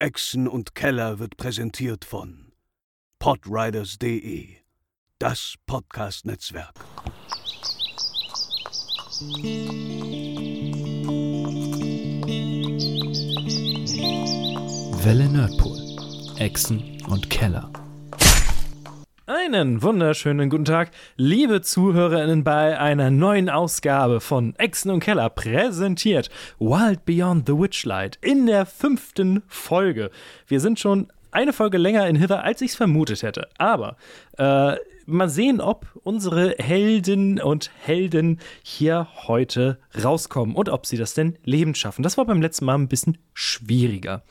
Echsen 0.00 0.48
und 0.48 0.74
Keller 0.74 1.20
wird 1.20 1.36
präsentiert 1.36 2.04
von 2.04 2.52
podriders.de, 3.20 4.56
das 5.20 5.54
Podcast-Netzwerk. 5.66 6.74
Welle 15.04 15.28
Nerdpool, 15.28 15.78
Echsen 16.38 17.00
und 17.06 17.30
Keller. 17.30 17.70
Einen 19.26 19.82
wunderschönen 19.82 20.50
guten 20.50 20.66
Tag, 20.66 20.90
liebe 21.16 21.62
ZuhörerInnen, 21.62 22.44
bei 22.44 22.78
einer 22.78 23.10
neuen 23.10 23.48
Ausgabe 23.48 24.20
von 24.20 24.54
Echsen 24.58 24.90
und 24.90 25.00
Keller 25.00 25.30
präsentiert 25.30 26.28
Wild 26.58 27.06
Beyond 27.06 27.46
the 27.46 27.54
Witchlight 27.54 28.18
in 28.20 28.44
der 28.44 28.66
fünften 28.66 29.42
Folge. 29.48 30.10
Wir 30.46 30.60
sind 30.60 30.78
schon 30.78 31.08
eine 31.30 31.54
Folge 31.54 31.78
länger 31.78 32.06
in 32.06 32.16
Hither, 32.16 32.44
als 32.44 32.60
ich 32.60 32.72
es 32.72 32.76
vermutet 32.76 33.22
hätte. 33.22 33.48
Aber 33.56 33.96
äh, 34.36 34.76
mal 35.06 35.28
sehen, 35.28 35.60
ob 35.60 35.86
unsere 36.02 36.54
Helden 36.58 37.40
und 37.40 37.70
Helden 37.80 38.40
hier 38.62 39.08
heute 39.26 39.78
rauskommen 40.02 40.54
und 40.54 40.68
ob 40.68 40.86
sie 40.86 40.96
das 40.96 41.14
denn 41.14 41.36
lebend 41.44 41.78
schaffen. 41.78 42.02
Das 42.02 42.16
war 42.18 42.24
beim 42.24 42.42
letzten 42.42 42.64
Mal 42.64 42.74
ein 42.74 42.88
bisschen 42.88 43.18
schwieriger. 43.32 44.22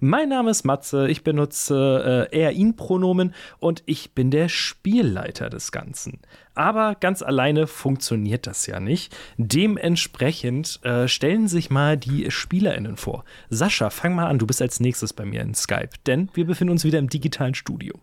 Mein 0.00 0.28
Name 0.28 0.50
ist 0.50 0.64
Matze, 0.64 1.08
ich 1.08 1.24
benutze 1.24 2.28
äh, 2.32 2.38
er-ihn-Pronomen 2.38 3.34
und 3.58 3.82
ich 3.86 4.14
bin 4.14 4.30
der 4.30 4.48
Spielleiter 4.48 5.50
des 5.50 5.72
Ganzen. 5.72 6.20
Aber 6.54 6.94
ganz 6.94 7.22
alleine 7.22 7.66
funktioniert 7.66 8.46
das 8.46 8.66
ja 8.66 8.78
nicht. 8.78 9.16
Dementsprechend 9.38 10.80
äh, 10.84 11.08
stellen 11.08 11.48
sich 11.48 11.70
mal 11.70 11.96
die 11.96 12.30
SpielerInnen 12.30 12.96
vor. 12.96 13.24
Sascha, 13.48 13.90
fang 13.90 14.14
mal 14.14 14.26
an, 14.26 14.38
du 14.38 14.46
bist 14.46 14.60
als 14.60 14.80
nächstes 14.80 15.12
bei 15.12 15.24
mir 15.24 15.40
in 15.40 15.54
Skype, 15.54 15.90
denn 16.06 16.30
wir 16.34 16.46
befinden 16.46 16.72
uns 16.72 16.84
wieder 16.84 16.98
im 16.98 17.08
digitalen 17.08 17.54
Studio. 17.54 17.94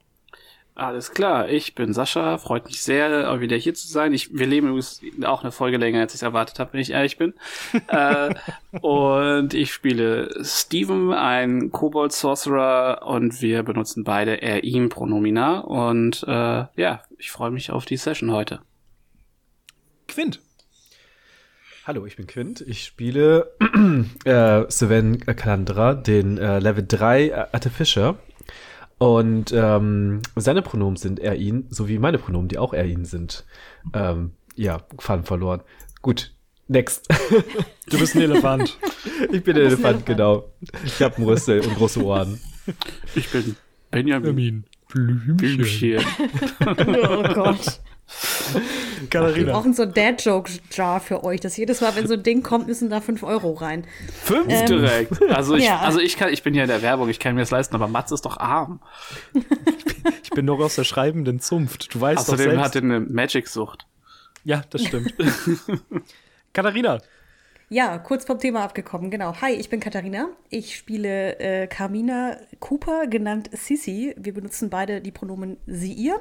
Alles 0.79 1.11
klar, 1.11 1.49
ich 1.49 1.75
bin 1.75 1.93
Sascha, 1.93 2.37
freut 2.37 2.65
mich 2.65 2.81
sehr, 2.81 3.41
wieder 3.41 3.57
hier 3.57 3.73
zu 3.73 3.85
sein. 3.85 4.13
Ich, 4.13 4.37
wir 4.37 4.47
leben 4.47 4.67
übrigens 4.67 5.01
auch 5.25 5.43
eine 5.43 5.51
Folge 5.51 5.75
länger, 5.75 5.99
als 5.99 6.15
ich 6.15 6.23
erwartet 6.23 6.57
habe, 6.57 6.71
wenn 6.71 6.79
ich 6.79 6.91
ehrlich 6.91 7.17
bin. 7.17 7.33
äh, 7.87 8.33
und 8.79 9.53
ich 9.53 9.73
spiele 9.73 10.29
Steven, 10.41 11.11
ein 11.11 11.71
Kobold 11.71 12.13
Sorcerer, 12.13 13.05
und 13.05 13.41
wir 13.41 13.63
benutzen 13.63 14.05
beide 14.05 14.41
er 14.41 14.63
ihm 14.63 14.87
Pronomina. 14.87 15.59
Und 15.59 16.23
äh, 16.25 16.65
ja, 16.77 17.03
ich 17.17 17.29
freue 17.29 17.51
mich 17.51 17.71
auf 17.71 17.83
die 17.83 17.97
Session 17.97 18.31
heute. 18.31 18.61
Quint. 20.07 20.39
Hallo, 21.85 22.05
ich 22.05 22.15
bin 22.15 22.25
Quint. 22.25 22.61
Ich 22.61 22.85
spiele 22.85 23.51
äh, 24.23 24.63
Sven 24.71 25.19
Kalandra, 25.25 25.93
den 25.93 26.37
äh, 26.37 26.59
Level 26.59 26.85
3 26.87 27.51
Artificer 27.51 28.15
und 28.99 29.53
ähm, 29.53 30.21
seine 30.35 30.61
Pronomen 30.61 30.97
sind 30.97 31.19
er, 31.19 31.35
ihn, 31.35 31.65
sowie 31.69 31.97
meine 31.99 32.17
Pronomen, 32.17 32.49
die 32.49 32.57
auch 32.57 32.73
er, 32.73 32.85
ihn 32.85 33.05
sind. 33.05 33.45
Ähm, 33.93 34.33
ja, 34.55 34.81
Faden 34.99 35.23
verloren. 35.23 35.61
Gut, 36.01 36.33
next. 36.67 37.07
Du 37.89 37.97
bist 37.97 38.15
ein 38.15 38.21
Elefant. 38.21 38.77
ich 39.31 39.43
bin 39.43 39.55
ein 39.55 39.63
Elefant, 39.63 40.05
genau. 40.05 40.49
Ich 40.85 41.01
habe 41.01 41.15
einen 41.15 41.25
Rüssel 41.25 41.61
und 41.61 41.75
große 41.75 42.03
Ohren. 42.03 42.39
Ich 43.15 43.29
bin 43.29 43.55
Benjamin. 43.89 44.65
Blümchen. 44.89 45.37
Blümchen. 45.37 46.03
Oh 46.67 47.23
Gott. 47.33 47.79
Wir 48.99 49.09
Katharina. 49.09 49.53
brauchen 49.53 49.73
so 49.73 49.83
ein 49.83 49.93
Dad-Joke-Jar 49.93 50.99
für 50.99 51.23
euch, 51.23 51.39
dass 51.39 51.55
jedes 51.57 51.81
Mal, 51.81 51.95
wenn 51.95 52.07
so 52.07 52.15
ein 52.15 52.23
Ding 52.23 52.43
kommt, 52.43 52.67
müssen 52.67 52.89
da 52.89 53.01
5 53.01 53.23
Euro 53.23 53.53
rein. 53.53 53.85
Fünf 54.23 54.47
Ähm, 54.49 54.65
direkt. 54.65 55.21
Also 55.29 55.55
ich, 55.55 55.65
ja. 55.67 55.79
also 55.79 55.99
ich 55.99 56.17
kann, 56.17 56.31
ich 56.33 56.43
bin 56.43 56.53
ja 56.53 56.63
in 56.63 56.69
der 56.69 56.81
Werbung, 56.81 57.09
ich 57.09 57.19
kann 57.19 57.35
mir 57.35 57.41
das 57.41 57.51
leisten, 57.51 57.75
aber 57.75 57.87
Mats 57.87 58.11
ist 58.11 58.25
doch 58.25 58.37
arm. 58.37 58.81
Ich 60.23 60.35
bin 60.35 60.45
noch 60.45 60.59
aus 60.59 60.75
der 60.75 60.83
schreibenden 60.83 61.39
Zunft. 61.39 61.93
Du 61.93 61.99
weißt 61.99 62.19
doch 62.19 62.33
Außerdem 62.33 62.51
selbst. 62.51 62.63
hat 62.63 62.75
er 62.75 62.81
eine 62.83 62.99
Magic-Sucht. 62.99 63.87
ja, 64.43 64.61
das 64.69 64.83
stimmt. 64.85 65.13
Katharina. 66.53 66.99
Ja, 67.69 67.97
kurz 67.97 68.25
vom 68.25 68.39
Thema 68.39 68.63
abgekommen, 68.63 69.11
genau. 69.11 69.35
Hi, 69.41 69.51
ich 69.53 69.69
bin 69.69 69.79
Katharina. 69.79 70.29
Ich 70.49 70.75
spiele 70.75 71.37
äh, 71.39 71.67
Carmina 71.67 72.37
Cooper, 72.59 73.07
genannt 73.07 73.49
Sissy. 73.53 74.15
Wir 74.17 74.33
benutzen 74.33 74.69
beide 74.69 75.01
die 75.01 75.11
Pronomen 75.11 75.57
sie, 75.67 75.93
ihr. 75.93 76.19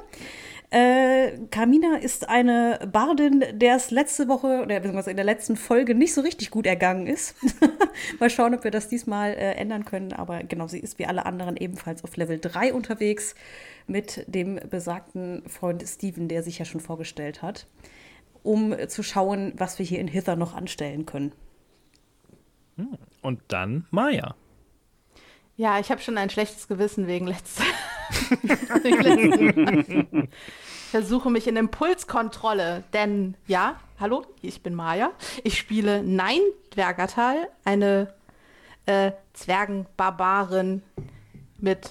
Äh, 0.71 1.47
Carmina 1.49 1.97
ist 1.97 2.29
eine 2.29 2.79
Bardin, 2.91 3.43
der 3.53 3.75
es 3.75 3.89
letzte 3.89 4.27
Woche 4.27 4.61
oder 4.61 4.75
beziehungsweise 4.75 5.09
in 5.09 5.17
der 5.17 5.25
letzten 5.25 5.55
Folge 5.55 5.95
nicht 5.95 6.13
so 6.13 6.21
richtig 6.21 6.51
gut 6.51 6.67
ergangen 6.67 7.07
ist. 7.07 7.35
Mal 8.19 8.29
schauen, 8.29 8.53
ob 8.53 8.63
wir 8.63 8.69
das 8.69 8.87
diesmal 8.87 9.31
äh, 9.31 9.53
ändern 9.53 9.83
können. 9.83 10.13
Aber 10.13 10.43
genau, 10.43 10.67
sie 10.67 10.79
ist 10.79 10.99
wie 10.99 11.07
alle 11.07 11.25
anderen 11.25 11.57
ebenfalls 11.57 12.03
auf 12.03 12.15
Level 12.17 12.39
3 12.39 12.71
unterwegs 12.73 13.33
mit 13.87 14.25
dem 14.27 14.59
besagten 14.69 15.41
Freund 15.47 15.83
Steven, 15.87 16.27
der 16.27 16.43
sich 16.43 16.59
ja 16.59 16.65
schon 16.65 16.81
vorgestellt 16.81 17.41
hat, 17.41 17.65
um 18.43 18.75
zu 18.87 19.01
schauen, 19.01 19.53
was 19.57 19.79
wir 19.79 19.85
hier 19.87 19.99
in 19.99 20.07
Hither 20.07 20.35
noch 20.35 20.55
anstellen 20.55 21.07
können. 21.07 21.31
Und 23.21 23.41
dann 23.47 23.87
Maya. 23.89 24.35
Ja, 25.59 25.77
ich 25.77 25.91
habe 25.91 25.99
schon 25.99 26.17
ein 26.17 26.29
schlechtes 26.29 26.69
Gewissen 26.69 27.05
wegen 27.05 27.27
letzter. 27.27 27.65
ich 28.83 29.97
versuche 30.89 31.29
mich 31.29 31.47
in 31.47 31.57
Impulskontrolle, 31.57 32.85
denn 32.93 33.35
ja, 33.45 33.77
hallo, 33.99 34.25
ich 34.41 34.63
bin 34.63 34.73
Maya. 34.73 35.11
Ich 35.43 35.57
spiele 35.57 36.01
Nein 36.01 36.39
Dwergatal, 36.71 37.49
eine 37.65 38.13
äh, 38.85 39.11
Zwergenbarbarin 39.33 40.81
mit 41.57 41.89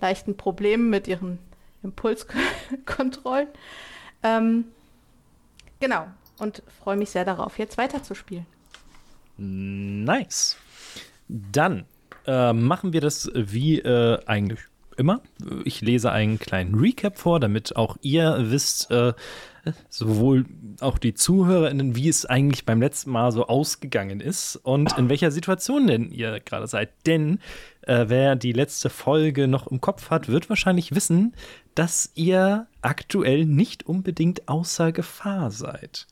leichten 0.00 0.38
Problemen 0.38 0.88
mit 0.88 1.06
ihren 1.06 1.38
Impulskontrollen. 1.82 3.48
Ähm, 4.22 4.64
genau, 5.78 6.06
und 6.38 6.62
freue 6.82 6.96
mich 6.96 7.10
sehr 7.10 7.26
darauf, 7.26 7.58
jetzt 7.58 7.76
weiterzuspielen. 7.76 8.46
Nice. 9.36 10.56
Dann 11.28 11.84
äh, 12.26 12.52
machen 12.52 12.92
wir 12.92 13.00
das 13.00 13.30
wie 13.34 13.78
äh, 13.78 14.18
eigentlich 14.26 14.60
immer. 14.96 15.20
Ich 15.64 15.80
lese 15.80 16.12
einen 16.12 16.38
kleinen 16.38 16.74
Recap 16.74 17.18
vor, 17.18 17.40
damit 17.40 17.76
auch 17.76 17.96
ihr 18.02 18.36
wisst, 18.50 18.90
äh, 18.90 19.12
sowohl 19.88 20.44
auch 20.80 20.98
die 20.98 21.14
ZuhörerInnen, 21.14 21.96
wie 21.96 22.08
es 22.08 22.26
eigentlich 22.26 22.64
beim 22.64 22.80
letzten 22.80 23.10
Mal 23.10 23.32
so 23.32 23.46
ausgegangen 23.46 24.20
ist 24.20 24.56
und 24.56 24.96
in 24.98 25.08
welcher 25.08 25.30
Situation 25.30 25.86
denn 25.86 26.10
ihr 26.10 26.40
gerade 26.40 26.66
seid. 26.66 26.90
Denn 27.06 27.38
äh, 27.82 28.04
wer 28.08 28.36
die 28.36 28.52
letzte 28.52 28.90
Folge 28.90 29.48
noch 29.48 29.66
im 29.66 29.80
Kopf 29.80 30.10
hat, 30.10 30.28
wird 30.28 30.48
wahrscheinlich 30.48 30.94
wissen, 30.94 31.34
dass 31.74 32.10
ihr 32.14 32.66
aktuell 32.82 33.46
nicht 33.46 33.86
unbedingt 33.86 34.48
außer 34.48 34.92
Gefahr 34.92 35.50
seid. 35.50 36.06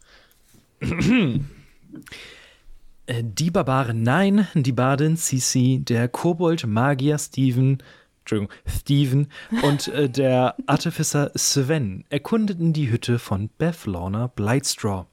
Äh, 3.07 3.23
Die 3.25 3.51
Barbaren 3.51 4.03
Nein, 4.03 4.47
die 4.55 4.73
Bardin 4.73 5.17
Sisi, 5.17 5.81
der 5.83 6.09
Kobold 6.09 6.67
Magier 6.67 7.19
Steven, 7.19 7.83
Entschuldigung, 8.21 8.55
Steven 8.67 9.29
und 9.63 9.89
äh, 9.89 10.09
der 10.09 10.55
Artificer 10.67 11.33
Sven 11.35 12.05
erkundeten 12.09 12.73
die 12.73 12.91
Hütte 12.91 13.19
von 13.19 13.49
Beth-Lorna 13.59 14.29
Blightstraw. 14.29 15.07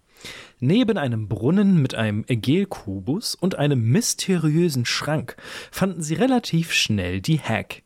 Neben 0.59 0.97
einem 0.97 1.27
Brunnen 1.27 1.81
mit 1.81 1.95
einem 1.95 2.25
Gelkubus 2.27 3.35
und 3.35 3.55
einem 3.57 3.81
mysteriösen 3.89 4.85
Schrank 4.85 5.37
fanden 5.71 6.03
sie 6.03 6.15
relativ 6.15 6.73
schnell 6.73 7.21
die 7.21 7.39
Hack. 7.39 7.83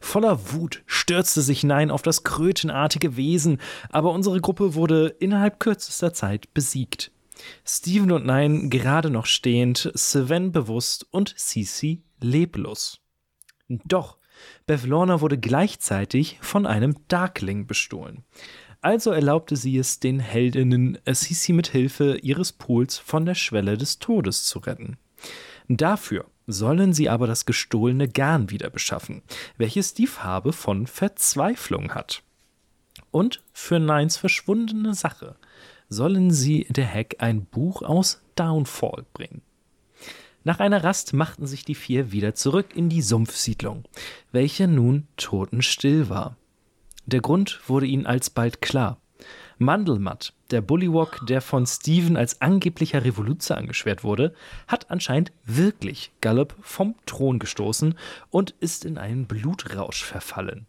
Voller 0.00 0.52
Wut 0.52 0.82
stürzte 0.84 1.40
sich 1.40 1.64
Nein 1.64 1.90
auf 1.90 2.02
das 2.02 2.22
krötenartige 2.22 3.16
Wesen, 3.16 3.58
aber 3.88 4.12
unsere 4.12 4.40
Gruppe 4.40 4.74
wurde 4.74 5.08
innerhalb 5.18 5.58
kürzester 5.58 6.12
Zeit 6.12 6.52
besiegt. 6.52 7.10
Steven 7.64 8.12
und 8.12 8.26
Nein 8.26 8.70
gerade 8.70 9.10
noch 9.10 9.26
stehend, 9.26 9.90
Sven 9.94 10.52
bewusst 10.52 11.06
und 11.10 11.34
Sisi 11.36 12.02
leblos. 12.20 13.00
Doch 13.68 14.18
Bevlorna 14.66 15.20
wurde 15.20 15.38
gleichzeitig 15.38 16.38
von 16.40 16.66
einem 16.66 16.96
Darkling 17.08 17.66
bestohlen. 17.66 18.24
Also 18.80 19.10
erlaubte 19.10 19.56
sie 19.56 19.76
es 19.76 20.00
den 20.00 20.20
Heldinnen, 20.20 20.98
Sisi 21.06 21.52
mit 21.52 21.68
Hilfe 21.68 22.16
ihres 22.18 22.52
Pools 22.52 22.98
von 22.98 23.26
der 23.26 23.34
Schwelle 23.34 23.76
des 23.76 23.98
Todes 23.98 24.44
zu 24.44 24.58
retten. 24.60 24.96
Dafür 25.68 26.26
sollen 26.46 26.92
sie 26.94 27.08
aber 27.08 27.26
das 27.26 27.46
gestohlene 27.46 28.08
Garn 28.08 28.50
wieder 28.50 28.70
beschaffen, 28.70 29.22
welches 29.56 29.94
die 29.94 30.06
Farbe 30.06 30.52
von 30.52 30.86
Verzweiflung 30.86 31.94
hat. 31.94 32.22
Und 33.10 33.42
für 33.52 33.78
Neins 33.78 34.16
verschwundene 34.16 34.94
Sache 34.94 35.36
sollen 35.90 36.30
sie 36.30 36.66
der 36.70 36.86
Heck 36.86 37.16
ein 37.18 37.44
Buch 37.44 37.82
aus 37.82 38.22
Downfall 38.36 39.04
bringen. 39.12 39.42
Nach 40.42 40.58
einer 40.58 40.82
Rast 40.82 41.12
machten 41.12 41.46
sich 41.46 41.66
die 41.66 41.74
vier 41.74 42.12
wieder 42.12 42.34
zurück 42.34 42.74
in 42.74 42.88
die 42.88 43.02
Sumpfsiedlung, 43.02 43.84
welche 44.32 44.66
nun 44.66 45.06
totenstill 45.18 46.08
war. 46.08 46.36
Der 47.04 47.20
Grund 47.20 47.60
wurde 47.66 47.86
ihnen 47.86 48.06
alsbald 48.06 48.62
klar. 48.62 48.98
Mandelmatt, 49.58 50.32
der 50.50 50.62
Bullywog, 50.62 51.26
der 51.26 51.42
von 51.42 51.66
Steven 51.66 52.16
als 52.16 52.40
angeblicher 52.40 53.04
Revoluzer 53.04 53.58
angeschwert 53.58 54.02
wurde, 54.02 54.32
hat 54.66 54.90
anscheinend 54.90 55.32
wirklich 55.44 56.12
Gallup 56.22 56.56
vom 56.62 56.94
Thron 57.04 57.38
gestoßen 57.38 57.94
und 58.30 58.54
ist 58.60 58.86
in 58.86 58.96
einen 58.96 59.26
Blutrausch 59.26 60.02
verfallen. 60.02 60.66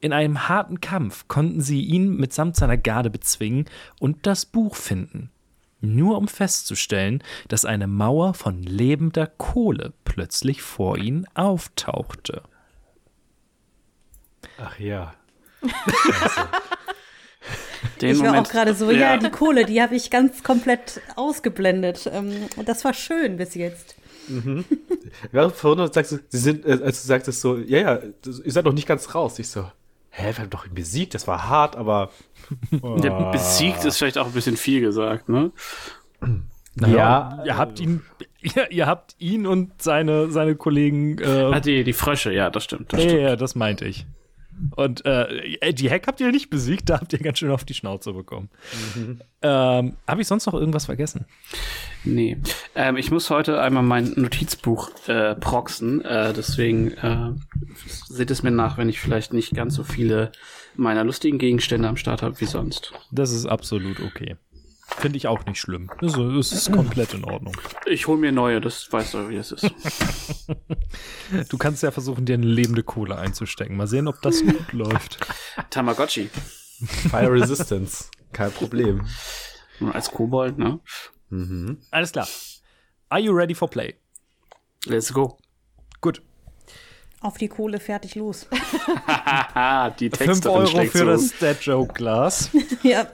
In 0.00 0.12
einem 0.12 0.48
harten 0.48 0.80
Kampf 0.80 1.28
konnten 1.28 1.60
sie 1.60 1.82
ihn 1.82 2.16
mitsamt 2.16 2.56
seiner 2.56 2.78
Garde 2.78 3.10
bezwingen 3.10 3.66
und 3.98 4.26
das 4.26 4.46
Buch 4.46 4.76
finden. 4.76 5.30
Nur 5.82 6.18
um 6.18 6.28
festzustellen, 6.28 7.22
dass 7.48 7.64
eine 7.64 7.86
Mauer 7.86 8.34
von 8.34 8.62
lebender 8.62 9.26
Kohle 9.26 9.92
plötzlich 10.04 10.62
vor 10.62 10.98
ihnen 10.98 11.26
auftauchte. 11.34 12.42
Ach 14.58 14.78
ja. 14.78 15.14
Den 18.00 18.14
ich 18.14 18.20
war 18.20 18.26
Moment- 18.28 18.46
auch 18.46 18.50
gerade 18.50 18.74
so, 18.74 18.90
ja, 18.90 19.16
die 19.16 19.30
Kohle, 19.30 19.64
die 19.64 19.80
habe 19.82 19.94
ich 19.94 20.10
ganz 20.10 20.42
komplett 20.42 21.00
ausgeblendet. 21.16 22.10
Ähm, 22.12 22.46
Und 22.56 22.68
das 22.68 22.84
war 22.84 22.92
schön 22.94 23.36
bis 23.36 23.54
jetzt. 23.54 23.96
Ich 24.28 25.32
war 25.32 25.50
verwundert, 25.50 25.92
sagst 25.94 26.12
du, 26.12 26.18
sie 26.28 26.38
sind, 26.38 26.64
äh, 26.64 26.78
als 26.84 27.02
du 27.02 27.08
sagtest 27.08 27.40
so, 27.40 27.56
ja, 27.56 27.78
ja, 27.78 28.00
ihr 28.44 28.52
seid 28.52 28.64
noch 28.64 28.72
nicht 28.74 28.86
ganz 28.86 29.14
raus. 29.14 29.38
Ich 29.38 29.48
so, 29.48 29.70
hä, 30.10 30.32
wir 30.34 30.42
haben 30.42 30.50
doch 30.50 30.66
ihn 30.66 30.74
besiegt, 30.74 31.14
das 31.14 31.26
war 31.26 31.48
hart, 31.48 31.76
aber. 31.76 32.10
Der 32.70 33.30
besiegt 33.30 33.84
ist 33.84 33.98
vielleicht 33.98 34.18
auch 34.18 34.26
ein 34.26 34.32
bisschen 34.32 34.56
viel 34.56 34.80
gesagt, 34.80 35.28
ne? 35.28 35.52
Ja, 36.76 37.42
ihr 37.44 37.56
habt 37.56 37.80
ihn, 37.80 38.02
ihr, 38.40 38.70
ihr 38.70 38.86
habt 38.86 39.14
ihn 39.18 39.46
und 39.46 39.82
seine, 39.82 40.30
seine 40.30 40.54
Kollegen. 40.54 41.18
Äh, 41.18 41.50
Ah, 41.52 41.60
die, 41.60 41.84
die 41.84 41.92
Frösche, 41.92 42.32
ja, 42.32 42.50
das 42.50 42.64
stimmt. 42.64 42.92
Das 42.92 43.02
ja, 43.02 43.08
stimmt. 43.08 43.22
ja, 43.22 43.36
das 43.36 43.54
meinte 43.54 43.84
ich. 43.86 44.06
Und 44.76 45.04
äh, 45.04 45.72
die 45.72 45.90
Hack 45.90 46.06
habt 46.06 46.20
ihr 46.20 46.30
nicht 46.30 46.50
besiegt, 46.50 46.90
da 46.90 47.00
habt 47.00 47.12
ihr 47.12 47.18
ganz 47.18 47.38
schön 47.38 47.50
auf 47.50 47.64
die 47.64 47.74
Schnauze 47.74 48.12
bekommen. 48.12 48.50
Ähm, 49.42 49.96
Habe 50.06 50.20
ich 50.20 50.26
sonst 50.26 50.46
noch 50.46 50.54
irgendwas 50.54 50.86
vergessen? 50.86 51.24
Nee. 52.04 52.38
Ähm, 52.74 52.96
ich 52.96 53.10
muss 53.10 53.30
heute 53.30 53.60
einmal 53.60 53.82
mein 53.82 54.12
Notizbuch 54.16 54.90
äh, 55.08 55.34
proxen, 55.34 56.04
äh, 56.04 56.32
deswegen 56.32 56.92
äh, 56.92 57.32
seht 58.08 58.30
es 58.30 58.42
mir 58.42 58.50
nach, 58.50 58.78
wenn 58.78 58.88
ich 58.88 59.00
vielleicht 59.00 59.32
nicht 59.32 59.54
ganz 59.54 59.74
so 59.74 59.84
viele 59.84 60.32
meiner 60.76 61.04
lustigen 61.04 61.38
Gegenstände 61.38 61.88
am 61.88 61.96
Start 61.96 62.22
habe 62.22 62.40
wie 62.40 62.46
sonst. 62.46 62.92
Das 63.10 63.32
ist 63.32 63.46
absolut 63.46 64.00
okay. 64.00 64.36
Finde 64.98 65.16
ich 65.16 65.26
auch 65.28 65.44
nicht 65.46 65.58
schlimm. 65.58 65.90
Das 66.00 66.12
ist, 66.14 66.18
das 66.18 66.52
ist 66.52 66.72
komplett 66.72 67.14
in 67.14 67.24
Ordnung. 67.24 67.54
Ich 67.86 68.06
hole 68.06 68.18
mir 68.18 68.32
neue, 68.32 68.60
das 68.60 68.92
weißt 68.92 69.14
du, 69.14 69.28
wie 69.28 69.36
das 69.36 69.52
ist. 69.52 69.70
Du 71.48 71.58
kannst 71.58 71.82
ja 71.84 71.90
versuchen, 71.92 72.24
dir 72.26 72.34
eine 72.34 72.46
lebende 72.46 72.82
Kohle 72.82 73.16
einzustecken. 73.16 73.76
Mal 73.76 73.86
sehen, 73.86 74.08
ob 74.08 74.20
das 74.20 74.42
gut 74.42 74.72
läuft. 74.72 75.18
Tamagotchi. 75.70 76.28
Fire 77.08 77.30
Resistance, 77.32 78.06
kein 78.32 78.50
Problem. 78.50 79.06
Als 79.92 80.10
Kobold, 80.10 80.58
ne? 80.58 80.80
Alles 81.92 82.10
klar. 82.12 82.26
Are 83.08 83.20
you 83.20 83.32
ready 83.32 83.54
for 83.54 83.70
play? 83.70 83.94
Let's 84.86 85.12
go. 85.12 85.38
Gut. 86.00 86.20
Auf 87.20 87.38
die 87.38 87.48
Kohle, 87.48 87.78
fertig, 87.78 88.16
los. 88.16 88.46
Die 90.00 90.10
5 90.10 90.16
Texterin 90.18 90.56
Euro 90.56 90.66
schlägt 90.66 90.92
für 90.92 91.04
das 91.04 91.32
Dad-Joke-Glas. 91.38 92.50
ja. 92.82 93.06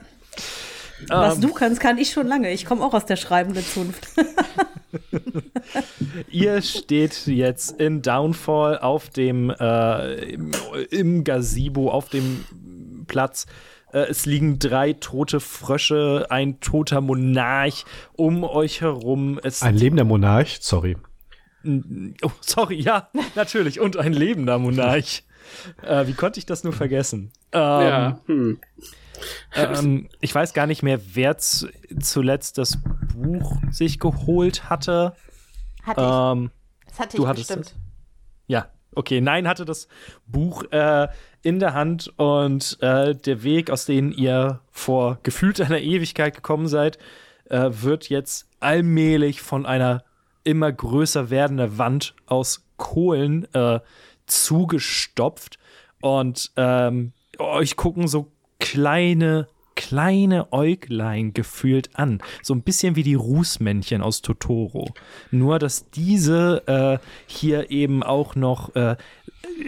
Was 1.07 1.35
Ähm, 1.35 1.41
du 1.41 1.53
kannst, 1.53 1.79
kann 1.79 1.97
ich 1.97 2.11
schon 2.11 2.27
lange. 2.27 2.51
Ich 2.51 2.65
komme 2.65 2.83
auch 2.83 2.93
aus 2.93 3.05
der 3.05 3.15
schreibenden 3.15 3.63
Zunft. 3.63 4.07
Ihr 6.29 6.61
steht 6.61 7.27
jetzt 7.27 7.79
in 7.79 8.01
Downfall 8.01 8.79
auf 8.79 9.09
dem 9.09 9.49
äh, 9.49 10.13
im, 10.31 10.51
im 10.89 11.23
Gazebo, 11.23 11.91
auf 11.91 12.09
dem 12.09 12.45
Platz. 13.07 13.45
Äh, 13.93 13.99
es 14.09 14.25
liegen 14.25 14.59
drei 14.59 14.93
tote 14.93 15.39
Frösche, 15.39 16.27
ein 16.29 16.59
toter 16.59 17.01
Monarch 17.01 17.85
um 18.13 18.43
euch 18.43 18.81
herum. 18.81 19.39
Es 19.43 19.61
Ein 19.61 19.75
lebender 19.75 20.05
Monarch, 20.05 20.57
sorry. 20.61 20.97
Oh, 22.21 22.31
sorry, 22.41 22.79
ja, 22.79 23.09
natürlich. 23.35 23.79
Und 23.79 23.97
ein 23.97 24.13
lebender 24.13 24.57
Monarch. 24.57 25.23
Äh, 25.81 26.07
wie 26.07 26.13
konnte 26.13 26.39
ich 26.39 26.45
das 26.45 26.63
nur 26.63 26.73
vergessen? 26.73 27.31
Ähm, 27.51 27.61
Ja, 27.61 28.19
hm. 28.25 28.59
Ähm, 29.55 30.09
ich 30.21 30.33
weiß 30.33 30.53
gar 30.53 30.67
nicht 30.67 30.83
mehr, 30.83 30.99
wer 31.13 31.37
zu, 31.37 31.69
zuletzt 31.99 32.57
das 32.57 32.77
Buch 33.13 33.57
sich 33.71 33.99
geholt 33.99 34.69
hatte. 34.69 35.13
Hatte 35.83 36.01
ich. 36.01 36.41
Ähm, 36.41 36.51
das 36.87 36.99
hatte 36.99 37.17
du 37.17 37.23
ich 37.23 37.29
hattest 37.29 37.47
bestimmt. 37.47 37.75
ja, 38.47 38.69
okay. 38.95 39.21
Nein 39.21 39.47
hatte 39.47 39.65
das 39.65 39.87
Buch 40.25 40.63
äh, 40.71 41.07
in 41.43 41.59
der 41.59 41.73
Hand 41.73 42.11
und 42.17 42.77
äh, 42.81 43.15
der 43.15 43.43
Weg, 43.43 43.69
aus 43.69 43.85
dem 43.85 44.11
ihr 44.11 44.59
vor 44.71 45.19
gefühlt 45.23 45.61
einer 45.61 45.79
Ewigkeit 45.79 46.35
gekommen 46.35 46.67
seid, 46.67 46.97
äh, 47.49 47.69
wird 47.71 48.09
jetzt 48.09 48.47
allmählich 48.59 49.41
von 49.41 49.65
einer 49.65 50.03
immer 50.43 50.71
größer 50.71 51.29
werdenden 51.29 51.77
Wand 51.77 52.15
aus 52.25 52.65
Kohlen 52.77 53.53
äh, 53.53 53.79
zugestopft 54.25 55.57
und 56.01 56.51
ähm, 56.55 57.13
euch 57.39 57.75
gucken 57.75 58.07
so 58.07 58.31
kleine 58.59 59.47
kleine 59.77 60.51
Äuglein 60.51 61.33
gefühlt 61.33 61.95
an. 61.95 62.21
So 62.41 62.53
ein 62.53 62.63
bisschen 62.63 62.95
wie 62.95 63.03
die 63.03 63.13
Rußmännchen 63.13 64.01
aus 64.01 64.21
Totoro. 64.21 64.93
Nur, 65.29 65.59
dass 65.59 65.91
diese 65.91 66.63
äh, 66.65 67.05
hier 67.27 67.69
eben 67.69 68.01
auch 68.01 68.35
noch 68.35 68.75
äh, 68.75 68.97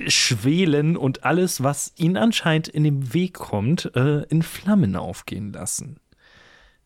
schwelen 0.08 0.98
und 0.98 1.24
alles, 1.24 1.64
was 1.64 1.94
ihnen 1.96 2.18
anscheinend 2.18 2.68
in 2.68 2.84
den 2.84 3.14
Weg 3.14 3.36
kommt, 3.36 3.96
äh, 3.96 4.24
in 4.24 4.42
Flammen 4.42 4.96
aufgehen 4.96 5.54
lassen. 5.54 6.00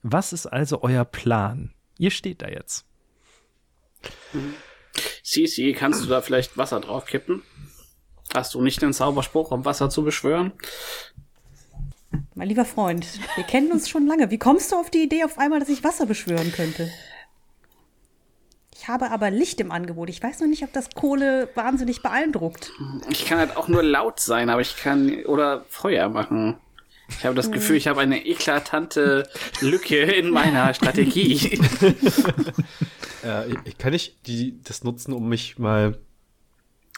Was 0.03 0.33
ist 0.33 0.45
also 0.45 0.83
euer 0.83 1.05
Plan? 1.05 1.73
Ihr 1.97 2.11
steht 2.11 2.41
da 2.41 2.49
jetzt. 2.49 2.85
Sisi, 5.23 5.73
kannst 5.73 6.03
du 6.03 6.07
da 6.07 6.21
vielleicht 6.21 6.57
Wasser 6.57 6.81
draufkippen? 6.81 7.41
Hast 8.33 8.53
du 8.53 8.61
nicht 8.61 8.81
den 8.81 8.91
Zauberspruch, 8.93 9.51
um 9.51 9.63
Wasser 9.63 9.89
zu 9.89 10.03
beschwören? 10.03 10.51
Mein 12.35 12.47
lieber 12.47 12.65
Freund, 12.65 13.05
wir 13.35 13.43
kennen 13.43 13.71
uns 13.71 13.89
schon 13.89 14.07
lange. 14.07 14.31
Wie 14.31 14.37
kommst 14.39 14.71
du 14.71 14.75
auf 14.75 14.89
die 14.89 15.03
Idee 15.03 15.23
auf 15.23 15.37
einmal, 15.37 15.59
dass 15.59 15.69
ich 15.69 15.83
Wasser 15.83 16.05
beschwören 16.05 16.51
könnte? 16.51 16.89
Ich 18.75 18.87
habe 18.87 19.11
aber 19.11 19.31
Licht 19.31 19.61
im 19.61 19.71
Angebot. 19.71 20.09
Ich 20.09 20.21
weiß 20.21 20.41
noch 20.41 20.47
nicht, 20.47 20.63
ob 20.63 20.73
das 20.73 20.89
Kohle 20.93 21.47
wahnsinnig 21.55 22.01
beeindruckt. 22.01 22.71
Ich 23.09 23.25
kann 23.25 23.37
halt 23.37 23.55
auch 23.55 23.67
nur 23.69 23.81
laut 23.83 24.19
sein, 24.19 24.49
aber 24.49 24.61
ich 24.61 24.75
kann 24.75 25.23
oder 25.25 25.63
Feuer 25.69 26.09
machen. 26.09 26.57
Ich 27.07 27.25
habe 27.25 27.35
das 27.35 27.51
Gefühl, 27.51 27.75
ich 27.77 27.87
habe 27.87 28.01
eine 28.01 28.25
eklatante 28.25 29.29
Lücke 29.61 29.97
in 30.01 30.29
meiner 30.29 30.73
Strategie. 30.73 31.59
Äh, 33.25 33.53
ich- 33.63 33.77
kann 33.77 33.93
ich 33.93 34.17
die, 34.23 34.61
das 34.63 34.83
nutzen, 34.83 35.13
um 35.13 35.29
mich 35.29 35.57
mal. 35.57 35.97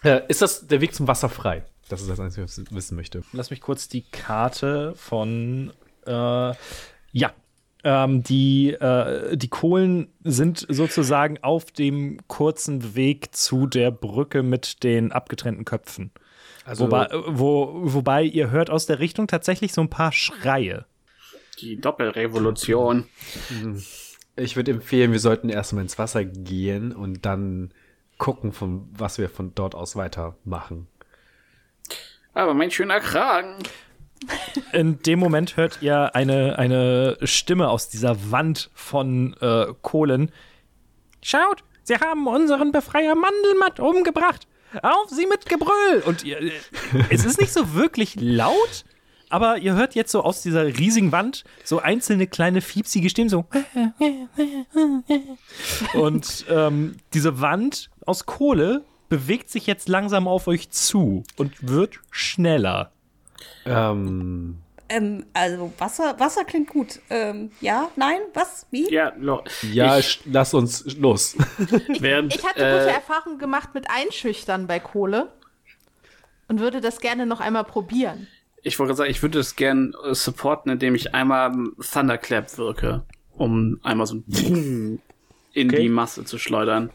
Äh, 0.04 0.22
ist 0.28 0.42
das 0.42 0.66
der 0.66 0.82
Weg 0.82 0.96
zum 0.96 1.08
Wasser 1.08 1.30
frei? 1.30 1.64
Das 1.90 2.02
ist 2.02 2.10
das 2.10 2.20
Einzige, 2.20 2.44
was 2.44 2.58
ich 2.58 2.72
wissen 2.72 2.96
möchte. 2.96 3.22
Lass 3.34 3.50
mich 3.50 3.62
kurz 3.62 3.88
die 3.88 4.04
Karte 4.04 4.94
von. 4.96 5.72
Äh, 6.06 6.54
ja. 7.12 7.34
Ähm, 7.84 8.24
die, 8.24 8.72
äh, 8.72 9.38
die 9.38 9.48
Kohlen 9.48 10.08
sind 10.24 10.66
sozusagen 10.68 11.38
auf 11.44 11.66
dem 11.66 12.20
kurzen 12.28 12.96
Weg 12.96 13.36
zu 13.36 13.68
der 13.68 13.92
Brücke 13.92 14.42
mit 14.42 14.84
den 14.84 15.12
abgetrennten 15.12 15.66
Köpfen. 15.66 16.12
Also, 16.66 16.86
Wobei, 16.86 17.08
wo, 17.28 17.82
wobei 17.84 18.24
ihr 18.24 18.50
hört 18.50 18.72
aus 18.72 18.88
der 18.88 18.98
Richtung 18.98 19.28
tatsächlich 19.28 19.72
so 19.72 19.82
ein 19.82 19.90
paar 19.92 20.12
Schreie. 20.12 20.86
Die 21.60 21.80
Doppelrevolution. 21.80 23.06
ich 24.36 24.56
würde 24.56 24.72
empfehlen, 24.72 25.12
wir 25.12 25.20
sollten 25.20 25.50
erstmal 25.50 25.84
ins 25.84 26.00
Wasser 26.00 26.26
gehen 26.26 26.92
und 26.92 27.24
dann 27.24 27.72
gucken, 28.18 28.52
von 28.52 28.88
was 28.92 29.20
wir 29.20 29.30
von 29.30 29.54
dort 29.54 29.76
aus 29.76 29.96
weitermachen. 29.96 30.88
Aber 32.36 32.54
mein 32.54 32.70
schöner 32.70 33.00
Kragen. 33.00 33.56
In 34.74 35.02
dem 35.02 35.20
Moment 35.20 35.58
hört 35.58 35.82
ihr 35.82 36.16
eine, 36.16 36.60
eine 36.60 37.18
Stimme 37.24 37.70
aus 37.70 37.90
dieser 37.90 38.32
Wand 38.32 38.70
von 38.74 39.36
äh, 39.40 39.68
Kohlen. 39.82 40.32
Schaut, 41.22 41.64
sie 41.84 41.96
haben 41.96 42.28
unseren 42.28 42.72
Befreier 42.72 43.16
Mandelmatt 43.16 43.80
umgebracht. 43.80 44.48
Auf 44.82 45.10
sie 45.10 45.26
mit 45.26 45.48
Gebrüll! 45.48 46.04
Und 46.06 46.26
ihr, 46.26 46.42
äh, 46.42 46.52
es 47.10 47.24
ist 47.24 47.40
nicht 47.40 47.54
so 47.54 47.74
wirklich 47.74 48.16
laut, 48.20 48.84
aber 49.30 49.58
ihr 49.58 49.74
hört 49.76 49.96
jetzt 49.96 50.12
so 50.12 50.22
aus 50.22 50.42
dieser 50.42 50.66
riesigen 50.66 51.14
Wand 51.14 51.46
so 51.64 51.80
einzelne 51.80 52.28
kleine 52.28 52.60
fiepsige 52.60 53.10
Stimmen 53.10 53.30
so. 53.30 53.46
Und 55.94 56.46
ähm, 56.50 56.98
diese 57.14 57.40
Wand 57.40 57.90
aus 58.06 58.26
Kohle 58.26 58.84
bewegt 59.10 59.50
sich 59.50 59.68
jetzt 59.68 59.88
langsam 59.90 60.28
auf 60.28 60.48
euch 60.48 60.70
zu 60.72 61.24
und 61.38 61.68
wird 61.68 62.00
schneller. 62.12 62.92
Ähm, 63.66 64.58
Ähm, 64.88 65.26
also 65.34 65.74
Wasser, 65.80 66.20
Wasser 66.20 66.46
klingt 66.46 66.70
gut. 66.70 67.00
Ähm, 67.10 67.50
ja, 67.60 67.90
nein, 67.96 68.20
was? 68.36 68.68
Wie? 68.70 68.92
Ja, 68.94 69.14
lo- 69.18 69.44
ja, 69.72 69.98
ich, 69.98 70.22
lass 70.26 70.54
uns 70.54 70.96
los. 70.98 71.36
während, 72.00 72.36
Ich 72.36 72.44
hatte 72.46 72.60
gute 72.60 72.90
äh, 72.90 72.94
Erfahrungen 72.94 73.40
gemacht 73.40 73.70
mit 73.74 73.86
Einschüchtern 73.90 74.68
bei 74.68 74.80
Kohle 74.80 75.32
und 76.48 76.60
würde 76.60 76.82
das 76.82 77.00
gerne 77.00 77.26
noch 77.26 77.40
einmal 77.42 77.64
probieren. 77.64 78.28
Ich 78.62 78.78
wollte 78.80 78.94
sagen, 78.96 79.10
ich 79.10 79.22
würde 79.24 79.40
es 79.40 79.56
gern 79.56 79.94
äh, 80.04 80.14
supporten, 80.14 80.72
indem 80.72 80.94
ich 80.96 81.16
einmal 81.16 81.52
Thunderclap 81.92 82.56
wirke, 82.60 83.04
um 83.32 83.80
einmal 83.84 84.06
so 84.06 84.16
ein 84.16 85.02
in 85.54 85.70
Okay. 85.70 85.82
die 85.82 85.90
Masse 85.90 86.26
zu 86.26 86.38
schleudern. 86.38 86.92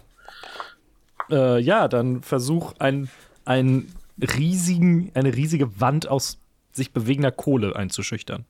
Äh, 1.31 1.61
ja, 1.61 1.89
dann 1.89 2.23
versuch 2.23 2.75
ein, 2.79 3.09
ein 3.45 3.93
riesigen, 4.21 5.11
eine 5.15 5.35
riesige 5.35 5.81
Wand 5.81 6.09
aus 6.09 6.39
sich 6.73 6.93
bewegender 6.93 7.33
Kohle 7.33 7.75
einzuschüchtern. 7.77 8.45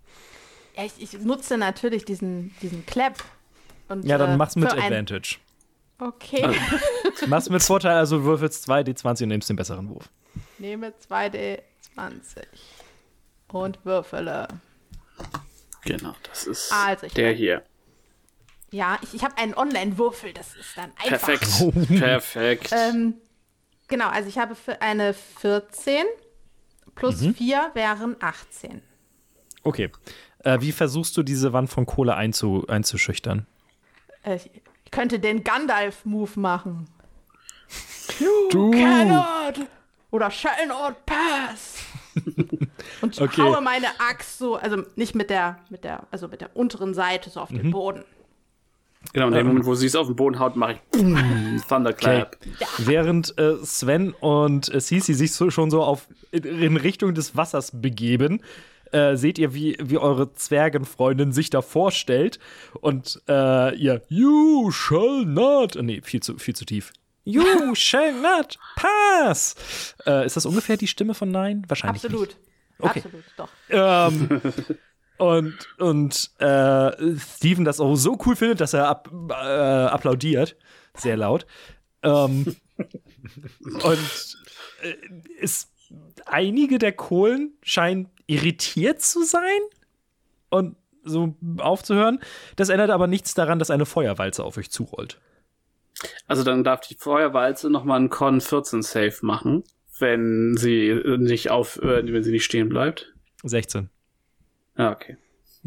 Ja, 0.77 0.85
ich, 0.85 1.15
ich 1.15 1.21
nutze 1.21 1.59
natürlich 1.59 2.05
diesen, 2.05 2.55
diesen 2.63 2.87
Clap. 2.87 3.23
Und, 3.89 4.05
Ja, 4.05 4.19
dann 4.19 4.31
äh, 4.31 4.37
mach's 4.37 4.57
mit 4.57 4.73
Advantage. 4.73 5.37
Okay. 5.99 6.49
Mach's 7.27 7.51
mit 7.51 7.63
Vorteil, 7.63 7.97
also 7.97 8.19
du 8.19 8.25
würfelst 8.25 8.69
2d20 8.69 9.25
und 9.25 9.29
nimmst 9.29 9.51
den 9.51 9.57
besseren 9.57 9.91
Wurf. 9.91 10.09
Nehme 10.59 10.95
2D20 11.09 11.59
und 13.49 13.85
würfele. 13.85 14.49
Genau, 15.85 16.15
das 16.23 16.47
ist 16.47 16.73
Also, 16.73 17.09
der 17.09 17.33
hier. 17.33 17.63
Ja, 18.71 18.99
ich, 19.03 19.15
ich 19.15 19.25
habe 19.25 19.37
einen 19.39 19.55
Online-Würfel, 19.55 20.33
das 20.33 20.55
ist 20.55 20.77
dann 20.77 20.93
einfach. 20.97 21.27
Perfekt. 21.27 21.89
Perfekt. 21.99 22.71
Ähm, 22.73 23.15
genau, 23.89 24.09
also 24.09 24.29
ich 24.29 24.39
habe 24.39 24.55
für 24.55 24.81
eine 24.81 25.13
14 25.15 26.05
plus 26.95 27.21
Mhm. 27.21 27.35
4 27.35 27.71
wären 27.75 28.17
18. 28.21 28.83
Okay. 29.63 29.91
Äh, 30.45 30.61
wie 30.61 30.73
versuchst 30.73 31.17
du 31.17 31.23
diese 31.23 31.53
Wand 31.53 31.69
von 31.71 31.85
Kohle 31.87 32.15
einzu, 32.15 32.65
einzuschüchtern? 32.69 33.47
Äh, 34.23 34.37
ich, 34.37 34.51
könnte 34.91 35.19
den 35.21 35.45
Gandalf-Move 35.45 36.39
machen. 36.41 36.89
Du! 38.19 38.71
Cannot! 38.73 39.67
Oder 40.11 40.31
shall 40.31 40.67
not 40.67 41.07
pass! 41.07 41.77
Und 43.01 43.21
Okay. 43.21 43.41
haue 43.43 43.61
meine 43.61 43.87
Axt 44.01 44.39
so, 44.39 44.57
also 44.57 44.83
nicht 44.97 45.15
mit 45.15 45.31
der, 45.31 45.61
mit 45.71 45.85
der, 45.85 46.07
also 46.11 46.27
mit 46.27 46.41
der 46.41 46.57
unteren 46.57 46.93
Seite 46.95 47.31
so 47.31 47.41
auf 47.41 47.51
Mhm. 47.51 47.57
den 47.59 47.71
Boden. 47.71 48.05
Genau, 49.13 49.29
in 49.29 49.35
dem 49.35 49.47
Moment, 49.47 49.67
wo 49.67 49.75
sie 49.75 49.87
es 49.87 49.97
auf 49.97 50.07
den 50.07 50.17
Boden 50.17 50.39
haut, 50.39 50.57
mache 50.57 50.73
ich 50.75 50.81
boom, 50.91 51.61
Thunderclap. 51.69 52.37
Während 52.79 53.37
äh, 53.39 53.57
Sven 53.65 54.13
und 54.13 54.73
äh, 54.73 54.81
Sisi 54.81 55.15
sich 55.15 55.33
so, 55.33 55.51
schon 55.51 55.71
so 55.71 55.83
auf, 55.83 56.09
in, 56.31 56.45
in 56.45 56.77
Richtung 56.77 57.15
des 57.15 57.37
Wassers 57.37 57.73
begeben, 57.75 58.43
äh, 58.93 59.17
seht 59.17 59.39
ihr, 59.39 59.55
wie, 59.55 59.77
wie 59.81 59.99
eure 59.99 60.33
Zwergenfreundin 60.33 61.33
sich 61.33 61.51
da 61.51 61.63
vorstellt 61.63 62.39
und 62.81 63.21
äh, 63.29 63.75
ihr 63.77 64.03
You 64.09 64.71
shall 64.73 65.25
not. 65.25 65.77
äh, 65.77 65.83
Nee, 65.83 66.01
viel 66.03 66.21
zu, 66.21 66.39
viel 66.39 66.57
zu 66.57 66.65
tief. 66.65 66.93
You 67.25 67.75
shall 67.75 68.13
not 68.21 68.59
pass. 68.77 69.95
Äh, 70.07 70.27
ist 70.27 70.37
das 70.37 70.47
ungefähr 70.47 70.77
die 70.77 70.89
Stimme 70.89 71.15
von 71.15 71.31
Nein? 71.31 71.65
Wahrscheinlich. 71.69 72.05
Absolut. 72.05 72.29
Nicht. 72.29 72.39
Okay. 72.79 73.03
Absolut, 73.05 73.25
doch. 73.37 73.49
Ähm, 73.69 74.41
und 75.21 75.55
und 75.79 76.31
äh, 76.39 77.17
Steven 77.19 77.67
das 77.67 77.79
auch 77.79 77.95
so 77.95 78.17
cool 78.25 78.37
findet, 78.37 78.61
dass 78.61 78.73
er 78.73 78.89
ab, 78.89 79.11
äh, 79.31 79.35
applaudiert. 79.35 80.57
Sehr 80.95 81.19
laut. 81.19 81.47
Ähm, 82.03 82.57
und 82.79 84.39
äh, 84.83 84.95
ist 85.39 85.71
einige 86.25 86.79
der 86.79 86.93
Kohlen 86.93 87.53
scheinen 87.63 88.09
irritiert 88.27 89.03
zu 89.03 89.23
sein 89.23 89.61
und 90.49 90.77
so 91.05 91.35
aufzuhören. 91.59 92.21
Das 92.57 92.71
ändert 92.71 92.89
aber 92.89 93.07
nichts 93.07 93.35
daran, 93.35 93.59
dass 93.59 93.71
eine 93.71 93.85
Feuerwalze 93.85 94.43
auf 94.43 94.57
euch 94.57 94.71
zurollt. 94.71 95.21
Also 96.27 96.45
dann 96.45 96.65
darf 96.65 96.81
die 96.81 96.95
Feuerwalze 96.95 97.69
nochmal 97.69 97.99
einen 97.99 98.09
Con 98.09 98.41
14 98.41 98.81
Save 98.81 99.17
machen, 99.21 99.65
wenn 99.99 100.57
sie 100.57 100.95
nicht 101.19 101.51
auf, 101.51 101.77
äh, 101.83 102.11
wenn 102.11 102.23
sie 102.23 102.33
nicht 102.33 102.45
stehen 102.45 102.71
bleibt. 102.71 103.13
16. 103.43 103.91
Ja, 104.77 104.93
okay. 104.93 105.17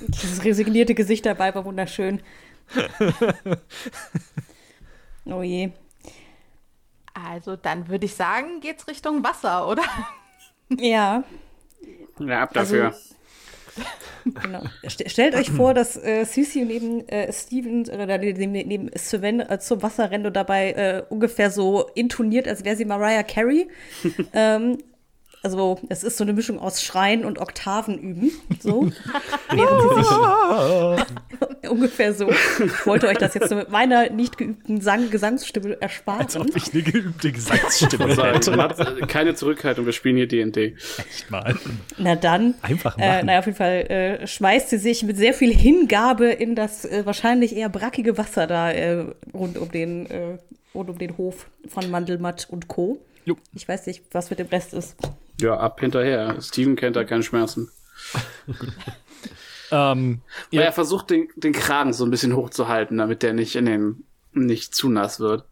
Dieses 0.00 0.44
resignierte 0.44 0.94
Gesicht 0.94 1.24
dabei 1.26 1.54
war 1.54 1.64
wunderschön. 1.64 2.20
oh 5.26 5.42
je. 5.42 5.70
Also 7.14 7.56
dann 7.56 7.88
würde 7.88 8.06
ich 8.06 8.14
sagen, 8.14 8.60
geht's 8.60 8.88
Richtung 8.88 9.22
Wasser, 9.24 9.68
oder? 9.68 9.82
Ja, 10.78 11.24
Ja, 12.18 12.42
ab 12.42 12.56
Also- 12.56 12.76
dafür. 12.76 12.94
genau. 14.24 14.62
St 14.88 15.10
stellt 15.10 15.34
euch 15.34 15.50
vor, 15.50 15.74
dass 15.74 15.96
äh, 15.96 16.24
Sisi 16.24 16.64
neben 16.64 17.06
äh, 17.08 17.32
Steven 17.32 17.82
oder 17.88 18.18
neben, 18.18 18.52
neben 18.52 18.90
Sven 18.96 19.40
äh, 19.40 19.58
zum 19.58 19.82
Wasser 19.82 20.10
rennt 20.10 20.26
und 20.26 20.34
dabei 20.34 20.72
äh, 20.72 21.02
ungefähr 21.08 21.50
so 21.50 21.88
intoniert, 21.94 22.46
als 22.48 22.64
wäre 22.64 22.76
sie 22.76 22.84
Mariah 22.84 23.22
Carey. 23.24 23.68
ähm, 24.32 24.78
also 25.44 25.78
es 25.88 26.02
ist 26.02 26.16
so 26.16 26.24
eine 26.24 26.32
Mischung 26.32 26.58
aus 26.58 26.82
Schreien 26.82 27.24
und 27.24 27.38
Oktaven 27.38 27.98
üben. 27.98 28.30
So. 28.60 28.90
Während 29.50 29.80
sie 29.96 30.02
sich 31.62 31.70
ungefähr 31.70 32.14
so. 32.14 32.30
Ich 32.30 32.86
wollte 32.86 33.08
euch 33.08 33.18
das 33.18 33.34
jetzt 33.34 33.48
so 33.48 33.54
mit 33.54 33.70
meiner 33.70 34.10
nicht 34.10 34.38
geübten 34.38 34.80
Sang 34.80 35.10
Gesangsstimme 35.10 35.80
ersparen. 35.80 36.22
Als 36.22 36.36
ob 36.36 36.54
ich 36.56 36.72
eine 36.72 36.82
geübte 36.82 37.30
Gesangsstimme 37.32 38.16
hätte. 38.16 38.52
äh, 38.52 39.06
keine 39.06 39.34
Zurückhaltung, 39.34 39.86
wir 39.86 39.92
spielen 39.92 40.16
hier 40.16 40.28
D&D. 40.28 40.74
Echt 40.98 41.30
mal. 41.30 41.54
Na 41.98 42.14
dann. 42.16 42.54
Einfach 42.62 42.96
Äh, 42.98 43.08
machen. 43.16 43.26
naja, 43.26 43.38
auf 43.40 43.46
jeden 43.46 43.58
Fall 43.58 43.90
äh, 43.90 44.26
schmeißt 44.26 44.70
sie 44.70 44.78
sich 44.78 45.02
mit 45.02 45.16
sehr 45.16 45.34
viel 45.34 45.54
Hingabe 45.54 46.26
in 46.26 46.54
das 46.54 46.84
äh, 46.84 47.04
wahrscheinlich 47.06 47.54
eher 47.56 47.68
brackige 47.68 48.16
Wasser 48.18 48.46
da 48.46 48.70
äh, 48.70 49.04
rund, 49.32 49.58
um 49.58 49.70
den, 49.70 50.06
äh, 50.10 50.38
rund 50.74 50.90
um 50.90 50.98
den 50.98 51.16
Hof 51.18 51.46
von 51.68 51.90
Mandelmatt 51.90 52.46
und 52.50 52.68
Co. 52.68 52.98
Jo. 53.24 53.36
Ich 53.54 53.66
weiß 53.66 53.86
nicht, 53.86 54.02
was 54.12 54.30
mit 54.30 54.38
dem 54.38 54.48
Rest 54.48 54.74
ist. 54.74 54.96
Ja, 55.40 55.56
ab 55.58 55.80
hinterher. 55.80 56.40
Steven 56.40 56.76
kennt 56.76 56.96
da 56.96 57.04
keine 57.04 57.22
Schmerzen. 57.22 57.70
Ähm, 59.72 60.20
Ja. 60.50 60.60
Er 60.62 60.72
versucht, 60.72 61.08
den, 61.10 61.28
den 61.36 61.52
Kragen 61.52 61.92
so 61.94 62.04
ein 62.04 62.10
bisschen 62.10 62.36
hochzuhalten, 62.36 62.98
damit 62.98 63.22
der 63.22 63.32
nicht 63.32 63.56
in 63.56 63.64
den, 63.64 64.04
nicht 64.32 64.74
zu 64.74 64.88
nass 64.90 65.20
wird. 65.20 65.44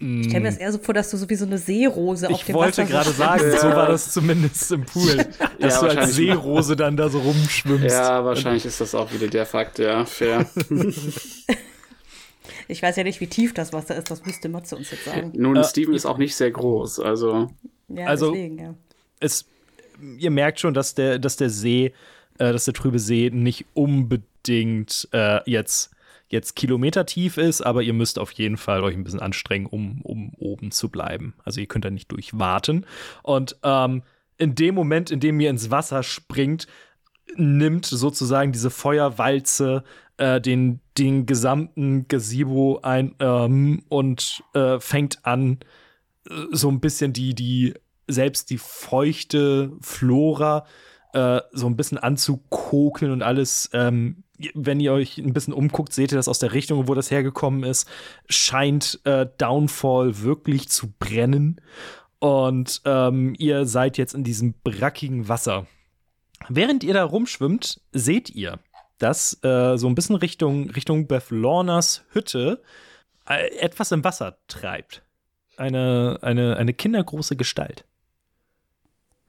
Ich 0.00 0.26
stelle 0.26 0.40
mir 0.40 0.50
das 0.50 0.58
eher 0.58 0.72
so 0.72 0.78
vor, 0.78 0.94
dass 0.94 1.10
du 1.10 1.16
so 1.16 1.28
wie 1.30 1.34
so 1.36 1.46
eine 1.46 1.58
Seerose 1.58 2.28
auf 2.28 2.32
Ich 2.38 2.44
dem 2.44 2.54
wollte 2.56 2.82
Wasser 2.82 2.90
gerade 2.90 3.10
so 3.10 3.16
sagen, 3.16 3.42
so 3.60 3.68
war 3.68 3.88
das 3.88 4.12
zumindest 4.12 4.70
im 4.72 4.84
Pool, 4.84 5.16
dass 5.60 5.80
Ja, 5.80 5.88
du 5.88 5.98
als. 6.00 6.14
Seerose 6.14 6.76
dann 6.76 6.96
da 6.96 7.08
so 7.08 7.20
rumschwimmst. 7.20 7.84
Ja, 7.96 8.24
wahrscheinlich 8.24 8.66
ist 8.66 8.80
das 8.80 8.94
auch 8.94 9.12
wieder 9.12 9.28
der 9.28 9.46
Fakt, 9.46 9.78
ja, 9.78 10.04
fair. 10.04 10.46
Ich 12.68 12.82
weiß 12.82 12.96
ja 12.96 13.02
nicht, 13.04 13.20
wie 13.20 13.26
tief 13.26 13.54
das 13.54 13.72
Wasser 13.72 13.96
ist, 13.96 14.10
das 14.10 14.24
müsste 14.24 14.48
Matze 14.48 14.76
uns 14.76 14.90
jetzt 14.90 15.04
sagen. 15.06 15.32
Nun, 15.34 15.56
Äh, 15.56 15.64
Steven 15.64 15.94
ist 15.94 16.06
auch 16.06 16.18
nicht 16.18 16.36
sehr 16.36 16.50
groß, 16.50 17.00
also. 17.00 17.50
Ja, 17.88 18.06
Also- 18.06 18.30
deswegen, 18.32 18.58
ja. 18.58 18.74
Es, 19.20 19.46
ihr 20.18 20.30
merkt 20.30 20.60
schon, 20.60 20.74
dass 20.74 20.94
der, 20.94 21.18
dass 21.18 21.36
der 21.36 21.50
See, 21.50 21.86
äh, 22.38 22.52
dass 22.52 22.66
der 22.66 22.74
trübe 22.74 22.98
See 22.98 23.30
nicht 23.32 23.64
unbedingt 23.74 25.08
äh, 25.12 25.40
jetzt, 25.50 25.90
jetzt 26.28 26.56
kilometertief 26.56 27.36
ist, 27.38 27.62
aber 27.62 27.82
ihr 27.82 27.94
müsst 27.94 28.18
auf 28.18 28.30
jeden 28.32 28.56
Fall 28.56 28.82
euch 28.82 28.94
ein 28.94 29.04
bisschen 29.04 29.20
anstrengen, 29.20 29.66
um, 29.66 30.00
um 30.02 30.32
oben 30.38 30.70
zu 30.70 30.88
bleiben. 30.90 31.34
Also 31.44 31.60
ihr 31.60 31.66
könnt 31.66 31.84
da 31.84 31.90
nicht 31.90 32.12
durchwarten. 32.12 32.84
Und 33.22 33.56
ähm, 33.62 34.02
in 34.36 34.54
dem 34.54 34.74
Moment, 34.74 35.10
in 35.10 35.20
dem 35.20 35.40
ihr 35.40 35.50
ins 35.50 35.70
Wasser 35.70 36.02
springt, 36.02 36.66
nimmt 37.36 37.86
sozusagen 37.86 38.52
diese 38.52 38.70
Feuerwalze 38.70 39.84
äh, 40.16 40.40
den, 40.40 40.80
den 40.96 41.26
gesamten 41.26 42.08
Gazebo 42.08 42.80
ein 42.82 43.14
ähm, 43.20 43.82
und 43.88 44.42
äh, 44.54 44.80
fängt 44.80 45.24
an, 45.24 45.58
äh, 46.28 46.34
so 46.52 46.68
ein 46.68 46.80
bisschen 46.80 47.12
die, 47.12 47.34
die, 47.34 47.74
selbst 48.06 48.50
die 48.50 48.58
feuchte 48.58 49.72
Flora 49.80 50.64
äh, 51.12 51.40
so 51.52 51.66
ein 51.66 51.76
bisschen 51.76 51.98
anzukokeln 51.98 53.12
und 53.12 53.22
alles. 53.22 53.70
Ähm, 53.72 54.24
wenn 54.54 54.78
ihr 54.78 54.92
euch 54.92 55.18
ein 55.18 55.32
bisschen 55.32 55.52
umguckt, 55.52 55.92
seht 55.92 56.12
ihr 56.12 56.18
das 56.18 56.28
aus 56.28 56.38
der 56.38 56.52
Richtung, 56.52 56.86
wo 56.86 56.94
das 56.94 57.10
hergekommen 57.10 57.64
ist, 57.64 57.88
scheint 58.28 59.00
äh, 59.04 59.26
Downfall 59.38 60.22
wirklich 60.22 60.68
zu 60.68 60.92
brennen. 60.98 61.60
Und 62.20 62.82
ähm, 62.84 63.34
ihr 63.38 63.66
seid 63.66 63.98
jetzt 63.98 64.14
in 64.14 64.24
diesem 64.24 64.54
brackigen 64.62 65.28
Wasser. 65.28 65.66
Während 66.48 66.84
ihr 66.84 66.94
da 66.94 67.04
rumschwimmt, 67.04 67.80
seht 67.92 68.30
ihr, 68.30 68.58
dass 68.98 69.42
äh, 69.42 69.76
so 69.76 69.86
ein 69.88 69.94
bisschen 69.94 70.16
Richtung, 70.16 70.70
Richtung 70.70 71.06
Beth 71.06 71.30
Lornas 71.30 72.04
Hütte 72.10 72.62
äh, 73.28 73.48
etwas 73.58 73.92
im 73.92 74.04
Wasser 74.04 74.38
treibt. 74.48 75.02
Eine, 75.56 76.18
eine, 76.22 76.56
eine 76.56 76.72
kindergroße 76.72 77.36
Gestalt. 77.36 77.84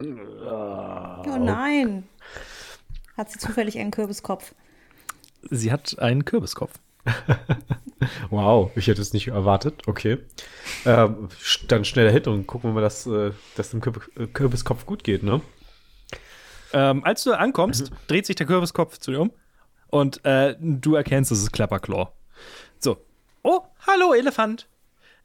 Oh 0.02 1.38
nein. 1.40 2.08
Hat 3.18 3.32
sie 3.32 3.40
zufällig 3.40 3.78
einen 3.80 3.92
Kürbiskopf? 3.92 4.54
Sie 5.50 5.72
hat 5.72 6.00
einen 6.00 6.26
Kürbiskopf. 6.26 6.74
Wow, 8.30 8.72
ich 8.76 8.88
hätte 8.88 9.02
es 9.02 9.14
nicht 9.14 9.28
erwartet. 9.28 9.88
Okay. 9.88 10.20
Ähm, 10.86 11.30
dann 11.68 11.84
schneller 11.84 12.12
Hit 12.12 12.28
und 12.28 12.48
gucken 12.48 12.70
wir 12.70 12.76
mal, 12.76 12.82
dass, 12.82 13.06
äh, 13.06 13.32
dass 13.56 13.72
dem 13.72 13.82
Kürb 13.82 14.10
Kürbiskopf 14.34 14.86
gut 14.86 15.04
geht, 15.04 15.24
ne? 15.24 15.42
Ähm, 16.74 17.04
als 17.04 17.24
du 17.24 17.34
ankommst, 17.34 17.92
dreht 18.08 18.26
sich 18.26 18.36
der 18.36 18.46
Kürbiskopf 18.46 18.98
zu 19.00 19.12
dir 19.12 19.22
um 19.22 19.32
und 19.88 20.24
äh, 20.26 20.56
du 20.60 20.96
erkennst, 20.96 21.32
es 21.32 21.40
ist 21.42 21.52
Klapperclaw. 21.52 22.10
So. 22.80 22.98
Oh, 23.44 23.62
hallo, 23.88 24.14
Elefant. 24.14 24.68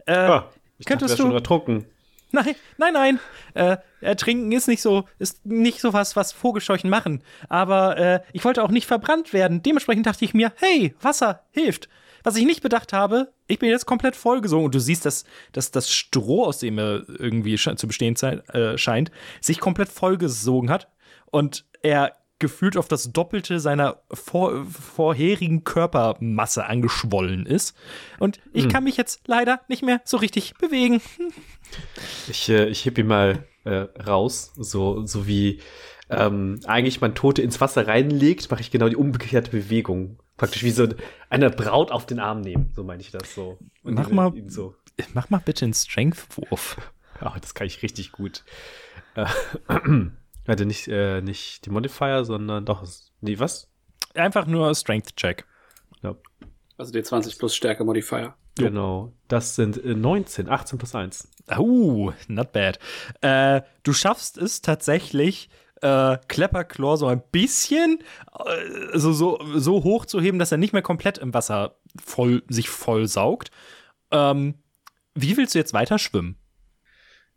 Äh, 0.06 0.14
Ah, 0.14 0.50
ich 0.78 0.86
könntest 0.86 1.12
dachte, 1.12 1.22
du- 1.22 1.28
schon 1.28 1.34
ertrunken. 1.36 1.86
Nein, 2.32 2.56
nein, 2.78 2.92
nein. 2.94 3.20
Äh, 3.54 3.76
ertrinken 4.00 4.50
ist 4.50 4.66
nicht 4.66 4.82
so, 4.82 5.04
ist 5.20 5.46
nicht 5.46 5.80
so 5.80 5.92
was, 5.92 6.16
was 6.16 6.32
Vogelscheuchen 6.32 6.90
machen. 6.90 7.22
Aber 7.48 7.96
äh, 7.96 8.20
ich 8.32 8.44
wollte 8.44 8.64
auch 8.64 8.70
nicht 8.72 8.86
verbrannt 8.86 9.32
werden. 9.32 9.62
Dementsprechend 9.62 10.06
dachte 10.06 10.24
ich 10.24 10.34
mir, 10.34 10.52
hey, 10.56 10.96
Wasser 11.00 11.44
hilft. 11.52 11.88
Was 12.24 12.34
ich 12.36 12.44
nicht 12.44 12.60
bedacht 12.62 12.92
habe, 12.92 13.32
ich 13.46 13.60
bin 13.60 13.68
jetzt 13.68 13.86
komplett 13.86 14.16
vollgesogen 14.16 14.64
und 14.64 14.74
du 14.74 14.80
siehst, 14.80 15.04
dass, 15.04 15.24
dass 15.52 15.70
das 15.70 15.92
Stroh, 15.92 16.44
aus 16.44 16.58
dem 16.58 16.78
er 16.78 17.02
irgendwie 17.08 17.54
zu 17.56 17.86
bestehen 17.86 18.16
äh, 18.16 18.78
scheint, 18.78 19.12
sich 19.40 19.60
komplett 19.60 19.90
vollgesogen 19.90 20.70
hat 20.70 20.88
und 21.34 21.64
er 21.82 22.16
gefühlt 22.38 22.76
auf 22.76 22.88
das 22.88 23.12
Doppelte 23.12 23.60
seiner 23.60 24.02
vor, 24.12 24.64
vorherigen 24.66 25.64
Körpermasse 25.64 26.66
angeschwollen 26.66 27.46
ist. 27.46 27.76
Und 28.18 28.40
ich 28.52 28.68
kann 28.68 28.84
mich 28.84 28.96
jetzt 28.96 29.22
leider 29.26 29.60
nicht 29.68 29.82
mehr 29.82 30.00
so 30.04 30.16
richtig 30.16 30.54
bewegen. 30.54 31.00
Ich, 32.28 32.48
äh, 32.50 32.66
ich 32.68 32.84
heb 32.84 32.98
ihn 32.98 33.06
mal 33.08 33.44
äh, 33.64 33.86
raus, 34.06 34.52
so, 34.56 35.06
so 35.06 35.26
wie 35.26 35.60
ähm, 36.08 36.60
eigentlich 36.66 37.00
man 37.00 37.14
Tote 37.16 37.42
ins 37.42 37.60
Wasser 37.60 37.88
reinlegt, 37.88 38.48
mache 38.50 38.60
ich 38.60 38.70
genau 38.70 38.88
die 38.88 38.94
umgekehrte 38.96 39.50
Bewegung. 39.50 40.18
Praktisch 40.36 40.62
wie 40.62 40.70
so 40.70 40.86
eine 41.30 41.50
Braut 41.50 41.90
auf 41.90 42.06
den 42.06 42.20
Arm 42.20 42.42
nehmen, 42.42 42.70
so 42.76 42.84
meine 42.84 43.00
ich 43.00 43.10
das 43.10 43.34
so. 43.34 43.58
Und 43.82 43.94
Mach 43.94 44.10
mal- 44.10 44.32
so. 44.48 44.76
Mach 45.14 45.30
mal 45.30 45.38
bitte 45.44 45.64
einen 45.64 45.74
Strength-Wurf. 45.74 46.76
Ja, 47.20 47.34
das 47.40 47.54
kann 47.54 47.66
ich 47.66 47.82
richtig 47.82 48.12
gut. 48.12 48.44
Äh, 49.16 49.26
Warte, 50.46 50.66
nicht, 50.66 50.88
äh, 50.88 51.20
nicht 51.22 51.64
die 51.66 51.70
Modifier, 51.70 52.24
sondern 52.24 52.64
doch. 52.66 52.84
Nee, 53.20 53.38
was? 53.38 53.70
Einfach 54.14 54.46
nur 54.46 54.74
Strength-Check. 54.74 55.44
Ja, 56.02 56.14
Also 56.76 56.92
D20 56.92 57.38
plus 57.38 57.54
Stärke 57.56 57.84
Modifier. 57.84 58.34
genau. 58.56 59.12
Das 59.28 59.56
sind 59.56 59.82
äh, 59.82 59.94
19, 59.94 60.48
18 60.48 60.78
plus 60.78 60.94
1. 60.94 61.28
Oh, 61.58 62.12
not 62.28 62.52
bad. 62.52 62.78
Äh, 63.22 63.62
du 63.82 63.92
schaffst 63.92 64.36
es 64.38 64.60
tatsächlich, 64.60 65.48
äh, 65.82 66.18
Klepperclaw 66.28 66.96
so 66.96 67.06
ein 67.06 67.22
bisschen 67.32 67.98
äh, 68.44 68.98
so, 68.98 69.12
so, 69.12 69.38
so 69.56 69.82
hoch 69.82 70.04
zu 70.06 70.20
heben, 70.20 70.38
dass 70.38 70.52
er 70.52 70.58
nicht 70.58 70.72
mehr 70.72 70.82
komplett 70.82 71.18
im 71.18 71.34
Wasser 71.34 71.76
voll, 72.02 72.42
sich 72.48 72.68
voll 72.68 73.06
saugt. 73.08 73.50
Ähm, 74.10 74.54
wie 75.14 75.36
willst 75.36 75.54
du 75.54 75.58
jetzt 75.58 75.72
weiter 75.74 75.98
schwimmen? 75.98 76.36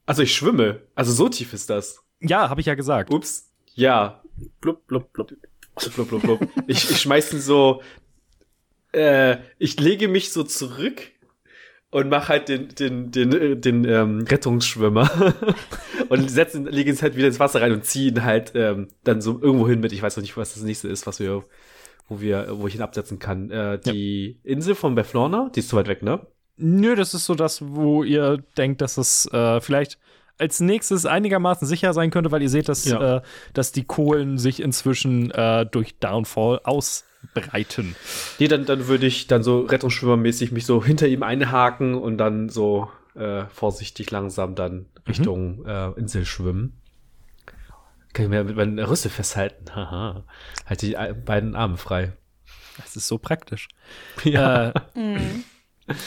Also 0.05 0.21
ich 0.23 0.33
schwimme. 0.35 0.81
Also 0.95 1.11
so 1.11 1.27
tief 1.29 1.53
ist 1.53 1.69
das. 1.69 2.03
Ja, 2.19 2.49
habe 2.49 2.61
ich 2.61 2.67
ja 2.67 2.75
gesagt. 2.75 3.13
Ups. 3.13 3.51
Ja. 3.73 4.21
Blub, 4.61 4.85
blub, 4.87 5.11
blub. 5.13 5.31
Blub, 5.95 6.09
blub, 6.09 6.21
blub. 6.21 6.47
ich, 6.67 6.89
ich 6.89 7.01
schmeiß 7.01 7.33
ihn 7.33 7.41
so. 7.41 7.81
Äh, 8.91 9.37
ich 9.59 9.79
lege 9.79 10.07
mich 10.07 10.31
so 10.31 10.43
zurück 10.43 11.01
und 11.91 12.09
mache 12.09 12.29
halt 12.29 12.49
den, 12.49 12.69
den, 12.69 13.11
den, 13.11 13.33
äh, 13.33 13.55
den 13.55 13.85
ähm, 13.85 14.25
Rettungsschwimmer 14.27 15.33
und 16.09 16.29
setze 16.29 16.57
ihn, 16.57 16.65
lege 16.65 16.91
ihn 16.91 17.01
halt 17.01 17.15
wieder 17.15 17.27
ins 17.27 17.39
Wasser 17.39 17.61
rein 17.61 17.73
und 17.73 17.85
ziehe 17.85 18.11
ihn 18.11 18.23
halt 18.23 18.53
ähm, 18.55 18.87
dann 19.03 19.21
so 19.21 19.39
irgendwo 19.41 19.67
hin 19.67 19.79
mit. 19.79 19.93
Ich 19.93 20.01
weiß 20.01 20.17
noch 20.17 20.21
nicht, 20.21 20.37
was 20.37 20.53
das 20.53 20.63
nächste 20.63 20.87
ist, 20.87 21.05
was 21.07 21.19
wir, 21.19 21.43
wo 22.07 22.19
wir, 22.21 22.47
wo 22.51 22.67
ich 22.67 22.75
ihn 22.75 22.81
absetzen 22.81 23.19
kann. 23.19 23.51
Äh, 23.51 23.79
die 23.79 24.39
Insel 24.43 24.75
von 24.75 24.95
Beflorna, 24.95 25.49
die 25.53 25.59
ist 25.59 25.69
zu 25.69 25.75
weit 25.75 25.87
weg, 25.87 26.01
ne? 26.01 26.25
Nö, 26.57 26.95
das 26.95 27.13
ist 27.13 27.25
so 27.25 27.35
das, 27.35 27.61
wo 27.61 28.03
ihr 28.03 28.43
denkt, 28.57 28.81
dass 28.81 28.97
es 28.97 29.31
äh, 29.31 29.61
vielleicht 29.61 29.99
als 30.39 30.59
nächstes 30.59 31.05
einigermaßen 31.05 31.67
sicher 31.67 31.93
sein 31.93 32.11
könnte, 32.11 32.31
weil 32.31 32.41
ihr 32.41 32.49
seht, 32.49 32.69
dass, 32.69 32.85
Ja. 32.85 33.17
äh, 33.17 33.21
dass 33.53 33.71
die 33.71 33.83
Kohlen 33.85 34.37
sich 34.37 34.61
inzwischen 34.61 35.31
äh, 35.31 35.65
durch 35.65 35.97
Downfall 35.99 36.61
ausbreiten. 36.63 37.95
Nee, 38.39 38.47
dann, 38.47 38.65
dann 38.65 38.87
würde 38.87 39.05
ich 39.07 39.27
dann 39.27 39.43
so 39.43 39.61
Rettungsschwimmermäßig 39.61 40.51
mich 40.51 40.65
so 40.65 40.83
hinter 40.83 41.07
ihm 41.07 41.23
einhaken 41.23 41.95
und 41.95 42.17
dann 42.17 42.49
so 42.49 42.89
äh, 43.15 43.45
vorsichtig 43.45 44.11
langsam 44.11 44.53
dann 44.55 44.85
Richtung 45.07 45.65
äh, 45.65 45.89
Insel 45.99 46.25
schwimmen. 46.25 46.77
Kann 48.13 48.25
ich 48.25 48.29
mir 48.29 48.43
mit 48.43 48.55
meinen 48.55 48.79
Rüssel 48.79 49.09
festhalten. 49.11 49.65
Haha. 49.75 50.23
Halte 50.65 50.85
die 50.85 50.97
ein- 50.97 51.23
beiden 51.25 51.55
Arme 51.55 51.77
frei. 51.77 52.13
Das 52.77 52.95
ist 52.95 53.07
so 53.07 53.17
praktisch. 53.17 53.67
Ja. 54.23 54.73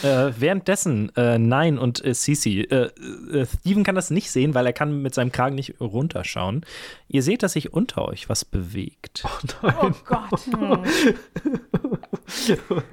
Äh, 0.03 0.07
äh, 0.07 0.33
währenddessen, 0.39 1.15
äh, 1.15 1.37
Nein 1.37 1.77
und 1.77 2.03
äh, 2.03 2.13
Cece, 2.13 2.45
äh, 2.45 2.63
äh, 2.63 3.45
Steven 3.45 3.83
kann 3.83 3.95
das 3.95 4.11
nicht 4.11 4.31
sehen, 4.31 4.53
weil 4.53 4.65
er 4.65 4.73
kann 4.73 5.01
mit 5.01 5.15
seinem 5.15 5.31
Kragen 5.31 5.55
nicht 5.55 5.79
runterschauen. 5.79 6.65
Ihr 7.07 7.23
seht, 7.23 7.43
dass 7.43 7.53
sich 7.53 7.73
unter 7.73 8.07
euch 8.07 8.29
was 8.29 8.45
bewegt. 8.45 9.23
Oh 9.63 9.91
Gott. 10.05 10.41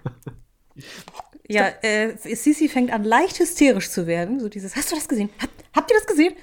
Ja, 1.51 1.69
äh, 1.81 2.15
Sisi 2.19 2.69
fängt 2.69 2.93
an, 2.93 3.05
leicht 3.05 3.39
hysterisch 3.39 3.91
zu 3.91 4.07
werden. 4.07 4.39
So 4.39 4.51
dieses, 4.51 4.77
hast 4.77 4.93
du 4.93 4.97
das 4.97 5.09
gesehen? 5.09 5.31
Hab, 5.41 5.49
habt 5.75 5.91
ihr 5.91 5.97
das 5.97 6.07
gesehen? 6.07 6.35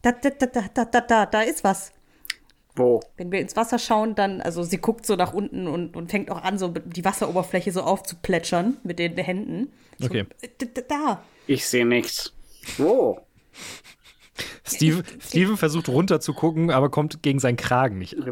Da, 0.00 0.12
da, 0.12 0.30
da, 0.30 0.46
da, 0.46 0.62
da, 0.72 0.84
da, 0.86 1.00
da, 1.02 1.26
da 1.26 1.42
ist 1.42 1.64
was. 1.64 1.92
Wo? 2.76 3.00
Wenn 3.16 3.30
wir 3.30 3.40
ins 3.40 3.54
Wasser 3.56 3.78
schauen, 3.78 4.14
dann, 4.14 4.40
also 4.40 4.62
sie 4.64 4.78
guckt 4.78 5.06
so 5.06 5.14
nach 5.14 5.32
unten 5.32 5.68
und, 5.68 5.96
und 5.96 6.10
fängt 6.10 6.30
auch 6.30 6.42
an, 6.42 6.58
so 6.58 6.68
die 6.68 7.04
Wasseroberfläche 7.04 7.70
so 7.70 7.82
aufzuplätschern 7.82 8.78
mit 8.82 8.98
den 8.98 9.16
Händen. 9.16 9.72
So, 9.98 10.06
Okay. 10.06 10.26
Da, 10.58 10.80
da. 10.88 11.24
Ich 11.46 11.66
sehe 11.66 11.86
nichts. 11.86 12.32
Wo? 12.78 13.20
Steven, 14.66 15.04
Steven 15.20 15.56
versucht 15.56 15.88
runter 15.88 16.20
zu 16.20 16.32
gucken, 16.32 16.70
aber 16.70 16.90
kommt 16.90 17.22
gegen 17.22 17.38
seinen 17.38 17.56
Kragen 17.56 17.98
nicht. 17.98 18.16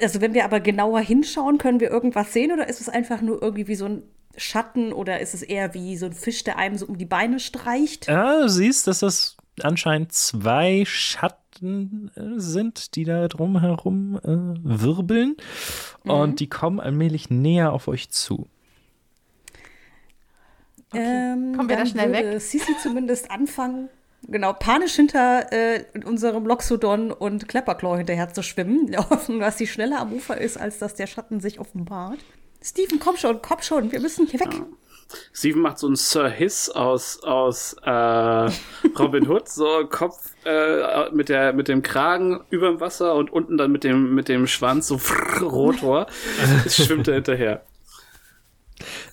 Also 0.00 0.20
wenn 0.20 0.34
wir 0.34 0.44
aber 0.44 0.60
genauer 0.60 1.00
hinschauen, 1.00 1.58
können 1.58 1.80
wir 1.80 1.90
irgendwas 1.90 2.32
sehen 2.32 2.52
oder 2.52 2.68
ist 2.68 2.80
es 2.80 2.88
einfach 2.88 3.22
nur 3.22 3.42
irgendwie 3.42 3.66
wie 3.68 3.74
so 3.74 3.86
ein 3.86 4.02
Schatten 4.36 4.92
oder 4.92 5.20
ist 5.20 5.34
es 5.34 5.42
eher 5.42 5.74
wie 5.74 5.96
so 5.96 6.06
ein 6.06 6.12
Fisch, 6.12 6.44
der 6.44 6.58
einem 6.58 6.76
so 6.76 6.86
um 6.86 6.96
die 6.96 7.06
Beine 7.06 7.40
streicht? 7.40 8.06
Ja, 8.06 8.42
du 8.42 8.48
siehst, 8.48 8.86
dass 8.86 9.00
das 9.00 9.36
anscheinend 9.64 10.12
zwei 10.12 10.84
Schatten 10.86 12.10
äh, 12.14 12.38
sind, 12.38 12.96
die 12.96 13.04
da 13.04 13.28
drumherum 13.28 14.16
äh, 14.16 14.60
wirbeln. 14.62 15.36
Und 16.04 16.40
die 16.40 16.48
kommen 16.48 16.80
allmählich 16.80 17.30
näher 17.30 17.72
auf 17.72 17.88
euch 17.88 18.10
zu. 18.10 18.48
Ähm, 20.94 21.54
Kommen 21.56 21.68
wir 21.68 21.76
da 21.76 21.86
schnell 21.86 22.12
würde 22.12 22.34
weg? 22.34 22.40
Sisi 22.40 22.76
zumindest 22.82 23.30
anfangen, 23.30 23.88
genau, 24.28 24.52
panisch 24.52 24.94
hinter 24.94 25.52
äh, 25.52 25.84
unserem 26.04 26.46
Loxodon 26.46 27.12
und 27.12 27.48
Klepperklaw 27.48 27.96
hinterher 27.96 28.32
zu 28.32 28.42
schwimmen, 28.42 28.94
Hoffnung, 29.10 29.40
dass 29.40 29.58
sie 29.58 29.66
schneller 29.66 30.00
am 30.00 30.12
Ufer 30.12 30.38
ist, 30.38 30.58
als 30.58 30.78
dass 30.78 30.94
der 30.94 31.06
Schatten 31.06 31.40
sich 31.40 31.60
offenbart. 31.60 32.18
Steven, 32.62 33.00
komm 33.00 33.16
schon, 33.16 33.40
komm 33.42 33.60
schon, 33.60 33.90
wir 33.90 34.00
müssen 34.00 34.26
hier 34.26 34.40
weg. 34.40 34.62
Steven 35.32 35.62
macht 35.62 35.78
so 35.78 35.86
einen 35.86 35.96
Sir 35.96 36.28
Hiss 36.28 36.70
aus, 36.70 37.22
aus 37.22 37.74
äh, 37.84 38.50
Robin 38.98 39.28
Hood, 39.28 39.48
so 39.48 39.86
Kopf 39.88 40.34
äh, 40.44 41.10
mit, 41.10 41.28
der, 41.28 41.52
mit 41.52 41.68
dem 41.68 41.82
Kragen 41.82 42.40
über 42.50 42.68
dem 42.68 42.80
Wasser 42.80 43.14
und 43.14 43.30
unten 43.30 43.56
dann 43.56 43.72
mit 43.72 43.84
dem, 43.84 44.14
mit 44.14 44.28
dem 44.28 44.46
Schwanz 44.46 44.88
so 44.88 45.00
Rotor. 45.40 46.06
Es 46.64 46.76
schwimmt 46.76 47.08
er 47.08 47.14
hinterher. 47.14 47.64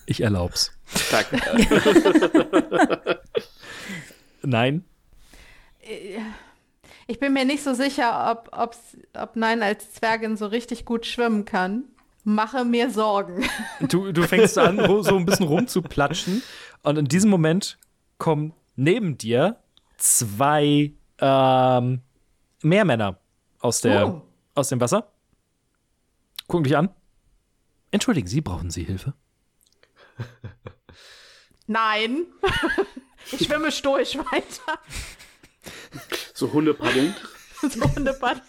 Ich 0.06 0.20
erlaub's. 0.20 0.72
Danke. 1.10 1.40
Nein. 4.42 4.84
Ich 7.06 7.18
bin 7.18 7.32
mir 7.32 7.44
nicht 7.44 7.62
so 7.62 7.74
sicher, 7.74 8.30
ob, 8.52 8.76
ob 9.14 9.36
Nein 9.36 9.62
als 9.62 9.92
Zwergin 9.92 10.36
so 10.36 10.46
richtig 10.46 10.84
gut 10.84 11.06
schwimmen 11.06 11.44
kann. 11.44 11.84
Mache 12.24 12.64
mir 12.64 12.90
Sorgen. 12.90 13.44
Du, 13.80 14.12
du 14.12 14.22
fängst 14.26 14.58
an, 14.58 14.76
so 15.02 15.16
ein 15.16 15.24
bisschen 15.26 15.46
rumzuplatschen. 15.46 16.42
Und 16.82 16.98
in 16.98 17.06
diesem 17.06 17.30
Moment 17.30 17.78
kommen 18.18 18.52
neben 18.76 19.16
dir 19.18 19.56
zwei 19.96 20.92
ähm, 21.18 22.00
Meermänner 22.62 23.18
aus, 23.60 23.80
der, 23.80 24.06
Oh. 24.08 24.22
aus 24.54 24.68
dem 24.68 24.80
Wasser. 24.80 25.10
Gucken 26.46 26.64
dich 26.64 26.76
an. 26.76 26.90
Entschuldigen 27.90 28.28
Sie, 28.28 28.40
brauchen 28.40 28.70
Sie 28.70 28.84
Hilfe? 28.84 29.14
Nein. 31.66 32.26
Ich 33.32 33.44
schwimme 33.46 33.70
stoisch 33.70 34.16
weiter. 34.16 34.80
So 36.34 36.50
Hundepaddeln. 36.52 37.14
So 37.60 37.82
Hundebad. 37.94 38.40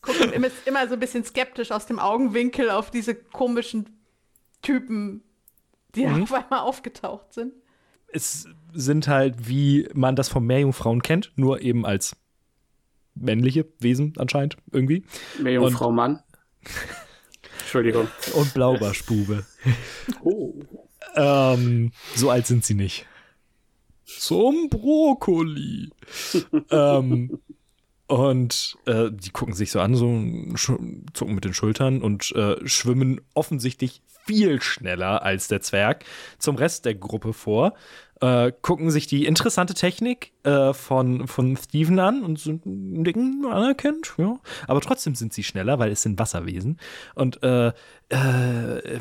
Gucken 0.00 0.32
immer, 0.32 0.48
immer 0.64 0.86
so 0.86 0.94
ein 0.94 1.00
bisschen 1.00 1.24
skeptisch 1.24 1.70
aus 1.72 1.86
dem 1.86 1.98
Augenwinkel 1.98 2.70
auf 2.70 2.90
diese 2.90 3.14
komischen 3.14 3.98
Typen, 4.62 5.22
die 5.94 6.04
da 6.04 6.16
auf 6.20 6.32
einmal 6.32 6.60
aufgetaucht 6.60 7.32
sind. 7.32 7.52
Es 8.08 8.46
sind 8.72 9.08
halt, 9.08 9.48
wie 9.48 9.88
man 9.94 10.16
das 10.16 10.28
von 10.28 10.44
Meerjungfrauen 10.46 11.02
kennt, 11.02 11.32
nur 11.36 11.60
eben 11.60 11.84
als 11.84 12.16
männliche 13.14 13.66
Wesen 13.80 14.14
anscheinend 14.18 14.56
irgendwie. 14.72 15.04
Meerjungfrau 15.40 15.90
Mann. 15.90 16.22
Entschuldigung. 17.60 18.08
Und 18.34 18.54
Blaubarschbube. 18.54 19.44
Oh. 20.22 20.54
Ähm, 21.14 21.92
so 22.14 22.30
alt 22.30 22.46
sind 22.46 22.64
sie 22.64 22.74
nicht. 22.74 23.06
Zum 24.04 24.70
Brokkoli. 24.70 25.90
ähm, 26.70 27.38
Und 28.08 28.78
äh, 28.86 29.10
die 29.12 29.30
gucken 29.30 29.54
sich 29.54 29.70
so 29.70 29.80
an, 29.80 29.94
so 29.94 30.78
zucken 31.12 31.34
mit 31.34 31.44
den 31.44 31.52
Schultern 31.52 32.00
und 32.00 32.34
äh, 32.34 32.56
schwimmen 32.66 33.20
offensichtlich 33.34 34.00
viel 34.24 34.62
schneller 34.62 35.22
als 35.22 35.48
der 35.48 35.60
Zwerg 35.60 36.04
zum 36.38 36.56
Rest 36.56 36.86
der 36.86 36.94
Gruppe 36.94 37.34
vor. 37.34 37.74
Äh, 38.20 38.52
gucken 38.62 38.90
sich 38.90 39.06
die 39.06 39.26
interessante 39.26 39.74
Technik 39.74 40.32
äh, 40.42 40.72
von, 40.72 41.28
von 41.28 41.56
Steven 41.56 41.98
an 41.98 42.24
und 42.24 42.40
sind 42.40 42.64
nicken 42.64 43.44
anerkennt, 43.44 44.14
ja. 44.16 44.38
Aber 44.66 44.80
trotzdem 44.80 45.14
sind 45.14 45.34
sie 45.34 45.44
schneller, 45.44 45.78
weil 45.78 45.92
es 45.92 46.00
sind 46.02 46.18
Wasserwesen. 46.18 46.80
Und 47.14 47.42
äh, 47.42 47.68
äh, 47.68 49.00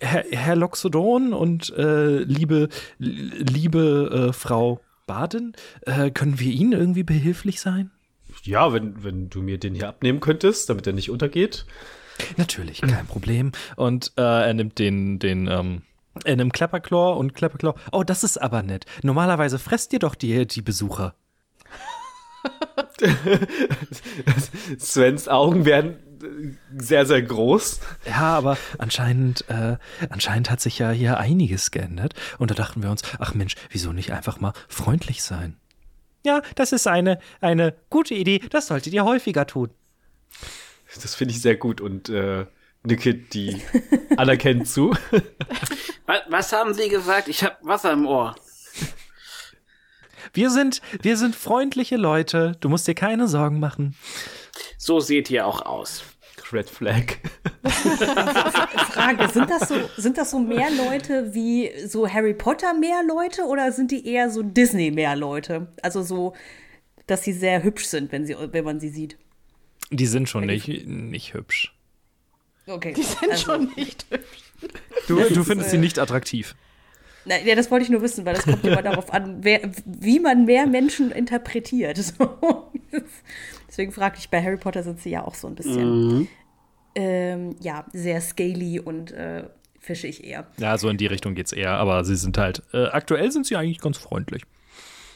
Herr, 0.00 0.24
Herr 0.30 0.56
Loxodon 0.56 1.32
und 1.32 1.72
äh, 1.76 2.18
liebe, 2.18 2.68
liebe 2.98 4.28
äh, 4.28 4.32
Frau 4.32 4.80
Baden, 5.06 5.54
äh, 5.82 6.10
können 6.10 6.40
wir 6.40 6.52
Ihnen 6.52 6.72
irgendwie 6.72 7.04
behilflich 7.04 7.60
sein? 7.60 7.92
Ja, 8.44 8.72
wenn, 8.72 9.02
wenn 9.02 9.30
du 9.30 9.42
mir 9.42 9.58
den 9.58 9.74
hier 9.74 9.88
abnehmen 9.88 10.20
könntest, 10.20 10.68
damit 10.68 10.86
er 10.86 10.92
nicht 10.92 11.10
untergeht. 11.10 11.64
Natürlich, 12.36 12.80
kein 12.82 13.06
Problem. 13.06 13.52
Und 13.76 14.12
äh, 14.16 14.22
er 14.22 14.54
nimmt 14.54 14.78
den, 14.78 15.18
den, 15.18 15.48
ähm, 15.48 15.82
er 16.24 16.36
nimmt 16.36 16.52
Klapperclaw 16.52 17.18
und 17.18 17.34
Klapperclaw. 17.34 17.78
Oh, 17.90 18.04
das 18.04 18.22
ist 18.22 18.40
aber 18.40 18.62
nett. 18.62 18.84
Normalerweise 19.02 19.58
fresst 19.58 19.92
ihr 19.92 19.98
doch 19.98 20.14
die, 20.14 20.46
die 20.46 20.62
Besucher. 20.62 21.14
Svens 24.78 25.28
Augen 25.28 25.64
werden 25.64 25.96
sehr, 26.76 27.06
sehr 27.06 27.22
groß. 27.22 27.80
Ja, 28.06 28.36
aber 28.36 28.56
anscheinend, 28.78 29.48
äh, 29.48 29.76
anscheinend 30.10 30.50
hat 30.50 30.60
sich 30.60 30.78
ja 30.78 30.90
hier 30.90 31.18
einiges 31.18 31.70
geändert. 31.70 32.14
Und 32.38 32.50
da 32.50 32.54
dachten 32.54 32.82
wir 32.82 32.90
uns, 32.90 33.02
ach 33.18 33.34
Mensch, 33.34 33.54
wieso 33.70 33.92
nicht 33.92 34.12
einfach 34.12 34.40
mal 34.40 34.52
freundlich 34.68 35.22
sein? 35.22 35.56
Ja, 36.24 36.40
das 36.54 36.72
ist 36.72 36.86
eine, 36.86 37.18
eine 37.40 37.74
gute 37.90 38.14
Idee. 38.14 38.40
Das 38.50 38.68
solltet 38.68 38.92
ihr 38.94 39.04
häufiger 39.04 39.46
tun. 39.46 39.70
Das 41.02 41.14
finde 41.14 41.34
ich 41.34 41.42
sehr 41.42 41.56
gut 41.56 41.80
und 41.80 42.08
äh, 42.08 42.46
nicke 42.82 43.14
die 43.14 43.60
anerkennt 44.16 44.68
zu. 44.68 44.94
Was, 46.06 46.20
was 46.28 46.52
haben 46.52 46.72
Sie 46.72 46.88
gesagt? 46.88 47.28
Ich 47.28 47.44
habe 47.44 47.56
Wasser 47.62 47.92
im 47.92 48.06
Ohr. 48.06 48.34
Wir 50.32 50.50
sind, 50.50 50.80
wir 51.02 51.16
sind 51.16 51.36
freundliche 51.36 51.96
Leute. 51.96 52.56
Du 52.60 52.68
musst 52.68 52.88
dir 52.88 52.94
keine 52.94 53.28
Sorgen 53.28 53.60
machen. 53.60 53.94
So 54.78 55.00
seht 55.00 55.30
ihr 55.30 55.46
auch 55.46 55.62
aus. 55.62 56.04
Red 56.52 56.68
Flag. 56.68 57.16
Frage, 57.64 59.28
sind 59.32 59.50
das, 59.50 59.68
so, 59.68 59.74
sind 59.96 60.18
das 60.18 60.30
so 60.30 60.38
mehr 60.38 60.70
Leute 60.70 61.34
wie 61.34 61.70
so 61.86 62.08
Harry 62.08 62.34
Potter 62.34 62.74
mehr 62.74 63.02
Leute 63.06 63.42
oder 63.42 63.72
sind 63.72 63.90
die 63.90 64.06
eher 64.06 64.30
so 64.30 64.42
Disney 64.42 64.90
mehr 64.90 65.16
Leute? 65.16 65.68
Also 65.82 66.02
so, 66.02 66.34
dass 67.06 67.22
sie 67.22 67.32
sehr 67.32 67.62
hübsch 67.62 67.86
sind, 67.86 68.12
wenn, 68.12 68.26
sie, 68.26 68.36
wenn 68.38 68.64
man 68.64 68.80
sie 68.80 68.88
sieht. 68.88 69.18
Die 69.90 70.06
sind 70.06 70.28
schon 70.28 70.46
nicht, 70.46 70.68
nicht 70.86 71.34
hübsch. 71.34 71.74
Okay. 72.66 72.94
Die 72.94 73.02
sind 73.02 73.30
also, 73.30 73.44
schon 73.44 73.72
nicht 73.76 74.06
hübsch. 74.10 74.70
Du, 75.06 75.16
du 75.16 75.40
ist, 75.40 75.46
findest 75.46 75.68
äh, 75.68 75.70
sie 75.72 75.78
nicht 75.78 75.98
attraktiv. 75.98 76.54
Na, 77.26 77.38
ja, 77.40 77.54
das 77.54 77.70
wollte 77.70 77.84
ich 77.84 77.90
nur 77.90 78.02
wissen, 78.02 78.24
weil 78.24 78.34
das 78.34 78.44
kommt 78.44 78.64
immer 78.64 78.82
darauf 78.82 79.12
an, 79.12 79.38
wer, 79.42 79.70
wie 79.84 80.20
man 80.20 80.44
mehr 80.44 80.66
Menschen 80.66 81.10
interpretiert. 81.10 81.98
So. 82.18 82.70
Deswegen 83.74 83.90
frage 83.90 84.18
ich, 84.20 84.30
bei 84.30 84.40
Harry 84.40 84.56
Potter 84.56 84.84
sind 84.84 85.00
sie 85.00 85.10
ja 85.10 85.24
auch 85.24 85.34
so 85.34 85.48
ein 85.48 85.56
bisschen, 85.56 86.08
Mhm. 86.20 86.28
ähm, 86.94 87.56
ja, 87.58 87.84
sehr 87.92 88.20
scaly 88.20 88.78
und 88.78 89.10
äh, 89.10 89.48
fischig 89.80 90.22
eher. 90.22 90.46
Ja, 90.58 90.78
so 90.78 90.88
in 90.88 90.96
die 90.96 91.06
Richtung 91.06 91.34
geht's 91.34 91.50
eher. 91.52 91.72
Aber 91.72 92.04
sie 92.04 92.14
sind 92.14 92.38
halt, 92.38 92.62
äh, 92.72 92.86
aktuell 92.86 93.32
sind 93.32 93.46
sie 93.46 93.56
eigentlich 93.56 93.80
ganz 93.80 93.98
freundlich. 93.98 94.42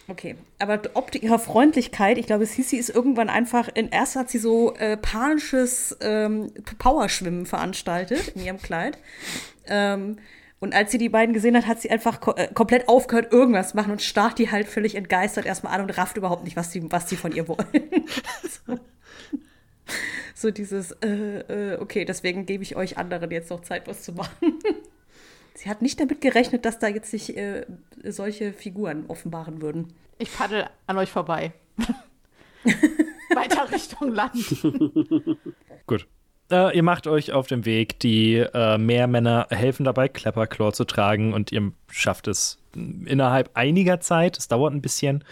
Okay, 0.09 0.35
aber 0.59 0.81
ob 0.94 1.14
ihrer 1.14 1.38
Freundlichkeit, 1.38 2.18
ich 2.18 2.27
glaube, 2.27 2.47
Sisi 2.47 2.79
ist 2.79 2.88
irgendwann 2.88 3.29
einfach, 3.29 3.68
in 3.73 3.90
erst 3.90 4.16
hat 4.16 4.29
sie 4.29 4.38
so 4.38 4.75
äh, 4.75 4.97
panisches 4.97 5.97
ähm, 6.01 6.51
Powerschwimmen 6.79 7.47
veranstaltet 7.47 8.29
in 8.35 8.44
ihrem 8.44 8.59
Kleid. 8.59 8.99
Ähm, 9.68 10.18
und 10.61 10.75
als 10.75 10.90
sie 10.90 10.99
die 10.99 11.09
beiden 11.09 11.33
gesehen 11.33 11.57
hat, 11.57 11.66
hat 11.66 11.81
sie 11.81 11.90
einfach 11.90 12.21
ko 12.21 12.33
äh, 12.33 12.49
komplett 12.53 12.88
aufgehört, 12.88 13.33
irgendwas 13.33 13.71
zu 13.71 13.77
machen 13.77 13.92
und 13.92 14.03
starrt 14.03 14.38
die 14.38 14.51
halt 14.51 14.66
völlig 14.66 14.94
entgeistert 14.94 15.47
erstmal 15.47 15.75
an 15.75 15.83
und 15.83 15.97
rafft 15.97 16.16
überhaupt 16.16 16.44
nicht, 16.44 16.57
was 16.57 16.71
die, 16.71 16.90
was 16.90 17.12
von 17.14 17.33
ihr 17.33 17.47
wollen. 17.49 17.66
so. 18.66 18.79
so 20.35 20.51
dieses, 20.51 20.92
äh, 21.03 21.40
äh, 21.75 21.81
okay, 21.81 22.05
deswegen 22.05 22.47
gebe 22.47 22.62
ich 22.62 22.77
euch 22.77 22.99
anderen 22.99 23.31
jetzt 23.31 23.51
noch 23.51 23.61
Zeit, 23.61 23.87
was 23.87 24.03
zu 24.03 24.12
machen. 24.12 24.59
Sie 25.55 25.68
hat 25.68 25.83
nicht 25.83 25.99
damit 25.99 26.21
gerechnet, 26.21 26.64
dass 26.64 26.79
da 26.79 26.87
jetzt 26.87 27.11
sich 27.11 27.37
äh, 27.37 27.66
solche 28.05 28.53
Figuren 28.53 29.07
offenbaren 29.09 29.61
würden. 29.61 29.92
Ich 30.18 30.33
paddel 30.33 30.68
an 30.87 30.99
euch 30.99 31.11
vorbei. 31.11 31.53
Weiter 33.35 33.71
Richtung 33.73 34.12
Land. 34.12 34.37
Gut. 35.87 36.07
Äh, 36.50 36.76
ihr 36.76 36.82
macht 36.82 37.06
euch 37.06 37.32
auf 37.32 37.46
den 37.46 37.64
Weg. 37.64 37.98
Die 38.00 38.37
äh, 38.37 38.78
Meermänner 38.78 39.46
helfen 39.50 39.84
dabei, 39.84 40.08
Clapperclaw 40.08 40.72
zu 40.72 40.84
tragen 40.84 41.32
und 41.34 41.52
ihr 41.52 41.72
schafft 41.90 42.28
es 42.28 42.58
innerhalb 42.74 43.50
einiger 43.54 44.00
Zeit, 44.00 44.38
es 44.38 44.48
dauert 44.48 44.72
ein 44.72 44.82
bisschen, 44.82 45.24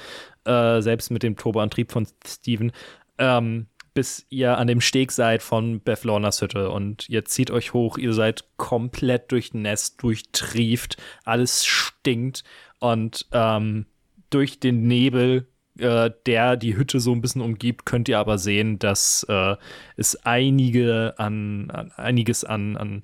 äh, 0.44 0.80
selbst 0.80 1.10
mit 1.10 1.22
dem 1.22 1.36
Turboantrieb 1.36 1.92
von 1.92 2.06
Steven, 2.26 2.72
ähm, 3.18 3.66
bis 3.94 4.26
ihr 4.28 4.58
an 4.58 4.66
dem 4.66 4.80
Steg 4.80 5.12
seid 5.12 5.42
von 5.42 5.80
Bethlonas 5.80 6.42
Hütte 6.42 6.70
und 6.70 7.08
ihr 7.08 7.24
zieht 7.24 7.50
euch 7.50 7.72
hoch, 7.72 7.98
ihr 7.98 8.12
seid 8.12 8.44
komplett 8.56 9.32
durchnässt, 9.32 10.02
durchtrieft, 10.02 10.96
alles 11.24 11.64
stinkt 11.64 12.44
und 12.80 13.26
ähm, 13.32 13.86
durch 14.30 14.60
den 14.60 14.86
Nebel 14.86 15.46
äh, 15.78 16.10
der 16.26 16.56
die 16.56 16.76
Hütte 16.76 17.00
so 17.00 17.12
ein 17.12 17.20
bisschen 17.20 17.42
umgibt, 17.42 17.86
könnt 17.86 18.08
ihr 18.08 18.18
aber 18.18 18.38
sehen, 18.38 18.78
dass 18.78 19.24
äh, 19.28 19.56
es 19.96 20.16
einige 20.24 21.14
an, 21.18 21.70
an 21.70 21.92
einiges 21.92 22.44
an, 22.44 22.76
an 22.76 23.02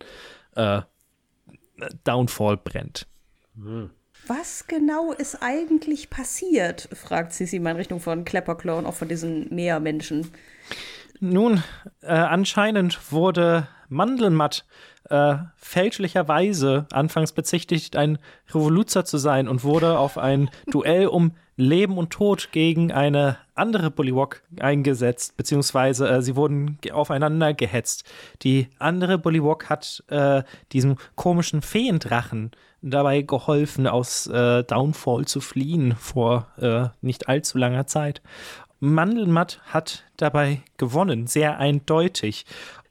äh, 0.57 0.83
Downfall 2.05 2.57
brennt. 2.57 3.07
Was 4.27 4.67
genau 4.67 5.13
ist 5.13 5.43
eigentlich 5.43 6.09
passiert? 6.11 6.89
fragt 6.93 7.33
Sissi 7.33 7.59
mal 7.59 7.73
in 7.73 7.77
Richtung 7.77 8.01
von 8.01 8.25
Clapperclaw 8.25 8.79
und 8.79 8.87
auch 8.87 8.95
von 8.95 9.09
diesen 9.09 9.53
Meermenschen. 9.53 10.31
Nun, 11.21 11.63
äh, 12.01 12.13
anscheinend 12.13 13.13
wurde 13.13 13.69
Mandelmatt 13.89 14.65
äh, 15.09 15.37
fälschlicherweise 15.57 16.87
anfangs 16.91 17.33
bezichtigt, 17.33 17.97
ein 17.97 18.19
Revoluzer 18.49 19.05
zu 19.05 19.19
sein 19.19 19.49
und 19.49 19.65
wurde 19.65 19.99
auf 19.99 20.19
ein 20.19 20.51
Duell 20.67 21.07
um 21.07 21.37
Leben 21.63 21.97
und 21.97 22.11
Tod 22.11 22.51
gegen 22.53 22.93
eine 22.93 23.39
andere 23.55 23.91
Bullywog 23.91 24.43
eingesetzt, 24.61 25.37
beziehungsweise 25.37 26.09
äh, 26.09 26.23
sie 26.23 26.37
wurden 26.37 26.79
aufeinander 26.93 27.55
gehetzt. 27.55 28.05
Die 28.43 28.69
andere 28.79 29.19
Bullywog 29.19 29.69
hat 29.71 30.03
äh, 30.09 30.43
diesem 30.73 30.97
komischen 31.15 31.63
Feendrachen 31.63 32.51
dabei 32.83 33.23
geholfen, 33.23 33.87
aus 33.87 34.27
äh, 34.27 34.65
Downfall 34.65 35.27
zu 35.27 35.41
fliehen 35.41 35.95
vor 35.97 36.49
äh, 36.59 36.89
nicht 37.01 37.29
allzu 37.29 37.59
langer 37.59 37.87
Zeit. 37.87 38.23
Mandelmatt 38.81 39.61
hat 39.67 40.05
dabei 40.17 40.63
gewonnen, 40.77 41.29
sehr 41.29 41.59
eindeutig. 41.59 42.47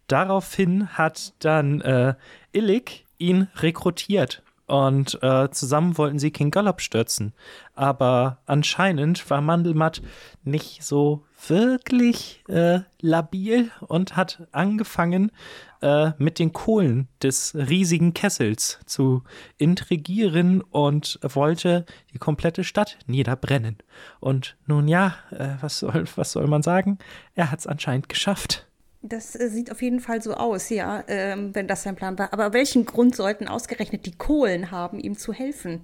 Daraufhin 0.08 0.90
hat 0.98 1.34
dann 1.40 1.82
äh, 1.82 2.16
Illig 2.54 3.06
ihn 3.18 3.48
rekrutiert 3.58 4.42
und 4.72 5.22
äh, 5.22 5.52
zusammen 5.52 5.98
wollten 5.98 6.18
sie 6.18 6.32
King 6.32 6.50
Gallop 6.50 6.80
stürzen. 6.80 7.34
Aber 7.76 8.38
anscheinend 8.46 9.30
war 9.30 9.42
Mandelmatt 9.42 10.02
nicht 10.46 10.82
so 10.82 11.26
wirklich 11.46 12.42
äh, 12.48 12.80
labil 13.02 13.70
und 13.82 14.16
hat 14.16 14.48
angefangen, 14.54 15.34
äh, 15.82 16.12
mit 16.18 16.40
den 16.40 16.54
Kohlen 16.54 17.10
des 17.22 17.54
riesigen 17.54 18.14
Kessels 18.14 18.80
zu 18.86 19.24
intrigieren 19.58 20.62
und 20.62 21.20
wollte 21.22 21.86
die 22.14 22.20
komplette 22.20 22.64
Stadt 22.64 22.98
niederbrennen. 23.08 23.78
Und 24.22 24.56
nun 24.68 24.88
ja, 24.88 25.16
äh, 25.32 25.50
was, 25.60 25.80
soll, 25.80 26.06
was 26.16 26.32
soll 26.32 26.48
man 26.48 26.62
sagen? 26.62 26.98
Er 27.36 27.52
hat 27.52 27.60
es 27.60 27.68
anscheinend 27.68 28.08
geschafft. 28.08 28.71
Das 29.02 29.36
äh, 29.36 29.50
sieht 29.50 29.72
auf 29.72 29.82
jeden 29.82 30.00
Fall 30.00 30.22
so 30.22 30.34
aus, 30.34 30.70
ja, 30.70 31.04
ähm, 31.08 31.56
wenn 31.56 31.68
das 31.68 31.84
sein 31.84 31.96
Plan 31.96 32.18
war. 32.20 32.34
Aber 32.34 32.54
welchen 32.54 32.86
Grund 32.86 33.16
sollten 33.16 33.48
ausgerechnet 33.48 34.06
die 34.06 34.12
Kohlen 34.16 34.72
haben, 34.72 35.00
ihm 35.00 35.18
zu 35.18 35.34
helfen? 35.34 35.82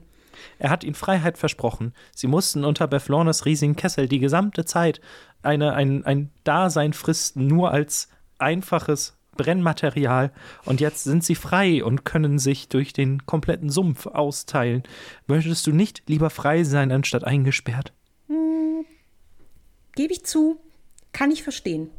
Er 0.59 0.69
hat 0.69 0.83
ihnen 0.83 0.93
Freiheit 0.93 1.37
versprochen. 1.37 1.93
Sie 2.13 2.27
mussten 2.27 2.63
unter 2.63 2.87
Beflornes 2.87 3.45
riesigen 3.45 3.75
Kessel 3.75 4.07
die 4.07 4.19
gesamte 4.19 4.65
Zeit 4.65 5.01
eine, 5.41 5.73
ein, 5.73 6.05
ein 6.05 6.29
Dasein 6.43 6.93
fristen, 6.93 7.47
nur 7.47 7.71
als 7.71 8.09
einfaches 8.37 9.17
Brennmaterial. 9.35 10.31
Und 10.65 10.79
jetzt 10.79 11.03
sind 11.03 11.23
sie 11.23 11.35
frei 11.35 11.83
und 11.83 12.05
können 12.05 12.37
sich 12.37 12.69
durch 12.69 12.93
den 12.93 13.25
kompletten 13.25 13.69
Sumpf 13.69 14.05
austeilen. 14.05 14.83
Möchtest 15.25 15.65
du 15.65 15.71
nicht 15.71 16.03
lieber 16.07 16.29
frei 16.29 16.63
sein, 16.63 16.91
anstatt 16.91 17.23
eingesperrt? 17.23 17.93
Gebe 19.95 20.13
ich 20.13 20.23
zu, 20.23 20.59
kann 21.13 21.31
ich 21.31 21.41
verstehen. 21.41 21.89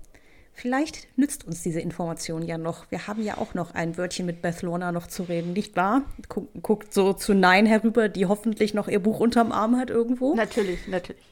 Vielleicht 0.61 1.07
nützt 1.17 1.45
uns 1.47 1.63
diese 1.63 1.79
Information 1.81 2.43
ja 2.43 2.59
noch. 2.59 2.91
Wir 2.91 3.07
haben 3.07 3.23
ja 3.23 3.39
auch 3.39 3.55
noch 3.55 3.75
ein 3.75 3.97
Wörtchen 3.97 4.27
mit 4.27 4.43
Beth 4.43 4.63
Lorna 4.63 4.91
noch 4.91 5.07
zu 5.07 5.23
reden, 5.23 5.53
nicht 5.53 5.77
wahr? 5.77 6.03
Guck, 6.29 6.49
guckt 6.63 6.93
so 6.93 7.13
zu 7.13 7.33
Nein 7.33 7.65
herüber, 7.65 8.09
die 8.09 8.27
hoffentlich 8.27 8.75
noch 8.75 8.89
ihr 8.89 8.99
Buch 9.01 9.21
unterm 9.21 9.53
Arm 9.53 9.77
hat 9.77 9.89
irgendwo. 9.91 10.35
Natürlich, 10.35 10.89
natürlich. 10.89 11.23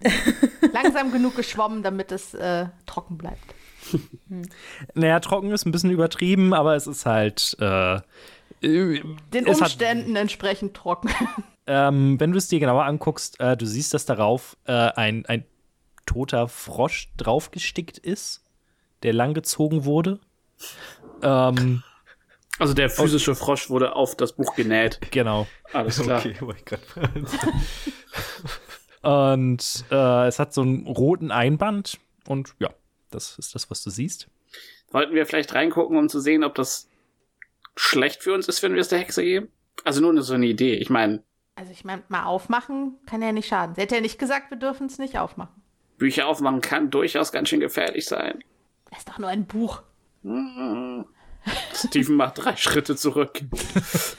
Langsam 0.72 1.12
genug 1.12 1.36
geschwommen, 1.36 1.84
damit 1.84 2.10
es 2.10 2.34
äh, 2.34 2.66
trocken 2.86 3.16
bleibt. 3.18 3.38
Naja, 4.94 5.20
trocken 5.20 5.50
ist 5.52 5.66
ein 5.66 5.72
bisschen 5.72 5.90
übertrieben, 5.90 6.52
aber 6.54 6.74
es 6.74 6.86
ist 6.86 7.04
halt. 7.06 7.56
Äh, 7.60 8.00
Den 8.62 9.46
es 9.46 9.60
hat- 9.60 9.68
Umständen 9.68 10.16
entsprechend 10.16 10.74
trocken. 10.74 11.10
Ähm, 11.66 12.20
wenn 12.20 12.30
du 12.32 12.36
es 12.36 12.48
dir 12.48 12.60
genauer 12.60 12.84
anguckst, 12.84 13.40
äh, 13.40 13.56
du 13.56 13.64
siehst, 13.64 13.94
dass 13.94 14.04
darauf 14.04 14.54
äh, 14.66 14.72
ein, 14.72 15.24
ein 15.24 15.46
toter 16.04 16.46
Frosch 16.46 17.08
draufgestickt 17.16 17.96
ist, 17.96 18.43
der 19.04 19.12
langgezogen 19.12 19.84
wurde. 19.84 20.18
Ähm, 21.22 21.82
Also 22.58 22.74
der 22.74 22.90
physische 22.90 23.34
Frosch 23.34 23.70
wurde 23.70 23.94
auf 23.94 24.16
das 24.16 24.32
Buch 24.32 24.54
genäht. 24.56 25.00
genau. 25.10 25.46
Alles 25.72 26.00
klar. 26.00 26.18
Okay, 26.20 26.36
gerade 26.64 26.82
Und 29.02 29.84
äh, 29.90 30.26
es 30.28 30.38
hat 30.38 30.54
so 30.54 30.62
einen 30.62 30.86
roten 30.86 31.30
Einband. 31.30 31.98
Und 32.26 32.54
ja, 32.58 32.70
das 33.10 33.38
ist 33.38 33.54
das, 33.54 33.70
was 33.70 33.82
du 33.82 33.90
siehst. 33.90 34.28
Wollten 34.90 35.14
wir 35.14 35.26
vielleicht 35.26 35.54
reingucken, 35.54 35.98
um 35.98 36.08
zu 36.08 36.20
sehen, 36.20 36.42
ob 36.44 36.54
das 36.54 36.88
schlecht 37.76 38.22
für 38.22 38.32
uns 38.32 38.48
ist, 38.48 38.62
wenn 38.62 38.72
wir 38.74 38.80
es 38.80 38.88
der 38.88 38.98
Hexe 39.00 39.22
geben? 39.22 39.48
Also 39.84 40.00
nur 40.00 40.22
so 40.22 40.34
eine 40.34 40.46
Idee. 40.46 40.74
Ich 40.76 40.88
meine, 40.88 41.22
Also 41.56 41.72
ich 41.72 41.84
meine, 41.84 42.02
mal 42.08 42.24
aufmachen 42.24 42.96
kann 43.04 43.20
ja 43.20 43.32
nicht 43.32 43.48
schaden. 43.48 43.74
Sie 43.74 43.80
hätte 43.82 43.96
ja 43.96 44.00
nicht 44.00 44.18
gesagt, 44.18 44.50
wir 44.50 44.58
dürfen 44.58 44.86
es 44.86 44.98
nicht 44.98 45.18
aufmachen. 45.18 45.60
Bücher 45.98 46.26
aufmachen 46.26 46.60
kann 46.60 46.90
durchaus 46.90 47.30
ganz 47.32 47.48
schön 47.48 47.60
gefährlich 47.60 48.06
sein. 48.06 48.42
Das 48.94 49.00
ist 49.00 49.08
doch 49.08 49.18
nur 49.18 49.28
ein 49.28 49.44
Buch. 49.44 49.82
Steven 51.74 52.14
macht 52.14 52.38
drei 52.38 52.54
Schritte 52.54 52.94
zurück. 52.94 53.42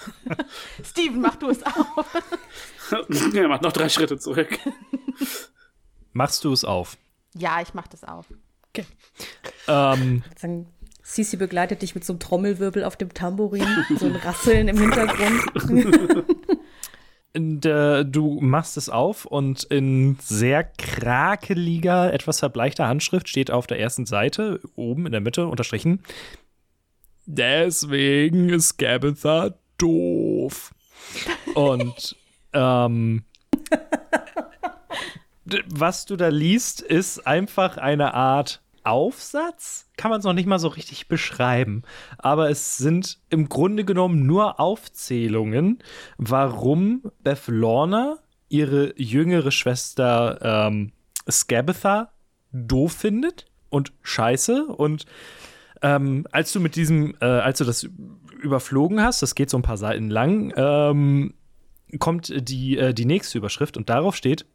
Steven, 0.83 1.21
mach 1.21 1.37
du 1.37 1.49
es 1.49 1.63
auf. 1.63 2.05
er 3.33 3.47
macht 3.47 3.61
noch 3.61 3.71
drei 3.71 3.87
Schritte 3.87 4.19
zurück. 4.19 4.59
Machst 6.11 6.43
du 6.43 6.51
es 6.51 6.65
auf? 6.65 6.97
Ja, 7.35 7.61
ich 7.61 7.73
mach 7.73 7.87
das 7.87 8.03
auf. 8.03 8.25
Ähm, 9.67 10.23
Sagen, 10.35 10.67
Sisi 11.01 11.37
begleitet 11.37 11.81
dich 11.81 11.95
mit 11.95 12.03
so 12.03 12.11
einem 12.11 12.19
Trommelwirbel 12.19 12.83
auf 12.83 12.97
dem 12.97 13.13
Tambourin, 13.13 13.85
so 13.97 14.07
ein 14.07 14.17
Rasseln 14.17 14.67
im 14.67 14.77
Hintergrund. 14.77 16.34
Äh, 17.35 18.05
du 18.05 18.39
machst 18.39 18.77
es 18.77 18.89
auf 18.89 19.25
und 19.25 19.63
in 19.63 20.17
sehr 20.21 20.63
krakeliger, 20.63 22.13
etwas 22.13 22.39
verbleichter 22.39 22.87
Handschrift 22.87 23.27
steht 23.27 23.51
auf 23.51 23.67
der 23.67 23.79
ersten 23.79 24.05
Seite, 24.05 24.61
oben 24.75 25.05
in 25.05 25.11
der 25.11 25.19
Mitte 25.19 25.47
unterstrichen, 25.47 25.99
deswegen 27.25 28.47
ist 28.47 28.77
Gabitha 28.77 29.53
doof. 29.77 30.73
Und 31.55 32.15
ähm, 32.53 33.25
was 35.67 36.05
du 36.05 36.15
da 36.15 36.29
liest, 36.29 36.81
ist 36.81 37.27
einfach 37.27 37.75
eine 37.77 38.13
Art 38.13 38.61
Aufsatz. 38.85 39.89
Kann 39.97 40.11
man 40.11 40.19
es 40.19 40.25
noch 40.25 40.33
nicht 40.33 40.47
mal 40.47 40.59
so 40.59 40.67
richtig 40.67 41.07
beschreiben. 41.07 41.83
Aber 42.17 42.49
es 42.49 42.77
sind 42.77 43.19
im 43.29 43.49
Grunde 43.49 43.85
genommen 43.85 44.25
nur 44.25 44.59
Aufzählungen, 44.59 45.79
warum 46.17 47.03
Beth 47.23 47.47
Lorna 47.47 48.17
ihre 48.49 48.93
jüngere 48.99 49.51
Schwester 49.51 50.67
ähm, 50.67 50.91
Scabitha 51.29 52.11
doof 52.51 52.93
findet 52.93 53.45
und 53.69 53.93
scheiße. 54.01 54.67
Und 54.67 55.05
ähm, 55.81 56.27
als 56.31 56.53
du 56.53 56.59
mit 56.59 56.75
diesem, 56.75 57.15
äh, 57.21 57.25
als 57.25 57.57
du 57.57 57.63
das 57.65 57.89
überflogen 58.41 59.01
hast, 59.01 59.21
das 59.21 59.35
geht 59.35 59.49
so 59.49 59.57
ein 59.57 59.63
paar 59.63 59.77
Seiten 59.77 60.09
lang, 60.09 60.53
ähm, 60.55 61.33
kommt 61.99 62.33
die, 62.49 62.77
äh, 62.77 62.93
die 62.93 63.05
nächste 63.05 63.37
Überschrift 63.37 63.77
und 63.77 63.89
darauf 63.89 64.15
steht 64.15 64.45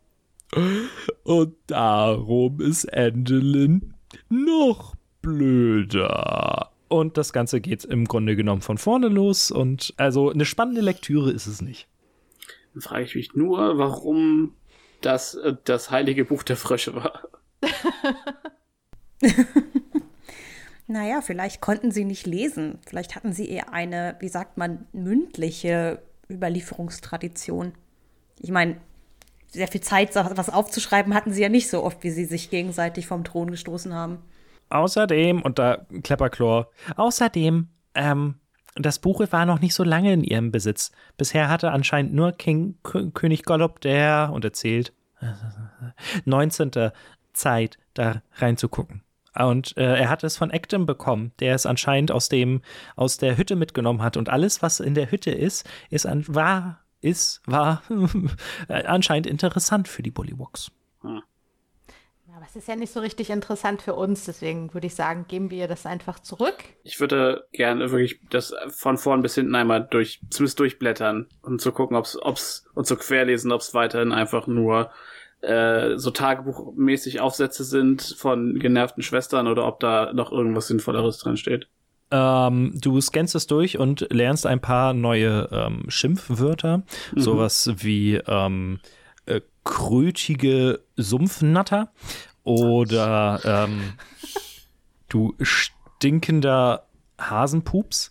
und 1.22 1.54
darum 1.66 2.60
ist 2.60 2.92
Angelin 2.92 3.94
noch 4.29 4.94
blöder. 5.23 6.70
Und 6.88 7.16
das 7.16 7.33
Ganze 7.33 7.61
geht 7.61 7.85
im 7.85 8.07
Grunde 8.07 8.35
genommen 8.37 8.62
von 8.62 8.79
vorne 8.79 9.09
los 9.09 9.51
und 9.51 9.94
also 9.96 10.31
eine 10.31 10.44
spannende 10.44 10.81
Lektüre 10.81 11.31
ist 11.31 11.46
es 11.46 11.62
nicht. 11.62 11.87
Dann 12.75 12.83
frage 12.83 13.05
ich 13.05 13.14
mich 13.14 13.35
nur, 13.35 13.79
warum 13.79 14.55
das 15.01 15.35
äh, 15.35 15.55
das 15.64 15.90
heilige 15.90 16.25
Buch 16.25 16.42
der 16.42 16.57
Frösche 16.57 16.94
war. 16.94 17.23
Naja, 20.90 21.20
vielleicht 21.23 21.61
konnten 21.61 21.92
sie 21.92 22.05
nicht 22.05 22.27
lesen. 22.27 22.81
Vielleicht 22.85 23.14
hatten 23.14 23.33
sie 23.33 23.49
eher 23.49 23.73
eine, 23.73 24.16
wie 24.18 24.29
sagt 24.29 24.59
man, 24.59 24.88
mündliche 24.92 26.03
Überlieferungstradition. 26.29 27.75
Ich 28.40 28.51
meine, 28.51 28.81
sehr 29.50 29.68
viel 29.68 29.80
Zeit, 29.80 30.14
was 30.14 30.48
aufzuschreiben, 30.48 31.14
hatten 31.14 31.32
sie 31.32 31.42
ja 31.42 31.48
nicht 31.48 31.68
so 31.68 31.82
oft, 31.82 32.02
wie 32.04 32.10
sie 32.10 32.24
sich 32.24 32.50
gegenseitig 32.50 33.06
vom 33.06 33.24
Thron 33.24 33.50
gestoßen 33.50 33.94
haben. 33.94 34.18
Außerdem, 34.68 35.42
und 35.42 35.58
da 35.58 35.86
Klepperchlor, 36.02 36.70
außerdem, 36.96 37.68
ähm, 37.94 38.36
das 38.76 39.00
Buch 39.00 39.20
war 39.30 39.46
noch 39.46 39.60
nicht 39.60 39.74
so 39.74 39.82
lange 39.82 40.12
in 40.12 40.22
ihrem 40.22 40.52
Besitz. 40.52 40.92
Bisher 41.16 41.48
hatte 41.48 41.72
anscheinend 41.72 42.14
nur 42.14 42.32
King, 42.32 42.76
König 42.82 43.44
Gollop 43.44 43.80
der, 43.80 44.30
und 44.32 44.44
erzählt, 44.44 44.92
19. 46.24 46.92
Zeit, 47.32 47.78
da 47.94 48.22
reinzugucken. 48.36 49.02
Und 49.38 49.76
äh, 49.76 50.00
er 50.00 50.08
hat 50.08 50.24
es 50.24 50.36
von 50.36 50.50
Actum 50.50 50.86
bekommen, 50.86 51.32
der 51.40 51.54
es 51.54 51.66
anscheinend 51.66 52.10
aus 52.10 52.28
dem, 52.28 52.62
aus 52.96 53.16
der 53.16 53.36
Hütte 53.36 53.54
mitgenommen 53.56 54.02
hat. 54.02 54.16
Und 54.16 54.28
alles, 54.28 54.62
was 54.62 54.80
in 54.80 54.94
der 54.94 55.10
Hütte 55.10 55.30
ist, 55.30 55.68
ist 55.88 56.06
an, 56.06 56.24
war, 56.28 56.79
ist, 57.00 57.42
war 57.46 57.82
anscheinend 58.68 59.26
interessant 59.26 59.88
für 59.88 60.02
die 60.02 60.10
Bullywugs. 60.10 60.70
Aber 62.40 62.48
es 62.48 62.56
ist 62.56 62.68
ja 62.68 62.76
nicht 62.76 62.90
so 62.90 63.00
richtig 63.00 63.28
interessant 63.28 63.82
für 63.82 63.94
uns, 63.94 64.24
deswegen 64.24 64.72
würde 64.72 64.86
ich 64.86 64.94
sagen, 64.94 65.26
geben 65.28 65.50
wir 65.50 65.58
ihr 65.58 65.68
das 65.68 65.84
einfach 65.84 66.20
zurück. 66.20 66.54
Ich 66.84 66.98
würde 66.98 67.46
gerne 67.52 67.90
wirklich 67.90 68.18
das 68.30 68.54
von 68.68 68.96
vorn 68.96 69.20
bis 69.20 69.34
hinten 69.34 69.54
einmal 69.54 69.86
durch, 69.90 70.22
zumindest 70.30 70.58
durchblättern 70.58 71.26
und 71.42 71.60
zu 71.60 71.70
gucken, 71.70 71.98
ob's, 71.98 72.16
ob's, 72.18 72.64
und 72.72 72.86
zu 72.86 72.96
querlesen, 72.96 73.52
ob's 73.52 73.74
weiterhin 73.74 74.12
einfach 74.12 74.46
nur 74.46 74.90
äh, 75.42 75.98
so 75.98 76.10
tagebuchmäßig 76.10 77.20
Aufsätze 77.20 77.62
sind 77.62 78.00
von 78.16 78.58
genervten 78.58 79.02
Schwestern 79.02 79.46
oder 79.46 79.66
ob 79.66 79.78
da 79.80 80.14
noch 80.14 80.32
irgendwas 80.32 80.68
Sinnvolleres 80.68 81.18
drin 81.18 81.36
steht. 81.36 81.68
Ähm, 82.11 82.73
du 82.75 83.01
scannst 83.01 83.35
es 83.35 83.46
durch 83.46 83.79
und 83.79 84.07
lernst 84.11 84.46
ein 84.46 84.61
paar 84.61 84.92
neue 84.92 85.49
ähm, 85.53 85.85
Schimpfwörter. 85.88 86.83
Sowas 87.14 87.70
wie 87.77 88.16
ähm, 88.16 88.81
äh, 89.27 89.40
krötige 89.64 90.81
Sumpfnatter 90.96 91.92
oder 92.42 93.40
ähm, 93.44 93.92
du 95.09 95.35
stinkender 95.40 96.87
Hasenpups. 97.18 98.11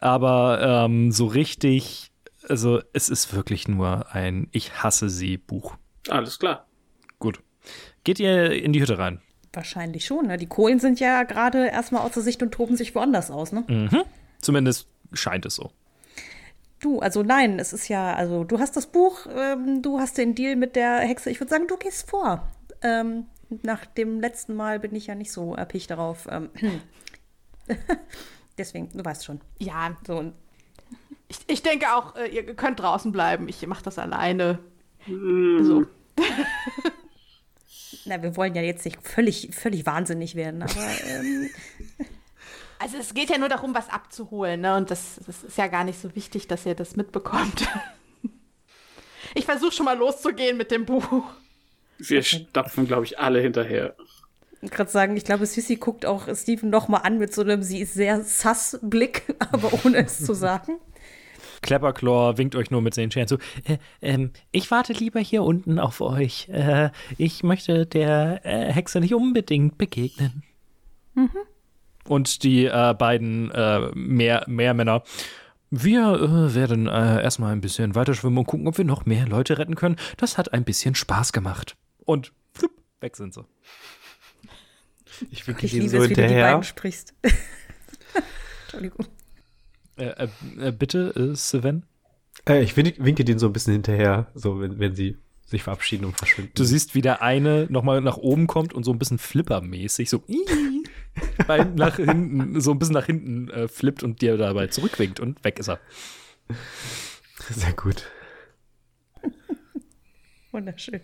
Aber 0.00 0.60
ähm, 0.60 1.12
so 1.12 1.26
richtig, 1.26 2.10
also 2.48 2.82
es 2.92 3.08
ist 3.08 3.34
wirklich 3.34 3.68
nur 3.68 4.12
ein 4.12 4.48
Ich 4.52 4.82
hasse 4.82 5.08
sie 5.08 5.36
Buch. 5.38 5.76
Alles 6.08 6.38
klar. 6.38 6.66
Gut. 7.18 7.40
Geht 8.04 8.20
ihr 8.20 8.52
in 8.52 8.72
die 8.72 8.80
Hütte 8.80 8.98
rein? 8.98 9.20
Wahrscheinlich 9.52 10.04
schon. 10.04 10.26
Ne? 10.26 10.36
Die 10.36 10.46
Kohlen 10.46 10.78
sind 10.78 11.00
ja 11.00 11.22
gerade 11.22 11.66
erstmal 11.68 12.02
außer 12.02 12.20
Sicht 12.20 12.42
und 12.42 12.52
toben 12.52 12.76
sich 12.76 12.94
woanders 12.94 13.30
aus. 13.30 13.52
Ne? 13.52 13.64
Zumindest 14.40 14.86
scheint 15.12 15.46
es 15.46 15.54
so. 15.56 15.70
Du, 16.80 17.00
also 17.00 17.22
nein, 17.22 17.58
es 17.58 17.72
ist 17.72 17.88
ja, 17.88 18.14
also 18.14 18.44
du 18.44 18.60
hast 18.60 18.76
das 18.76 18.86
Buch, 18.86 19.26
ähm, 19.34 19.82
du 19.82 19.98
hast 19.98 20.16
den 20.16 20.34
Deal 20.34 20.54
mit 20.54 20.76
der 20.76 20.98
Hexe. 21.00 21.30
Ich 21.30 21.40
würde 21.40 21.50
sagen, 21.50 21.66
du 21.66 21.76
gehst 21.76 22.08
vor. 22.08 22.46
Ähm, 22.82 23.26
nach 23.62 23.84
dem 23.86 24.20
letzten 24.20 24.54
Mal 24.54 24.78
bin 24.78 24.94
ich 24.94 25.06
ja 25.08 25.14
nicht 25.14 25.32
so 25.32 25.54
erpicht 25.56 25.90
darauf. 25.90 26.28
Ähm, 26.30 26.50
deswegen, 28.58 28.90
du 28.92 29.04
weißt 29.04 29.24
schon. 29.24 29.40
Ja, 29.58 29.96
So, 30.06 30.32
ich, 31.28 31.38
ich 31.48 31.62
denke 31.62 31.94
auch, 31.94 32.14
äh, 32.16 32.28
ihr 32.28 32.54
könnt 32.54 32.80
draußen 32.80 33.10
bleiben. 33.12 33.48
Ich 33.48 33.66
mache 33.66 33.82
das 33.82 33.98
alleine. 33.98 34.58
So. 35.06 35.86
na, 38.04 38.22
wir 38.22 38.36
wollen 38.36 38.54
ja 38.54 38.62
jetzt 38.62 38.84
nicht 38.84 38.98
völlig, 39.02 39.50
völlig 39.52 39.86
wahnsinnig 39.86 40.34
werden, 40.34 40.62
aber 40.62 40.86
ähm, 41.08 41.50
Also 42.78 42.96
es 42.96 43.12
geht 43.12 43.28
ja 43.30 43.38
nur 43.38 43.48
darum, 43.48 43.74
was 43.74 43.88
abzuholen, 43.88 44.60
ne? 44.60 44.76
Und 44.76 44.90
das, 44.90 45.20
das 45.26 45.42
ist 45.42 45.58
ja 45.58 45.66
gar 45.66 45.84
nicht 45.84 46.00
so 46.00 46.14
wichtig, 46.14 46.46
dass 46.46 46.64
ihr 46.64 46.74
das 46.74 46.96
mitbekommt. 46.96 47.68
Ich 49.34 49.44
versuche 49.44 49.72
schon 49.72 49.84
mal 49.84 49.98
loszugehen 49.98 50.56
mit 50.56 50.70
dem 50.70 50.86
Buch. 50.86 51.22
Wir 51.98 52.22
stapfen, 52.22 52.86
glaube 52.86 53.04
ich, 53.04 53.18
alle 53.18 53.40
hinterher. 53.40 53.94
ich 54.62 54.70
gerade 54.70 54.90
sagen, 54.90 55.16
ich 55.18 55.24
glaube, 55.24 55.44
Sissy 55.44 55.76
guckt 55.76 56.06
auch 56.06 56.34
Steven 56.34 56.70
noch 56.70 56.88
mal 56.88 56.98
an 56.98 57.18
mit 57.18 57.34
so 57.34 57.42
einem, 57.42 57.62
sie 57.62 57.80
ist 57.80 57.92
sehr 57.92 58.22
sass 58.22 58.78
Blick, 58.80 59.34
aber 59.52 59.70
ohne 59.84 59.98
es 59.98 60.24
zu 60.24 60.32
sagen. 60.32 60.78
Klepperclaw 61.62 62.38
winkt 62.38 62.54
euch 62.54 62.70
nur 62.70 62.82
mit 62.82 62.96
den 62.96 63.10
Scheren 63.10 63.28
zu. 63.28 63.38
Äh, 63.64 63.78
ähm, 64.02 64.30
ich 64.52 64.70
warte 64.70 64.92
lieber 64.92 65.20
hier 65.20 65.42
unten 65.42 65.78
auf 65.78 66.00
euch. 66.00 66.48
Äh, 66.48 66.90
ich 67.16 67.42
möchte 67.42 67.86
der 67.86 68.44
äh, 68.44 68.72
Hexe 68.72 69.00
nicht 69.00 69.14
unbedingt 69.14 69.78
begegnen. 69.78 70.42
Und 72.04 72.42
die 72.42 72.66
äh, 72.66 72.94
beiden 72.96 73.50
äh, 73.50 73.90
Meer 73.94 74.44
Meermänner. 74.46 75.02
Wir 75.70 76.14
äh, 76.14 76.54
werden 76.54 76.86
äh, 76.86 77.22
erstmal 77.22 77.52
ein 77.52 77.60
bisschen 77.60 77.94
weiter 77.94 78.14
schwimmen 78.14 78.38
und 78.38 78.46
gucken, 78.46 78.66
ob 78.68 78.78
wir 78.78 78.84
noch 78.84 79.04
mehr 79.04 79.26
Leute 79.26 79.58
retten 79.58 79.74
können. 79.74 79.96
Das 80.16 80.38
hat 80.38 80.52
ein 80.54 80.64
bisschen 80.64 80.94
Spaß 80.94 81.32
gemacht. 81.32 81.76
Und 82.04 82.32
weg 83.00 83.16
sind 83.16 83.34
sie. 83.34 83.44
Ich 85.30 85.46
Ich 85.46 85.72
liebe 85.72 85.88
so 85.88 85.98
es, 85.98 86.10
wie 86.10 86.14
du 86.14 86.26
die 86.26 86.34
beiden 86.34 86.62
sprichst. 86.62 87.14
Entschuldigung. 88.62 89.06
Äh, 89.98 90.04
äh, 90.04 90.28
äh, 90.68 90.72
bitte, 90.72 91.12
äh, 91.16 91.34
Sven? 91.34 91.84
Äh, 92.48 92.62
ich 92.62 92.76
winke, 92.76 93.04
winke 93.04 93.24
denen 93.24 93.38
so 93.38 93.46
ein 93.46 93.52
bisschen 93.52 93.72
hinterher, 93.72 94.28
so 94.34 94.60
wenn, 94.60 94.78
wenn 94.78 94.94
sie 94.94 95.18
sich 95.46 95.62
verabschieden 95.62 96.04
und 96.04 96.16
verschwinden. 96.16 96.52
Du 96.54 96.64
siehst, 96.64 96.94
wie 96.94 97.00
der 97.00 97.22
eine 97.22 97.66
nochmal 97.70 98.00
nach 98.00 98.16
oben 98.18 98.46
kommt 98.46 98.74
und 98.74 98.84
so 98.84 98.92
ein 98.92 98.98
bisschen 98.98 99.18
flippermäßig 99.18 100.08
so 100.10 100.22
ii, 100.28 100.84
bei, 101.46 101.64
nach 101.64 101.96
hinten, 101.96 102.60
so 102.60 102.70
ein 102.70 102.78
bisschen 102.78 102.94
nach 102.94 103.06
hinten 103.06 103.50
äh, 103.50 103.66
flippt 103.66 104.02
und 104.02 104.20
dir 104.20 104.36
dabei 104.36 104.68
zurückwinkt 104.68 105.20
und 105.20 105.42
weg 105.44 105.58
ist 105.58 105.68
er. 105.68 105.80
Sehr 107.50 107.72
gut. 107.72 108.04
Wunderschön. 110.52 111.00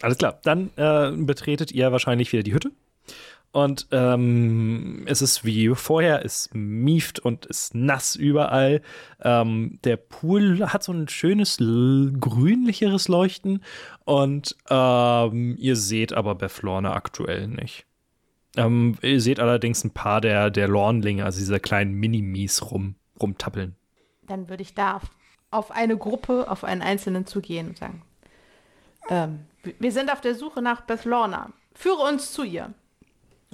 Alles 0.00 0.18
klar, 0.18 0.40
dann 0.42 0.70
äh, 0.76 1.12
betretet 1.16 1.72
ihr 1.72 1.92
wahrscheinlich 1.92 2.32
wieder 2.32 2.42
die 2.42 2.54
Hütte. 2.54 2.72
Und 3.54 3.86
ähm, 3.92 5.04
es 5.06 5.22
ist 5.22 5.44
wie 5.44 5.68
vorher, 5.76 6.24
es 6.24 6.50
mieft 6.52 7.20
und 7.20 7.46
ist 7.46 7.72
nass 7.72 8.16
überall. 8.16 8.82
Ähm, 9.22 9.78
der 9.84 9.96
Pool 9.96 10.66
hat 10.72 10.82
so 10.82 10.92
ein 10.92 11.06
schönes 11.06 11.58
grünlicheres 11.58 13.06
Leuchten. 13.06 13.62
Und 14.04 14.56
ähm, 14.68 15.54
ihr 15.56 15.76
seht 15.76 16.12
aber 16.12 16.34
Beflorne 16.34 16.94
aktuell 16.94 17.46
nicht. 17.46 17.86
Ähm, 18.56 18.98
ihr 19.02 19.20
seht 19.20 19.38
allerdings 19.38 19.84
ein 19.84 19.92
paar 19.92 20.20
der, 20.20 20.50
der 20.50 20.66
Lornlinge, 20.66 21.24
also 21.24 21.38
diese 21.38 21.60
kleinen 21.60 21.94
Minimis 21.94 22.72
rum, 22.72 22.96
rumtappeln. 23.22 23.76
Dann 24.26 24.48
würde 24.48 24.64
ich 24.64 24.74
da 24.74 24.96
auf, 25.52 25.70
eine 25.70 25.96
Gruppe, 25.96 26.50
auf 26.50 26.64
einen 26.64 26.82
Einzelnen 26.82 27.24
zugehen 27.24 27.68
und 27.68 27.78
sagen, 27.78 28.02
ähm, 29.08 29.40
wir- 29.78 29.92
sind 29.92 30.12
auf 30.12 30.20
der 30.20 30.34
Suche 30.34 30.60
nach 30.60 30.80
Bethlorna. 30.80 31.52
Führe 31.72 32.02
uns 32.02 32.32
zu 32.32 32.42
ihr. 32.42 32.74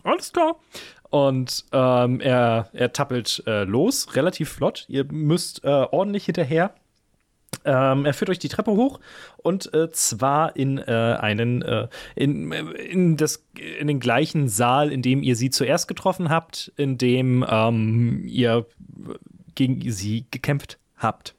Alles 0.02 0.32
klar. 0.32 0.56
Und 1.10 1.64
ähm, 1.72 2.20
er, 2.20 2.68
er 2.72 2.92
tappelt 2.92 3.42
äh, 3.46 3.64
los, 3.64 4.14
relativ 4.14 4.50
flott. 4.50 4.84
Ihr 4.88 5.04
müsst 5.10 5.64
äh, 5.64 5.68
ordentlich 5.68 6.24
hinterher. 6.24 6.74
Ähm, 7.64 8.06
er 8.06 8.14
führt 8.14 8.30
euch 8.30 8.38
die 8.38 8.48
Treppe 8.48 8.70
hoch 8.70 9.00
und 9.36 9.74
äh, 9.74 9.90
zwar 9.90 10.56
in 10.56 10.78
äh, 10.78 11.16
einen 11.20 11.60
äh, 11.60 11.88
in, 12.14 12.52
in, 12.52 13.16
das, 13.16 13.44
in 13.78 13.88
den 13.88 14.00
gleichen 14.00 14.48
Saal, 14.48 14.90
in 14.90 15.02
dem 15.02 15.22
ihr 15.22 15.36
sie 15.36 15.50
zuerst 15.50 15.86
getroffen 15.86 16.30
habt, 16.30 16.72
in 16.76 16.96
dem 16.96 17.44
ähm, 17.46 18.22
ihr 18.24 18.66
gegen 19.56 19.90
sie 19.90 20.24
gekämpft 20.30 20.78
habt. 20.96 21.34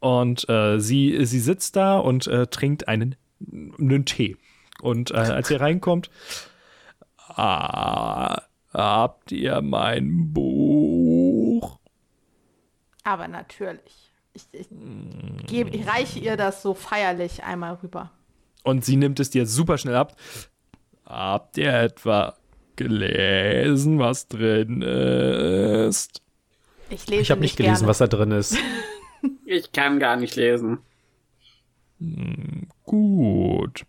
Und 0.00 0.48
äh, 0.48 0.80
sie, 0.80 1.24
sie 1.24 1.40
sitzt 1.40 1.76
da 1.76 1.98
und 1.98 2.26
äh, 2.26 2.48
trinkt 2.48 2.88
einen, 2.88 3.14
einen 3.78 4.04
Tee. 4.04 4.36
Und 4.82 5.12
äh, 5.12 5.14
als 5.14 5.50
ihr 5.50 5.60
reinkommt, 5.60 6.10
Ah, 7.36 8.42
habt 8.72 9.32
ihr 9.32 9.60
mein 9.62 10.32
Buch? 10.32 11.78
Aber 13.04 13.28
natürlich. 13.28 14.12
Ich, 14.34 14.46
ich, 14.52 14.66
gebe, 15.46 15.70
ich 15.70 15.86
reiche 15.86 16.18
ihr 16.18 16.36
das 16.36 16.62
so 16.62 16.72
feierlich 16.74 17.42
einmal 17.44 17.74
rüber. 17.82 18.10
Und 18.64 18.84
sie 18.84 18.96
nimmt 18.96 19.20
es 19.20 19.30
dir 19.30 19.46
super 19.46 19.76
schnell 19.76 19.96
ab. 19.96 20.16
Habt 21.04 21.58
ihr 21.58 21.72
etwa 21.74 22.34
gelesen, 22.76 23.98
was 23.98 24.28
drin 24.28 24.80
ist? 24.82 26.22
Ich 26.88 27.06
lese 27.08 27.22
Ich 27.22 27.30
habe 27.30 27.40
nicht 27.40 27.56
gelesen, 27.56 27.74
gerne. 27.80 27.88
was 27.88 27.98
da 27.98 28.06
drin 28.06 28.30
ist. 28.32 28.56
Ich 29.44 29.70
kann 29.70 30.00
gar 30.00 30.16
nicht 30.16 30.34
lesen. 30.34 30.78
Gut. 32.84 33.84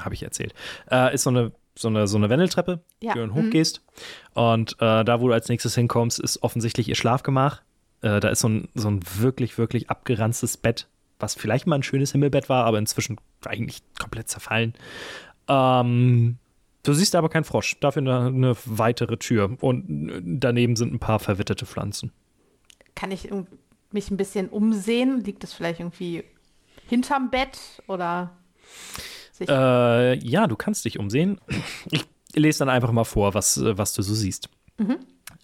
habe 0.00 0.14
ich 0.14 0.22
erzählt, 0.22 0.52
äh, 0.90 1.14
ist 1.14 1.22
so 1.22 1.30
eine, 1.30 1.52
so 1.74 1.88
eine, 1.88 2.06
so 2.06 2.18
eine 2.18 2.28
Wendeltreppe, 2.28 2.82
Ja. 3.00 3.14
die 3.14 3.18
du 3.20 3.32
hochgehst. 3.32 3.80
Und 4.34 4.72
äh, 4.80 5.04
da, 5.04 5.20
wo 5.22 5.28
du 5.28 5.32
als 5.32 5.48
nächstes 5.48 5.74
hinkommst, 5.74 6.20
ist 6.20 6.42
offensichtlich 6.42 6.86
ihr 6.90 6.96
Schlafgemach. 6.96 7.62
Äh, 8.02 8.20
da 8.20 8.28
ist 8.28 8.40
so 8.40 8.48
ein, 8.48 8.68
so 8.74 8.88
ein 8.88 9.00
wirklich, 9.18 9.58
wirklich 9.58 9.90
abgeranztes 9.90 10.56
Bett, 10.56 10.88
was 11.18 11.34
vielleicht 11.34 11.66
mal 11.66 11.76
ein 11.76 11.82
schönes 11.82 12.12
Himmelbett 12.12 12.48
war, 12.48 12.64
aber 12.64 12.78
inzwischen 12.78 13.18
eigentlich 13.44 13.82
komplett 13.98 14.28
zerfallen. 14.28 14.74
Ähm, 15.48 16.38
du 16.82 16.92
siehst 16.92 17.14
aber 17.14 17.28
keinen 17.28 17.44
Frosch, 17.44 17.78
dafür 17.80 18.02
eine, 18.02 18.26
eine 18.26 18.56
weitere 18.64 19.16
Tür. 19.16 19.56
Und 19.60 20.40
daneben 20.40 20.76
sind 20.76 20.92
ein 20.94 20.98
paar 20.98 21.18
verwitterte 21.18 21.66
Pflanzen. 21.66 22.12
Kann 22.94 23.10
ich 23.10 23.30
mich 23.92 24.10
ein 24.10 24.16
bisschen 24.16 24.48
umsehen? 24.48 25.22
Liegt 25.24 25.44
es 25.44 25.52
vielleicht 25.52 25.80
irgendwie 25.80 26.24
hinterm 26.88 27.30
Bett 27.30 27.58
oder 27.86 28.30
sich 29.32 29.48
Äh, 29.48 30.14
ja, 30.18 30.46
du 30.46 30.56
kannst 30.56 30.84
dich 30.84 30.98
umsehen. 30.98 31.40
Ich 31.90 32.06
lese 32.34 32.60
dann 32.60 32.68
einfach 32.68 32.92
mal 32.92 33.04
vor, 33.04 33.34
was, 33.34 33.56
äh, 33.56 33.76
was 33.76 33.92
du 33.92 34.02
so 34.02 34.14
siehst. 34.14 34.48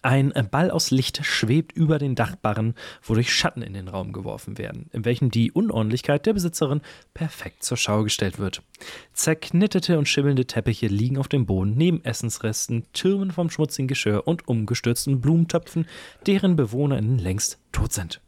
Ein 0.07 0.31
Ball 0.49 0.71
aus 0.71 0.89
Licht 0.89 1.25
schwebt 1.25 1.73
über 1.73 1.99
den 1.99 2.15
Dachbarren, 2.15 2.75
wodurch 3.03 3.33
Schatten 3.33 3.61
in 3.61 3.73
den 3.73 3.89
Raum 3.89 4.13
geworfen 4.13 4.57
werden, 4.57 4.89
in 4.93 5.03
welchem 5.03 5.31
die 5.31 5.51
Unordentlichkeit 5.51 6.25
der 6.25 6.31
Besitzerin 6.31 6.79
perfekt 7.13 7.61
zur 7.61 7.75
Schau 7.75 8.03
gestellt 8.03 8.39
wird. 8.39 8.63
Zerknitterte 9.11 9.97
und 9.97 10.07
schimmelnde 10.07 10.45
Teppiche 10.45 10.87
liegen 10.87 11.17
auf 11.17 11.27
dem 11.27 11.45
Boden 11.45 11.73
neben 11.75 12.05
Essensresten, 12.05 12.85
Türmen 12.93 13.31
vom 13.31 13.49
schmutzigen 13.49 13.89
Geschirr 13.89 14.25
und 14.25 14.47
umgestürzten 14.47 15.19
Blumentöpfen, 15.19 15.85
deren 16.25 16.55
BewohnerInnen 16.55 17.19
längst 17.19 17.59
tot 17.73 17.91
sind. 17.91 18.21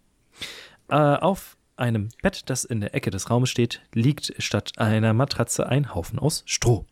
Äh, 0.90 0.96
auf 0.96 1.56
einem 1.78 2.10
Bett, 2.22 2.50
das 2.50 2.66
in 2.66 2.82
der 2.82 2.94
Ecke 2.94 3.10
des 3.10 3.30
Raumes 3.30 3.52
steht, 3.52 3.80
liegt 3.94 4.34
statt 4.40 4.74
einer 4.76 5.14
Matratze 5.14 5.70
ein 5.70 5.96
Haufen 5.96 6.20
aus 6.20 6.44
Stroh. 6.46 6.86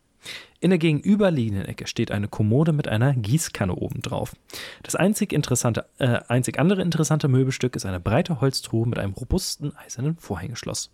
In 0.60 0.70
der 0.70 0.78
gegenüberliegenden 0.78 1.66
Ecke 1.66 1.86
steht 1.86 2.10
eine 2.10 2.26
Kommode 2.28 2.72
mit 2.72 2.88
einer 2.88 3.14
Gießkanne 3.14 3.74
oben 3.74 4.02
drauf. 4.02 4.34
Das 4.82 4.96
einzig, 4.96 5.32
interessante, 5.32 5.86
äh, 5.98 6.20
einzig 6.28 6.58
andere 6.58 6.82
interessante 6.82 7.28
Möbelstück 7.28 7.76
ist 7.76 7.86
eine 7.86 8.00
breite 8.00 8.40
Holztruhe 8.40 8.86
mit 8.86 8.98
einem 8.98 9.12
robusten 9.12 9.76
eisernen 9.76 10.16
Vorhängeschloss. 10.18 10.90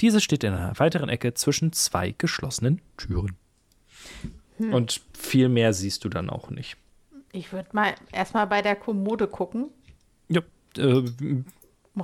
Diese 0.00 0.20
steht 0.20 0.44
in 0.44 0.52
einer 0.52 0.78
weiteren 0.78 1.08
Ecke 1.08 1.34
zwischen 1.34 1.72
zwei 1.72 2.14
geschlossenen 2.16 2.80
Türen. 2.96 3.36
Und 4.58 5.00
viel 5.18 5.48
mehr 5.48 5.72
siehst 5.72 6.04
du 6.04 6.08
dann 6.08 6.30
auch 6.30 6.50
nicht. 6.50 6.76
Ich 7.32 7.52
würde 7.52 7.70
mal 7.72 7.94
erstmal 8.12 8.46
bei 8.46 8.62
der 8.62 8.76
Kommode 8.76 9.26
gucken. 9.26 9.70
Ja, 10.28 10.42
äh, 10.78 11.02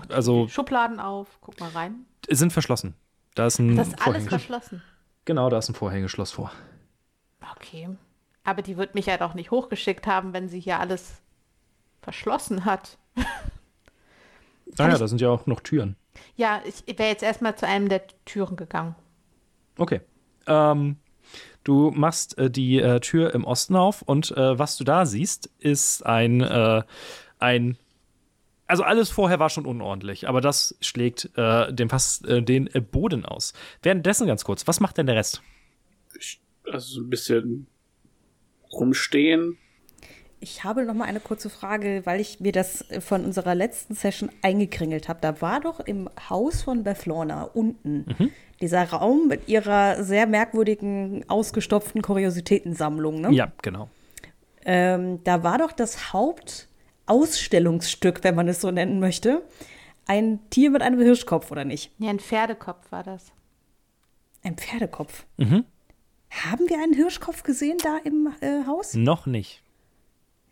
Also- 0.09 0.49
Schubladen 0.49 0.99
auf, 0.99 1.39
guck 1.41 1.61
mal 1.61 1.71
rein. 1.71 2.07
sind 2.29 2.53
verschlossen. 2.53 2.95
Da 3.35 3.47
ist 3.47 3.59
ein 3.61 3.77
Das 3.77 3.89
ist 3.89 4.07
alles 4.07 4.27
verschlossen. 4.27 4.83
Genau, 5.25 5.49
da 5.51 5.59
ist 5.59 5.69
ein 5.69 5.75
Vorhängeschloss 5.75 6.33
vor. 6.33 6.51
Okay. 7.57 7.89
Aber 8.45 8.63
die 8.63 8.77
wird 8.77 8.95
mich 8.95 9.07
ja 9.07 9.17
doch 9.19 9.35
nicht 9.35 9.51
hochgeschickt 9.51 10.07
haben, 10.07 10.33
wenn 10.33 10.49
sie 10.49 10.61
hier 10.61 10.79
alles 10.81 11.21
verschlossen 12.03 12.65
hat. 12.65 12.99
Naja, 14.79 14.93
ich- 14.95 14.99
da 15.01 15.09
sind 15.09 15.21
ja 15.21 15.29
auch 15.31 15.47
noch 15.47 15.61
Türen. 15.61 15.97
Ja, 16.37 16.61
ich 16.65 16.85
wäre 16.97 17.09
jetzt 17.11 17.23
erstmal 17.25 17.57
zu 17.57 17.67
einem 17.67 17.89
der 17.89 18.03
Türen 18.25 18.55
gegangen. 18.57 18.95
Okay. 19.79 20.01
Ähm, 20.47 20.97
du 21.65 21.91
machst 21.91 22.39
äh, 22.39 22.51
die 22.51 22.79
äh, 22.81 23.01
Tür 23.01 23.35
im 23.35 23.45
Osten 23.45 23.75
auf 23.75 24.03
und 24.03 24.31
äh, 24.37 24.59
was 24.59 24.77
du 24.77 24.85
da 24.85 25.07
siehst, 25.07 25.47
ist 25.59 26.07
ein, 26.07 26.41
äh, 26.41 26.83
ein 27.41 27.79
also 28.71 28.85
alles 28.85 29.11
vorher 29.11 29.39
war 29.39 29.51
schon 29.51 29.67
unordentlich, 29.67 30.29
aber 30.29 30.41
das 30.41 30.77
schlägt 30.81 31.31
äh, 31.37 31.73
dem 31.73 31.91
fast 31.91 32.27
äh, 32.27 32.43
den 32.43 32.69
äh, 32.73 32.81
Boden 32.81 33.25
aus. 33.25 33.53
Währenddessen 33.83 34.27
ganz 34.27 34.45
kurz, 34.45 34.67
was 34.67 34.81
macht 34.81 34.97
denn 34.97 35.07
der 35.07 35.17
Rest? 35.17 35.43
Also 36.65 36.95
so 36.95 37.01
ein 37.01 37.11
bisschen 37.11 37.67
rumstehen. 38.73 39.59
ich 40.39 40.65
habe 40.65 40.85
noch 40.85 40.95
mal 40.95 41.05
eine 41.05 41.21
kurze 41.21 41.51
Frage, 41.51 42.03
weil 42.05 42.21
ich 42.21 42.41
mir 42.41 42.53
das 42.53 42.85
von 43.01 43.25
unserer 43.25 43.55
letzten 43.55 43.95
Session 43.95 44.31
eingekringelt 44.43 45.09
habe. 45.09 45.19
Da 45.21 45.41
war 45.41 45.61
doch 45.61 45.81
im 45.81 46.09
Haus 46.31 46.63
von 46.63 46.85
Beflorna 46.85 47.43
unten 47.43 48.07
dieser 48.61 48.85
Raum 48.85 49.29
mit 49.29 49.49
ihrer 49.49 50.03
sehr 50.03 50.27
merkwürdigen, 50.27 51.25
ausgestopften 51.29 52.03
Kuriositätensammlung. 52.03 53.21
Ne? 53.21 53.33
Ja, 53.33 53.53
genau. 53.63 53.91
Ähm, 54.65 55.25
da 55.25 55.43
war 55.43 55.59
doch 55.59 55.73
das 55.73 56.13
Hauptausstellungsstück, 57.11 58.23
wenn 58.25 58.35
man 58.35 58.49
es 58.49 58.61
so 58.61 58.71
nennen 58.71 59.01
möchte, 59.01 59.43
ein 60.07 60.39
Tier 60.51 60.71
mit 60.71 60.83
einem 60.83 61.01
Hirschkopf, 61.01 61.51
oder 61.51 61.65
nicht? 61.65 61.91
Ja, 61.99 62.11
ein 62.11 62.21
Pferdekopf 62.21 62.91
war 62.91 63.03
das. 63.03 63.33
Ein 64.43 64.57
Pferdekopf. 64.57 65.25
Mhm. 65.37 65.65
Haben 66.31 66.69
wir 66.69 66.79
einen 66.79 66.95
Hirschkopf 66.95 67.43
gesehen 67.43 67.79
da 67.83 67.99
im 68.05 68.29
äh, 68.41 68.65
Haus? 68.67 68.95
Noch 68.95 69.27
nicht. 69.27 69.63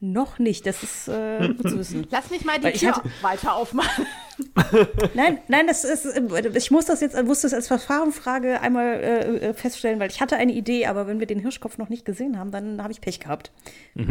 Noch 0.00 0.38
nicht, 0.38 0.64
das 0.66 0.82
ist 0.84 1.08
äh, 1.08 1.48
gut 1.56 1.68
zu 1.70 1.78
wissen. 1.78 2.06
Lass 2.10 2.30
mich 2.30 2.44
mal 2.44 2.60
die 2.60 2.70
Tür 2.72 2.96
hatte- 2.96 3.10
weiter 3.20 3.54
aufmachen. 3.54 4.06
Nein, 5.14 5.38
nein, 5.48 5.66
das 5.66 5.82
ist, 5.82 6.04
äh, 6.06 6.48
ich 6.56 6.70
muss 6.70 6.84
das 6.84 7.00
jetzt, 7.00 7.20
muss 7.24 7.40
das 7.40 7.52
als 7.52 7.66
Verfahrenfrage 7.66 8.60
einmal 8.60 8.94
äh, 9.02 9.54
feststellen, 9.54 9.98
weil 9.98 10.10
ich 10.10 10.20
hatte 10.20 10.36
eine 10.36 10.52
Idee, 10.52 10.86
aber 10.86 11.08
wenn 11.08 11.18
wir 11.18 11.26
den 11.26 11.40
Hirschkopf 11.40 11.78
noch 11.78 11.88
nicht 11.88 12.04
gesehen 12.04 12.38
haben, 12.38 12.52
dann 12.52 12.80
habe 12.80 12.92
ich 12.92 13.00
Pech 13.00 13.18
gehabt. 13.18 13.50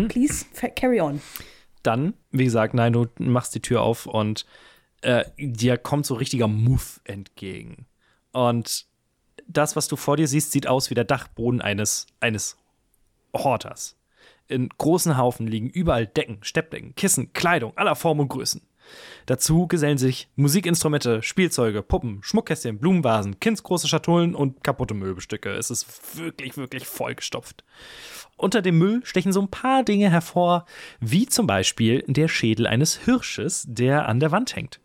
Please, 0.10 0.46
fa- 0.52 0.68
carry 0.68 1.00
on. 1.00 1.22
Dann, 1.88 2.16
wie 2.32 2.44
gesagt, 2.44 2.74
nein, 2.74 2.92
du 2.92 3.08
machst 3.18 3.56
die 3.56 3.62
Tür 3.62 3.82
auf 3.82 4.08
und 4.08 4.46
äh, 5.02 5.24
dir 5.38 5.78
kommt 5.78 6.06
so 6.06 6.16
richtiger 6.16 6.50
Muff 6.50 7.00
entgegen. 7.06 7.86
Und 8.34 8.88
das, 9.48 9.78
was 9.78 9.88
du 9.88 9.96
vor 9.96 10.18
dir 10.18 10.28
siehst, 10.28 10.52
sieht 10.52 10.68
aus 10.68 10.90
wie 10.90 10.96
der 10.96 11.06
Dachboden 11.06 11.62
eines, 11.62 12.08
eines 12.20 12.58
Horters. 13.34 13.96
In 14.50 14.68
großen 14.68 15.18
Haufen 15.18 15.48
liegen 15.48 15.70
überall 15.70 16.08
Decken, 16.08 16.40
Steppdecken, 16.42 16.94
Kissen, 16.96 17.32
Kleidung 17.32 17.72
aller 17.78 17.96
Formen 17.96 18.20
und 18.20 18.28
Größen. 18.28 18.67
Dazu 19.26 19.68
gesellen 19.68 19.98
sich 19.98 20.30
Musikinstrumente, 20.36 21.22
Spielzeuge, 21.22 21.82
Puppen, 21.82 22.20
Schmuckkästchen, 22.22 22.80
Blumenvasen, 22.80 23.40
kindsgroße 23.40 23.88
Schatullen 23.88 24.36
und 24.36 24.64
kaputte 24.64 24.94
Möbelstücke. 24.94 25.52
Es 25.52 25.70
ist 25.70 26.18
wirklich, 26.18 26.58
wirklich 26.58 26.88
vollgestopft. 26.88 27.64
Unter 28.38 28.62
dem 28.62 28.78
Müll 28.78 29.02
stechen 29.04 29.34
so 29.34 29.42
ein 29.42 29.50
paar 29.50 29.84
Dinge 29.84 30.10
hervor, 30.10 30.66
wie 31.00 31.26
zum 31.26 31.48
Beispiel 31.48 32.04
der 32.08 32.28
Schädel 32.28 32.68
eines 32.68 32.98
Hirsches, 33.06 33.66
der 33.68 34.08
an 34.08 34.20
der 34.20 34.32
Wand 34.32 34.56
hängt. 34.56 34.80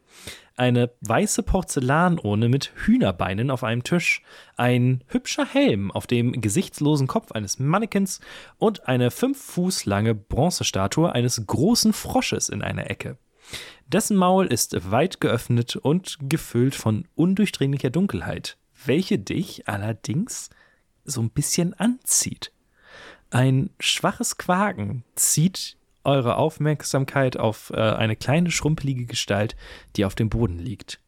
Eine 0.56 0.90
weiße 1.00 1.42
Porzellanurne 1.42 2.48
mit 2.48 2.72
Hühnerbeinen 2.84 3.50
auf 3.50 3.64
einem 3.64 3.84
Tisch, 3.84 4.22
ein 4.56 5.02
hübscher 5.06 5.46
Helm 5.46 5.90
auf 5.90 6.06
dem 6.06 6.40
gesichtslosen 6.40 7.06
Kopf 7.06 7.32
eines 7.32 7.58
Mannequins 7.58 8.20
und 8.58 8.86
eine 8.86 9.10
fünf 9.10 9.42
Fuß 9.42 9.86
lange 9.86 10.14
Bronzestatue 10.14 11.10
eines 11.10 11.46
großen 11.46 11.92
Frosches 11.92 12.50
in 12.50 12.62
einer 12.62 12.90
Ecke. 12.90 13.16
Dessen 13.86 14.16
Maul 14.16 14.46
ist 14.46 14.90
weit 14.90 15.20
geöffnet 15.20 15.76
und 15.76 16.16
gefüllt 16.22 16.74
von 16.74 17.06
undurchdringlicher 17.14 17.90
Dunkelheit, 17.90 18.56
welche 18.84 19.18
dich 19.18 19.68
allerdings 19.68 20.50
so 21.04 21.20
ein 21.20 21.30
bisschen 21.30 21.74
anzieht. 21.74 22.52
Ein 23.30 23.70
schwaches 23.80 24.38
Quaken 24.38 25.04
zieht 25.14 25.76
eure 26.04 26.36
Aufmerksamkeit 26.36 27.36
auf 27.36 27.70
äh, 27.70 27.76
eine 27.76 28.16
kleine 28.16 28.50
schrumpelige 28.50 29.06
Gestalt, 29.06 29.56
die 29.96 30.04
auf 30.04 30.14
dem 30.14 30.28
Boden 30.28 30.58
liegt. 30.58 31.00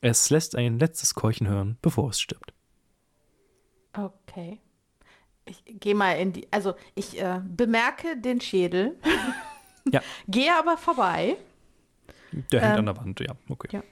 Es 0.00 0.30
lässt 0.30 0.56
ein 0.56 0.78
letztes 0.78 1.14
Keuchen 1.14 1.48
hören, 1.48 1.78
bevor 1.80 2.10
es 2.10 2.20
stirbt. 2.20 2.52
Okay. 3.96 4.60
Ich 5.44 5.62
gehe 5.64 5.94
mal 5.94 6.12
in 6.12 6.32
die, 6.32 6.48
also 6.52 6.74
ich 6.94 7.20
äh, 7.20 7.40
bemerke 7.44 8.16
den 8.16 8.40
Schädel, 8.40 8.98
Ja. 9.90 10.00
gehe 10.28 10.54
aber 10.56 10.76
vorbei. 10.76 11.36
Der 12.50 12.60
hängt 12.60 12.72
Ähm, 12.72 12.78
an 12.80 12.86
der 12.86 12.96
Wand, 12.96 13.20
ja, 13.20 13.34
okay. 13.48 13.68
ja. 13.72 13.82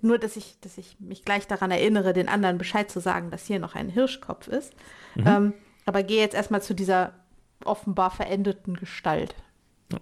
Nur, 0.00 0.18
dass 0.18 0.36
ich, 0.36 0.58
dass 0.60 0.78
ich 0.78 0.98
mich 0.98 1.24
gleich 1.24 1.46
daran 1.46 1.70
erinnere, 1.70 2.12
den 2.12 2.28
anderen 2.28 2.58
Bescheid 2.58 2.90
zu 2.90 3.00
sagen, 3.00 3.30
dass 3.30 3.46
hier 3.46 3.60
noch 3.60 3.74
ein 3.76 3.88
Hirschkopf 3.88 4.48
ist. 4.48 4.74
Ähm, 5.16 5.54
aber 5.86 6.02
gehe 6.02 6.20
jetzt 6.20 6.34
erstmal 6.34 6.60
zu 6.60 6.74
dieser 6.74 7.14
offenbar 7.64 8.10
verendeten 8.10 8.74
Gestalt. 8.74 9.34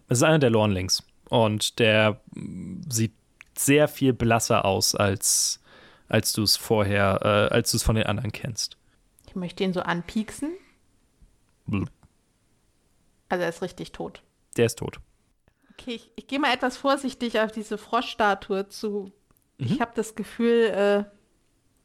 Es 0.09 0.19
ist 0.19 0.23
einer 0.23 0.39
der 0.39 0.51
Lornlings 0.51 1.05
und 1.29 1.79
der 1.79 2.21
mm, 2.35 2.83
sieht 2.89 3.13
sehr 3.59 3.89
viel 3.89 4.13
blasser 4.15 4.65
aus, 4.65 4.95
als, 4.95 5.61
als 6.09 6.33
du 6.33 6.43
es 6.43 6.57
vorher, 6.57 7.21
äh, 7.23 7.55
als 7.55 7.73
du 7.73 7.77
es 7.77 7.83
von 7.83 7.97
den 7.97 8.07
anderen 8.07 8.33
kennst. 8.33 8.79
Ich 9.29 9.37
möchte 9.37 9.65
ihn 9.65 9.73
so 9.75 9.81
anpieksen. 9.81 10.53
Blub. 11.67 11.91
Also 13.29 13.43
er 13.43 13.49
ist 13.51 13.63
richtig 13.63 13.93
tot. 13.93 14.23
Der 14.57 14.67
ist 14.67 14.79
tot. 14.79 14.99
Okay, 15.73 15.95
ich, 15.95 16.11
ich 16.17 16.27
gehe 16.27 16.39
mal 16.39 16.53
etwas 16.53 16.77
vorsichtig 16.77 17.41
auf 17.41 17.53
diese 17.53 17.79
Froschstatue 17.79 18.69
zu. 18.69 19.13
Ich 19.59 19.81
habe 19.81 19.93
das 19.95 20.15
Gefühl, 20.15 20.65
äh, 20.71 21.05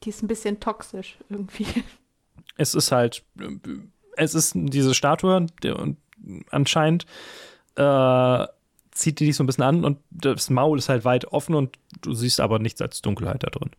die 0.04 0.10
ist 0.10 0.24
ein 0.24 0.28
bisschen 0.28 0.60
toxisch 0.60 1.18
irgendwie. 1.30 1.66
Es 2.60 2.74
ist 2.74 2.92
halt, 2.92 3.24
äh, 3.40 3.60
es 4.16 4.34
ist 4.34 4.54
diese 4.56 4.96
Statue, 4.96 5.46
der, 5.62 5.78
und 5.78 5.98
anscheinend 6.50 7.06
äh, 7.76 8.48
zieht 8.90 9.20
die 9.20 9.28
dich 9.28 9.36
so 9.36 9.44
ein 9.44 9.46
bisschen 9.46 9.64
an 9.64 9.86
und 9.86 10.00
das 10.10 10.50
Maul 10.50 10.80
ist 10.80 10.90
halt 10.90 11.06
weit 11.06 11.26
offen 11.26 11.54
und 11.54 11.78
du 12.02 12.14
siehst 12.16 12.40
aber 12.40 12.58
nichts 12.58 12.82
als 12.82 13.04
Dunkelheit 13.04 13.44
da 13.44 13.52
drin. 13.52 13.70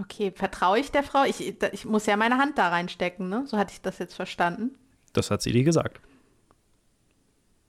Okay, 0.00 0.32
vertraue 0.34 0.78
ich 0.78 0.90
der 0.90 1.02
Frau? 1.02 1.24
Ich, 1.24 1.46
ich 1.72 1.84
muss 1.84 2.06
ja 2.06 2.16
meine 2.16 2.38
Hand 2.38 2.56
da 2.56 2.68
reinstecken, 2.68 3.28
ne? 3.28 3.44
So 3.46 3.58
hatte 3.58 3.74
ich 3.74 3.82
das 3.82 3.98
jetzt 3.98 4.14
verstanden. 4.14 4.76
Das 5.12 5.30
hat 5.30 5.42
sie 5.42 5.52
dir 5.52 5.64
gesagt. 5.64 6.00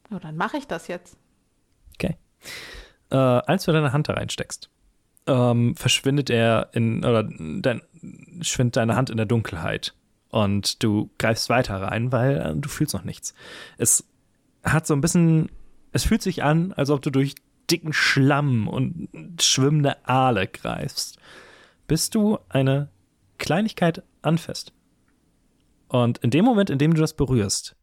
Ja, 0.09 0.19
dann 0.19 0.37
mache 0.37 0.57
ich 0.57 0.67
das 0.67 0.87
jetzt. 0.87 1.17
Okay. 1.95 2.15
Äh, 3.09 3.15
als 3.15 3.65
du 3.65 3.71
deine 3.71 3.93
Hand 3.93 4.09
da 4.09 4.13
reinsteckst, 4.13 4.69
ähm, 5.27 5.75
verschwindet 5.75 6.29
er 6.29 6.69
in, 6.73 7.03
oder 7.03 7.23
dein, 7.23 7.81
schwindet 8.41 8.77
deine 8.77 8.95
Hand 8.95 9.09
in 9.09 9.17
der 9.17 9.25
Dunkelheit. 9.25 9.93
Und 10.29 10.83
du 10.83 11.09
greifst 11.17 11.49
weiter 11.49 11.81
rein, 11.81 12.11
weil 12.11 12.37
äh, 12.37 12.55
du 12.55 12.69
fühlst 12.69 12.93
noch 12.93 13.03
nichts. 13.03 13.33
Es 13.77 14.05
hat 14.63 14.85
so 14.85 14.93
ein 14.93 15.01
bisschen, 15.01 15.49
es 15.91 16.03
fühlt 16.03 16.21
sich 16.21 16.43
an, 16.43 16.73
als 16.73 16.89
ob 16.89 17.01
du 17.01 17.09
durch 17.09 17.35
dicken 17.69 17.93
Schlamm 17.93 18.67
und 18.67 19.09
schwimmende 19.41 20.05
Aale 20.07 20.47
greifst, 20.47 21.17
bis 21.87 22.09
du 22.09 22.39
eine 22.49 22.89
Kleinigkeit 23.37 24.03
anfasst. 24.21 24.73
Und 25.89 26.17
in 26.19 26.31
dem 26.31 26.45
Moment, 26.45 26.69
in 26.69 26.79
dem 26.79 26.93
du 26.93 27.01
das 27.01 27.13
berührst, 27.13 27.75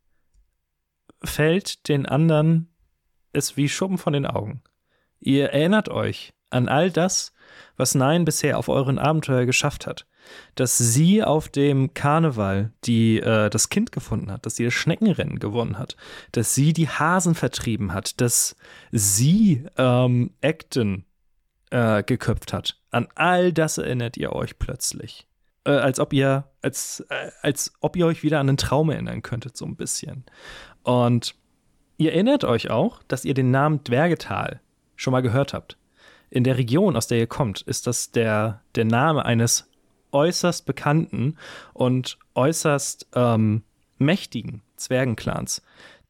fällt 1.24 1.88
den 1.88 2.06
anderen 2.06 2.68
es 3.32 3.56
wie 3.56 3.68
Schuppen 3.68 3.98
von 3.98 4.12
den 4.12 4.26
Augen. 4.26 4.62
Ihr 5.20 5.50
erinnert 5.50 5.88
euch 5.88 6.32
an 6.50 6.68
all 6.68 6.90
das, 6.90 7.32
was 7.76 7.94
Nein 7.94 8.24
bisher 8.24 8.58
auf 8.58 8.68
euren 8.68 8.98
Abenteuer 8.98 9.44
geschafft 9.46 9.86
hat. 9.86 10.06
Dass 10.54 10.78
sie 10.78 11.22
auf 11.22 11.50
dem 11.50 11.92
Karneval 11.92 12.72
die, 12.84 13.18
äh, 13.20 13.50
das 13.50 13.68
Kind 13.68 13.92
gefunden 13.92 14.30
hat, 14.30 14.46
dass 14.46 14.56
sie 14.56 14.64
das 14.64 14.72
Schneckenrennen 14.72 15.38
gewonnen 15.38 15.78
hat, 15.78 15.96
dass 16.32 16.54
sie 16.54 16.72
die 16.72 16.88
Hasen 16.88 17.34
vertrieben 17.34 17.92
hat, 17.92 18.20
dass 18.22 18.56
sie 18.90 19.66
ähm, 19.76 20.30
Acton 20.40 21.04
äh, 21.70 22.02
geköpft 22.02 22.54
hat. 22.54 22.80
An 22.90 23.08
all 23.14 23.52
das 23.52 23.76
erinnert 23.76 24.16
ihr 24.16 24.32
euch 24.32 24.58
plötzlich. 24.58 25.26
Äh, 25.64 25.72
als 25.72 26.00
ob 26.00 26.14
ihr, 26.14 26.44
als, 26.64 27.04
äh, 27.10 27.30
als 27.42 27.72
ob 27.80 27.96
ihr 27.96 28.06
euch 28.06 28.22
wieder 28.22 28.40
an 28.40 28.48
einen 28.48 28.56
Traum 28.56 28.90
erinnern 28.90 29.22
könntet, 29.22 29.56
so 29.56 29.64
ein 29.64 29.76
bisschen. 29.76 30.24
Und 30.82 31.34
ihr 31.98 32.12
erinnert 32.12 32.44
euch 32.44 32.70
auch, 32.70 33.02
dass 33.04 33.24
ihr 33.24 33.34
den 33.34 33.50
Namen 33.50 33.84
Dwergetal 33.84 34.60
schon 34.96 35.12
mal 35.12 35.20
gehört 35.20 35.52
habt. 35.52 35.78
In 36.30 36.42
der 36.42 36.58
Region, 36.58 36.96
aus 36.96 37.06
der 37.06 37.18
ihr 37.18 37.26
kommt, 37.26 37.60
ist 37.62 37.86
das 37.86 38.10
der, 38.10 38.62
der 38.74 38.84
Name 38.84 39.24
eines 39.24 39.68
äußerst 40.10 40.66
bekannten 40.66 41.36
und 41.72 42.18
äußerst 42.34 43.08
ähm, 43.14 43.62
mächtigen 43.98 44.62
Zwergenclans, 44.76 45.62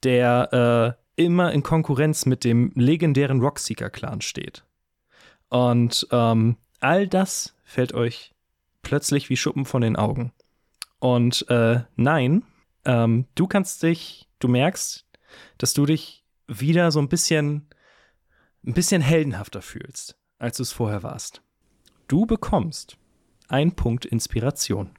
der 0.02 0.96
äh, 1.16 1.22
immer 1.22 1.52
in 1.52 1.62
Konkurrenz 1.62 2.26
mit 2.26 2.44
dem 2.44 2.72
legendären 2.74 3.40
Rockseeker-Clan 3.40 4.20
steht. 4.20 4.64
Und 5.48 6.06
ähm, 6.10 6.56
all 6.80 7.06
das 7.06 7.54
fällt 7.64 7.94
euch 7.94 8.32
plötzlich 8.82 9.30
wie 9.30 9.36
Schuppen 9.36 9.64
von 9.64 9.82
den 9.82 9.96
Augen. 9.96 10.32
Und 10.98 11.48
äh, 11.48 11.82
nein, 11.96 12.44
ähm, 12.84 13.26
du 13.34 13.46
kannst 13.46 13.82
dich, 13.82 14.28
du 14.38 14.48
merkst, 14.48 15.06
dass 15.58 15.74
du 15.74 15.86
dich 15.86 16.24
wieder 16.46 16.90
so 16.90 17.00
ein 17.00 17.08
bisschen, 17.08 17.68
ein 18.66 18.74
bisschen 18.74 19.02
heldenhafter 19.02 19.62
fühlst, 19.62 20.16
als 20.38 20.56
du 20.58 20.62
es 20.62 20.72
vorher 20.72 21.02
warst. 21.02 21.42
Du 22.08 22.26
bekommst 22.26 22.96
ein 23.48 23.72
Punkt 23.72 24.04
Inspiration. 24.04 24.90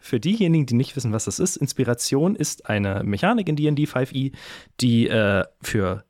Für 0.00 0.18
diejenigen, 0.18 0.66
die 0.66 0.74
nicht 0.74 0.96
wissen, 0.96 1.12
was 1.12 1.26
das 1.26 1.38
ist, 1.38 1.56
Inspiration 1.56 2.34
ist 2.34 2.68
eine 2.68 3.04
Mechanik 3.04 3.48
in 3.48 3.56
D&D 3.56 3.84
5e, 3.84 4.32
die 4.80 5.06
äh, 5.06 5.44
für 5.60 6.04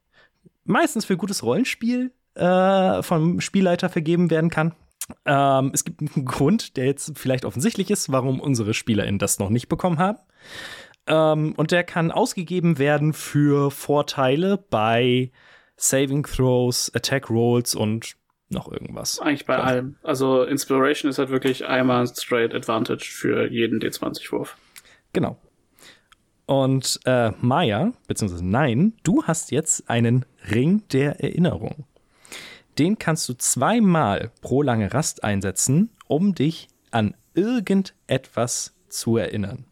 meistens 0.64 1.04
für 1.04 1.16
gutes 1.16 1.42
Rollenspiel 1.42 2.12
äh, 2.34 3.02
vom 3.02 3.40
Spielleiter 3.40 3.88
vergeben 3.88 4.30
werden 4.30 4.50
kann. 4.50 4.74
Ähm, 5.24 5.70
es 5.74 5.84
gibt 5.84 6.00
einen 6.00 6.24
Grund, 6.24 6.76
der 6.76 6.86
jetzt 6.86 7.18
vielleicht 7.18 7.44
offensichtlich 7.44 7.90
ist, 7.90 8.11
warum 8.12 8.40
unsere 8.40 8.74
SpielerInnen 8.74 9.18
das 9.18 9.38
noch 9.38 9.50
nicht 9.50 9.68
bekommen 9.68 9.98
haben. 9.98 10.18
Ähm, 11.07 11.55
und 11.57 11.70
der 11.70 11.84
kann 11.84 12.11
ausgegeben 12.11 12.78
werden 12.78 13.12
für 13.12 13.70
Vorteile 13.70 14.59
bei 14.70 15.30
Saving 15.76 16.24
Throws, 16.24 16.92
Attack 16.94 17.28
Rolls 17.30 17.74
und 17.74 18.16
noch 18.48 18.70
irgendwas. 18.70 19.18
Eigentlich 19.18 19.46
bei 19.46 19.57
allem. 19.57 19.96
Also 20.03 20.44
Inspiration 20.44 21.11
ist 21.11 21.18
halt 21.18 21.30
wirklich 21.30 21.66
einmal 21.66 22.07
straight 22.07 22.55
Advantage 22.55 23.07
für 23.11 23.50
jeden 23.50 23.80
D20-Wurf. 23.80 24.57
Genau. 25.12 25.38
Und 26.46 27.00
äh, 27.05 27.32
Maya, 27.40 27.92
beziehungsweise 28.07 28.44
nein, 28.44 28.94
du 29.05 29.24
hast 29.24 29.50
jetzt 29.50 29.88
einen 29.88 30.26
Ring 30.50 30.82
der 30.92 31.20
Erinnerung. 31.20 31.86
Den 32.78 32.98
kannst 32.98 33.28
du 33.28 33.34
zweimal 33.34 34.30
pro 34.40 34.62
lange 34.62 34.92
Rast 34.92 35.24
einsetzen, 35.24 35.90
um 36.06 36.34
dich 36.34 36.68
an 36.90 37.14
irgendetwas 37.34 38.74
zu 38.88 39.16
erinnern. 39.16 39.64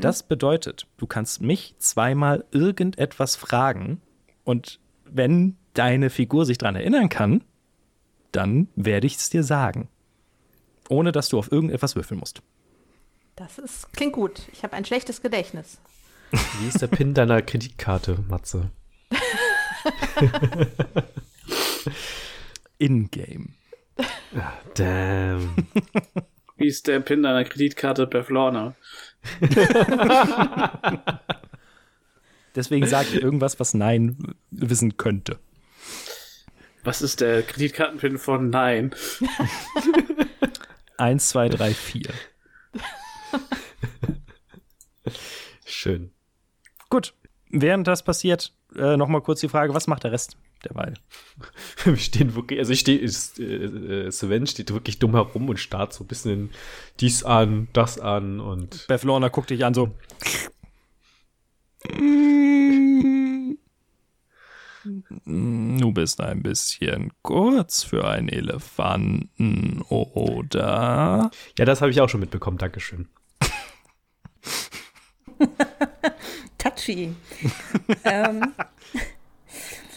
Das 0.00 0.22
bedeutet, 0.22 0.86
du 0.98 1.06
kannst 1.06 1.40
mich 1.40 1.74
zweimal 1.78 2.44
irgendetwas 2.50 3.34
fragen 3.34 4.02
und 4.44 4.78
wenn 5.04 5.56
deine 5.72 6.10
Figur 6.10 6.44
sich 6.44 6.58
daran 6.58 6.76
erinnern 6.76 7.08
kann, 7.08 7.42
dann 8.30 8.68
werde 8.76 9.06
ich 9.06 9.16
es 9.16 9.30
dir 9.30 9.42
sagen. 9.42 9.88
Ohne 10.90 11.12
dass 11.12 11.30
du 11.30 11.38
auf 11.38 11.50
irgendetwas 11.50 11.96
würfeln 11.96 12.20
musst. 12.20 12.42
Das 13.36 13.58
ist, 13.58 13.90
klingt 13.94 14.12
gut. 14.12 14.42
Ich 14.52 14.64
habe 14.64 14.74
ein 14.74 14.84
schlechtes 14.84 15.22
Gedächtnis. 15.22 15.78
Wie 16.60 16.68
ist 16.68 16.82
der 16.82 16.88
PIN 16.88 17.14
deiner 17.14 17.40
Kreditkarte, 17.40 18.18
Matze? 18.28 18.70
In-game. 22.78 23.54
Damn. 24.74 25.54
Wie 26.56 26.66
ist 26.68 26.86
der 26.86 27.00
PIN 27.00 27.22
deiner 27.22 27.44
Kreditkarte 27.44 28.06
Beflorna? 28.06 28.74
Deswegen 32.54 32.86
sage 32.86 33.08
ich 33.08 33.22
irgendwas, 33.22 33.58
was 33.58 33.74
Nein 33.74 34.36
wissen 34.50 34.96
könnte. 34.96 35.40
Was 36.84 37.02
ist 37.02 37.20
der 37.20 37.42
Kreditkartenpin 37.42 38.18
von 38.18 38.50
Nein? 38.50 38.94
Eins, 40.98 41.30
zwei, 41.30 41.48
drei, 41.48 41.74
vier. 41.74 42.10
Schön. 45.64 46.12
Gut. 46.88 47.14
Während 47.50 47.86
das 47.88 48.04
passiert, 48.04 48.52
äh, 48.76 48.96
nochmal 48.96 49.22
kurz 49.22 49.40
die 49.40 49.48
Frage, 49.48 49.74
was 49.74 49.86
macht 49.86 50.04
der 50.04 50.12
Rest 50.12 50.36
derweil? 50.64 50.94
Wir 51.84 51.96
stehen 51.96 52.34
wirklich, 52.34 52.58
also 52.58 52.72
ich 52.72 52.80
stehe, 52.80 52.98
ist, 52.98 53.38
äh, 53.38 53.64
äh, 53.64 54.10
Sven 54.10 54.46
steht 54.46 54.72
wirklich 54.72 54.98
dumm 54.98 55.12
herum 55.12 55.48
und 55.48 55.58
starrt 55.58 55.92
so 55.92 56.04
ein 56.04 56.06
bisschen 56.06 56.50
dies 57.00 57.24
an, 57.24 57.68
das 57.72 57.98
an 57.98 58.40
und 58.40 58.86
Beth 58.88 59.04
Lorna 59.04 59.28
guckt 59.28 59.50
dich 59.50 59.64
an 59.64 59.74
so. 59.74 59.94
Du 65.24 65.92
bist 65.92 66.20
ein 66.20 66.42
bisschen 66.42 67.12
kurz 67.22 67.82
für 67.82 68.06
einen 68.06 68.28
Elefanten, 68.28 69.82
oder? 69.88 71.30
ja, 71.58 71.64
das 71.64 71.80
habe 71.80 71.90
ich 71.90 72.00
auch 72.00 72.08
schon 72.08 72.20
mitbekommen, 72.20 72.58
Dankeschön. 72.58 73.08
Touchy. 76.58 77.14
ähm, 78.04 78.54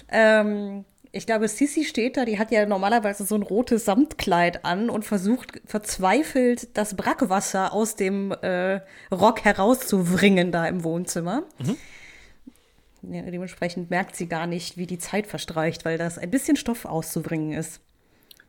ähm, 0.09 0.85
ich 1.11 1.25
glaube, 1.25 1.47
Sissy 1.47 1.83
steht 1.83 2.17
da, 2.17 2.25
die 2.25 2.37
hat 2.37 2.51
ja 2.51 2.65
normalerweise 2.65 3.25
so 3.25 3.35
ein 3.35 3.41
rotes 3.41 3.85
Samtkleid 3.85 4.65
an 4.65 4.89
und 4.89 5.05
versucht 5.05 5.61
verzweifelt, 5.65 6.77
das 6.77 6.95
Brackwasser 6.95 7.73
aus 7.73 7.95
dem 7.95 8.31
äh, 8.31 8.81
Rock 9.11 9.43
herauszubringen 9.43 10.51
da 10.51 10.67
im 10.67 10.83
Wohnzimmer. 10.83 11.43
Ja, 13.01 13.21
dementsprechend 13.21 13.89
merkt 13.89 14.15
sie 14.15 14.27
gar 14.27 14.47
nicht, 14.47 14.77
wie 14.77 14.85
die 14.85 14.99
Zeit 14.99 15.27
verstreicht, 15.27 15.85
weil 15.85 15.97
das 15.97 16.17
ein 16.17 16.29
bisschen 16.29 16.57
Stoff 16.57 16.85
auszubringen 16.85 17.53
ist. 17.53 17.81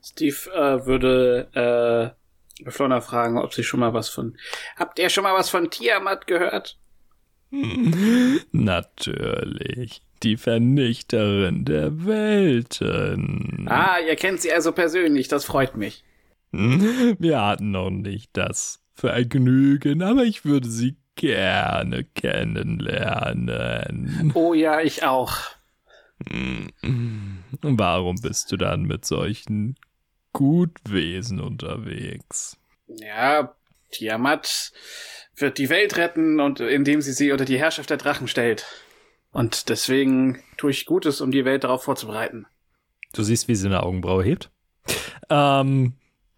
Steve 0.02 0.50
äh, 0.52 0.86
würde 0.86 2.14
äh, 2.58 2.64
Beflorna 2.64 3.00
fragen, 3.00 3.38
ob 3.38 3.54
sie 3.54 3.62
schon 3.62 3.80
mal 3.80 3.94
was 3.94 4.08
von. 4.08 4.36
Habt 4.76 4.98
ihr 4.98 5.10
schon 5.10 5.24
mal 5.24 5.34
was 5.34 5.48
von 5.48 5.70
Tiamat 5.70 6.26
gehört? 6.26 6.76
Natürlich. 8.52 10.02
Die 10.22 10.36
Vernichterin 10.36 11.64
der 11.64 12.04
Welten. 12.04 13.66
Ah, 13.68 13.98
ihr 14.00 14.16
kennt 14.16 14.40
sie 14.40 14.52
also 14.52 14.72
persönlich, 14.72 15.28
das 15.28 15.44
freut 15.44 15.76
mich. 15.76 16.02
Wir 16.50 17.40
hatten 17.40 17.70
noch 17.70 17.90
nicht 17.90 18.30
das 18.32 18.82
Vergnügen, 18.94 20.02
aber 20.02 20.24
ich 20.24 20.44
würde 20.44 20.68
sie 20.68 20.96
gerne 21.14 22.04
kennenlernen. 22.04 24.32
Oh 24.34 24.54
ja, 24.54 24.80
ich 24.80 25.04
auch. 25.04 25.38
Warum 27.62 28.20
bist 28.20 28.50
du 28.50 28.56
dann 28.56 28.82
mit 28.82 29.04
solchen 29.04 29.76
Gutwesen 30.32 31.40
unterwegs? 31.40 32.56
Ja, 32.86 33.54
Tiamat 33.90 34.72
wird 35.36 35.58
die 35.58 35.68
Welt 35.68 35.96
retten 35.96 36.40
und 36.40 36.60
indem 36.60 37.00
sie 37.00 37.12
sie 37.12 37.32
unter 37.32 37.44
die 37.44 37.58
Herrschaft 37.58 37.90
der 37.90 37.98
Drachen 37.98 38.28
stellt. 38.28 38.66
Und 39.32 39.68
deswegen 39.68 40.42
tue 40.56 40.70
ich 40.70 40.86
Gutes, 40.86 41.20
um 41.20 41.30
die 41.30 41.44
Welt 41.44 41.64
darauf 41.64 41.82
vorzubereiten. 41.82 42.46
Du 43.12 43.22
siehst, 43.22 43.48
wie 43.48 43.54
sie 43.54 43.66
eine 43.66 43.82
Augenbraue 43.82 44.24
hebt. 44.24 44.50
Ähm, 45.30 45.94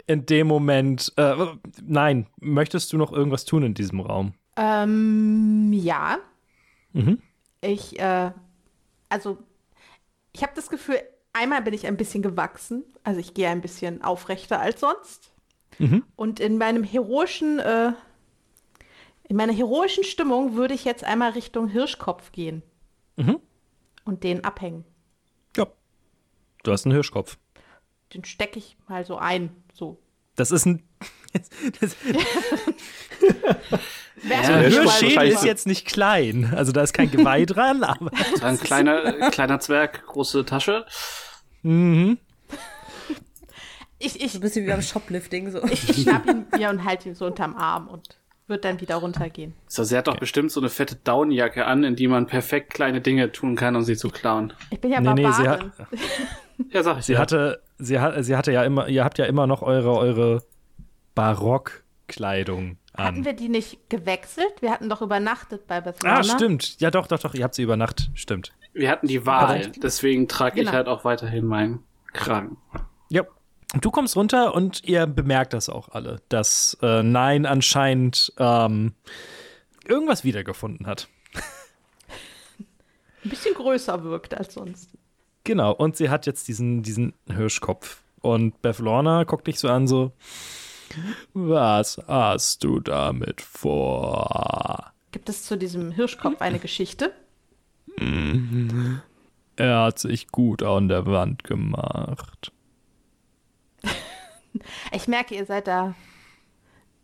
in 0.07 0.26
dem 0.26 0.47
Moment, 0.47 1.12
äh, 1.16 1.34
nein, 1.82 2.26
möchtest 2.41 2.93
du 2.93 2.97
noch 2.97 3.12
irgendwas 3.12 3.45
tun 3.45 3.62
in 3.62 3.74
diesem 3.74 4.01
Raum? 4.01 4.34
Ähm, 4.57 5.72
ja. 5.72 6.18
Mhm. 6.93 7.22
Ich, 7.61 7.99
äh, 7.99 8.32
also, 9.09 9.38
ich 10.32 10.43
habe 10.43 10.53
das 10.55 10.68
Gefühl, 10.68 11.01
einmal 11.32 11.62
bin 11.62 11.74
ich 11.74 11.86
ein 11.86 11.97
bisschen 11.97 12.22
gewachsen. 12.22 12.84
Also 13.05 13.20
ich 13.20 13.34
gehe 13.34 13.49
ein 13.49 13.61
bisschen 13.61 14.03
aufrechter 14.03 14.61
als 14.61 14.80
sonst. 14.80 15.32
Mhm. 15.78 16.05
Und 16.16 16.41
in 16.41 16.59
meinem 16.59 16.84
heroischen, 16.84 17.59
äh, 17.59 17.93
in 19.28 19.36
meiner 19.36 19.53
heroischen 19.53 20.05
Stimmung 20.05 20.57
würde 20.57 20.74
ich 20.74 20.84
jetzt 20.84 21.05
einmal 21.05 21.30
Richtung 21.30 21.68
Hirschkopf 21.68 22.32
gehen. 22.32 22.62
Mhm. 23.21 23.41
Und 24.05 24.25
den 24.25 24.45
abhängen. 24.45 24.85
Ja. 25.57 25.66
Du 26.62 26.73
hast 26.73 26.87
einen 26.87 26.95
Hirschkopf. 26.95 27.39
Den 28.14 28.25
stecke 28.25 28.59
ich 28.59 28.77
mal 28.89 29.05
so 29.05 29.16
ein. 29.18 29.51
So. 29.73 29.99
Das 30.37 30.51
ist 30.51 30.66
ein. 30.66 30.83
Das, 31.81 31.95
Ja, 34.29 34.43
der 34.43 34.59
Hirschkopf 34.68 34.99
Hirschschädel 35.01 35.29
ist 35.29 35.45
jetzt 35.45 35.66
nicht 35.66 35.87
klein. 35.87 36.53
Also 36.55 36.73
da 36.73 36.83
ist 36.83 36.93
kein 36.93 37.11
Geweih 37.11 37.47
dran, 37.47 37.83
aber. 37.85 38.11
Ein 38.43 38.59
kleiner, 38.59 39.31
kleiner 39.31 39.61
Zwerg, 39.61 40.07
große 40.07 40.45
Tasche. 40.45 40.87
Mhm. 41.62 42.18
Ich, 43.99 44.21
ich, 44.23 44.33
So 44.33 44.39
ein 44.39 44.41
bisschen 44.41 44.64
wie 44.64 44.71
beim 44.71 44.83
Shoplifting. 44.83 45.51
So. 45.51 45.62
ich, 45.64 45.89
ich 45.89 46.03
schnapp 46.03 46.27
ihn 46.27 46.47
mir 46.57 46.71
und 46.71 46.85
halte 46.85 47.09
ihn 47.09 47.14
so 47.14 47.27
unterm 47.27 47.55
Arm 47.55 47.89
und 47.89 48.18
wird 48.51 48.64
dann 48.64 48.80
wieder 48.80 48.96
runtergehen. 48.96 49.55
So, 49.66 49.82
sie 49.84 49.96
hat 49.96 50.07
doch 50.09 50.18
bestimmt 50.18 50.53
so 50.53 50.61
eine 50.61 50.68
fette 50.68 50.96
Downjacke 50.96 51.64
an, 51.64 51.82
in 51.84 51.96
die 51.96 52.09
man 52.09 52.26
perfekt 52.26 52.74
kleine 52.74 53.01
Dinge 53.01 53.32
tun 53.32 53.57
kann, 53.57 53.74
um 53.76 53.82
sie 53.82 53.96
zu 53.96 54.11
klauen. 54.11 54.53
Ich 54.70 54.80
bin 54.80 54.90
ja 54.92 55.01
Nee, 55.01 55.14
nee, 55.14 55.30
sie 55.32 55.44
Barbarin. 55.44 55.72
hat, 55.78 55.88
Ja, 56.72 56.82
sag 56.82 56.98
ich 56.98 57.07
sie 57.07 57.16
hatte, 57.16 57.62
sie 57.78 57.98
hat, 58.01 58.22
sie 58.22 58.36
hatte 58.36 58.53
ja 58.53 58.62
immer, 58.64 58.86
ihr 58.88 59.03
habt 59.05 59.16
ja 59.16 59.24
immer 59.24 59.46
noch 59.46 59.62
eure, 59.62 59.96
eure 59.96 60.42
Barockkleidung 61.14 62.76
Hatten 62.96 63.18
an. 63.18 63.24
wir 63.24 63.32
die 63.32 63.48
nicht 63.48 63.88
gewechselt? 63.88 64.53
Wir 64.61 64.70
hatten 64.70 64.88
doch 64.88 65.01
übernachtet 65.03 65.66
bei 65.66 65.80
Bethlehem. 65.80 66.14
Ah, 66.14 66.22
stimmt. 66.22 66.80
Ja, 66.80 66.90
doch, 66.90 67.07
doch, 67.07 67.18
doch. 67.20 67.34
Ihr 67.34 67.44
habt 67.44 67.55
sie 67.55 67.62
über 67.62 67.76
Nacht. 67.76 68.11
Stimmt. 68.14 68.53
Wir 68.72 68.90
hatten 68.90 69.07
die 69.09 69.24
Wahl, 69.26 69.72
deswegen 69.82 70.28
trage 70.28 70.61
ich 70.61 70.66
Genau. 70.66 70.72
halt 70.76 70.86
auch 70.88 71.05
weiterhin 71.05 71.44
meinen 71.46 71.82
Kragen. 72.12 72.57
Du 73.79 73.91
kommst 73.91 74.16
runter 74.16 74.55
und 74.55 74.83
ihr 74.85 75.07
bemerkt 75.07 75.53
das 75.53 75.68
auch 75.68 75.91
alle, 75.91 76.21
dass 76.29 76.77
äh, 76.83 77.05
Nein 77.05 77.47
anscheinend 77.47 78.33
ähm, 78.39 78.95
irgendwas 79.87 80.25
wiedergefunden 80.25 80.87
hat. 80.87 81.09
Ein 83.25 83.31
bisschen 83.31 83.55
größer 83.55 84.03
wirkt 84.03 84.37
als 84.37 84.55
sonst. 84.55 84.91
Genau, 85.45 85.73
und 85.73 85.97
sie 85.97 86.11
hat 86.11 86.27
jetzt 86.27 86.49
diesen, 86.49 86.83
diesen 86.83 87.14
Hirschkopf. 87.27 88.03
Und 88.21 88.61
Beth 88.61 88.81
Lorna 88.81 89.25
guckt 89.25 89.47
dich 89.47 89.59
so 89.59 89.68
an, 89.68 89.87
so: 89.87 90.12
Was 91.33 91.99
hast 92.09 92.64
du 92.64 92.81
damit 92.81 93.41
vor? 93.41 94.93
Gibt 95.12 95.29
es 95.29 95.45
zu 95.45 95.57
diesem 95.57 95.93
Hirschkopf 95.93 96.41
eine 96.41 96.59
Geschichte? 96.59 97.12
Er 99.57 99.83
hat 99.83 99.99
sich 99.99 100.29
gut 100.29 100.62
an 100.62 100.89
der 100.89 101.05
Wand 101.05 101.45
gemacht. 101.45 102.51
Ich 104.92 105.09
merke, 105.09 105.34
ihr 105.34 105.46
seid 105.46 105.66
da 105.66 105.94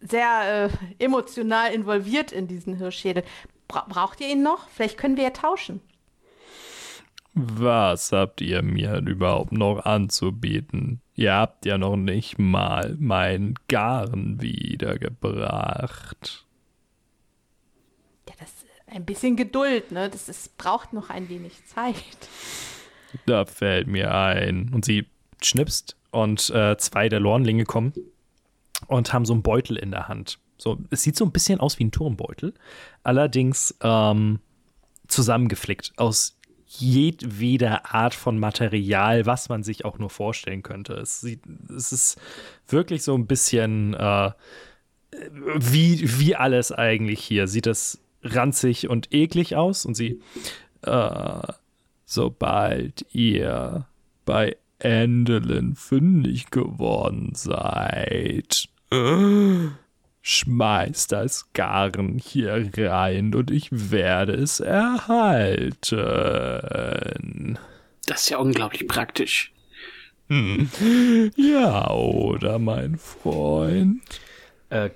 sehr 0.01 0.71
äh, 0.99 1.05
emotional 1.05 1.73
involviert 1.73 2.33
in 2.33 2.49
diesen 2.49 2.77
Hirschschädel. 2.77 3.25
Bra 3.69 3.87
braucht 3.89 4.21
ihr 4.21 4.29
ihn 4.29 4.43
noch? 4.43 4.69
Vielleicht 4.69 4.99
können 4.99 5.17
wir 5.17 5.25
ja 5.25 5.31
tauschen. 5.31 5.81
Was 7.35 8.13
habt 8.13 8.41
ihr 8.41 8.63
mir 8.63 9.03
überhaupt 9.07 9.51
noch 9.53 9.85
anzubieten? 9.85 11.03
Ihr 11.15 11.35
habt 11.35 11.67
ja 11.67 11.77
noch 11.77 11.97
nicht 11.97 12.39
mal 12.39 12.97
mein 12.99 13.55
Garn 13.69 14.41
wiedergebracht. 14.41 16.47
ein 18.87 19.05
bisschen 19.05 19.37
Geduld, 19.37 19.93
ne? 19.93 20.09
Das 20.09 20.31
ist, 20.31 20.57
braucht 20.57 20.95
noch 20.95 21.11
ein 21.11 21.29
wenig 21.29 21.67
Zeit. 21.67 21.97
Da 23.27 23.45
fällt 23.45 23.87
mir 23.87 24.15
ein. 24.15 24.71
Und 24.73 24.85
sie 24.85 25.07
schnipst 25.43 25.97
und 26.17 26.49
äh, 26.49 26.79
zwei 26.79 27.11
der 27.11 27.21
Lornlinge 27.21 27.65
kommen 27.65 27.93
und 28.87 29.13
haben 29.13 29.27
so 29.27 29.35
einen 29.35 29.43
Beutel 29.43 29.77
in 29.77 29.91
der 29.91 30.09
Hand. 30.09 30.39
So, 30.57 30.79
es 30.89 31.03
sieht 31.03 31.15
so 31.15 31.27
ein 31.27 31.33
bisschen 31.33 31.61
aus 31.61 31.79
wie 31.79 31.85
ein 31.85 31.91
Turmbeutel, 31.93 32.55
allerdings 33.03 33.77
ähm, 33.83 34.41
zusammengeflickt 35.09 35.93
aus 35.97 36.39
jedweder 36.65 37.95
Art 37.95 38.15
von 38.15 38.39
Material, 38.39 39.27
was 39.27 39.51
man 39.51 39.63
sich 39.63 39.85
auch 39.85 39.99
nur 39.99 40.09
vorstellen 40.09 40.63
könnte. 40.63 40.95
Es, 40.95 41.21
sieht, 41.21 41.43
es 41.69 41.93
ist 41.93 42.19
wirklich 42.67 43.03
so 43.03 43.15
ein 43.15 43.27
bisschen 43.27 43.93
äh, 43.93 44.31
wie, 45.59 46.19
wie 46.19 46.35
alles 46.35 46.73
eigentlich 46.73 47.23
hier. 47.23 47.47
Sieht 47.47 47.67
das 47.67 48.01
ranzig 48.23 48.89
und 48.89 49.13
eklig 49.13 49.55
aus 49.55 49.85
und 49.85 49.95
sie, 49.95 50.23
äh, 50.81 51.43
sobald 52.07 53.05
ihr 53.13 53.87
bei 54.25 54.57
Endelin 54.79 55.75
fündig 55.75 56.51
geworden 56.51 57.33
seid, 57.35 58.69
schmeißt 60.23 61.13
das 61.13 61.53
Garn 61.53 62.19
hier 62.19 62.71
rein 62.77 63.35
und 63.35 63.51
ich 63.51 63.69
werde 63.73 64.35
es 64.35 64.61
erhalten. 64.61 65.79
Das 68.07 68.23
ist 68.23 68.31
ja 68.31 68.39
unglaublich 68.39 68.87
praktisch. 68.87 69.53
Hm. 70.29 70.69
Ja, 71.37 71.91
oder 71.91 72.59
mein 72.59 72.99
Freund? 72.99 74.03
Äh, 74.71 74.91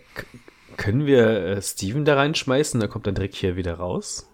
können 0.76 1.06
wir 1.06 1.28
äh, 1.28 1.62
Steven 1.62 2.04
da 2.04 2.16
reinschmeißen? 2.16 2.80
Da 2.80 2.88
kommt 2.88 3.06
dann 3.06 3.14
direkt 3.14 3.36
hier 3.36 3.54
wieder 3.56 3.74
raus. 3.74 4.28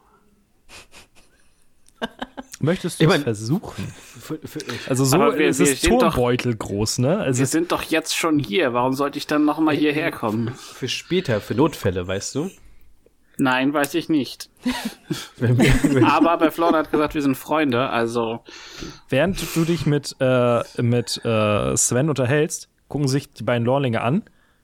Möchtest 2.60 3.00
du 3.00 3.04
Ich 3.04 3.10
es 3.10 3.14
mein- 3.16 3.22
versuchen? 3.22 3.92
Für, 4.18 4.38
für, 4.44 4.58
ich, 4.60 4.88
Also 4.88 5.04
so 5.04 5.18
wir- 5.18 5.34
ist 5.46 5.58
wir 5.58 5.66
es 5.72 5.80
sind 5.82 6.00
doch- 6.02 6.16
groß, 6.58 6.98
ne? 6.98 7.18
Also 7.18 7.38
Wir 7.40 7.46
sind 7.46 7.70
doch 7.72 7.82
jetzt 7.82 8.16
schon 8.16 8.38
hier. 8.38 8.72
Warum 8.72 8.94
sollte 8.94 9.18
ich 9.18 9.26
dann 9.26 9.44
noch 9.44 9.58
mal 9.58 9.74
hierher 9.74 10.10
kommen? 10.10 10.54
für 10.54 10.88
später, 10.88 11.40
für 11.40 11.54
Notfälle, 11.54 12.06
weißt 12.06 12.34
du? 12.34 12.50
Nein, 13.38 13.74
weiß 13.74 13.92
ich 13.94 14.08
nicht. 14.08 14.48
Aber 16.04 16.38
bei 16.38 16.50
Flora 16.50 16.78
hat 16.78 16.90
gesagt, 16.90 17.14
wir 17.14 17.20
sind 17.22 17.36
Freunde, 17.36 17.90
also 17.90 18.40
während 19.10 19.38
du 19.54 19.64
dich 19.66 19.84
mit, 19.84 20.16
äh, 20.20 20.62
mit 20.80 21.20
äh, 21.24 21.76
Sven 21.76 22.08
unterhältst, 22.08 22.68
gucken 22.88 23.08
sich 23.08 23.30
die 23.32 23.42
beiden 23.42 23.66
Lorlinge 23.66 24.00
an, 24.00 24.22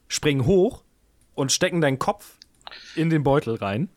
springen 0.09 0.47
hoch 0.47 0.83
und 1.35 1.53
stecken 1.53 1.83
deinen 1.83 1.99
Kopf 1.99 2.37
in 2.97 3.11
den 3.11 3.23
Beutel 3.23 3.57
rein. 3.57 3.91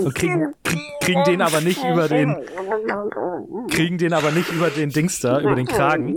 Und 0.00 0.14
kriegen, 0.14 0.54
krieg, 0.62 0.78
kriegen 1.00 1.24
den 1.24 1.42
aber 1.42 1.60
nicht 1.60 1.82
über 1.84 2.08
den 2.08 2.36
kriegen 3.70 3.98
den 3.98 4.12
aber 4.12 4.30
nicht 4.30 4.50
über 4.50 4.70
den 4.70 4.90
Dings 4.90 5.20
da, 5.20 5.40
über 5.40 5.54
den 5.54 5.66
Kragen. 5.66 6.14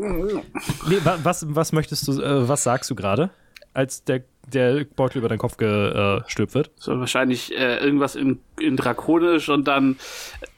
Nee, 0.88 0.98
wa- 1.04 1.20
was, 1.24 1.46
was 1.56 1.72
möchtest 1.72 2.08
du, 2.08 2.22
äh, 2.22 2.48
was 2.48 2.64
sagst 2.64 2.90
du 2.90 2.96
gerade, 2.96 3.30
als 3.74 4.04
der, 4.04 4.24
der 4.48 4.84
Beutel 4.86 5.20
über 5.20 5.30
deinen 5.30 5.40
Kopf 5.40 5.58
gestülpt 5.58 6.54
wird? 6.56 6.72
so 6.78 7.00
wahrscheinlich 7.00 7.52
äh, 7.58 7.78
irgendwas 7.78 8.16
in, 8.16 8.40
in 8.60 8.76
Drakonisch 8.78 9.50
und 9.50 9.68
dann 9.68 9.98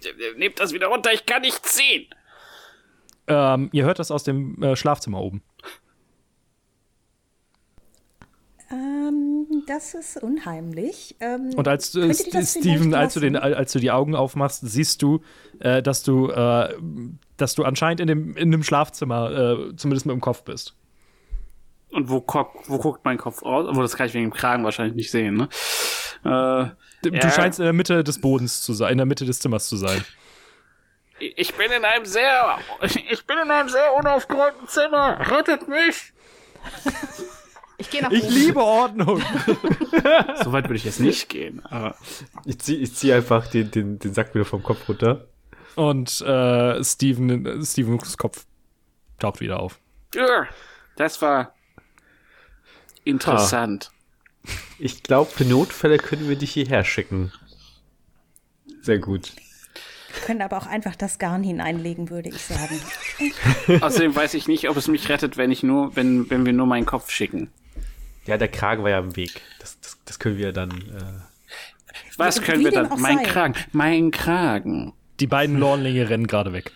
äh, 0.04 0.38
nehmt 0.38 0.60
das 0.60 0.74
wieder 0.74 0.88
runter, 0.88 1.12
ich 1.14 1.26
kann 1.26 1.42
nicht 1.42 1.66
sehen. 1.68 2.06
Ähm, 3.28 3.70
ihr 3.72 3.86
hört 3.86 4.00
das 4.00 4.10
aus 4.12 4.24
dem 4.24 4.62
äh, 4.64 4.76
Schlafzimmer 4.76 5.22
oben. 5.22 5.42
Ähm, 8.72 9.29
das 9.70 9.94
ist 9.94 10.22
unheimlich. 10.22 11.16
Ähm, 11.20 11.52
Und 11.56 11.68
als 11.68 11.94
äh, 11.96 12.14
Steven, 12.14 12.94
als 12.94 13.14
du, 13.14 13.20
den, 13.20 13.36
als 13.36 13.72
du 13.72 13.80
die 13.80 13.92
Augen 13.92 14.16
aufmachst, 14.16 14.62
siehst 14.64 15.02
du, 15.02 15.22
äh, 15.60 15.82
dass 15.82 16.04
du, 16.04 16.30
äh, 16.30 16.76
dass 17.38 17.56
du 17.56 17.64
anscheinend 17.64 18.02
in 18.02 18.08
dem, 18.08 18.36
in 18.36 18.52
dem 18.52 18.64
Schlafzimmer 18.64 19.32
äh, 19.32 19.76
zumindest 19.76 20.06
mit 20.06 20.14
dem 20.14 20.22
Kopf 20.22 20.44
bist. 20.44 20.76
Und 21.92 22.10
wo, 22.10 22.24
wo 22.68 22.78
guckt 22.78 23.06
mein 23.06 23.18
Kopf 23.18 23.44
raus? 23.44 23.66
Obwohl, 23.68 23.84
das 23.84 23.96
kann 23.96 24.08
ich 24.08 24.14
wegen 24.14 24.26
dem 24.30 24.34
Kragen 24.34 24.64
wahrscheinlich 24.64 24.96
nicht 24.96 25.12
sehen, 25.12 25.36
ne? 25.36 25.50
Äh, 26.26 26.76
Du, 27.02 27.10
Ja. 27.12 27.20
du 27.22 27.30
scheinst 27.32 27.60
in 27.60 27.64
der 27.64 27.72
Mitte 27.72 28.04
des 28.04 28.20
Bodens 28.20 28.62
zu 28.62 28.74
sein, 28.74 28.92
in 28.92 28.98
der 28.98 29.06
Mitte 29.06 29.24
des 29.24 29.40
Zimmers 29.40 29.70
zu 29.70 29.78
sein. 29.78 30.04
ich 31.20 31.54
bin 31.56 31.72
in 31.72 31.86
einem 31.86 32.06
sehr, 32.06 32.58
ich 33.10 33.26
bin 33.26 33.38
in 33.42 33.50
einem 33.50 33.70
sehr 33.70 33.96
unaufgeräumten 33.96 34.68
Zimmer. 34.68 35.18
Rettet 35.32 35.68
mich! 35.70 36.12
Ich 37.80 37.90
gehe 37.90 38.02
nach 38.04 38.12
Ich 38.12 38.24
oben. 38.26 38.34
liebe 38.34 38.64
Ordnung. 38.64 39.22
So 40.44 40.54
weit 40.54 40.66
würde 40.66 40.76
ich 40.76 40.86
jetzt 40.86 41.00
nicht 41.02 41.28
gehen. 41.30 41.66
Aber 41.66 41.96
ich 42.46 42.60
ziehe 42.60 42.78
ich 42.80 42.94
zieh 42.96 43.12
einfach 43.12 43.48
den, 43.48 43.72
den, 43.72 44.00
den 44.00 44.14
Sack 44.14 44.34
wieder 44.36 44.46
vom 44.46 44.64
Kopf 44.64 44.88
runter. 44.88 45.28
Und 45.76 46.22
äh, 46.22 46.84
Steven, 46.84 47.64
Stevens 47.66 48.18
Kopf 48.18 48.46
taucht 49.20 49.42
wieder 49.42 49.60
auf. 49.60 49.80
ja, 50.16 50.48
das 50.96 51.22
war 51.22 51.54
interessant. 53.04 53.92
Ich 54.78 55.04
glaube, 55.04 55.30
für 55.32 55.46
Notfälle 55.46 55.98
können 55.98 56.30
wir 56.30 56.36
dich 56.38 56.52
hierher 56.54 56.84
schicken. 56.86 57.32
Sehr 58.82 59.00
gut. 59.00 59.34
Wir 60.14 60.22
können 60.26 60.42
aber 60.42 60.58
auch 60.58 60.66
einfach 60.68 60.96
das 60.96 61.20
Garn 61.20 61.44
hineinlegen, 61.44 62.10
würde 62.10 62.30
ich 62.30 62.42
sagen. 62.42 62.80
Außerdem 63.82 64.16
weiß 64.16 64.34
ich 64.36 64.48
nicht, 64.48 64.70
ob 64.70 64.78
es 64.78 64.88
mich 64.88 65.10
rettet, 65.10 65.38
wenn 65.38 65.52
ich 65.52 65.64
nur, 65.64 65.96
wenn, 65.96 66.30
wenn 66.30 66.46
wir 66.46 66.54
nur 66.54 66.66
meinen 66.66 66.86
Kopf 66.86 67.12
schicken. 67.12 67.52
Ja, 68.30 68.38
der 68.38 68.48
Kragen 68.48 68.84
war 68.84 68.92
ja 68.92 69.00
im 69.00 69.16
Weg. 69.16 69.42
Das, 69.60 69.80
das, 69.82 69.98
das 70.06 70.20
können 70.20 70.38
wir 70.38 70.52
dann. 70.54 70.70
Äh, 70.70 72.14
Was 72.18 72.42
können 72.42 72.60
wie 72.60 72.66
wir 72.66 72.72
dann? 72.72 72.90
Mein 73.00 73.18
sei. 73.18 73.24
Kragen, 73.24 73.56
mein 73.72 74.12
Kragen. 74.12 74.94
Die 75.20 75.26
beiden 75.28 75.58
Lornlinge 75.58 76.08
rennen 76.10 76.28
gerade 76.28 76.54
weg. 76.54 76.72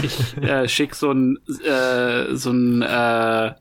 Ich 0.00 0.36
äh, 0.38 0.68
schick 0.68 0.94
so 0.94 1.10
ein 1.10 1.38
äh, 1.64 2.36
so 2.36 2.50
ein 2.50 2.82
äh, 2.82 3.54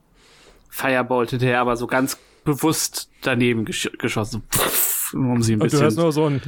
Firebolt 0.69 1.31
hinterher, 1.31 1.61
aber 1.61 1.77
so 1.77 1.87
ganz 1.87 2.17
bewusst 2.43 3.09
daneben 3.21 3.65
gesch 3.65 3.89
geschossen. 3.97 4.43
Pff, 4.51 5.13
um 5.15 5.41
sie 5.41 5.53
ein 5.53 5.61
Und 5.61 5.71
du 5.73 5.79
bisschen. 5.79 5.81
hörst 5.81 5.97
nur 5.97 6.11
so 6.11 6.27
ein 6.27 6.41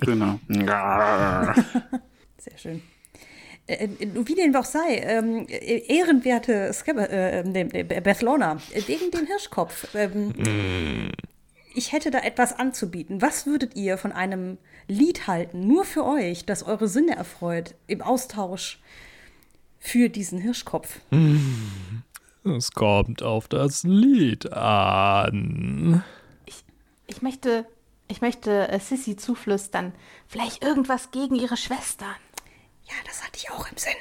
genau. 0.00 0.40
Sehr 2.36 2.58
schön. 2.58 2.82
Äh, 3.66 3.84
äh, 3.84 3.88
wie 4.26 4.34
dem 4.34 4.54
auch 4.56 4.64
sei, 4.64 4.96
ähm, 4.96 5.46
äh, 5.48 5.78
ehrenwerte 5.86 6.72
Skab 6.72 6.98
äh, 6.98 7.40
äh, 7.40 8.00
Bethlona, 8.00 8.58
äh, 8.72 8.82
wegen 8.86 9.10
dem 9.10 9.26
Hirschkopf. 9.26 9.88
Ähm, 9.94 11.10
Ich 11.76 11.92
hätte 11.92 12.10
da 12.10 12.18
etwas 12.18 12.56
anzubieten. 12.56 13.20
Was 13.20 13.46
würdet 13.46 13.74
ihr 13.74 13.98
von 13.98 14.12
einem 14.12 14.58
Lied 14.86 15.26
halten, 15.26 15.66
nur 15.66 15.84
für 15.84 16.04
euch, 16.04 16.44
das 16.44 16.62
eure 16.62 16.86
Sinne 16.88 17.16
erfreut, 17.16 17.74
im 17.88 18.00
Austausch 18.00 18.78
für 19.80 20.08
diesen 20.08 20.38
Hirschkopf? 20.38 21.00
Es 22.44 22.70
kommt 22.70 23.22
auf 23.22 23.48
das 23.48 23.82
Lied 23.82 24.52
an. 24.52 26.04
Ich 27.06 27.22
möchte, 27.22 27.66
ich 28.08 28.20
möchte 28.20 28.68
äh, 28.68 28.78
Sissy 28.78 29.16
zuflüstern. 29.16 29.92
Vielleicht 30.28 30.62
irgendwas 30.62 31.10
gegen 31.10 31.34
ihre 31.34 31.56
Schwestern. 31.56 32.14
Ja, 32.86 32.94
das 33.06 33.22
hatte 33.22 33.36
ich 33.36 33.50
auch 33.50 33.70
im 33.70 33.76
Sinn. 33.76 33.94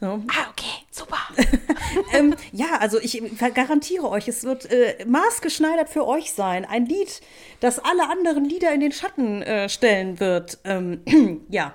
So. 0.00 0.06
Ah, 0.06 0.50
okay, 0.50 0.84
super. 0.90 1.16
ähm, 2.12 2.34
ja, 2.52 2.78
also 2.80 2.98
ich 2.98 3.22
garantiere 3.54 4.08
euch, 4.10 4.26
es 4.28 4.42
wird 4.44 4.70
äh, 4.70 5.04
maßgeschneidert 5.06 5.88
für 5.88 6.06
euch 6.06 6.32
sein. 6.32 6.64
Ein 6.64 6.86
Lied, 6.86 7.20
das 7.60 7.78
alle 7.78 8.10
anderen 8.10 8.44
Lieder 8.44 8.74
in 8.74 8.80
den 8.80 8.92
Schatten 8.92 9.42
äh, 9.42 9.68
stellen 9.68 10.18
wird. 10.20 10.58
Ähm, 10.64 11.00
ja. 11.48 11.74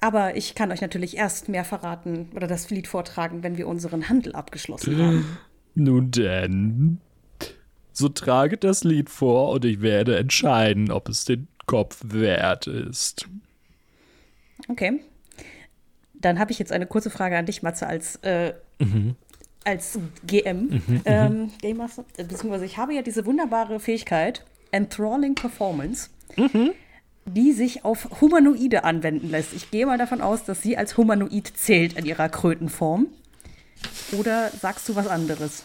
Aber 0.00 0.36
ich 0.36 0.54
kann 0.54 0.72
euch 0.72 0.80
natürlich 0.80 1.16
erst 1.16 1.48
mehr 1.48 1.64
verraten 1.64 2.30
oder 2.34 2.46
das 2.46 2.70
Lied 2.70 2.88
vortragen, 2.88 3.42
wenn 3.42 3.56
wir 3.56 3.68
unseren 3.68 4.08
Handel 4.08 4.34
abgeschlossen 4.34 4.98
haben. 4.98 5.38
Nun 5.74 6.10
denn, 6.10 6.98
so 7.92 8.08
trage 8.08 8.56
das 8.56 8.84
Lied 8.84 9.10
vor 9.10 9.50
und 9.50 9.64
ich 9.64 9.80
werde 9.80 10.16
entscheiden, 10.16 10.90
ob 10.90 11.08
es 11.08 11.24
den 11.24 11.46
Kopf 11.66 12.00
wert 12.04 12.66
ist. 12.66 13.28
Okay. 14.68 15.00
Dann 16.22 16.38
habe 16.38 16.50
ich 16.52 16.58
jetzt 16.58 16.72
eine 16.72 16.86
kurze 16.86 17.10
Frage 17.10 17.36
an 17.36 17.44
dich, 17.46 17.62
Matze, 17.62 17.86
als, 17.86 18.16
äh, 18.22 18.54
als 19.64 19.98
GM, 20.26 20.80
ähm, 21.04 21.50
Game 21.60 21.76
Master. 21.76 22.04
Äh, 22.16 22.24
Beziehungsweise 22.24 22.64
ich 22.64 22.78
habe 22.78 22.94
ja 22.94 23.02
diese 23.02 23.26
wunderbare 23.26 23.78
Fähigkeit, 23.78 24.44
Enthralling 24.70 25.34
Performance, 25.34 26.08
die 27.26 27.52
sich 27.52 27.84
auf 27.84 28.20
Humanoide 28.20 28.84
anwenden 28.84 29.30
lässt. 29.30 29.52
Ich 29.52 29.70
gehe 29.70 29.84
mal 29.84 29.98
davon 29.98 30.20
aus, 30.22 30.44
dass 30.44 30.62
sie 30.62 30.76
als 30.78 30.96
Humanoid 30.96 31.52
zählt 31.54 31.92
in 31.98 32.06
ihrer 32.06 32.28
Krötenform. 32.28 33.08
Oder 34.18 34.48
sagst 34.50 34.88
du 34.88 34.96
was 34.96 35.08
anderes? 35.08 35.64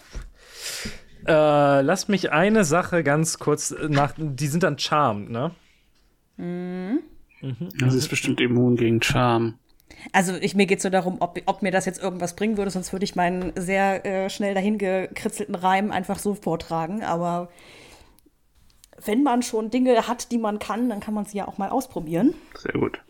Äh, 1.26 1.82
lass 1.82 2.08
mich 2.08 2.32
eine 2.32 2.64
Sache 2.66 3.04
ganz 3.04 3.40
kurz 3.40 3.74
nach. 3.90 4.14
Die 4.18 4.48
sind 4.48 4.64
dann 4.64 4.78
charmed, 4.78 5.30
ne? 5.30 5.52
Das 7.80 7.94
ist 7.94 8.10
bestimmt 8.10 8.42
immun 8.42 8.76
gegen 8.76 9.02
Charme. 9.02 9.56
Also 10.12 10.36
ich, 10.36 10.56
mir 10.56 10.66
geht 10.66 10.80
es 10.80 10.84
so 10.84 10.90
darum, 10.90 11.18
ob, 11.20 11.40
ob 11.46 11.62
mir 11.62 11.72
das 11.72 11.86
jetzt 11.86 12.02
irgendwas 12.02 12.36
bringen 12.36 12.58
würde, 12.58 12.72
sonst 12.72 12.92
würde 12.94 13.04
ich 13.04 13.16
meinen 13.16 13.52
sehr 13.56 14.06
äh, 14.06 14.30
schnell 14.30 14.54
dahin 14.54 14.78
gekritzelten 14.78 15.56
Reim 15.56 15.92
einfach 15.92 16.20
so 16.20 16.34
vortragen. 16.34 17.04
Aber 17.04 17.50
wenn 19.06 19.24
man 19.24 19.42
schon 19.44 19.70
Dinge 19.70 20.08
hat, 20.08 20.32
die 20.32 20.38
man 20.38 20.60
kann, 20.60 20.90
dann 20.90 21.00
kann 21.00 21.14
man 21.14 21.26
sie 21.26 21.38
ja 21.38 21.48
auch 21.48 21.58
mal 21.58 21.70
ausprobieren. 21.70 22.34
Sehr 22.58 22.74
gut. 22.74 23.02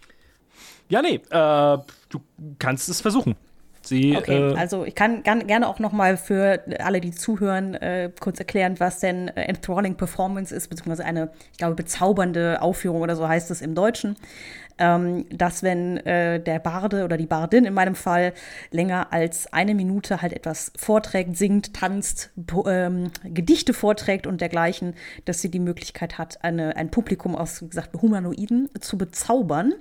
Ja, 0.89 1.01
nee, 1.01 1.15
äh, 1.15 1.77
du 2.09 2.21
kannst 2.59 2.89
es 2.89 3.01
versuchen. 3.01 3.35
Sie, 3.81 4.17
Okay, 4.17 4.51
äh, 4.51 4.55
also 4.55 4.83
ich 4.83 4.95
kann 4.95 5.23
gern, 5.23 5.47
gerne 5.47 5.67
auch 5.67 5.79
noch 5.79 5.93
mal 5.93 6.17
für 6.17 6.61
alle, 6.79 6.99
die 6.99 7.11
zuhören, 7.11 7.73
äh, 7.75 8.11
kurz 8.19 8.37
erklären, 8.37 8.75
was 8.79 8.99
denn 8.99 9.29
äh, 9.29 9.43
Enthralling 9.43 9.95
Performance 9.95 10.53
ist, 10.53 10.67
beziehungsweise 10.67 11.05
eine, 11.05 11.31
ich 11.53 11.57
glaube, 11.57 11.75
bezaubernde 11.75 12.61
Aufführung 12.61 13.01
oder 13.01 13.15
so 13.15 13.27
heißt 13.27 13.49
es 13.49 13.61
im 13.61 13.75
Deutschen. 13.75 14.17
Ähm, 14.79 15.25
dass 15.29 15.63
wenn 15.63 15.97
äh, 15.97 16.39
der 16.39 16.59
Barde 16.59 17.03
oder 17.03 17.17
die 17.17 17.25
Bardin 17.25 17.65
in 17.65 17.73
meinem 17.73 17.95
Fall 17.95 18.33
länger 18.71 19.11
als 19.11 19.51
eine 19.51 19.73
Minute 19.73 20.21
halt 20.21 20.33
etwas 20.33 20.71
vorträgt, 20.77 21.35
singt, 21.35 21.73
tanzt, 21.73 22.31
ähm, 22.67 23.11
Gedichte 23.23 23.73
vorträgt 23.73 24.27
und 24.27 24.39
dergleichen, 24.41 24.93
dass 25.25 25.41
sie 25.41 25.49
die 25.49 25.59
Möglichkeit 25.59 26.17
hat, 26.17 26.43
eine, 26.43 26.75
ein 26.75 26.91
Publikum 26.91 27.35
aus, 27.35 27.61
wie 27.63 27.69
gesagt, 27.69 28.01
Humanoiden 28.01 28.69
zu 28.79 28.97
bezaubern. 28.97 29.73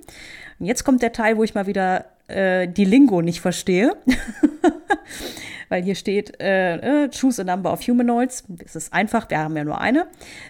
Und 0.59 0.65
jetzt 0.65 0.83
kommt 0.83 1.01
der 1.01 1.13
Teil, 1.13 1.37
wo 1.37 1.43
ich 1.43 1.53
mal 1.53 1.67
wieder 1.67 2.05
äh, 2.27 2.67
die 2.67 2.85
Lingo 2.85 3.21
nicht 3.21 3.41
verstehe. 3.41 3.95
Weil 5.69 5.83
hier 5.83 5.95
steht, 5.95 6.39
äh, 6.39 7.03
äh, 7.03 7.09
choose 7.09 7.41
a 7.41 7.45
number 7.45 7.71
of 7.73 7.85
humanoids. 7.85 8.45
Es 8.63 8.75
ist 8.75 8.93
einfach, 8.93 9.29
wir 9.29 9.39
haben 9.39 9.55
ja 9.57 9.63
nur 9.63 9.79
eine, 9.79 10.07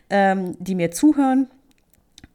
ähm, 0.10 0.56
die 0.60 0.76
mir 0.76 0.92
zuhören. 0.92 1.48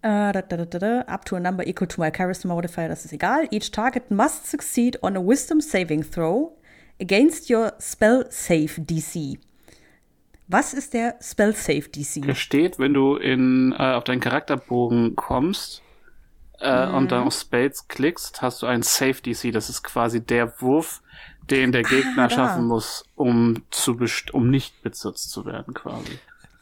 Äh, 0.03 0.33
da, 0.33 0.43
da, 0.43 0.57
da, 0.57 0.65
da, 0.65 0.79
da, 0.79 1.01
up 1.15 1.25
to 1.25 1.37
a 1.37 1.41
number 1.41 1.65
equal 1.67 1.87
to 1.87 2.01
my 2.01 2.11
charisma 2.11 2.49
modifier, 2.55 2.89
das 2.89 3.05
ist 3.05 3.13
egal. 3.13 3.47
Each 3.53 3.71
target 3.71 4.11
must 4.11 4.47
succeed 4.51 4.99
on 5.03 5.17
a 5.17 5.21
wisdom 5.21 5.61
saving 5.61 6.03
throw 6.03 6.57
against 7.01 7.49
your 7.49 7.73
spell 7.81 8.25
save 8.31 8.81
DC. 8.81 9.39
Was 10.49 10.75
ist 10.75 10.93
der 10.93 11.15
Spell 11.23 11.55
Save 11.55 11.89
DC? 11.89 12.25
Hier 12.25 12.35
steht, 12.35 12.79
wenn 12.79 12.93
du 12.93 13.17
in, 13.17 13.73
äh, 13.79 13.95
auf 13.95 14.05
deinen 14.05 14.21
Charakterbogen 14.21 15.17
kommst 15.17 15.83
äh, 16.59 16.89
und 16.89 17.11
dann 17.11 17.23
auf 17.29 17.33
Spells 17.35 17.89
klickst, 17.89 18.43
hast 18.43 18.61
du 18.61 18.67
einen 18.67 18.83
Save 18.83 19.15
DC. 19.23 19.51
Das 19.53 19.71
ist 19.71 19.83
quasi 19.83 20.21
der 20.21 20.61
Wurf, 20.61 21.01
den 21.51 21.73
der 21.73 21.85
Gegner 21.85 22.25
Ah, 22.25 22.29
schaffen 22.31 22.67
muss, 22.67 23.05
um, 23.15 23.63
zu 23.71 23.97
best 23.97 24.35
um 24.35 24.51
nicht 24.51 24.83
bezirzt 24.83 25.31
zu 25.31 25.47
werden, 25.47 25.73
quasi. 25.73 26.19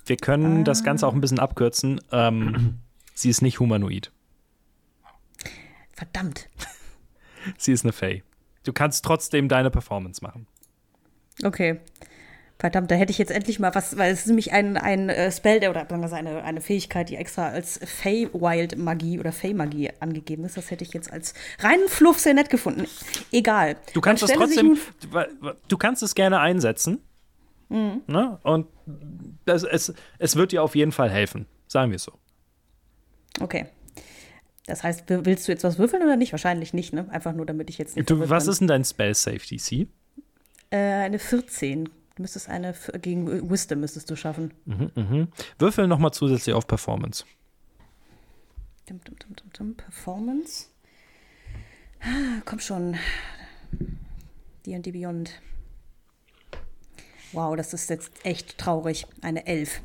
wir 0.07 0.17
können 0.17 0.63
das 0.63 0.85
Ganze 0.85 1.07
auch 1.07 1.15
ein 1.15 1.21
bisschen 1.21 1.41
abkürzen. 1.41 2.01
Ähm, 2.13 2.79
sie 3.21 3.31
ist 3.31 3.43
nicht 3.43 3.61
humanoid. 3.61 4.13
Verdammt. 5.93 6.49
Sie 7.59 7.73
ist 7.73 7.85
eine 7.85 7.93
Fey. 7.93 8.23
Du 8.65 8.73
kannst 8.73 9.05
trotzdem 9.05 9.49
deine 9.49 9.71
Performance 9.71 10.23
machen. 10.23 10.47
Okay. 11.43 11.81
Verdammt, 12.59 12.91
da 12.91 12.95
hätte 12.95 13.11
ich 13.11 13.17
jetzt 13.17 13.31
endlich 13.31 13.59
mal 13.59 13.75
was, 13.75 13.97
weil 13.97 14.13
es 14.13 14.21
ist 14.21 14.27
nämlich 14.27 14.53
ein, 14.53 14.77
ein 14.77 15.09
äh, 15.09 15.33
Spell, 15.33 15.61
der, 15.61 15.71
oder 15.71 15.87
sagen 15.89 16.03
wir 16.03 16.09
mal, 16.09 16.15
eine, 16.15 16.45
eine 16.45 16.61
Fähigkeit, 16.61 17.09
die 17.09 17.17
extra 17.17 17.49
als 17.49 17.81
Fey-Wild-Magie 17.83 19.19
oder 19.19 19.33
Fey-Magie 19.33 19.93
angegeben 20.01 20.45
ist. 20.45 20.59
Das 20.59 20.71
hätte 20.71 20.85
ich 20.85 20.93
jetzt 20.93 21.11
als 21.11 21.33
reinen 21.61 21.89
Fluff 21.89 22.19
sehr 22.19 22.35
nett 22.35 22.51
gefunden. 22.51 22.85
Egal. 23.33 23.77
Du 23.95 24.03
kannst 24.03 24.23
es 24.23 24.33
trotzdem, 24.33 24.77
du, 25.69 25.79
kannst 25.79 26.03
es 26.03 26.15
gerne 26.15 26.41
einsetzen. 26.41 27.01
Ne? 27.71 28.39
Und 28.43 28.67
das, 29.47 29.63
es, 29.63 29.95
es 30.19 30.37
wird 30.37 30.53
dir 30.53 30.63
auf 30.63 30.75
jeden 30.75 30.93
Fall 30.93 31.09
helfen. 31.09 31.47
Sagen 31.67 31.91
wir 31.93 31.97
es 31.97 32.03
so. 32.03 32.13
Okay. 33.39 33.67
Das 34.67 34.83
heißt, 34.83 35.05
willst 35.09 35.49
du 35.49 35.53
jetzt 35.53 35.65
was 35.65 35.79
würfeln 35.79 36.03
oder 36.03 36.17
nicht? 36.17 36.33
Wahrscheinlich 36.33 36.75
nicht, 36.75 36.93
ne? 36.93 37.09
Einfach 37.11 37.33
nur, 37.33 37.47
damit 37.47 37.71
ich 37.71 37.79
jetzt 37.79 37.97
nicht. 37.97 38.09
Du, 38.11 38.29
was 38.29 38.45
bin. 38.45 38.53
ist 38.53 38.59
denn 38.61 38.69
dein 38.69 38.85
Spell 38.85 39.15
Safe 39.15 39.39
DC? 39.39 39.89
Äh, 40.71 40.77
eine 40.77 41.19
14. 41.19 41.85
Du 41.85 42.23
müsstest 42.23 42.49
eine 42.49 42.75
gegen 43.01 43.51
Wisdom 43.51 43.81
müsstest 43.81 44.11
du 44.11 44.17
schaffen. 44.17 44.53
Würfel 45.59 45.87
nochmal 45.87 46.13
zusätzlich 46.13 46.55
auf 46.55 46.67
Performance. 46.67 47.25
Dum, 48.87 49.01
dum, 49.05 49.17
dum, 49.19 49.37
dum, 49.37 49.51
dum. 49.53 49.75
Performance. 49.77 50.67
Ah, 52.01 52.41
Komm 52.45 52.59
schon. 52.59 52.97
D&D 54.67 54.91
Beyond. 54.93 55.41
Wow, 57.33 57.57
das 57.57 57.73
ist 57.73 57.89
jetzt 57.91 58.11
echt 58.25 58.59
traurig. 58.59 59.07
Eine 59.23 59.47
11. 59.47 59.81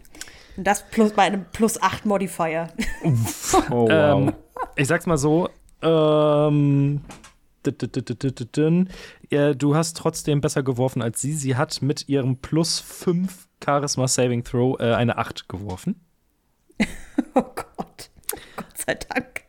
Und 0.58 0.66
das 0.66 0.88
plus 0.90 1.12
bei 1.14 1.24
einem 1.24 1.46
plus 1.52 1.82
8 1.82 2.06
Modifier. 2.06 2.70
Oh, 3.04 3.12
wow. 3.70 3.90
Ähm, 3.92 4.34
ich 4.76 4.88
sag's 4.88 5.06
mal 5.06 5.18
so. 5.18 5.50
Ähm, 5.82 7.02
d- 7.66 7.72
d- 7.72 7.88
d- 7.88 8.02
d- 8.02 8.16
d- 8.16 8.32
d- 8.32 8.46
dün. 8.56 8.90
Ja, 9.30 9.54
du 9.54 9.76
hast 9.76 9.98
trotzdem 9.98 10.42
besser 10.42 10.64
geworfen 10.64 11.02
als 11.02 11.22
sie. 11.22 11.34
Sie 11.34 11.56
hat 11.56 11.82
mit 11.82 12.08
ihrem 12.08 12.38
plus 12.38 12.80
5 12.80 13.48
Charisma 13.64 14.08
Saving 14.08 14.44
Throw 14.44 14.80
äh, 14.80 14.94
eine 14.94 15.18
8 15.18 15.50
geworfen. 15.50 16.00
oh 17.36 17.42
Gott. 17.42 18.10
Gott 18.56 18.78
sei 18.78 18.96
Dank. 18.96 19.42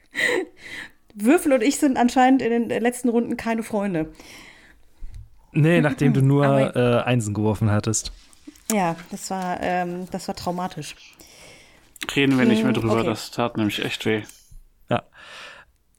Würfel 1.15 1.53
und 1.53 1.63
ich 1.63 1.79
sind 1.79 1.97
anscheinend 1.97 2.43
in 2.43 2.69
den 2.69 2.83
letzten 2.83 3.09
Runden 3.09 3.37
keine 3.37 3.63
Freunde. 3.63 4.13
Nee, 5.53 5.81
nachdem 5.81 6.13
du 6.13 6.21
nur 6.23 6.45
äh, 6.77 7.03
Einsen 7.03 7.33
geworfen 7.35 7.71
hattest. 7.71 8.13
Ja, 8.73 8.97
das 9.11 9.31
war, 9.31 9.61
ähm, 9.61 10.09
das 10.11 10.27
war 10.29 10.35
traumatisch. 10.35 10.97
Reden 12.15 12.39
wir 12.39 12.47
nicht 12.47 12.63
mehr 12.65 12.73
Hm, 12.73 12.81
drüber, 12.83 13.01
okay. 13.01 13.05
das 13.05 13.31
tat 13.31 13.57
nämlich 13.57 13.85
echt 13.85 14.05
weh. 14.07 14.23
Ja. 14.89 15.03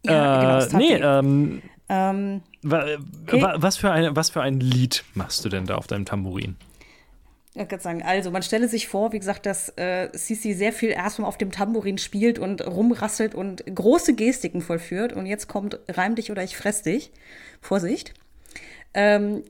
Ja, 0.04 0.28
genau, 0.38 0.60
äh, 0.60 0.68
tat 0.68 0.74
nee, 0.74 0.94
ähm, 0.96 1.62
Ähm, 1.90 2.44
wa, 2.62 2.86
Okay. 3.24 3.42
wa, 3.42 3.56
was, 3.58 3.78
für 3.78 3.92
eine, 3.92 4.16
was 4.16 4.30
für 4.30 4.42
ein 4.42 4.60
Lied 4.60 5.06
machst 5.14 5.44
du 5.46 5.50
denn 5.50 5.66
da 5.66 5.76
auf 5.76 5.88
deinem 5.88 6.06
Tambourin? 6.06 6.58
Ich 7.56 7.68
kann 7.68 7.80
sagen, 7.80 8.04
also 8.04 8.30
man 8.30 8.44
stelle 8.44 8.68
sich 8.68 8.88
vor, 8.88 9.14
wie 9.14 9.20
gesagt, 9.20 9.46
dass 9.48 9.70
äh, 9.78 10.10
Sisi 10.14 10.54
sehr 10.54 10.72
viel 10.74 10.90
erstmal 10.92 11.28
auf 11.28 11.40
dem 11.40 11.52
Tambourin 11.52 11.98
spielt 11.98 12.38
und 12.38 12.66
rumrasselt 12.66 13.34
und 13.34 13.64
große 13.74 14.14
Gestiken 14.14 14.62
vollführt. 14.62 15.12
Und 15.14 15.26
jetzt 15.26 15.48
kommt 15.48 15.80
Reim 15.88 16.14
dich 16.16 16.30
oder 16.30 16.44
ich 16.44 16.56
fress 16.56 16.84
dich. 16.84 17.12
Vorsicht. 17.60 18.14
Ähm, 18.94 19.44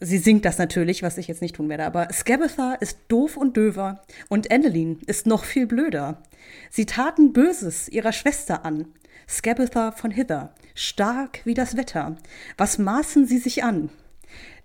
sie 0.00 0.18
singt 0.18 0.44
das 0.44 0.58
natürlich, 0.58 1.02
was 1.02 1.18
ich 1.18 1.28
jetzt 1.28 1.42
nicht 1.42 1.56
tun 1.56 1.68
werde. 1.68 1.84
Aber 1.84 2.08
Scabatha 2.12 2.74
ist 2.74 2.98
doof 3.08 3.36
und 3.36 3.56
döver 3.56 4.02
und 4.28 4.50
Endelin 4.50 4.98
ist 5.06 5.26
noch 5.26 5.44
viel 5.44 5.66
blöder. 5.66 6.22
Sie 6.70 6.86
taten 6.86 7.32
Böses 7.32 7.88
ihrer 7.88 8.12
Schwester 8.12 8.64
an. 8.64 8.86
Scabatha 9.28 9.92
von 9.92 10.10
Hither, 10.10 10.54
stark 10.74 11.40
wie 11.44 11.54
das 11.54 11.76
Wetter. 11.76 12.16
Was 12.56 12.78
maßen 12.78 13.26
sie 13.26 13.38
sich 13.38 13.62
an? 13.62 13.90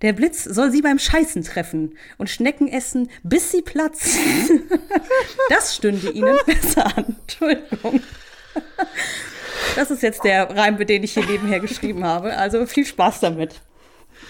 Der 0.01 0.13
Blitz 0.13 0.43
soll 0.43 0.71
sie 0.71 0.81
beim 0.81 0.99
Scheißen 0.99 1.43
treffen 1.43 1.97
und 2.17 2.29
Schnecken 2.29 2.67
essen, 2.67 3.09
bis 3.23 3.51
sie 3.51 3.61
platzen. 3.61 4.63
das 5.49 5.75
stünde 5.75 6.11
ihnen 6.11 6.37
besser 6.45 6.97
an. 6.97 7.15
Entschuldigung. 7.21 8.01
Das 9.75 9.91
ist 9.91 10.03
jetzt 10.03 10.23
der 10.23 10.49
Reim, 10.55 10.77
den 10.77 11.03
ich 11.03 11.13
hier 11.13 11.25
nebenher 11.25 11.59
geschrieben 11.59 12.03
habe. 12.03 12.35
Also 12.37 12.65
viel 12.65 12.85
Spaß 12.85 13.19
damit. 13.21 13.61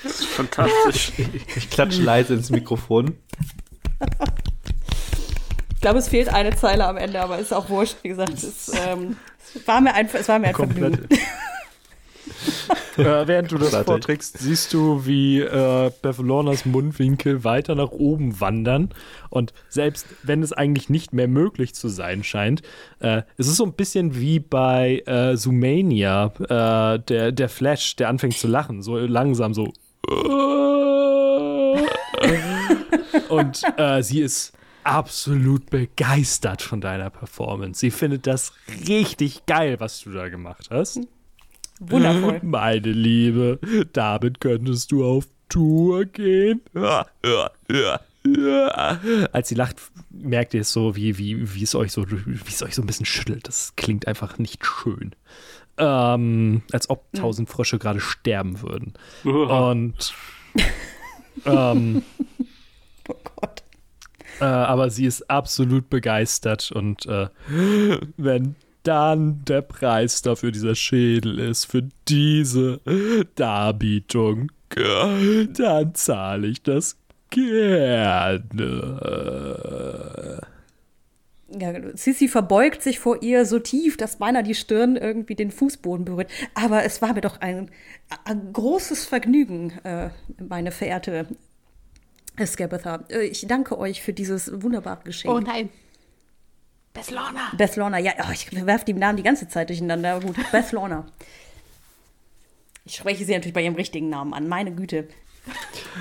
Das 0.03 0.19
ist 0.19 0.25
fantastisch. 0.25 1.13
ich, 1.17 1.57
ich 1.57 1.69
klatsche 1.69 2.01
leise 2.01 2.33
ins 2.33 2.49
Mikrofon. 2.49 3.17
Ich 5.73 5.81
glaube, 5.81 5.99
es 5.99 6.07
fehlt 6.07 6.29
eine 6.29 6.55
Zeile 6.55 6.85
am 6.85 6.97
Ende, 6.97 7.21
aber 7.21 7.39
ist 7.39 7.53
auch 7.53 7.69
wurscht. 7.69 7.97
Wie 8.01 8.09
gesagt, 8.09 8.33
es, 8.33 8.71
ähm, 8.87 9.17
es 9.55 9.67
war 9.67 9.81
mir 9.81 9.93
ein, 9.93 10.09
es 10.11 10.27
war 10.27 10.39
mir 10.39 10.47
ein 10.47 10.55
Vergnügen. 10.55 11.07
äh, 12.97 13.27
während 13.27 13.51
du 13.51 13.57
das 13.57 13.75
vorträgst, 13.75 14.37
siehst 14.37 14.73
du, 14.73 15.05
wie 15.05 15.39
äh, 15.39 15.91
Bevalonas 16.01 16.65
Mundwinkel 16.65 17.43
weiter 17.43 17.75
nach 17.75 17.91
oben 17.91 18.39
wandern. 18.39 18.89
Und 19.29 19.53
selbst 19.69 20.07
wenn 20.23 20.43
es 20.43 20.53
eigentlich 20.53 20.89
nicht 20.89 21.13
mehr 21.13 21.27
möglich 21.27 21.75
zu 21.75 21.89
sein 21.89 22.23
scheint, 22.23 22.61
äh, 22.99 23.23
es 23.37 23.47
ist 23.47 23.57
so 23.57 23.65
ein 23.65 23.73
bisschen 23.73 24.19
wie 24.19 24.39
bei 24.39 25.03
äh, 25.05 25.35
Zoomania, 25.35 26.31
äh, 26.39 26.99
der, 26.99 27.31
der 27.31 27.49
Flash, 27.49 27.95
der 27.95 28.09
anfängt 28.09 28.37
zu 28.37 28.47
lachen, 28.47 28.81
so 28.81 28.97
langsam 28.97 29.53
so. 29.53 29.71
Und 33.29 33.63
äh, 33.77 34.03
sie 34.03 34.21
ist 34.21 34.55
absolut 34.85 35.69
begeistert 35.69 36.61
von 36.61 36.79
deiner 36.79 37.09
Performance. 37.09 37.79
Sie 37.79 37.91
findet 37.91 38.27
das 38.27 38.53
richtig 38.87 39.45
geil, 39.45 39.79
was 39.79 40.01
du 40.01 40.11
da 40.11 40.29
gemacht 40.29 40.67
hast. 40.69 40.99
Wundervoll. 41.79 42.39
Meine 42.43 42.91
Liebe, 42.91 43.59
damit 43.93 44.39
könntest 44.39 44.91
du 44.91 45.05
auf 45.05 45.27
Tour 45.49 46.05
gehen. 46.05 46.61
Als 49.31 49.49
sie 49.49 49.55
lacht, 49.55 49.77
merkt 50.09 50.53
ihr 50.53 50.61
es 50.61 50.71
so, 50.71 50.95
wie, 50.95 51.17
wie, 51.17 51.53
wie 51.53 51.63
es 51.63 51.75
euch 51.75 51.91
so, 51.91 52.09
wie 52.09 52.39
es 52.47 52.63
euch 52.63 52.75
so 52.75 52.81
ein 52.81 52.87
bisschen 52.87 53.05
schüttelt. 53.05 53.47
Das 53.47 53.73
klingt 53.75 54.07
einfach 54.07 54.37
nicht 54.39 54.65
schön. 54.65 55.11
Ähm, 55.77 56.63
als 56.71 56.89
ob 56.89 57.11
tausend 57.13 57.49
Frösche 57.49 57.77
gerade 57.77 57.99
sterben 57.99 58.61
würden. 58.61 58.93
Und 59.23 60.13
ähm, 61.45 62.01
Oh 63.07 63.15
Gott. 63.35 63.61
äh, 64.39 64.45
aber 64.45 64.89
sie 64.89 65.05
ist 65.05 65.29
absolut 65.29 65.89
begeistert 65.89 66.71
und 66.71 67.05
äh, 67.05 67.27
wenn 68.17 68.55
dann 68.85 69.43
der 69.45 69.61
Preis 69.61 70.21
dafür 70.21 70.51
dieser 70.51 70.75
Schädel 70.75 71.39
ist, 71.39 71.65
für 71.65 71.87
diese 72.07 72.79
Darbietung, 73.35 74.51
dann 74.69 75.93
zahle 75.93 76.47
ich 76.47 76.63
das 76.63 76.97
gerne. 77.29 78.81
Ja, 81.47 81.73
Sissy 81.95 82.27
verbeugt 82.27 82.81
sich 82.81 82.99
vor 82.99 83.21
ihr 83.21 83.45
so 83.45 83.59
tief, 83.59 83.97
dass 83.97 84.17
beinahe 84.17 84.43
die 84.43 84.55
Stirn 84.55 84.95
irgendwie 84.97 85.35
den 85.35 85.51
Fußboden 85.51 86.03
berührt. 86.03 86.29
Aber 86.53 86.83
es 86.83 87.01
war 87.01 87.13
mir 87.13 87.21
doch 87.21 87.39
ein, 87.39 87.69
ein 88.25 88.51
großes 88.51 89.05
Vergnügen, 89.05 89.71
äh, 89.83 90.09
meine 90.49 90.71
verehrte 90.71 91.27
Scabatha. 92.43 93.05
Äh, 93.09 93.27
Ich 93.27 93.45
danke 93.47 93.77
euch 93.77 94.01
für 94.01 94.11
dieses 94.11 94.61
wunderbare 94.61 95.03
Geschenk. 95.03 95.33
Oh 95.33 95.39
nein. 95.39 95.69
Beth 96.95 97.11
Lorna. 97.11 97.51
Beth 97.55 97.75
Lorna, 97.75 97.99
ja, 97.99 98.13
oh, 98.27 98.31
ich 98.31 98.65
werfe 98.65 98.85
die 98.85 98.93
Namen 98.93 99.17
die 99.17 99.23
ganze 99.23 99.47
Zeit 99.47 99.69
durcheinander. 99.69 100.13
aber 100.13 100.25
Gut, 100.25 100.37
Beth 100.51 100.71
Lorna. 100.71 101.05
Ich 102.85 102.95
spreche 102.95 103.25
sie 103.25 103.33
natürlich 103.33 103.53
bei 103.53 103.63
ihrem 103.63 103.75
richtigen 103.75 104.09
Namen 104.09 104.33
an, 104.33 104.47
meine 104.47 104.73
Güte. 104.73 105.07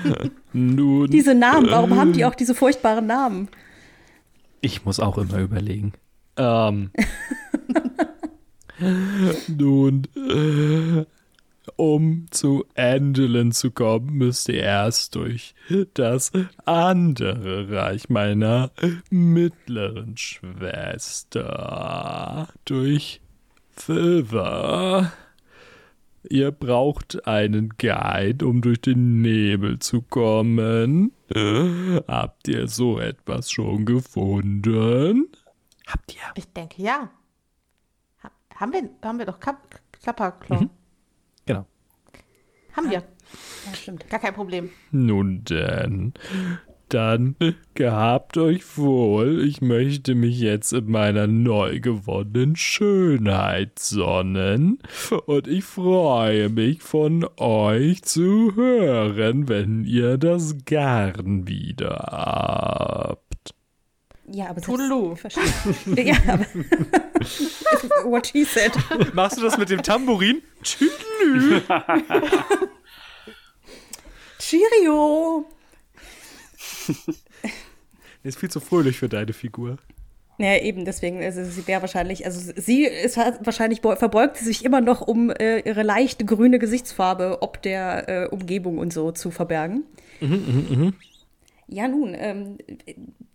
Nun, 0.53 1.11
Diese 1.11 1.35
Namen, 1.35 1.69
warum 1.69 1.95
haben 1.97 2.13
die 2.13 2.25
auch 2.25 2.33
diese 2.33 2.55
furchtbaren 2.55 3.05
Namen? 3.05 3.49
ich 4.61 4.83
muss 4.83 4.99
auch 4.99 5.19
immer 5.19 5.37
überlegen. 5.37 5.93
Ähm. 6.37 6.89
Nun, 9.47 10.07
äh, 10.15 11.05
um 11.75 12.27
zu 12.31 12.65
Angelin 12.75 13.51
zu 13.51 13.71
kommen, 13.71 14.13
müsst 14.17 14.49
ihr 14.49 14.61
erst 14.61 15.15
durch 15.15 15.55
das 15.93 16.31
andere 16.65 17.69
Reich 17.69 18.09
meiner 18.09 18.71
mittleren 19.09 20.17
Schwester. 20.17 21.47
Durch 22.65 23.21
Silver. 23.77 25.11
Ihr 26.29 26.51
braucht 26.51 27.27
einen 27.27 27.73
Guide, 27.77 28.47
um 28.47 28.61
durch 28.61 28.81
den 28.81 29.21
Nebel 29.21 29.79
zu 29.79 30.01
kommen. 30.01 31.11
Habt 32.07 32.47
ihr 32.47 32.67
so 32.67 32.99
etwas 32.99 33.51
schon 33.51 33.85
gefunden? 33.85 35.27
Habt 35.87 36.15
ihr? 36.15 36.21
Ich 36.35 36.51
denke, 36.51 36.81
ja. 36.81 37.09
Ha 38.23 38.31
haben, 38.55 38.73
wir, 38.73 38.89
haben 39.03 39.19
wir 39.19 39.25
doch 39.25 39.39
Kap 39.39 39.79
Klapperklo. 39.91 40.61
Mhm. 40.61 40.69
Genau. 41.45 41.65
Haben 42.73 42.89
wir. 42.89 43.03
Ja, 43.65 43.73
stimmt. 43.73 44.09
Gar 44.09 44.19
kein 44.19 44.33
Problem. 44.33 44.69
Nun 44.91 45.43
denn, 45.43 46.13
dann 46.89 47.35
gehabt 47.73 48.37
euch 48.37 48.77
wohl. 48.77 49.43
Ich 49.43 49.61
möchte 49.61 50.13
mich 50.13 50.39
jetzt 50.39 50.71
in 50.71 50.91
meiner 50.91 51.27
neu 51.27 51.79
gewonnenen 51.79 52.55
Schönheit 52.55 53.79
sonnen. 53.79 54.79
Und 55.25 55.47
ich 55.47 55.63
freue 55.63 56.49
mich 56.49 56.81
von 56.81 57.27
euch 57.37 58.03
zu 58.03 58.55
hören, 58.55 59.49
wenn 59.49 59.83
ihr 59.83 60.17
das 60.17 60.57
Garn 60.65 61.47
wieder 61.47 61.95
habt. 62.11 63.24
Ja, 64.31 64.47
aber 64.49 64.61
verstehe. 65.15 65.43
ja, 66.03 66.15
aber 66.27 66.45
what 68.05 68.27
she 68.27 68.43
said. 68.43 68.71
Machst 69.13 69.37
du 69.37 69.41
das 69.41 69.57
mit 69.57 69.69
dem 69.69 69.83
Tambourin? 69.83 70.41
Tschüdelü. 70.63 71.61
Cheerio! 74.39 75.45
Ist 78.23 78.39
viel 78.39 78.49
zu 78.49 78.59
fröhlich 78.59 78.97
für 78.97 79.09
deine 79.09 79.33
Figur. 79.33 79.77
Ja, 80.37 80.57
eben, 80.57 80.83
deswegen, 80.83 81.23
also 81.23 81.43
sie 81.45 81.65
wäre 81.65 81.81
wahrscheinlich, 81.81 82.25
also 82.25 82.51
sie 82.57 82.83
ist 82.83 83.15
halt 83.15 83.37
wahrscheinlich, 83.45 83.79
beu- 83.79 83.95
verbeugt 83.95 84.35
sie 84.37 84.43
sich 84.45 84.65
immer 84.65 84.81
noch, 84.81 84.99
um 85.01 85.29
äh, 85.29 85.59
ihre 85.59 85.83
leichte 85.83 86.25
grüne 86.25 86.59
Gesichtsfarbe 86.59 87.37
ob 87.41 87.61
der 87.61 88.09
äh, 88.09 88.27
Umgebung 88.27 88.77
und 88.77 88.91
so 88.91 89.11
zu 89.13 89.31
verbergen. 89.31 89.83
Ja, 91.67 91.87
nun, 91.87 92.13
ähm, 92.17 92.57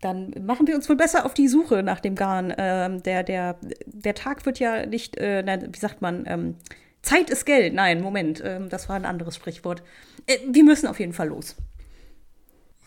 dann 0.01 0.34
machen 0.44 0.66
wir 0.66 0.74
uns 0.74 0.88
wohl 0.88 0.96
besser 0.96 1.26
auf 1.26 1.34
die 1.34 1.48
Suche 1.48 1.82
nach 1.82 2.01
dem 2.01 2.14
Garn. 2.14 2.55
Ähm, 2.57 3.03
der, 3.03 3.22
der, 3.22 3.59
der 3.86 4.14
Tag 4.14 4.46
wird 4.46 4.59
ja 4.59 4.86
nicht, 4.86 5.16
äh, 5.18 5.42
nein, 5.42 5.68
wie 5.72 5.78
sagt 5.78 6.01
man, 6.01 6.24
ähm, 6.26 6.57
Zeit 7.03 7.30
ist 7.30 7.44
Geld. 7.44 7.74
Nein, 7.74 8.01
Moment, 8.01 8.42
ähm, 8.44 8.68
das 8.68 8.88
war 8.88 8.96
ein 8.96 9.05
anderes 9.05 9.36
Sprichwort. 9.36 9.82
Äh, 10.26 10.38
wir 10.51 10.64
müssen 10.64 10.86
auf 10.86 11.01
jeden 11.01 11.12
Fall 11.12 11.28
los. 11.28 11.57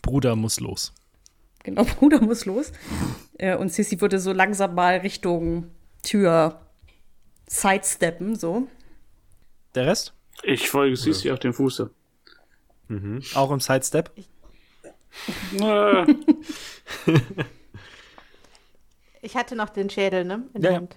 Bruder 0.02 0.34
muss 0.34 0.60
los. 0.60 0.92
Genau, 1.62 1.84
Bruder 1.98 2.20
muss 2.20 2.46
los. 2.46 2.72
Äh, 3.38 3.56
und 3.56 3.72
Sissy 3.72 4.00
würde 4.00 4.18
so 4.18 4.32
langsam 4.32 4.74
mal 4.74 4.98
Richtung 4.98 5.70
Tür 6.02 6.60
sidesteppen, 7.46 8.36
so. 8.36 8.66
Der 9.74 9.86
Rest? 9.86 10.14
Ich 10.42 10.68
folge 10.68 10.96
Sisi 10.96 11.30
auf 11.30 11.38
dem 11.38 11.54
Fuße. 11.54 11.90
Auch 13.34 13.50
im 13.50 13.60
Sidestep? 13.60 14.10
Äh, 15.58 16.06
Ich 19.22 19.36
hatte 19.36 19.56
noch 19.56 19.70
den 19.70 19.88
Schädel, 19.88 20.24
ne? 20.26 20.44
In 20.52 20.60
Ja, 20.60 20.60
der 20.60 20.70
ja. 20.72 20.76
Hand. 20.76 20.96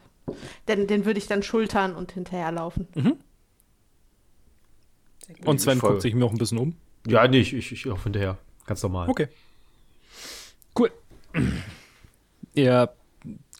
Den, 0.68 0.86
den 0.88 1.06
würde 1.06 1.18
ich 1.18 1.28
dann 1.28 1.43
schultern 1.43 1.95
und 1.95 2.12
hinterherlaufen. 2.12 2.88
Und 5.45 5.62
Sven 5.62 5.80
guckt 5.80 6.02
sich 6.02 6.14
mir 6.14 6.26
auch 6.26 6.32
ein 6.32 6.38
bisschen 6.38 6.58
um. 6.58 6.76
Ja, 7.08 7.26
nee, 7.28 7.39
ich, 7.39 7.54
ich, 7.54 7.72
ich 7.72 7.86
laufe 7.86 8.04
hinterher. 8.04 8.38
Ganz 8.66 8.84
normal. 8.84 9.08
Okay. 9.10 9.30
Cool. 10.78 10.91
Ihr 12.54 12.89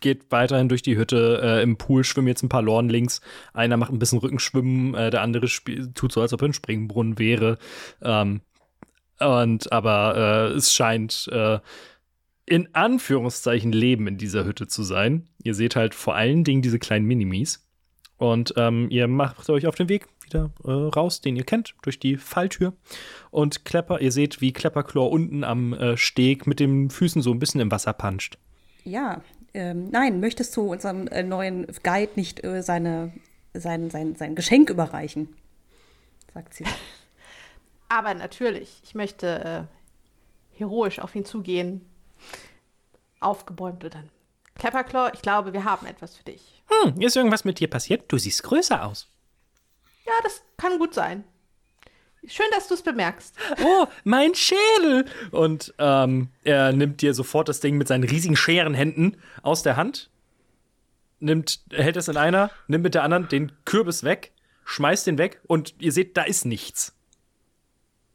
geht 0.02 0.30
weiterhin 0.32 0.68
durch 0.68 0.82
die 0.82 0.98
Hütte. 0.98 1.40
Äh, 1.42 1.64
Im 1.64 1.78
Pool 1.78 2.04
schwimmen 2.04 2.28
jetzt 2.28 2.44
ein 2.44 2.50
paar 2.50 2.62
Lorn 2.62 2.90
links. 2.90 3.22
Einer 3.54 3.78
macht 3.78 3.94
ein 3.94 4.00
bisschen 4.00 4.20
Rückenschwimmen, 4.20 4.96
äh, 4.96 5.10
der 5.12 5.22
andere 5.22 5.48
tut 5.94 6.12
so, 6.12 6.20
als 6.22 6.34
ob 6.34 6.42
er 6.42 6.50
ein 6.50 6.54
Springbrunnen 6.54 7.18
wäre. 7.20 7.58
Ähm, 8.02 8.42
und 9.20 9.72
aber 9.72 10.50
äh, 10.52 10.56
es 10.58 10.74
scheint 10.74 11.28
äh, 11.32 11.60
in 12.48 12.74
Anführungszeichen 12.74 13.72
Leben 13.72 14.08
in 14.08 14.18
dieser 14.18 14.46
Hütte 14.46 14.68
zu 14.68 14.82
sein. 14.82 15.28
Ihr 15.44 15.54
seht 15.54 15.76
halt 15.76 15.94
vor 15.94 16.16
allen 16.16 16.44
Dingen 16.44 16.62
diese 16.62 16.80
kleinen 16.80 17.06
Minimis. 17.06 17.68
Und 18.18 18.54
ähm, 18.58 18.88
ihr 18.90 19.08
macht 19.08 19.48
euch 19.50 19.68
auf 19.68 19.76
den 19.76 19.90
Weg 19.90 20.08
wieder 20.24 20.50
äh, 20.64 20.72
raus, 20.72 21.22
den 21.22 21.36
ihr 21.36 21.44
kennt, 21.44 21.76
durch 21.84 22.00
die 22.00 22.18
Falltür. 22.18 22.74
Und 23.30 23.66
Klepper, 23.66 24.00
ihr 24.00 24.12
seht, 24.12 24.42
wie 24.42 24.54
Klepperclaw 24.54 25.10
unten 25.10 25.44
am 25.44 25.74
äh, 25.74 25.98
Steg 25.98 26.48
mit 26.48 26.60
den 26.60 26.90
Füßen 26.90 27.22
so 27.22 27.32
ein 27.32 27.40
bisschen 27.40 27.62
im 27.62 27.70
Wasser 27.70 27.94
puncht. 27.94 28.40
Ja, 28.84 29.22
ähm, 29.54 29.90
nein, 29.92 30.20
möchtest 30.22 30.56
du 30.56 30.72
unserem 30.72 31.08
äh, 31.08 31.24
neuen 31.24 31.68
Guide 31.84 32.14
nicht 32.16 32.44
äh, 32.44 32.64
seine, 32.64 33.12
sein, 33.54 33.90
sein, 33.90 34.16
sein 34.16 34.36
Geschenk 34.36 34.70
überreichen? 34.70 35.30
Sagt 36.34 36.54
sie. 36.54 36.64
Aber 37.90 38.14
natürlich, 38.14 38.82
ich 38.84 38.96
möchte 38.96 39.68
äh, 40.58 40.58
heroisch 40.58 41.00
auf 41.00 41.14
ihn 41.16 41.26
zugehen. 41.26 41.82
Aufgebäumt 43.20 43.84
und 43.84 43.94
dann. 43.94 44.10
Klepperclaw, 44.56 45.12
ich 45.14 45.22
glaube, 45.22 45.54
wir 45.54 45.64
haben 45.64 45.86
etwas 45.86 46.16
für 46.16 46.24
dich. 46.24 46.64
Hm, 46.68 47.00
ist 47.02 47.16
irgendwas 47.16 47.46
mit 47.46 47.60
dir 47.60 47.70
passiert? 47.70 48.12
Du 48.12 48.18
siehst 48.18 48.44
größer 48.44 48.84
aus. 48.84 49.08
Ja, 50.06 50.14
das 50.24 50.42
kann 50.58 50.80
gut 50.80 50.94
sein. 50.94 51.24
Schön, 52.26 52.46
dass 52.52 52.68
du 52.68 52.74
es 52.74 52.82
bemerkst. 52.82 53.36
Oh, 53.64 53.88
mein 54.04 54.34
Schädel! 54.36 55.06
Und 55.32 55.74
ähm, 55.78 56.30
er 56.44 56.74
nimmt 56.74 57.02
dir 57.02 57.14
sofort 57.14 57.48
das 57.48 57.60
Ding 57.60 57.78
mit 57.78 57.88
seinen 57.88 58.04
riesigen 58.04 58.36
Scherenhänden 58.36 59.18
aus 59.44 59.64
der 59.64 59.78
Hand, 59.78 60.10
nimmt, 61.20 61.62
hält 61.72 61.96
es 61.96 62.08
in 62.08 62.18
einer, 62.18 62.52
nimmt 62.68 62.84
mit 62.84 62.96
der 62.96 63.04
anderen 63.04 63.30
den 63.30 63.52
Kürbis 63.64 64.04
weg, 64.04 64.34
schmeißt 64.66 65.08
den 65.08 65.18
weg 65.18 65.40
und 65.48 65.76
ihr 65.80 65.92
seht, 65.92 66.18
da 66.18 66.24
ist 66.24 66.46
nichts. 66.46 66.94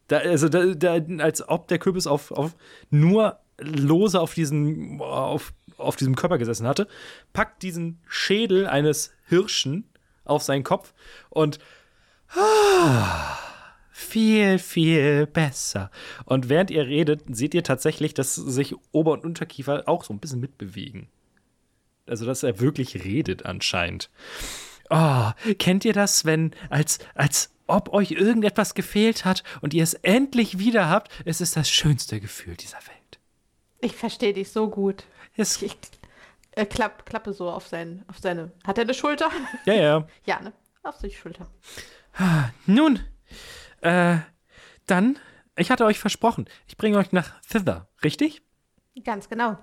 Da, 0.09 0.19
also, 0.19 0.49
da, 0.49 0.67
da, 0.75 1.01
als 1.23 1.49
ob 1.49 1.69
der 1.69 1.79
Kürbis 1.79 2.07
auf, 2.07 2.33
auf 2.33 2.55
nur 2.91 3.39
lose 3.63 4.21
auf 4.21 4.35
diesem, 4.35 5.01
auf, 5.01 5.53
auf 5.77 5.97
diesem 5.97 6.17
Körper 6.17 6.39
gesessen 6.39 6.67
hatte, 6.67 6.87
packt 7.33 7.63
diesen 7.63 8.01
Schädel 8.07 8.67
eines 8.67 9.13
Hirschen 9.27 9.85
auf 10.25 10.43
seinen 10.43 10.65
Kopf 10.65 10.93
und 11.31 11.59
viel, 13.91 14.59
viel 14.59 15.27
besser. 15.27 15.91
Und 16.25 16.49
während 16.49 16.71
ihr 16.71 16.87
redet, 16.87 17.23
seht 17.29 17.55
ihr 17.55 17.63
tatsächlich, 17.63 18.15
dass 18.15 18.35
sich 18.35 18.75
Ober- 18.93 19.13
und 19.13 19.25
Unterkiefer 19.25 19.85
auch 19.87 20.05
so 20.05 20.13
ein 20.13 20.19
bisschen 20.19 20.41
mitbewegen. 20.41 21.09
Also, 22.07 22.27
dass 22.27 22.43
er 22.43 22.61
wirklich 22.61 23.05
redet 23.05 23.47
anscheinend. 23.47 24.11
Oh, 24.91 25.31
kennt 25.59 25.85
ihr 25.85 25.93
das, 25.93 26.25
wenn, 26.25 26.53
als, 26.69 26.99
als 27.15 27.51
ob 27.67 27.93
euch 27.93 28.11
irgendetwas 28.11 28.75
gefehlt 28.75 29.25
hat 29.25 29.45
und 29.61 29.73
ihr 29.73 29.83
es 29.83 29.95
endlich 29.95 30.59
wieder 30.59 30.89
habt? 30.89 31.11
Es 31.25 31.41
ist 31.41 31.57
das 31.57 31.71
schönste 31.71 32.21
Gefühl 32.21 32.57
dieser 32.57 32.79
Welt. 32.79 33.02
Ich 33.83 33.95
verstehe 33.97 34.33
dich 34.33 34.51
so 34.51 34.71
gut. 34.71 35.05
Es, 35.37 35.61
Ich 35.61 35.77
äh, 36.53 36.65
klapp, 36.65 37.05
klappe 37.05 37.33
so 37.33 37.51
auf, 37.51 37.67
sein, 37.67 38.05
auf 38.07 38.19
seine. 38.19 38.53
Hat 38.65 38.79
er 38.79 38.85
eine 38.85 38.95
Schulter? 38.95 39.29
ja, 39.67 39.75
ja. 39.75 40.07
ja, 40.25 40.41
ne? 40.41 40.53
Auf 40.85 40.99
die 40.99 41.11
Schulter. 41.11 41.49
Nun, 42.67 43.01
äh, 43.81 44.19
dann, 44.87 45.19
ich 45.57 45.71
hatte 45.71 45.85
euch 45.85 45.99
versprochen, 45.99 46.47
ich 46.67 46.77
bringe 46.77 46.97
euch 46.97 47.13
nach 47.13 47.41
Thither, 47.43 47.89
richtig? 48.05 48.43
Ganz 49.05 49.29
genau. 49.29 49.59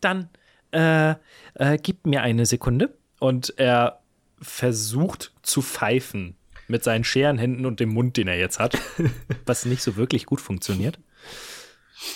Dann 0.00 0.28
äh, 0.72 1.14
äh, 1.54 1.78
gib 1.82 2.06
mir 2.06 2.22
eine 2.22 2.46
Sekunde. 2.46 2.94
Und 3.18 3.54
er 3.56 4.00
versucht 4.40 5.32
zu 5.42 5.62
pfeifen 5.62 6.36
mit 6.66 6.84
seinen 6.84 7.04
Scherenhänden 7.04 7.64
und 7.64 7.80
dem 7.80 7.90
Mund, 7.90 8.16
den 8.16 8.28
er 8.28 8.38
jetzt 8.38 8.58
hat, 8.58 8.76
was 9.46 9.64
nicht 9.64 9.82
so 9.82 9.96
wirklich 9.96 10.26
gut 10.26 10.40
funktioniert. 10.40 10.98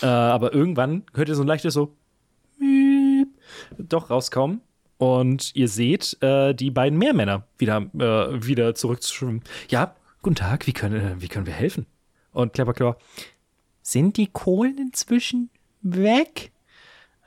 Äh, 0.02 0.06
aber 0.06 0.52
irgendwann 0.52 1.04
hört 1.14 1.28
ihr 1.28 1.34
so 1.34 1.42
ein 1.42 1.48
leichtes 1.48 1.74
so 1.74 1.94
doch 3.78 4.10
rauskommen 4.10 4.60
und 4.98 5.54
ihr 5.54 5.68
seht 5.68 6.16
äh, 6.22 6.54
die 6.54 6.70
beiden 6.70 6.98
Meermänner 6.98 7.44
wieder, 7.58 7.82
äh, 7.94 8.46
wieder 8.46 8.74
zurückzuschwimmen. 8.74 9.42
Ja, 9.68 9.94
guten 10.22 10.36
Tag, 10.36 10.66
wie 10.66 10.72
können, 10.72 11.00
äh, 11.00 11.20
wie 11.20 11.28
können 11.28 11.46
wir 11.46 11.52
helfen? 11.52 11.86
Und 12.32 12.52
Klapperklor, 12.52 12.96
sind 13.82 14.16
die 14.16 14.26
Kohlen 14.26 14.78
inzwischen 14.78 15.50
weg? 15.82 16.52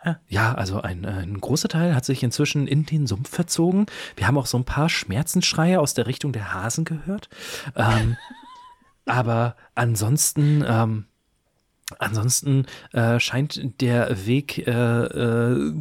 Äh, 0.04 0.16
Ja, 0.28 0.54
also 0.54 0.82
ein, 0.82 1.06
ein 1.06 1.40
großer 1.40 1.68
Teil 1.68 1.96
hat 1.96 2.06
sich 2.06 2.24
inzwischen 2.24 2.68
in 2.68 2.86
den 2.86 3.08
Sumpf 3.08 3.30
verzogen. 3.30 3.86
Wir 4.16 4.28
haben 4.28 4.38
auch 4.38 4.46
so 4.46 4.58
ein 4.58 4.66
paar 4.66 4.90
Schmerzensschreie 4.90 5.80
aus 5.80 5.94
der 5.94 6.08
Richtung 6.08 6.32
der 6.32 6.54
Hasen 6.54 6.86
gehört. 6.86 7.30
Ähm, 7.76 8.18
aber 9.06 9.56
ansonsten, 9.76 10.64
ähm, 10.68 11.06
ansonsten 11.98 12.66
äh, 12.94 13.20
scheint 13.20 13.82
der 13.82 14.26
Weg 14.26 14.60
äh, 14.68 14.72
äh, 14.72 15.74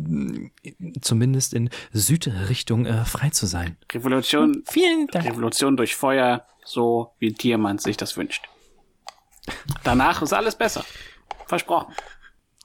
zumindest 1.00 1.54
in 1.54 1.70
Südrichtung 1.92 2.86
äh, 2.86 3.04
frei 3.04 3.30
zu 3.30 3.46
sein. 3.46 3.76
Revolution, 3.92 4.62
Vielen 4.66 5.06
Dank. 5.08 5.26
Revolution 5.26 5.76
durch 5.76 5.94
Feuer, 5.96 6.46
so 6.64 7.12
wie 7.18 7.32
Diamant 7.32 7.82
sich 7.82 7.96
das 7.96 8.16
wünscht. 8.16 8.48
Danach 9.84 10.22
ist 10.22 10.32
alles 10.32 10.56
besser. 10.56 10.84
Versprochen. 11.46 11.94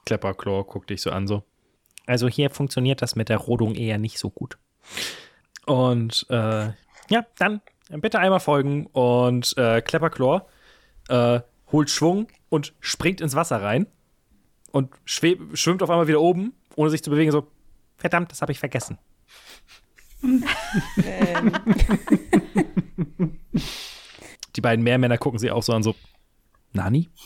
Klepperklor 0.05 0.65
guckt 0.67 0.89
dich 0.89 1.01
so 1.01 1.11
an, 1.11 1.27
so. 1.27 1.43
Also 2.05 2.27
hier 2.27 2.49
funktioniert 2.49 3.01
das 3.01 3.15
mit 3.15 3.29
der 3.29 3.37
Rodung 3.37 3.75
eher 3.75 3.97
nicht 3.97 4.19
so 4.19 4.29
gut. 4.29 4.57
Und 5.65 6.25
äh, 6.29 6.71
ja, 7.09 7.25
dann 7.37 7.61
bitte 7.89 8.19
einmal 8.19 8.41
folgen 8.41 8.87
und 8.87 9.55
äh, 9.57 9.81
Klepperklor 9.81 10.47
äh, 11.07 11.39
holt 11.73 11.89
Schwung 11.89 12.27
und 12.47 12.73
springt 12.79 13.19
ins 13.19 13.35
Wasser 13.35 13.61
rein 13.61 13.87
und 14.71 14.89
schweb, 15.03 15.41
schwimmt 15.57 15.83
auf 15.83 15.89
einmal 15.89 16.07
wieder 16.07 16.21
oben, 16.21 16.53
ohne 16.77 16.89
sich 16.89 17.03
zu 17.03 17.09
bewegen, 17.09 17.31
so, 17.31 17.47
verdammt, 17.97 18.31
das 18.31 18.41
habe 18.41 18.53
ich 18.53 18.59
vergessen. 18.59 18.97
Ähm, 20.23 21.51
Die 24.55 24.61
beiden 24.61 24.83
Meermänner 24.83 25.17
gucken 25.17 25.39
sie 25.39 25.51
auch 25.51 25.63
so 25.63 25.73
an, 25.73 25.83
so, 25.83 25.95
Nani? 26.71 27.09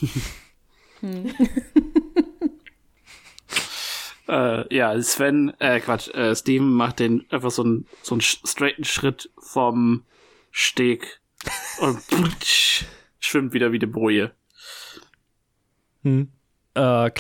Äh, 4.28 4.76
ja, 4.76 5.02
Sven, 5.02 5.54
äh, 5.60 5.80
Quatsch, 5.80 6.10
äh, 6.10 6.36
Steven 6.36 6.70
macht 6.74 7.00
den 7.00 7.26
einfach 7.30 7.52
so 7.52 7.64
einen 7.64 7.88
so 8.02 8.16
einen 8.16 8.22
straighten 8.22 8.84
Schritt 8.84 9.30
vom 9.39 10.04
Steg 10.52 11.22
und 11.80 12.02
schwimmt 13.20 13.54
wieder 13.54 13.72
wie 13.72 13.80
die 13.80 13.86
Boje. 13.86 14.32
Hm. 16.04 16.32
Äh, 16.74 17.12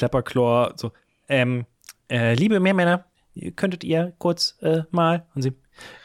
so, 0.75 0.91
ähm, 1.29 1.65
äh, 2.09 2.35
liebe 2.35 2.59
Meermänner, 2.59 3.05
könntet 3.55 3.83
ihr 3.83 4.13
kurz 4.17 4.57
äh, 4.61 4.83
mal? 4.91 5.25
Und 5.35 5.41
sie, 5.41 5.53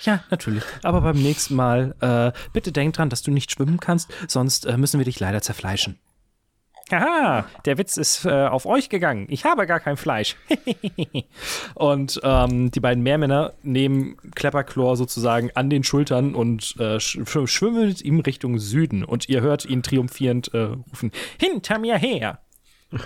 ja, 0.02 0.24
natürlich. 0.30 0.64
Aber 0.82 1.00
beim 1.00 1.22
nächsten 1.22 1.54
Mal, 1.54 1.94
äh, 2.00 2.38
bitte 2.52 2.72
denk 2.72 2.94
dran, 2.94 3.08
dass 3.08 3.22
du 3.22 3.30
nicht 3.30 3.50
schwimmen 3.50 3.80
kannst, 3.80 4.10
sonst 4.28 4.66
äh, 4.66 4.76
müssen 4.76 4.98
wir 4.98 5.04
dich 5.04 5.20
leider 5.20 5.42
zerfleischen. 5.42 5.98
Haha, 6.90 7.46
der 7.64 7.78
Witz 7.78 7.96
ist 7.96 8.26
äh, 8.26 8.46
auf 8.46 8.66
euch 8.66 8.90
gegangen. 8.90 9.26
Ich 9.30 9.44
habe 9.44 9.66
gar 9.66 9.80
kein 9.80 9.96
Fleisch. 9.96 10.36
und 11.74 12.20
ähm, 12.22 12.70
die 12.70 12.80
beiden 12.80 13.02
Meermänner 13.02 13.54
nehmen 13.62 14.16
Klepperklor 14.34 14.96
sozusagen 14.96 15.50
an 15.54 15.70
den 15.70 15.84
Schultern 15.84 16.34
und 16.34 16.76
äh, 16.78 17.00
sch 17.00 17.18
schwimmen 17.46 17.94
ihm 18.02 18.20
Richtung 18.20 18.58
Süden. 18.58 19.04
Und 19.04 19.28
ihr 19.28 19.40
hört 19.40 19.64
ihn 19.64 19.82
triumphierend 19.82 20.52
äh, 20.52 20.74
rufen: 20.90 21.12
Hinter 21.38 21.78
mir 21.78 21.96
her! 21.96 22.40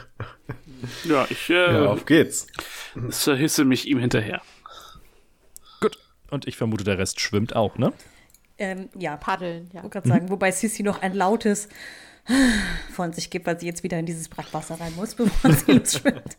Ja, 1.05 1.26
ich 1.30 1.51
äh, 1.51 1.72
Ja, 1.72 1.87
auf 1.87 2.05
geht's. 2.05 2.47
hisse 3.11 3.64
mich 3.64 3.89
ihm 3.89 3.99
hinterher. 3.99 4.43
Gut. 5.80 5.99
Und 6.30 6.47
ich 6.47 6.57
vermute, 6.57 6.84
der 6.84 6.99
Rest 6.99 7.20
schwimmt 7.20 7.57
auch, 7.57 7.78
ne? 7.78 7.93
ähm, 8.59 8.89
ja, 8.99 9.16
Paddeln, 9.16 9.70
ja. 9.72 9.82
wollte 9.82 10.01
gerade 10.01 10.09
sagen, 10.09 10.28
wobei 10.30 10.51
Sissi 10.51 10.82
noch 10.82 11.03
ein 11.03 11.14
lautes 11.14 11.68
von 12.93 13.12
sich 13.12 13.30
gibt, 13.30 13.47
weil 13.47 13.61
sie 13.61 13.66
jetzt 13.66 13.82
wieder 13.82 13.99
in 13.99 14.07
dieses 14.07 14.28
Brackwasser 14.28 14.80
rein 14.80 14.95
muss, 14.97 15.14
bevor 15.14 15.53
sie 15.53 15.72
losschwimmt. 15.72 16.37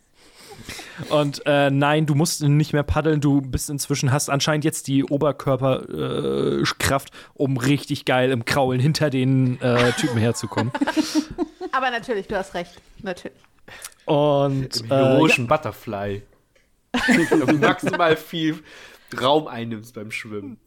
Und 1.10 1.44
äh, 1.46 1.70
nein, 1.70 2.08
du 2.08 2.16
musst 2.16 2.42
nicht 2.42 2.74
mehr 2.74 2.84
paddeln. 2.84 3.22
Du 3.22 3.42
bist 3.42 3.70
inzwischen, 3.70 4.12
hast 4.12 4.30
anscheinend 4.30 4.66
jetzt 4.66 4.88
die 4.88 5.04
Oberkörperkraft, 5.04 7.10
äh, 7.10 7.18
um 7.36 7.58
richtig 7.58 8.06
geil 8.06 8.32
im 8.32 8.44
Kraulen 8.44 8.80
hinter 8.80 9.12
den 9.12 9.62
äh, 9.62 9.92
Typen 9.94 10.18
herzukommen. 10.18 10.72
Aber 11.72 11.92
natürlich, 11.92 12.28
du 12.28 12.36
hast 12.36 12.54
recht. 12.54 12.74
Natürlich. 13.02 13.38
Und 14.06 14.82
Im 14.82 14.86
äh, 14.86 14.96
heroischen 14.96 15.48
Butterfly. 15.48 16.24
Wenn 17.08 17.40
du 17.40 17.54
maximal 17.58 18.16
viel 18.16 18.64
Raum 19.20 19.48
einnimmst 19.48 19.94
beim 19.94 20.12
Schwimmen. 20.12 20.60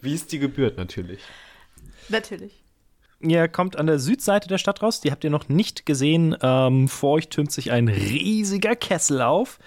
Wie 0.00 0.14
es 0.14 0.26
dir 0.26 0.38
gebührt, 0.38 0.76
natürlich. 0.76 1.20
Natürlich. 2.08 2.62
Ihr 3.20 3.48
kommt 3.48 3.76
an 3.76 3.86
der 3.86 3.98
Südseite 3.98 4.48
der 4.48 4.58
Stadt 4.58 4.82
raus, 4.82 5.00
die 5.00 5.10
habt 5.10 5.24
ihr 5.24 5.30
noch 5.30 5.48
nicht 5.48 5.84
gesehen. 5.84 6.36
Ähm, 6.40 6.88
vor 6.88 7.12
euch 7.12 7.28
türmt 7.28 7.52
sich 7.52 7.70
ein 7.70 7.88
riesiger 7.88 8.74
Kessel 8.76 9.20
auf, 9.20 9.58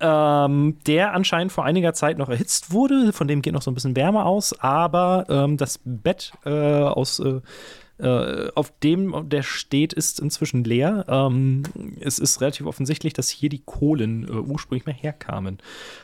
ähm, 0.00 0.78
der 0.86 1.14
anscheinend 1.14 1.52
vor 1.52 1.64
einiger 1.64 1.94
Zeit 1.94 2.18
noch 2.18 2.28
erhitzt 2.28 2.72
wurde. 2.72 3.12
Von 3.12 3.28
dem 3.28 3.40
geht 3.40 3.52
noch 3.52 3.62
so 3.62 3.70
ein 3.70 3.74
bisschen 3.74 3.94
Wärme 3.94 4.24
aus, 4.24 4.58
aber 4.58 5.26
ähm, 5.28 5.56
das 5.56 5.80
Bett 5.84 6.32
äh, 6.44 6.50
aus. 6.50 7.20
Äh, 7.20 7.40
äh, 7.98 8.50
auf 8.54 8.72
dem 8.82 9.28
der 9.28 9.42
steht, 9.42 9.92
ist 9.92 10.20
inzwischen 10.20 10.64
leer. 10.64 11.04
Ähm, 11.08 11.64
es 12.00 12.18
ist 12.18 12.40
relativ 12.40 12.66
offensichtlich, 12.66 13.12
dass 13.12 13.28
hier 13.28 13.48
die 13.48 13.62
Kohlen 13.64 14.28
äh, 14.28 14.32
ursprünglich 14.32 14.86
mal 14.86 14.94
herkamen. 14.94 15.58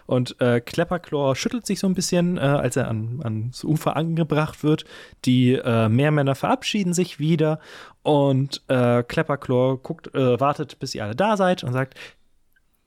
Und 0.07 0.41
äh, 0.41 0.61
Klepperklor 0.61 1.37
schüttelt 1.37 1.67
sich 1.67 1.79
so 1.79 1.87
ein 1.87 1.95
bisschen, 1.95 2.37
äh, 2.37 2.41
als 2.41 2.77
er 2.77 2.89
an, 2.89 3.21
ans 3.23 3.63
Ufer 3.65 3.97
angebracht 3.97 4.65
wird. 4.65 4.85
Die 5.25 5.53
äh, 5.53 5.89
Meermänner 5.89 6.35
verabschieden 6.35 6.95
sich 6.95 7.19
wieder 7.19 7.61
und 8.03 8.63
äh, 8.69 9.03
Klepperklor 9.03 9.79
guckt, 9.83 10.15
äh, 10.15 10.41
wartet, 10.41 10.79
bis 10.79 10.95
ihr 10.95 11.05
alle 11.05 11.17
da 11.17 11.37
seid 11.37 11.65
und 11.65 11.73
sagt: 11.73 11.99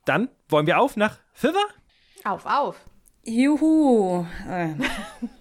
Dann 0.06 0.30
wollen 0.50 0.68
wir 0.68 0.80
auf 0.80 0.98
nach 0.98 1.18
Fiver? 1.34 1.66
Auf, 2.24 2.46
auf. 2.46 2.76
Juhu. 3.24 4.26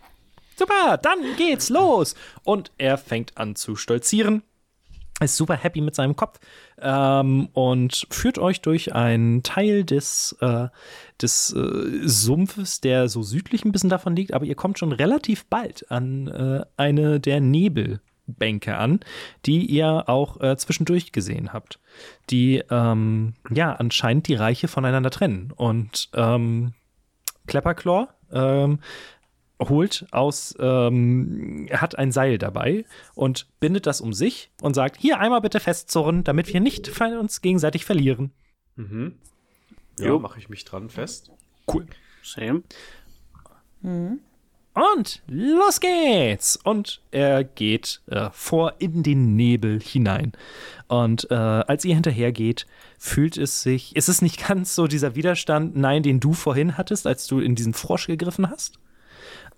Super, 0.59 0.97
dann 0.97 1.19
geht's 1.37 1.69
los. 1.69 2.15
Und 2.43 2.73
er 2.79 2.97
fängt 2.97 3.37
an 3.37 3.57
zu 3.57 3.77
stolzieren. 3.77 4.43
Ist 5.21 5.37
super 5.37 5.57
happy 5.57 5.81
mit 5.81 5.95
seinem 5.95 6.15
Kopf 6.15 6.39
ähm, 6.79 7.49
und 7.55 8.07
führt 8.11 8.39
euch 8.39 8.61
durch 8.61 8.95
einen 8.95 9.43
Teil 9.43 9.83
des, 9.83 10.37
äh, 10.41 10.69
des 11.23 11.55
äh, 11.55 12.07
Sumpfes, 12.07 12.83
der 12.83 13.09
so 13.09 13.23
südlich 13.23 13.65
ein 13.65 13.73
bisschen 13.73 13.89
davon 13.89 14.15
liegt, 14.15 14.35
aber 14.35 14.45
ihr 14.45 14.57
kommt 14.57 14.79
schon 14.79 14.93
relativ 14.93 15.47
bald 15.47 15.91
an 15.91 16.29
äh, 16.29 16.67
eine 16.77 17.19
der 17.19 17.41
Nebelbänke 17.41 18.77
an, 18.77 19.01
die 19.47 19.65
ihr 19.65 20.07
auch 20.07 20.39
äh, 20.43 20.59
zwischendurch 20.59 21.13
gesehen 21.13 21.55
habt, 21.55 21.81
die 22.29 22.63
ähm, 22.71 23.33
ja 23.51 23.73
anscheinend 23.73 24.29
die 24.29 24.35
Reiche 24.35 24.69
voneinander 24.69 25.11
trennen. 25.11 25.51
Und 25.51 26.11
ähm, 26.13 26.75
Klepperklor 27.47 28.11
ähm, 28.33 28.81
holt 29.61 30.07
aus, 30.11 30.55
ähm, 30.59 31.67
er 31.69 31.81
hat 31.81 31.99
ein 31.99 32.13
Seil 32.13 32.39
dabei 32.39 32.85
und 33.15 33.47
bindet 33.61 33.87
das 33.87 34.01
um 34.01 34.13
sich 34.13 34.51
und 34.61 34.75
sagt, 34.75 34.99
hier 35.01 35.19
einmal 35.19 35.41
bitte 35.41 35.61
festzurren, 35.61 36.25
damit 36.25 36.53
wir 36.53 36.61
nicht 36.61 37.01
uns 37.01 37.41
gegenseitig 37.41 37.85
verlieren. 37.85 38.33
Mhm. 38.77 39.15
Ja, 39.99 40.19
mache 40.19 40.39
ich 40.39 40.49
mich 40.49 40.65
dran 40.65 40.91
fest. 40.91 41.31
Cool. 41.67 41.87
Same. 42.23 42.63
Und 44.77 45.23
los 45.27 45.81
geht's! 45.81 46.59
Und 46.63 47.01
er 47.11 47.45
geht 47.45 48.03
äh, 48.09 48.29
vor 48.31 48.75
in 48.79 49.03
den 49.03 49.35
Nebel 49.35 49.81
hinein. 49.81 50.33
Und 50.89 51.31
äh, 51.31 51.35
als 51.35 51.85
ihr 51.87 51.95
hinterhergeht, 51.95 52.67
fühlt 52.99 53.39
es 53.39 53.63
sich, 53.63 53.97
ist 53.97 54.11
es 54.11 54.21
nicht 54.21 54.47
ganz 54.49 54.75
so 54.75 54.87
dieser 54.87 55.15
Widerstand, 55.15 55.77
nein, 55.77 56.03
den 56.03 56.21
du 56.21 56.35
vorhin 56.35 56.77
hattest, 56.77 57.07
als 57.07 57.27
du 57.27 57.41
in 57.41 57.55
diesen 57.55 57.73
Frosch 57.73 58.07
gegriffen 58.07 58.51
hast. 58.51 58.79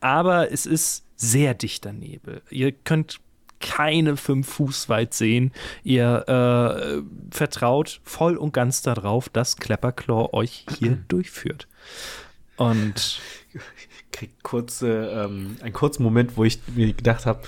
Aber 0.01 0.53
es 0.53 0.67
ist 0.67 1.05
sehr 1.17 1.55
dichter 1.55 1.93
Nebel. 1.93 2.43
Ihr 2.51 2.73
könnt 2.73 3.21
keine 3.61 4.17
fünf 4.17 4.49
Fuß 4.49 4.89
weit 4.89 5.15
sehen. 5.15 5.53
Ihr 5.83 6.29
äh, 6.29 7.03
vertraut 7.35 8.01
voll 8.05 8.37
und 8.37 8.53
ganz 8.53 8.83
darauf, 8.83 9.29
dass 9.29 9.57
Klepperclaw 9.57 10.33
euch 10.33 10.65
hier 10.79 10.97
durchführt. 11.09 11.67
Und 12.57 13.21
Krieg 14.13 14.43
kurze, 14.43 15.11
ähm, 15.11 15.57
einen 15.61 15.73
kurzen 15.73 16.03
Moment, 16.03 16.37
wo 16.37 16.45
ich 16.45 16.61
mir 16.75 16.93
gedacht 16.93 17.27
habe, 17.27 17.43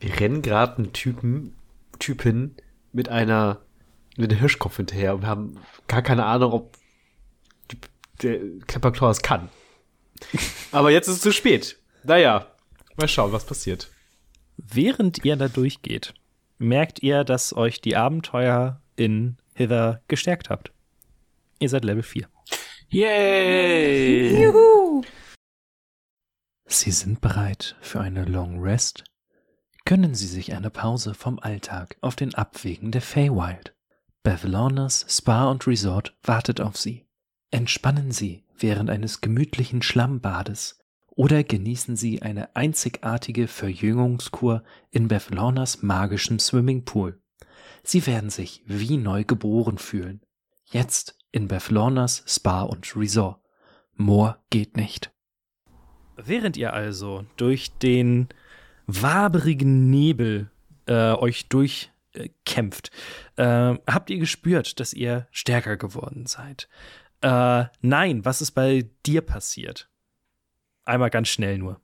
wir 0.00 0.20
rennen 0.20 0.42
gerade 0.42 0.78
einen 0.78 0.92
Typen, 0.92 1.54
Typin 1.98 2.56
mit 2.92 3.08
einer 3.08 3.60
mit 4.16 4.30
einem 4.30 4.40
Hirschkopf 4.40 4.76
hinterher 4.76 5.14
und 5.14 5.22
wir 5.22 5.28
haben 5.28 5.56
gar 5.88 6.02
keine 6.02 6.26
Ahnung, 6.26 6.52
ob 6.52 6.76
der 8.22 8.38
Klepperklaw 8.66 9.10
es 9.10 9.22
kann. 9.22 9.48
Aber 10.72 10.90
jetzt 10.90 11.08
ist 11.08 11.16
es 11.16 11.22
zu 11.22 11.32
spät. 11.32 11.78
Naja, 12.04 12.54
mal 12.96 13.08
schauen, 13.08 13.32
was 13.32 13.46
passiert. 13.46 13.90
Während 14.56 15.24
ihr 15.24 15.36
da 15.36 15.48
durchgeht, 15.48 16.14
merkt 16.58 17.02
ihr, 17.02 17.24
dass 17.24 17.54
euch 17.54 17.80
die 17.80 17.96
Abenteuer 17.96 18.80
in 18.96 19.36
Hither 19.54 20.02
gestärkt 20.08 20.50
habt. 20.50 20.72
Ihr 21.58 21.68
seid 21.68 21.84
Level 21.84 22.02
4. 22.02 22.28
Yay! 22.88 24.42
Juhu! 24.42 25.02
Sie 26.66 26.90
sind 26.90 27.20
bereit 27.20 27.76
für 27.80 28.00
eine 28.00 28.24
Long 28.24 28.60
Rest? 28.60 29.04
Gönnen 29.84 30.14
Sie 30.14 30.26
sich 30.26 30.54
eine 30.54 30.70
Pause 30.70 31.14
vom 31.14 31.38
Alltag 31.38 31.96
auf 32.00 32.16
den 32.16 32.34
Abwegen 32.34 32.92
der 32.92 33.02
Feywild. 33.02 33.74
Bevalonas 34.22 35.04
Spa 35.08 35.50
und 35.50 35.66
Resort 35.66 36.16
wartet 36.22 36.60
auf 36.60 36.76
Sie. 36.76 37.06
Entspannen 37.50 38.12
Sie 38.12 38.44
während 38.62 38.90
eines 38.90 39.20
gemütlichen 39.20 39.82
Schlammbades 39.82 40.78
oder 41.14 41.44
genießen 41.44 41.96
Sie 41.96 42.22
eine 42.22 42.56
einzigartige 42.56 43.46
Verjüngungskur 43.46 44.62
in 44.90 45.08
Bevalonas 45.08 45.82
magischem 45.82 46.38
Swimmingpool. 46.38 47.20
Sie 47.82 48.06
werden 48.06 48.30
sich 48.30 48.62
wie 48.66 48.96
neu 48.96 49.24
geboren 49.24 49.78
fühlen. 49.78 50.22
Jetzt 50.64 51.18
in 51.32 51.48
Bevalonas 51.48 52.24
Spa 52.26 52.62
und 52.62 52.96
Resort. 52.96 53.40
More 53.94 54.38
geht 54.50 54.76
nicht. 54.76 55.12
Während 56.16 56.56
ihr 56.56 56.72
also 56.72 57.26
durch 57.36 57.76
den 57.78 58.28
waberigen 58.86 59.90
Nebel 59.90 60.50
äh, 60.86 61.12
euch 61.12 61.48
durchkämpft, 61.48 62.90
äh, 63.36 63.74
habt 63.86 64.10
ihr 64.10 64.18
gespürt, 64.18 64.80
dass 64.80 64.92
ihr 64.92 65.26
stärker 65.30 65.76
geworden 65.76 66.26
seid. 66.26 66.68
Äh, 67.22 67.64
nein, 67.80 68.24
was 68.24 68.42
ist 68.42 68.52
bei 68.52 68.86
dir 69.06 69.20
passiert? 69.22 69.88
Einmal 70.84 71.10
ganz 71.10 71.28
schnell 71.28 71.58
nur. 71.58 71.80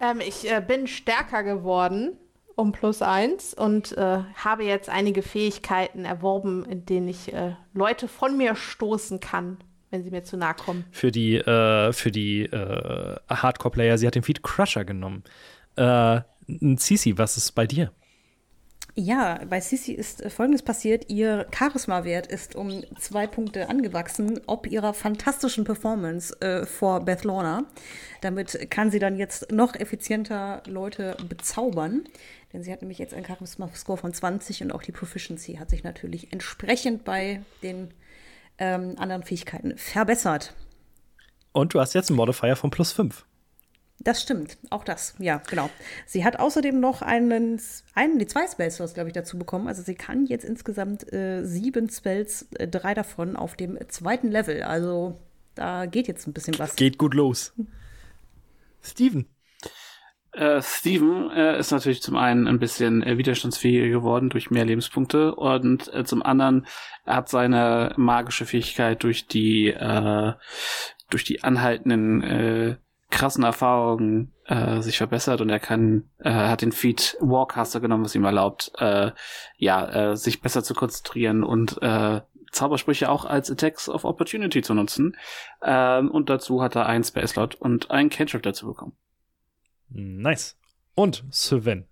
Ähm, 0.00 0.20
ich 0.20 0.50
äh, 0.50 0.60
bin 0.60 0.86
stärker 0.86 1.42
geworden 1.44 2.18
um 2.56 2.72
plus 2.72 3.02
eins 3.02 3.54
und 3.54 3.96
äh, 3.96 4.22
habe 4.34 4.64
jetzt 4.64 4.88
einige 4.88 5.22
Fähigkeiten 5.22 6.04
erworben, 6.04 6.64
in 6.64 6.86
denen 6.86 7.08
ich 7.08 7.32
äh, 7.32 7.54
Leute 7.72 8.08
von 8.08 8.36
mir 8.36 8.54
stoßen 8.54 9.20
kann, 9.20 9.58
wenn 9.90 10.04
sie 10.04 10.10
mir 10.10 10.24
zu 10.24 10.36
nahe 10.36 10.54
kommen. 10.54 10.84
Für 10.90 11.10
die, 11.10 11.36
äh, 11.36 11.92
für 11.92 12.10
die 12.10 12.42
äh, 12.44 13.16
Hardcore-Player, 13.28 13.98
sie 13.98 14.06
hat 14.06 14.14
den 14.14 14.22
Feed 14.22 14.42
Crusher 14.42 14.84
genommen. 14.84 15.24
Äh, 15.76 16.20
Cici, 16.76 17.18
was 17.18 17.36
ist 17.36 17.52
bei 17.52 17.66
dir? 17.66 17.92
Ja, 18.96 19.40
bei 19.50 19.60
Sissi 19.60 19.92
ist 19.92 20.22
äh, 20.22 20.30
Folgendes 20.30 20.62
passiert. 20.62 21.10
Ihr 21.10 21.46
Charisma-Wert 21.52 22.28
ist 22.28 22.54
um 22.54 22.84
zwei 23.00 23.26
Punkte 23.26 23.68
angewachsen, 23.68 24.40
ob 24.46 24.68
ihrer 24.68 24.94
fantastischen 24.94 25.64
Performance 25.64 26.40
äh, 26.40 26.64
vor 26.64 27.00
Beth 27.00 27.24
Lorna. 27.24 27.64
Damit 28.20 28.70
kann 28.70 28.92
sie 28.92 29.00
dann 29.00 29.16
jetzt 29.16 29.50
noch 29.50 29.74
effizienter 29.74 30.62
Leute 30.66 31.16
bezaubern. 31.28 32.04
Denn 32.52 32.62
sie 32.62 32.72
hat 32.72 32.82
nämlich 32.82 32.98
jetzt 32.98 33.14
einen 33.14 33.26
Charisma-Score 33.26 33.98
von 33.98 34.14
20 34.14 34.62
und 34.62 34.70
auch 34.70 34.82
die 34.82 34.92
Proficiency 34.92 35.54
hat 35.54 35.70
sich 35.70 35.82
natürlich 35.82 36.32
entsprechend 36.32 37.02
bei 37.02 37.42
den 37.64 37.90
ähm, 38.58 38.94
anderen 38.96 39.24
Fähigkeiten 39.24 39.76
verbessert. 39.76 40.54
Und 41.50 41.74
du 41.74 41.80
hast 41.80 41.94
jetzt 41.94 42.10
einen 42.10 42.16
Modifier 42.16 42.54
von 42.54 42.70
plus 42.70 42.92
5. 42.92 43.24
Das 44.04 44.20
stimmt, 44.20 44.58
auch 44.68 44.84
das, 44.84 45.14
ja, 45.18 45.40
genau. 45.48 45.70
Sie 46.06 46.24
hat 46.26 46.38
außerdem 46.38 46.78
noch 46.78 47.00
einen, 47.00 47.58
einen 47.94 48.18
die 48.18 48.26
zwei 48.26 48.46
Spells, 48.46 48.76
glaube 48.92 49.08
ich, 49.08 49.14
dazu 49.14 49.38
bekommen. 49.38 49.66
Also 49.66 49.82
sie 49.82 49.94
kann 49.94 50.26
jetzt 50.26 50.44
insgesamt 50.44 51.10
äh, 51.10 51.42
sieben 51.42 51.88
Spells, 51.88 52.46
äh, 52.58 52.68
drei 52.68 52.92
davon 52.92 53.34
auf 53.34 53.56
dem 53.56 53.78
zweiten 53.88 54.30
Level. 54.30 54.62
Also 54.62 55.18
da 55.54 55.86
geht 55.86 56.06
jetzt 56.06 56.26
ein 56.26 56.34
bisschen 56.34 56.58
was. 56.58 56.76
Geht 56.76 56.98
gut 56.98 57.14
los. 57.14 57.54
Steven. 58.82 59.26
Äh, 60.32 60.60
Steven 60.60 61.30
äh, 61.30 61.58
ist 61.58 61.70
natürlich 61.70 62.02
zum 62.02 62.16
einen 62.16 62.46
ein 62.46 62.58
bisschen 62.58 63.02
äh, 63.02 63.16
widerstandsfähiger 63.16 63.88
geworden 63.88 64.28
durch 64.30 64.50
mehr 64.50 64.64
Lebenspunkte 64.64 65.34
und 65.34 65.92
äh, 65.94 66.04
zum 66.04 66.22
anderen 66.22 66.66
hat 67.06 67.28
seine 67.28 67.94
magische 67.96 68.44
Fähigkeit 68.44 69.02
durch 69.02 69.28
die 69.28 69.68
äh, 69.68 70.32
durch 71.08 71.24
die 71.24 71.44
anhaltenden 71.44 72.22
äh, 72.22 72.76
krassen 73.14 73.44
Erfahrungen 73.44 74.32
äh, 74.46 74.82
sich 74.82 74.98
verbessert 74.98 75.40
und 75.40 75.48
er 75.48 75.60
kann 75.60 76.10
äh, 76.18 76.30
hat 76.30 76.62
den 76.62 76.72
Feed 76.72 77.16
Warcaster 77.20 77.78
genommen, 77.78 78.04
was 78.04 78.14
ihm 78.16 78.24
erlaubt, 78.24 78.72
äh, 78.78 79.12
ja 79.56 80.12
äh, 80.12 80.16
sich 80.16 80.40
besser 80.40 80.64
zu 80.64 80.74
konzentrieren 80.74 81.44
und 81.44 81.80
äh, 81.80 82.22
Zaubersprüche 82.50 83.08
auch 83.08 83.24
als 83.24 83.50
Attacks 83.50 83.88
of 83.88 84.04
Opportunity 84.04 84.62
zu 84.62 84.74
nutzen. 84.74 85.16
Ähm, 85.62 86.10
und 86.10 86.28
dazu 86.28 86.60
hat 86.60 86.74
er 86.74 86.86
einen 86.86 87.04
Spell 87.04 87.26
Slot 87.26 87.54
und 87.54 87.90
einen 87.90 88.10
Cantrip 88.10 88.42
dazu 88.42 88.66
bekommen. 88.66 88.96
Nice. 89.90 90.56
Und 90.94 91.24
Sven. 91.30 91.86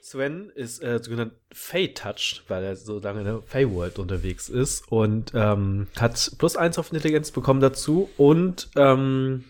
Sven 0.00 0.50
ist 0.54 0.82
äh, 0.82 1.00
sogenannt 1.00 1.34
Fey-touched, 1.52 2.44
weil 2.48 2.64
er 2.64 2.74
so 2.74 2.98
lange 2.98 3.20
in 3.20 3.26
der 3.26 3.42
Fey-World 3.42 4.00
unterwegs 4.00 4.48
ist 4.48 4.90
und 4.90 5.32
ähm, 5.34 5.86
hat 5.98 6.32
plus 6.38 6.56
eins 6.56 6.78
auf 6.78 6.92
Intelligenz 6.92 7.30
bekommen 7.30 7.60
dazu 7.60 8.10
und 8.16 8.68
ähm, 8.76 9.44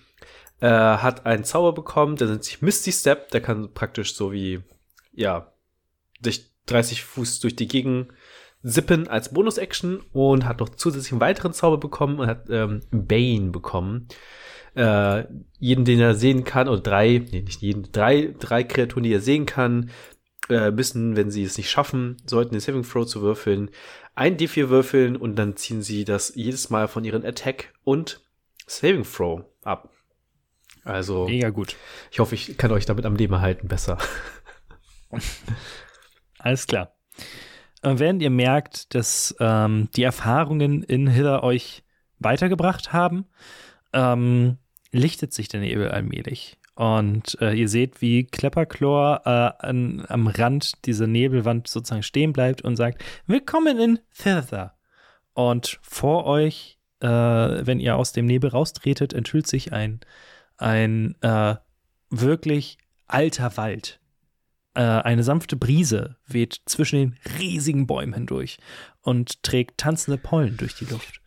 äh, 0.63 0.69
hat 0.69 1.27
einen 1.27 1.43
Zauber 1.43 1.73
bekommen, 1.73 2.15
der 2.15 2.29
nennt 2.29 2.45
sich 2.45 2.63
Misty 2.63 2.93
Step, 2.93 3.31
der 3.33 3.41
kann 3.41 3.75
praktisch 3.75 4.15
so 4.15 4.31
wie, 4.31 4.63
ja, 5.13 5.53
durch 6.21 6.53
30 6.67 7.03
Fuß 7.03 7.41
durch 7.41 7.57
die 7.57 7.67
Gegend 7.67 8.13
sippen 8.63 9.09
als 9.09 9.35
Bonus-Action 9.35 10.01
und 10.13 10.45
hat 10.45 10.61
noch 10.61 10.69
zusätzlich 10.69 11.11
einen 11.11 11.21
weiteren 11.21 11.53
Zauber 11.53 11.79
bekommen 11.79 12.21
und 12.21 12.29
hat 12.29 12.45
ähm, 12.49 12.81
Bane 12.93 13.51
bekommen. 13.51 14.07
Äh, 14.77 15.25
jeden, 15.59 15.85
den 15.85 15.99
er 15.99 16.15
sehen 16.15 16.45
kann, 16.45 16.69
oder 16.69 16.81
drei, 16.81 17.21
nee, 17.33 17.43
nicht 17.43 17.61
jeden, 17.61 17.91
drei, 17.91 18.33
drei 18.39 18.63
Kreaturen, 18.63 19.03
die 19.03 19.13
er 19.13 19.21
sehen 19.21 19.47
kann, 19.47 19.91
äh, 20.49 20.71
müssen, 20.71 21.17
wenn 21.17 21.33
sie 21.33 21.43
es 21.43 21.57
nicht 21.57 21.71
schaffen, 21.71 22.19
sollten 22.25 22.55
den 22.55 22.61
Saving 22.61 22.85
Throw 22.85 23.05
zu 23.05 23.21
würfeln, 23.21 23.69
ein 24.15 24.37
D4 24.37 24.69
würfeln 24.69 25.17
und 25.17 25.35
dann 25.35 25.57
ziehen 25.57 25.83
sie 25.83 26.05
das 26.05 26.37
jedes 26.37 26.71
Mal 26.71 26.87
von 26.87 27.05
ihren 27.05 27.25
Attack 27.25 27.75
und 27.83 28.21
Saving 28.69 29.03
Throw 29.03 29.45
ab. 29.65 29.92
Also, 30.85 31.27
Mega 31.29 31.51
gut. 31.51 31.77
ich 32.11 32.19
hoffe, 32.19 32.35
ich 32.35 32.57
kann 32.59 32.73
euch 32.73 32.87
damit 32.87 33.07
am 33.07 33.17
Leben 33.17 33.41
halten 33.41 33.69
besser. 33.69 33.99
Alles 36.39 36.67
klar. 36.67 36.95
Äh, 37.83 37.95
während 37.99 38.23
ihr 38.23 38.31
merkt, 38.31 38.95
dass 38.95 39.35
ähm, 39.39 39.89
die 39.97 40.03
Erfahrungen 40.03 40.83
in 40.83 41.07
Hither 41.07 41.43
euch 41.45 41.85
weitergebracht 42.19 42.93
haben, 42.93 43.27
ähm, 43.93 44.59
lichtet 44.91 45.33
sich 45.33 45.49
der 45.49 45.61
Nebel 45.61 45.91
allmählich. 45.91 46.59
Und 46.75 47.39
äh, 47.41 47.53
ihr 47.53 47.69
seht, 47.69 48.01
wie 48.01 48.25
Klepperchlor 48.25 49.23
äh, 49.25 49.67
an, 49.67 50.05
am 50.09 50.27
Rand 50.27 50.87
dieser 50.87 51.07
Nebelwand 51.07 51.69
sozusagen 51.69 52.03
stehen 52.03 52.33
bleibt 52.33 52.63
und 52.63 52.77
sagt: 52.77 53.05
Willkommen 53.27 53.79
in 53.79 53.99
Thither. 54.17 54.75
Und 55.35 55.79
vor 55.83 56.25
euch, 56.25 56.79
äh, 57.01 57.07
wenn 57.09 57.79
ihr 57.79 57.97
aus 57.97 58.13
dem 58.13 58.27
Nebel 58.27 58.51
raustretet, 58.51 59.13
enthüllt 59.13 59.47
sich 59.47 59.73
ein, 59.73 60.01
ein 60.63 61.21
äh, 61.23 61.57
wirklich 62.11 62.79
alter 63.07 63.57
Wald. 63.57 64.01
Äh, 64.75 64.83
eine 64.83 65.23
sanfte 65.23 65.57
Brise 65.57 66.17
weht 66.27 66.63
zwischen 66.67 66.97
den 66.97 67.19
riesigen 67.39 67.87
Bäumen 67.87 68.15
hindurch 68.15 68.59
und 69.03 69.43
trägt 69.43 69.79
tanzende 69.79 70.19
Pollen 70.19 70.57
durch 70.57 70.75
die 70.75 70.87
Luft. 70.87 71.21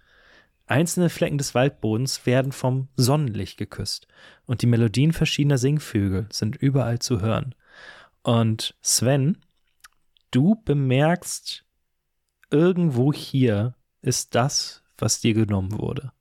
Einzelne 0.67 1.09
Flecken 1.09 1.37
des 1.37 1.53
Waldbodens 1.53 2.25
werden 2.25 2.51
vom 2.51 2.87
Sonnenlicht 2.95 3.57
geküsst 3.57 4.07
und 4.45 4.63
die 4.63 4.67
Melodien 4.67 5.13
verschiedener 5.13 5.59
Singvögel 5.59 6.27
sind 6.31 6.55
überall 6.55 6.97
zu 6.97 7.21
hören. 7.21 7.53
Und 8.23 8.75
Sven, 8.81 9.37
du 10.31 10.55
bemerkst, 10.65 11.65
irgendwo 12.49 13.13
hier 13.13 13.75
ist 14.01 14.33
das, 14.33 14.83
was 14.97 15.19
dir 15.19 15.35
genommen 15.35 15.77
wurde. 15.77 16.13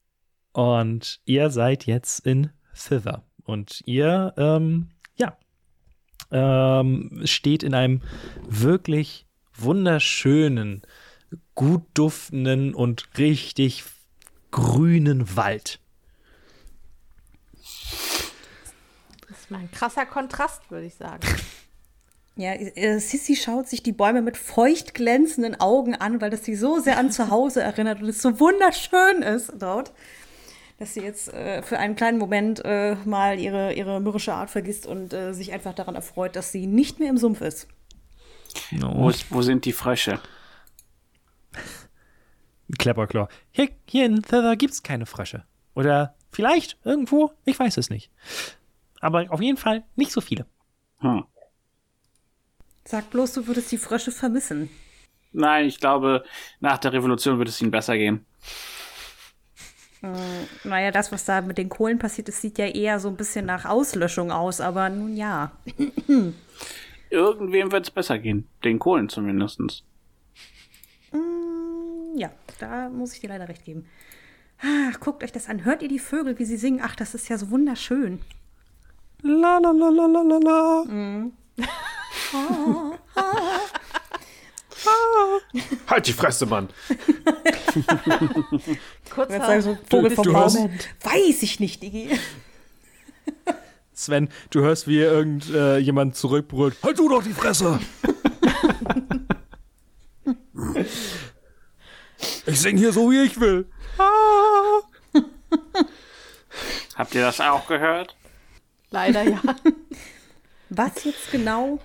Und 0.53 1.23
ihr 1.25 1.49
seid 1.49 1.87
jetzt 1.87 2.21
in 2.27 2.51
Thither. 2.75 3.23
Und 3.45 3.83
ihr, 3.87 4.35
ähm, 4.37 4.91
ja, 5.17 5.37
ähm, 6.31 7.23
steht 7.25 7.63
in 7.63 7.75
einem 7.75 8.03
wirklich 8.49 9.27
wunderschönen, 9.55 10.83
gut 11.55 11.83
duftenden 11.95 12.75
und 12.75 13.09
richtig 13.19 13.85
grünen 14.51 15.37
Wald. 15.37 15.81
Das 19.29 19.41
ist 19.41 19.51
mal 19.51 19.59
ein 19.59 19.71
krasser 19.71 20.07
Kontrast, 20.07 20.71
würde 20.71 20.87
ich 20.87 20.95
sagen. 20.95 21.27
Ja, 22.37 22.53
äh, 22.53 22.99
Sissy 22.99 23.37
schaut 23.37 23.69
sich 23.69 23.85
die 23.85 23.93
Bäume 23.93 24.21
mit 24.21 24.37
feucht 24.37 24.93
glänzenden 24.93 25.61
Augen 25.61 25.95
an, 25.95 26.21
weil 26.21 26.31
das 26.31 26.45
sie 26.45 26.57
so 26.57 26.81
sehr 26.81 26.99
an 26.99 27.13
zu 27.13 27.31
Hause 27.31 27.63
erinnert 27.63 28.03
und 28.03 28.09
es 28.09 28.21
so 28.21 28.41
wunderschön 28.41 29.23
ist 29.23 29.53
dort, 29.57 29.93
dass 30.79 30.95
sie 30.95 31.01
jetzt 31.01 31.33
äh, 31.33 31.63
für 31.63 31.79
einen 31.79 31.97
kleinen 31.97 32.19
Moment 32.19 32.65
äh, 32.65 32.97
mal 33.05 33.39
ihre, 33.39 33.75
ihre 33.75 34.01
mürrische 34.01 34.35
Art 34.35 34.51
vergisst 34.51 34.87
und 34.87 35.13
äh, 35.13 35.33
sich 35.33 35.53
einfach 35.53 35.75
daran 35.75 35.95
erfreut, 35.95 36.37
dass 36.37 36.53
sie 36.53 36.67
nicht 36.67 36.99
mehr 36.99 37.11
im 37.11 37.19
Sumpf 37.19 37.41
ist. 37.41 37.69
Wo, 38.71 39.13
wo 39.31 39.43
sind 39.43 39.65
die 39.65 39.73
Frösche? 39.73 40.21
Klepperclaw. 42.79 43.29
Hier, 43.51 43.71
hier 43.89 44.07
in 44.07 44.23
Thither 44.23 44.57
gibt's 44.57 44.83
keine 44.83 45.07
Frösche. 45.07 45.45
Oder 45.75 46.15
vielleicht 46.31 46.79
irgendwo, 46.85 47.33
ich 47.45 47.59
weiß 47.59 47.77
es 47.77 47.91
nicht. 47.91 48.11
Aber 49.01 49.27
auf 49.31 49.41
jeden 49.41 49.59
Fall 49.59 49.85
nicht 49.97 50.13
so 50.13 50.21
viele. 50.21 50.47
Hm. 50.99 51.25
Sag 52.85 53.11
bloß, 53.11 53.35
du 53.35 53.47
würdest 53.47 53.71
die 53.73 53.79
Frösche 53.79 54.13
vermissen. 54.13 54.71
Nein, 55.33 55.67
ich 55.67 55.81
glaube, 55.81 56.25
nach 56.61 56.79
der 56.79 56.93
Revolution 56.93 57.39
wird 57.39 57.49
es 57.49 57.61
ihnen 57.61 57.71
besser 57.71 57.97
gehen. 57.97 58.25
Naja, 60.65 60.91
das, 60.91 61.13
was 61.13 61.25
da 61.25 61.41
mit 61.41 61.59
den 61.59 61.69
Kohlen 61.69 61.99
passiert 61.99 62.29
ist, 62.29 62.41
sieht 62.41 62.59
ja 62.59 62.67
eher 62.67 63.01
so 63.01 63.09
ein 63.09 63.17
bisschen 63.17 63.47
nach 63.47 63.65
Auslöschung 63.65 64.31
aus, 64.31 64.61
aber 64.61 64.89
nun 64.89 65.17
ja. 65.17 65.53
Irgendwem 67.11 67.73
wird 67.73 67.85
es 67.85 67.91
besser 67.91 68.19
gehen. 68.19 68.49
Den 68.65 68.79
Kohlen 68.79 69.09
zumindest. 69.09 69.85
Ja, 72.17 72.31
da 72.59 72.89
muss 72.89 73.15
ich 73.15 73.21
dir 73.21 73.29
leider 73.29 73.49
recht 73.49 73.65
geben. 73.65 73.87
Ach, 74.61 75.01
guckt 75.01 75.25
euch 75.25 75.33
das 75.33 75.49
an. 75.49 75.65
Hört 75.65 75.83
ihr 75.83 75.89
die 75.89 75.99
Vögel, 75.99 76.39
wie 76.39 76.45
sie 76.45 76.57
singen? 76.57 76.81
Ach, 76.83 76.97
das 76.97 77.15
ist 77.15 77.29
ja 77.29 77.39
so 77.39 77.51
wunderschön. 77.51 78.21
La 79.23 79.59
la 79.59 79.71
la 79.71 79.89
la 79.89 80.07
la 80.07 80.23
la 80.23 80.39
la. 80.39 80.85
Halt 85.87 86.07
die 86.07 86.13
Fresse, 86.13 86.47
Mann. 86.47 86.69
Jetzt 89.29 89.47
sagen 89.47 89.63
so 89.63 89.79
Vogel 89.89 90.11
vom 90.11 90.25
du 90.25 90.33
Baum. 90.33 90.43
hörst- 90.43 90.59
Weiß 91.03 91.43
ich 91.43 91.61
nicht, 91.61 91.83
Digi. 91.83 92.11
Sven, 93.93 94.29
du 94.51 94.61
hörst, 94.61 94.89
wie 94.89 94.99
irgendjemand 94.99 95.55
äh, 95.55 95.79
jemand 95.79 96.17
zurückbrüllt. 96.17 96.77
Halt 96.83 96.99
du 96.99 97.09
doch 97.09 97.23
die 97.23 97.33
Fresse! 97.33 97.79
ich 102.47 102.61
sing 102.61 102.77
hier 102.77 102.93
so, 102.93 103.11
wie 103.11 103.23
ich 103.23 103.39
will. 103.41 103.67
Habt 106.97 107.15
ihr 107.15 107.23
das 107.23 107.41
auch 107.41 107.67
gehört? 107.67 108.17
Leider 108.91 109.23
ja. 109.23 109.41
Was 110.71 111.05
jetzt 111.05 111.31
genau? 111.31 111.79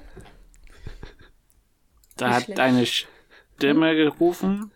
Da 2.19 2.31
hat 2.31 2.43
schlecht. 2.43 2.59
eine 2.59 2.85
Stimme 2.85 3.95
gerufen. 3.95 4.71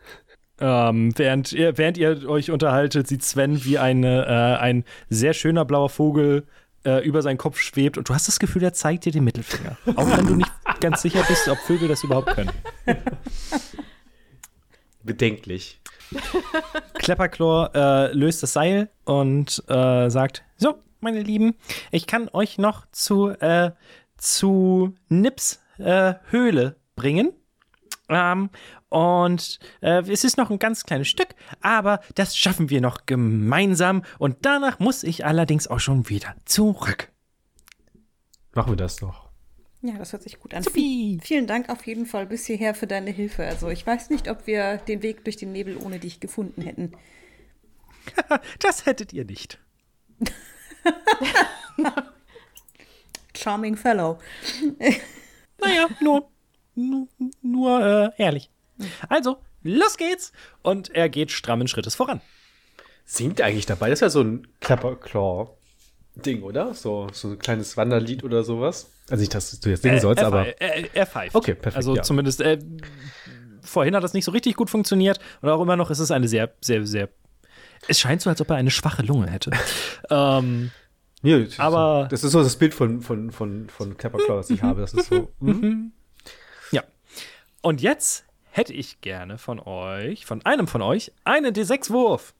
Ähm, 0.60 1.14
während, 1.18 1.52
ihr, 1.52 1.78
während 1.78 1.98
ihr 1.98 2.30
euch 2.30 2.52
unterhaltet, 2.52 3.08
sieht 3.08 3.24
Sven, 3.24 3.64
wie 3.66 3.78
eine, 3.78 4.26
äh, 4.26 4.62
ein 4.62 4.86
sehr 5.10 5.34
schöner 5.34 5.66
blauer 5.66 5.90
Vogel 5.90 6.46
äh, 6.86 7.04
über 7.06 7.22
seinen 7.22 7.38
Kopf 7.38 7.60
schwebt 7.60 7.98
und 7.98 8.08
du 8.08 8.14
hast 8.14 8.28
das 8.28 8.40
Gefühl, 8.40 8.64
er 8.64 8.74
zeigt 8.74 9.06
dir 9.06 9.12
den 9.12 9.24
Mittelfinger. 9.24 9.78
Auch 9.96 10.18
wenn 10.18 10.28
du 10.28 10.36
nicht 10.36 10.52
ganz 10.80 11.02
sicher 11.02 11.24
bist, 11.28 11.48
ob 11.48 11.58
Vögel 11.58 11.88
das 11.88 12.04
überhaupt 12.04 12.36
können. 12.36 12.52
Bedenklich. 15.04 15.82
Klepperchlor 16.94 17.72
äh, 17.74 18.14
löst 18.14 18.44
das 18.44 18.54
Seil 18.54 18.90
und 19.04 19.64
äh, 19.68 20.10
sagt: 20.10 20.44
So, 20.58 20.76
meine 21.02 21.22
Lieben, 21.22 21.56
ich 21.92 22.06
kann 22.08 22.30
euch 22.32 22.58
noch 22.58 22.86
zu, 22.92 23.30
äh, 23.30 23.72
zu 24.18 24.94
Nips 25.10 25.62
äh, 25.80 26.14
Höhle 26.30 26.76
bringen. 26.96 27.34
Ähm, 28.10 28.50
und 28.90 29.60
äh, 29.82 30.02
es 30.10 30.24
ist 30.24 30.38
noch 30.38 30.50
ein 30.50 30.60
ganz 30.60 30.84
kleines 30.84 31.08
Stück, 31.08 31.30
aber 31.62 32.00
das 32.16 32.38
schaffen 32.38 32.70
wir 32.70 32.82
noch 32.82 33.06
gemeinsam. 33.06 34.04
Und 34.20 34.38
danach 34.42 34.80
muss 34.80 35.04
ich 35.04 35.26
allerdings 35.26 35.68
auch 35.68 35.80
schon 35.80 36.10
wieder 36.10 36.36
zurück. 36.46 37.12
Machen 38.54 38.74
wir 38.74 38.78
das 38.78 38.98
doch. 38.98 39.30
Ja, 39.82 39.98
das 39.98 40.14
hört 40.14 40.24
sich 40.24 40.40
gut 40.40 40.54
an. 40.54 40.64
Supi. 40.64 41.20
Vielen 41.22 41.46
Dank 41.46 41.70
auf 41.70 41.86
jeden 41.86 42.06
Fall 42.06 42.26
bis 42.26 42.46
hierher 42.46 42.74
für 42.74 42.88
deine 42.88 43.12
Hilfe. 43.12 43.46
Also 43.46 43.70
ich 43.70 43.86
weiß 43.86 44.12
nicht, 44.12 44.30
ob 44.30 44.48
wir 44.48 44.78
den 44.78 45.02
Weg 45.02 45.26
durch 45.26 45.36
den 45.36 45.52
Nebel 45.52 45.76
ohne 45.78 46.00
dich 46.00 46.20
gefunden 46.20 46.62
hätten. 46.62 46.94
Das 48.60 48.86
hättet 48.86 49.14
ihr 49.14 49.24
nicht. 49.24 49.60
Charming 53.36 53.78
Fellow. 53.78 54.20
Naja, 55.60 55.88
nur, 56.02 56.30
nur, 56.76 58.12
äh, 58.18 58.22
ehrlich. 58.22 58.50
Also, 59.10 59.38
los 59.64 59.98
geht's! 59.98 60.32
Und 60.62 60.90
er 60.96 61.10
geht 61.10 61.32
strammen 61.32 61.68
Schrittes 61.68 61.96
voran. 61.96 62.22
Singt 63.06 63.42
eigentlich 63.42 63.66
dabei? 63.66 63.90
Das 63.90 63.98
ist 63.98 64.02
ja 64.02 64.10
so 64.10 64.22
ein 64.22 64.48
Clapper-Claw-Ding, 64.62 66.44
oder? 66.44 66.74
So, 66.74 67.08
so 67.12 67.30
ein 67.30 67.40
kleines 67.40 67.76
Wanderlied 67.78 68.24
oder 68.24 68.44
sowas. 68.44 68.90
Also 69.10 69.22
nicht, 69.22 69.36
dass 69.36 69.60
du 69.60 69.70
jetzt 69.70 69.82
singen 69.84 70.00
sollst, 70.00 70.22
er, 70.22 70.28
aber. 70.28 70.44
pfei- 70.44 70.56
er, 70.60 70.96
er 70.96 71.06
pfeift. 71.06 71.36
Okay, 71.36 71.54
perfekt, 71.56 71.76
Also 71.78 71.96
ja. 71.96 72.02
zumindest, 72.04 72.40
äh, 72.42 72.60
vorhin 73.62 73.96
hat 73.96 74.04
das 74.04 74.14
nicht 74.14 74.26
so 74.26 74.32
richtig 74.32 74.56
gut 74.56 74.70
funktioniert 74.70 75.20
und 75.42 75.50
auch 75.50 75.62
immer 75.62 75.76
noch 75.76 75.90
ist 75.92 76.00
es 76.00 76.12
eine 76.12 76.28
sehr, 76.28 76.54
sehr, 76.62 76.86
sehr. 76.86 77.10
Es 77.88 78.00
scheint 78.00 78.22
so, 78.22 78.30
als 78.30 78.40
ob 78.40 78.50
er 78.50 78.56
eine 78.56 78.72
schwache 78.72 79.04
Lunge 79.04 79.30
hätte. 79.30 79.52
ähm, 80.10 80.72
Nee, 81.22 81.40
das 81.44 81.50
ist 81.54 81.60
aber- 81.60 82.04
So, 82.04 82.10
das 82.10 82.24
ist 82.26 82.32
so 82.34 82.44
das 82.44 82.56
Bild 82.58 82.74
von, 82.74 83.02
von, 83.02 83.32
von, 83.32 83.70
von 83.70 83.96
Clapper-Claw, 83.98 84.38
das 84.38 84.50
ich 84.50 84.62
habe. 84.64 84.82
Das 84.82 84.94
ist 84.94 85.08
so. 85.10 85.32
mhm. 85.40 85.92
Und 87.64 87.82
jetzt 87.82 88.26
hätte 88.52 88.74
ich 88.74 89.00
gerne 89.00 89.38
von 89.38 89.58
euch, 89.58 90.26
von 90.26 90.46
einem 90.46 90.68
von 90.68 90.82
euch, 90.82 91.14
einen 91.24 91.56
D6-Wurf. 91.56 92.34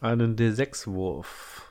Einen 0.00 0.36
D6-Wurf. 0.36 1.62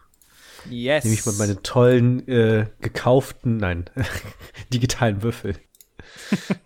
Yes. 0.70 1.06
Nehme 1.06 1.16
ich 1.16 1.26
mal 1.26 1.36
meine 1.36 1.64
tollen, 1.64 2.28
äh, 2.28 2.68
gekauften, 2.82 3.56
nein, 3.56 3.86
digitalen 4.74 5.24
Würfel. 5.24 5.56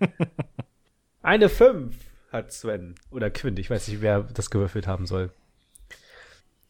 Eine 1.22 1.50
5 1.50 1.96
hat 2.32 2.52
Sven. 2.52 2.96
Oder 3.12 3.30
Quint, 3.30 3.60
ich 3.60 3.70
weiß 3.70 3.88
nicht, 3.88 4.02
wer 4.02 4.24
das 4.24 4.50
gewürfelt 4.50 4.88
haben 4.88 5.06
soll. 5.06 5.32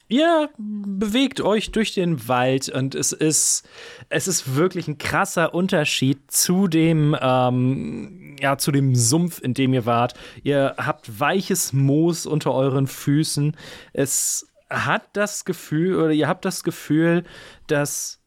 Ihr 0.07 0.49
bewegt 0.57 1.41
euch 1.41 1.71
durch 1.71 1.95
den 1.95 2.27
Wald 2.27 2.69
und 2.69 2.93
es 2.93 3.11
ist, 3.11 3.67
es 4.09 4.27
ist 4.27 4.55
wirklich 4.55 4.87
ein 4.87 4.99
krasser 4.99 5.55
Unterschied 5.55 6.31
zu 6.31 6.67
dem, 6.67 7.17
ähm, 7.19 8.35
ja, 8.39 8.57
zu 8.57 8.71
dem 8.71 8.93
Sumpf, 8.95 9.41
in 9.41 9.55
dem 9.55 9.73
ihr 9.73 9.87
wart. 9.87 10.13
Ihr 10.43 10.75
habt 10.77 11.19
weiches 11.19 11.73
Moos 11.73 12.27
unter 12.27 12.53
euren 12.53 12.85
Füßen. 12.85 13.57
Es 13.93 14.47
hat 14.69 15.03
das 15.13 15.43
Gefühl, 15.43 15.95
oder 15.95 16.11
ihr 16.11 16.27
habt 16.27 16.45
das 16.45 16.63
Gefühl, 16.63 17.23
dass 17.65 18.19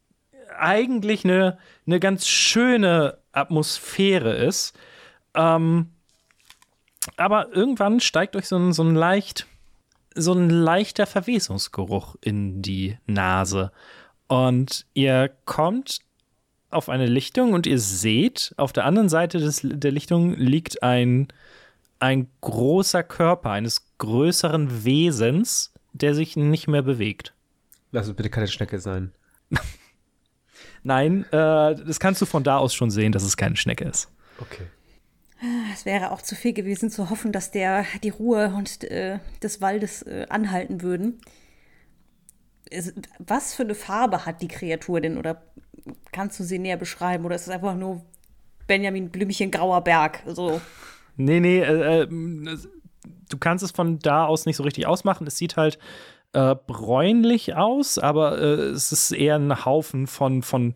eigentlich 0.59 1.25
eine, 1.25 1.59
eine 1.87 2.01
ganz 2.01 2.27
schöne 2.27 3.19
Atmosphäre 3.31 4.35
ist. 4.35 4.77
Ähm, 5.35 5.91
aber 7.17 7.53
irgendwann 7.53 8.01
steigt 8.01 8.35
euch 8.35 8.49
so 8.49 8.57
ein, 8.57 8.73
so 8.73 8.83
ein 8.83 8.97
leicht 8.97 9.47
so 10.15 10.33
ein 10.33 10.51
leichter 10.51 11.07
Verwesungsgeruch 11.07 12.17
in 12.21 12.63
die 12.63 12.99
Nase. 13.07 13.73
Und 14.27 14.87
ihr 14.95 15.31
kommt 15.45 16.01
auf 16.71 16.89
eine 16.89 17.07
Lichtung 17.07 17.55
und 17.55 17.67
ihr 17.67 17.79
seht, 17.79 18.53
auf 18.57 18.73
der 18.73 18.85
anderen 18.85 19.09
Seite 19.09 19.39
des, 19.39 19.61
der 19.63 19.91
Lichtung 19.91 20.35
liegt 20.35 20.83
ein, 20.83 21.29
ein 21.99 22.29
großer 22.41 23.03
Körper 23.03 23.51
eines 23.51 23.87
größeren 23.99 24.85
Wesens, 24.85 25.73
der 25.93 26.15
sich 26.15 26.37
nicht 26.37 26.69
mehr 26.69 26.83
bewegt. 26.83 27.35
Lass 27.91 28.07
es 28.07 28.15
bitte 28.15 28.29
keine 28.29 28.49
Schnecke 28.49 28.79
sein. 28.81 29.13
Nein, 30.83 31.25
äh, 31.33 31.75
das 31.75 31.99
kannst 31.99 32.21
du 32.21 32.27
von 32.27 32.45
da 32.45 32.59
aus 32.59 32.75
schon 32.75 32.91
sehen, 32.91 33.13
dass 33.13 33.23
es 33.23 33.37
keine 33.37 33.57
Schnecke 33.57 33.85
ist. 33.85 34.11
Okay. 34.39 34.67
Es 35.73 35.85
wäre 35.85 36.11
auch 36.11 36.23
zu 36.23 36.35
viel 36.35 36.53
gewesen 36.53 36.91
zu 36.91 37.11
hoffen, 37.11 37.31
dass 37.31 37.51
der 37.51 37.85
die 38.03 38.09
Ruhe 38.09 38.53
und 38.57 38.83
äh, 38.85 39.21
des 39.43 39.61
Waldes 39.61 40.03
äh, 40.03 40.27
anhalten 40.29 40.83
würden. 40.83 41.21
Es, 42.71 42.93
was 43.19 43.55
für 43.55 43.63
eine 43.63 43.75
Farbe 43.75 44.27
hat 44.27 44.43
die 44.43 44.49
Kreatur 44.49 45.01
denn? 45.01 45.17
Oder 45.17 45.43
kannst 46.13 46.41
du 46.41 46.45
sie 46.45 46.59
näher 46.59 46.77
beschreiben? 46.77 47.25
Oder 47.25 47.37
ist 47.37 47.43
es 47.43 47.49
einfach 47.51 47.77
nur 47.77 48.03
Benjamin 48.67 49.11
Blümchen 49.11 49.51
grauer 49.51 49.83
Berg? 49.83 50.23
So. 50.27 50.61
Nee, 51.17 51.41
nee, 51.41 51.61
äh, 51.61 52.03
äh, 52.03 52.09
du 53.29 53.39
kannst 53.39 53.65
es 53.65 53.71
von 53.71 54.01
da 54.01 54.27
aus 54.27 54.45
nicht 54.45 54.57
so 54.57 54.65
richtig 54.65 54.87
ausmachen. 54.87 55.27
Es 55.27 55.37
sieht 55.37 55.57
halt 55.57 55.79
äh, 56.33 56.57
bräunlich 56.67 57.55
aus, 57.55 57.99
aber 57.99 58.39
äh, 58.39 58.71
es 58.71 58.93
ist 58.93 59.13
eher 59.13 59.37
ein 59.37 59.65
Haufen 59.65 60.07
von, 60.07 60.43
von, 60.43 60.75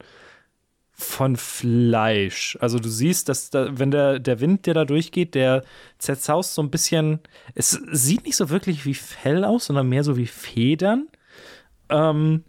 von 1.03 1.37
Fleisch. 1.37 2.57
Also 2.61 2.79
du 2.79 2.89
siehst, 2.89 3.29
dass 3.29 3.51
da, 3.51 3.79
wenn 3.79 3.91
der, 3.91 4.19
der 4.19 4.41
Wind, 4.41 4.67
der 4.67 4.75
da 4.75 4.85
durchgeht, 4.85 5.35
der 5.35 5.65
zerzaust 5.99 6.55
so 6.55 6.63
ein 6.63 6.71
bisschen. 6.71 7.21
Es 7.55 7.71
sieht 7.91 8.25
nicht 8.25 8.37
so 8.37 8.51
wirklich 8.51 8.87
wie 8.87 8.95
Fell 8.95 9.45
aus, 9.45 9.67
sondern 9.67 9.89
mehr 9.89 10.05
so 10.05 10.17
wie 10.17 10.27
Federn. 10.27 11.09
Ähm, 11.89 12.45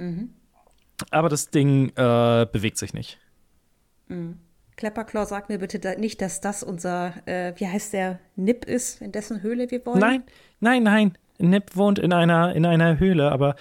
Aber 1.12 1.30
das 1.30 1.50
Ding 1.50 1.90
äh, 1.96 2.48
bewegt 2.52 2.78
sich 2.78 2.94
nicht. 2.94 3.20
Klepperklaw, 4.76 5.26
sag 5.26 5.50
mir 5.50 5.60
bitte 5.60 5.80
da 5.80 5.96
nicht, 5.96 6.22
dass 6.22 6.42
das 6.42 6.64
unser, 6.64 7.14
äh, 7.28 7.54
wie 7.58 7.68
heißt 7.68 7.94
der, 7.94 8.20
Nip 8.36 8.66
ist, 8.66 9.02
in 9.02 9.12
dessen 9.12 9.42
Höhle 9.42 9.70
wir 9.72 9.86
wollen. 9.86 10.00
Nein, 10.00 10.24
nein, 10.60 10.84
nein. 10.84 11.18
Nip 11.40 11.76
wohnt 11.76 12.00
in 12.00 12.14
einer, 12.14 12.56
in 12.56 12.66
einer 12.66 13.00
Höhle, 13.00 13.32
aber 13.32 13.56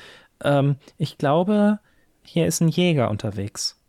ähm, 0.44 0.76
ich 0.98 1.18
glaube, 1.18 1.80
hier 2.22 2.46
ist 2.46 2.60
ein 2.60 2.68
Jäger 2.68 3.10
unterwegs. 3.10 3.81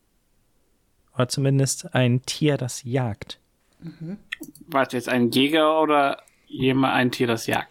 Oder 1.15 1.27
zumindest 1.27 1.93
ein 1.93 2.23
Tier, 2.23 2.57
das 2.57 2.83
jagt. 2.83 3.39
War 4.67 4.87
es 4.87 4.93
jetzt 4.93 5.09
ein 5.09 5.31
Jäger 5.31 5.81
oder 5.81 6.23
jemand 6.47 6.93
ein 6.93 7.11
Tier, 7.11 7.27
das 7.27 7.47
jagt? 7.47 7.69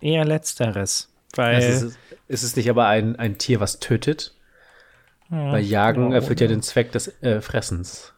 Eher 0.00 0.24
letzteres. 0.24 1.10
Weil. 1.34 1.54
Das 1.54 1.82
ist, 1.82 1.98
ist 2.28 2.42
es 2.42 2.56
nicht 2.56 2.68
aber 2.68 2.86
ein, 2.86 3.16
ein 3.16 3.38
Tier, 3.38 3.60
was 3.60 3.80
tötet? 3.80 4.34
Weil 5.30 5.64
Jagen 5.64 6.10
Ja, 6.10 6.16
erfüllt 6.16 6.40
ja 6.40 6.46
den 6.46 6.62
Zweck 6.62 6.92
des 6.92 7.20
äh, 7.22 7.40
Fressens. 7.40 8.12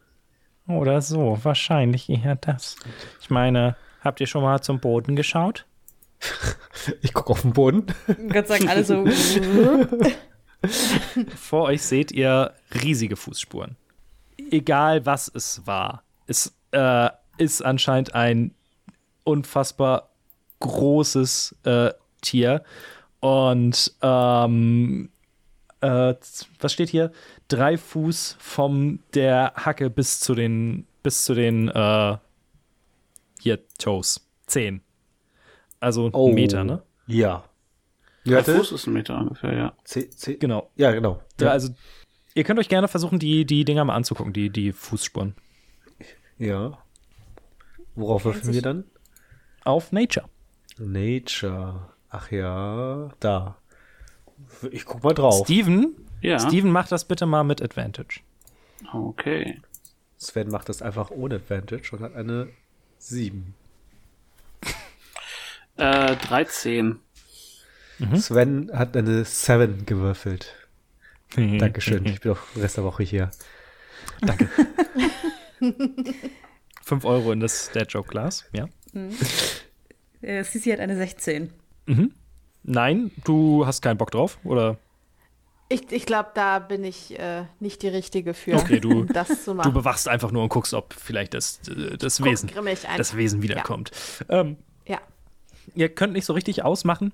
Oder 0.67 1.01
so, 1.01 1.39
wahrscheinlich 1.43 2.09
eher 2.09 2.35
das. 2.35 2.75
Ich 3.21 3.29
meine, 3.29 3.77
habt 4.01 4.19
ihr 4.19 4.27
schon 4.27 4.43
mal 4.43 4.61
zum 4.61 4.79
Boden 4.79 5.15
geschaut? 5.15 5.65
Ich 7.01 7.13
gucke 7.13 7.31
auf 7.31 7.41
den 7.41 7.51
Boden. 7.51 7.87
Ich 8.07 8.33
würde 8.33 8.47
sagen, 8.47 8.69
alle 8.69 8.83
so. 8.83 9.03
Vor 11.35 11.63
euch 11.63 11.81
seht 11.81 12.11
ihr 12.13 12.53
riesige 12.81 13.15
Fußspuren. 13.17 13.75
Egal 14.51 15.05
was 15.05 15.31
es 15.33 15.65
war, 15.65 16.03
es 16.27 16.53
äh, 16.71 17.09
ist 17.37 17.61
anscheinend 17.63 18.15
ein 18.15 18.53
unfassbar 19.23 20.09
großes 20.59 21.55
äh, 21.63 21.91
Tier. 22.21 22.63
Und 23.19 23.93
ähm, 24.01 25.09
äh, 25.81 26.13
was 26.59 26.73
steht 26.73 26.89
hier? 26.89 27.11
Drei 27.47 27.77
Fuß 27.77 28.35
von 28.39 28.99
der 29.13 29.53
Hacke 29.55 29.89
bis 29.89 30.19
zu 30.19 30.33
den, 30.35 30.87
bis 31.03 31.25
zu 31.25 31.33
den 31.33 31.67
äh, 31.69 32.17
hier 33.39 33.59
Toes. 33.77 34.27
Zehn. 34.47 34.81
Also 35.79 36.09
Oh. 36.13 36.29
ein 36.29 36.35
Meter, 36.35 36.63
ne? 36.63 36.81
Ja. 37.05 37.43
Der 38.25 38.43
Fuß 38.43 38.71
ist 38.73 38.87
ein 38.87 38.93
Meter 38.93 39.17
ungefähr, 39.19 39.53
ja. 39.55 39.73
C, 39.83 40.09
C, 40.09 40.35
Genau. 40.35 40.69
Ja, 40.75 40.91
genau. 40.91 41.21
Ja. 41.39 41.51
Also 41.51 41.69
ihr 42.37 42.43
könnt 42.43 42.59
euch 42.59 42.69
gerne 42.69 42.87
versuchen, 42.87 43.19
die, 43.19 43.45
die 43.45 43.65
Dinger 43.65 43.83
mal 43.83 43.95
anzugucken, 43.95 44.31
die, 44.31 44.49
die 44.49 44.71
Fußspuren. 44.71 45.35
Ja. 46.37 46.77
Worauf 47.95 48.25
würfeln 48.25 48.53
wir 48.53 48.61
dann? 48.61 48.83
Auf 49.63 49.91
Nature. 49.91 50.29
Nature. 50.77 51.89
Ach 52.09 52.31
ja, 52.31 53.09
da. 53.19 53.57
Ich 54.71 54.85
guck 54.85 55.03
mal 55.03 55.13
drauf. 55.13 55.45
Steven, 55.45 55.95
Ja. 56.21 56.37
Steven, 56.39 56.71
mach 56.71 56.87
das 56.87 57.05
bitte 57.05 57.25
mal 57.25 57.43
mit 57.43 57.61
Advantage. 57.61 58.19
Okay. 58.93 59.59
Sven 60.17 60.49
macht 60.49 60.69
das 60.69 60.81
einfach 60.83 61.09
ohne 61.09 61.35
Advantage 61.35 61.89
und 61.95 62.01
hat 62.01 62.15
eine 62.15 62.49
7. 62.99 63.55
Äh, 65.77 66.15
13. 66.15 66.99
Sven 68.15 68.71
hat 68.73 68.95
eine 68.95 69.25
7 69.25 69.85
gewürfelt. 69.85 70.55
Dankeschön. 71.35 72.05
Ich 72.05 72.21
bin 72.21 72.31
auch 72.31 72.37
den 72.55 72.61
Rest 72.61 72.77
der 72.77 72.83
Woche 72.83 73.03
hier. 73.03 73.29
5 76.83 77.03
Euro 77.05 77.31
in 77.31 77.39
das 77.39 77.71
Dad 77.73 77.91
Joke 77.91 78.09
Glas, 78.09 78.45
ja. 78.53 78.67
Äh, 80.21 80.43
Sisi 80.43 80.71
hat 80.71 80.79
eine 80.79 80.95
16. 80.95 81.51
Nein, 82.63 83.11
du 83.23 83.65
hast 83.65 83.81
keinen 83.81 83.97
Bock 83.97 84.11
drauf, 84.11 84.39
oder? 84.43 84.77
Ich, 85.69 85.91
ich 85.91 86.05
glaube, 86.05 86.29
da 86.33 86.59
bin 86.59 86.83
ich 86.85 87.17
äh, 87.19 87.43
nicht 87.59 87.81
die 87.83 87.89
Richtige 87.89 88.33
für, 88.33 88.55
Okay, 88.55 88.79
du- 88.79 89.01
um 89.01 89.07
das 89.13 89.43
zu 89.43 89.51
Du 89.51 89.57
machen. 89.57 89.73
bewachst 89.73 90.07
einfach 90.07 90.31
nur 90.31 90.43
und 90.43 90.49
guckst, 90.49 90.73
ob 90.73 90.93
vielleicht 90.93 91.33
das, 91.33 91.59
äh, 91.67 91.97
das 91.97 92.23
Wesen, 92.23 92.49
das 92.97 93.17
Wesen 93.17 93.41
wiederkommt. 93.41 93.91
Ähm, 94.29 94.55
Ja. 94.87 94.99
ihr 95.75 95.89
könnt 95.89 96.13
nicht 96.13 96.25
so 96.25 96.33
richtig 96.33 96.63
ausmachen, 96.63 97.11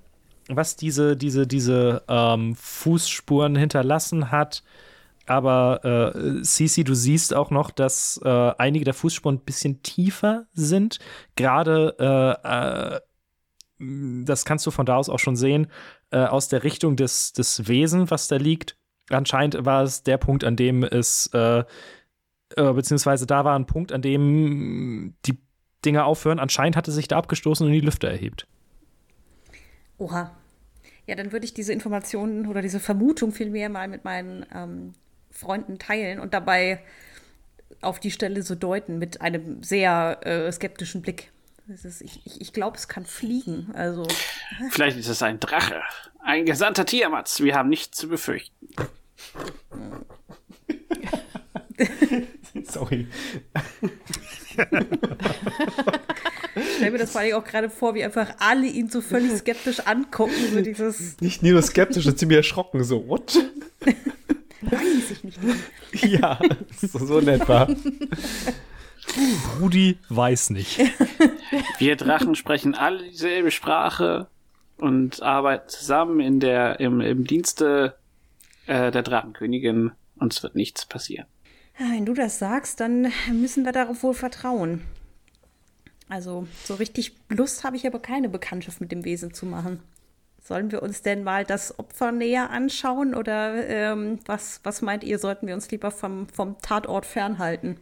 was 0.50 0.76
diese, 0.76 1.16
diese, 1.16 1.48
diese 1.48 2.04
ähm, 2.08 2.56
Fußspuren 2.56 3.56
hinterlassen 3.56 4.32
hat. 4.32 4.64
Aber 5.26 6.14
äh, 6.16 6.44
Cici, 6.44 6.84
du 6.84 6.94
siehst 6.94 7.34
auch 7.34 7.50
noch, 7.50 7.72
dass 7.72 8.20
äh, 8.24 8.52
einige 8.58 8.84
der 8.84 8.94
Fußspuren 8.94 9.38
ein 9.38 9.46
bisschen 9.46 9.82
tiefer 9.82 10.46
sind. 10.54 11.00
Gerade, 11.36 11.96
äh, 11.98 12.96
äh, 12.98 13.00
das 14.26 14.44
kannst 14.46 14.66
du 14.66 14.72
von 14.72 14.86
da 14.86 14.98
aus 14.98 15.10
auch 15.10 15.20
schon 15.20 15.36
sehen, 15.36 15.68
äh, 16.12 16.18
aus 16.18 16.50
der 16.50 16.64
Richtung 16.64 16.96
des, 16.96 17.32
des 17.34 17.68
Wesen, 17.68 18.12
was 18.12 18.28
da 18.28 18.36
liegt. 18.36 18.78
Anscheinend 19.10 19.66
war 19.66 19.84
es 19.84 20.04
der 20.04 20.18
Punkt, 20.18 20.44
an 20.44 20.56
dem 20.56 20.84
es, 20.84 21.28
äh, 21.28 21.64
beziehungsweise 22.56 23.26
da 23.26 23.46
war 23.46 23.58
ein 23.58 23.66
Punkt, 23.66 23.92
an 23.92 24.02
dem 24.02 25.16
die 25.26 25.40
Dinger 25.86 26.06
aufhören. 26.06 26.40
Anscheinend 26.40 26.76
hatte 26.76 26.92
sich 26.92 27.08
da 27.08 27.18
abgestoßen 27.18 27.66
und 27.66 27.74
die 27.74 27.80
Lüfte 27.80 28.08
erhebt. 28.08 28.48
Oha. 29.98 30.36
Ja, 31.06 31.16
dann 31.16 31.32
würde 31.32 31.46
ich 31.46 31.54
diese 31.54 31.74
Informationen 31.74 32.48
oder 32.48 32.62
diese 32.62 32.80
Vermutung 32.80 33.32
vielmehr 33.32 33.70
mal 33.70 33.88
mit 33.88 34.06
meinen 34.06 34.46
ähm, 34.54 34.94
Freunden 35.32 35.80
teilen 35.80 36.20
und 36.20 36.34
dabei 36.34 36.82
auf 37.82 38.00
die 38.00 38.12
Stelle 38.12 38.42
so 38.44 38.56
deuten 38.56 39.00
mit 39.00 39.22
einem 39.22 39.62
sehr 39.64 40.20
äh, 40.26 40.52
skeptischen 40.52 41.02
Blick. 41.02 41.32
Das 41.68 41.86
ist, 41.86 42.02
ich 42.02 42.22
ich, 42.26 42.42
ich 42.42 42.54
glaube, 42.54 42.78
es 42.78 42.88
kann 42.88 43.06
fliegen. 43.06 43.72
Also, 43.74 44.06
Vielleicht 44.70 44.98
ist 44.98 45.08
es 45.08 45.22
ein 45.24 45.40
Drache. 45.40 45.82
Ein 46.22 46.46
gesandter 46.46 46.86
Tiamat. 46.86 47.40
Wir 47.40 47.56
haben 47.56 47.70
nichts 47.70 47.98
zu 47.98 48.08
befürchten. 48.08 48.68
Sorry. 52.66 53.08
ich 56.56 56.76
stelle 56.76 56.92
mir 56.92 56.98
das 56.98 57.12
vor 57.12 57.22
allem 57.22 57.36
auch 57.36 57.44
gerade 57.44 57.70
vor, 57.70 57.96
wie 57.96 58.04
einfach 58.04 58.36
alle 58.40 58.68
ihn 58.68 58.90
so 58.90 59.02
völlig 59.02 59.32
skeptisch 59.38 59.80
angucken. 59.82 60.34
So 60.54 60.62
dieses, 60.62 61.20
Nicht 61.22 61.44
nur 61.44 61.62
skeptisch, 61.62 62.06
und 62.06 62.18
ziemlich 62.18 62.38
erschrocken. 62.38 62.84
So, 62.84 63.08
what? 63.08 63.36
weiß 64.62 65.12
ich 65.12 65.24
nicht. 65.24 65.40
ja, 65.94 66.40
so, 66.82 67.06
so 67.06 67.20
in 67.20 67.28
etwa. 67.28 67.68
Rudi 69.60 69.98
weiß 70.10 70.52
nicht. 70.52 70.80
Wir 71.78 71.96
Drachen 71.96 72.36
sprechen 72.36 72.76
alle 72.76 73.04
dieselbe 73.04 73.52
Sprache 73.52 74.28
und 74.78 75.22
arbeiten 75.22 75.70
zusammen 75.70 76.20
in 76.20 76.40
der, 76.40 76.80
im, 76.80 77.02
im 77.02 77.26
Dienste 77.26 77.96
äh, 78.66 78.92
der 78.92 79.04
Drachenkönigin. 79.04 79.92
Uns 80.20 80.42
wird 80.42 80.56
nichts 80.56 80.86
passieren. 80.86 81.26
Ja, 81.80 81.88
Wenn 81.92 82.06
du 82.06 82.14
das 82.14 82.40
sagst, 82.40 82.80
dann 82.80 83.12
müssen 83.32 83.66
wir 83.66 83.72
darauf 83.72 84.04
wohl 84.04 84.14
vertrauen. 84.14 84.82
Also, 86.10 86.48
so 86.64 86.76
richtig 86.76 87.14
Lust 87.30 87.64
habe 87.64 87.76
ich 87.76 87.88
aber 87.88 88.00
keine 88.00 88.30
Bekanntschaft 88.30 88.82
mit 88.82 88.92
dem 88.92 89.06
Wesen 89.06 89.34
zu 89.34 89.46
machen. 89.46 89.82
Sollen 90.42 90.72
wir 90.72 90.84
uns 90.84 91.02
denn 91.02 91.24
mal 91.24 91.46
das 91.46 91.80
Opfer 91.80 92.12
näher 92.12 92.50
anschauen 92.50 93.16
oder 93.16 93.66
ähm, 93.68 94.20
was, 94.26 94.60
was 94.64 94.82
meint 94.82 95.04
ihr, 95.04 95.18
sollten 95.18 95.48
wir 95.48 95.54
uns 95.54 95.72
lieber 95.72 95.90
vom, 95.90 96.28
vom 96.28 96.58
Tatort 96.62 97.06
fernhalten? 97.06 97.80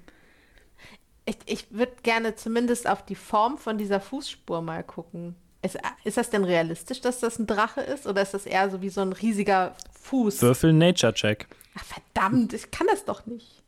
Ich, 1.25 1.37
ich 1.45 1.71
würde 1.71 1.93
gerne 2.03 2.35
zumindest 2.35 2.87
auf 2.87 3.03
die 3.03 3.15
Form 3.15 3.57
von 3.57 3.79
dieser 3.79 3.99
Fußspur 3.99 4.61
mal 4.61 4.83
gucken. 4.83 5.35
Ist, 5.63 5.77
ist 6.03 6.17
das 6.17 6.29
denn 6.29 6.43
realistisch, 6.43 7.01
dass 7.01 7.19
das 7.19 7.39
ein 7.39 7.47
Drache 7.47 7.81
ist? 7.81 8.05
Oder 8.05 8.21
ist 8.21 8.33
das 8.33 8.45
eher 8.45 8.69
so 8.69 8.81
wie 8.81 8.89
so 8.89 9.01
ein 9.01 9.13
riesiger 9.13 9.75
Fuß? 10.01 10.41
Würfel 10.41 10.73
Nature 10.73 11.13
Check. 11.13 11.47
Ach, 11.75 11.83
verdammt, 11.83 12.53
ich 12.53 12.69
kann 12.69 12.87
das 12.87 13.05
doch 13.05 13.25
nicht. 13.25 13.61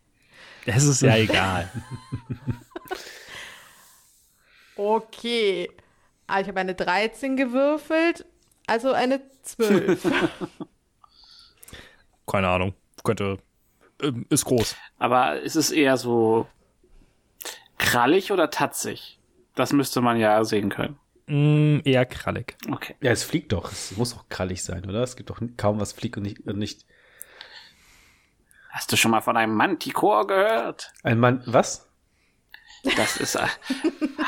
Es 0.66 0.84
ist 0.84 1.02
ja 1.02 1.16
egal. 1.18 1.70
Okay. 4.76 5.70
Ah, 6.28 6.40
ich 6.40 6.48
habe 6.48 6.60
eine 6.60 6.74
13 6.76 7.36
gewürfelt, 7.36 8.26
also 8.68 8.92
eine 8.94 9.22
12. 9.44 10.04
Keine 12.28 12.48
Ahnung. 12.50 12.74
Könnte. 13.04 13.38
ähm, 14.02 14.26
Ist 14.30 14.46
groß. 14.46 14.76
Aber 14.98 15.42
ist 15.42 15.56
es 15.56 15.72
eher 15.72 15.98
so 15.98 16.48
krallig 17.78 18.32
oder 18.32 18.50
tatzig? 18.50 19.20
Das 19.56 19.74
müsste 19.74 20.02
man 20.02 20.18
ja 20.18 20.44
sehen 20.46 20.70
können. 20.70 20.98
Mm, 21.28 21.80
eher 21.84 22.06
krallig. 22.06 22.56
Okay. 22.72 22.96
Ja, 23.02 23.12
es 23.12 23.24
fliegt 23.24 23.52
doch. 23.52 23.72
Es 23.72 23.96
muss 23.98 24.16
auch 24.16 24.28
krallig 24.30 24.64
sein, 24.64 24.86
oder? 24.90 25.04
Es 25.04 25.16
gibt 25.16 25.30
doch 25.30 25.40
kaum 25.58 25.80
was 25.80 25.94
fliegt 25.94 26.18
und 26.18 26.24
nicht. 26.24 26.40
Und 26.48 26.58
nicht. 26.58 26.86
Hast 28.70 28.92
du 28.92 28.96
schon 28.98 29.12
mal 29.12 29.22
von 29.22 29.38
einem 29.38 29.54
Manticore 29.54 30.26
gehört? 30.26 30.92
Ein 31.04 31.20
Mann. 31.20 31.44
Was? 31.46 31.88
Das 32.98 33.18
ist 33.18 33.38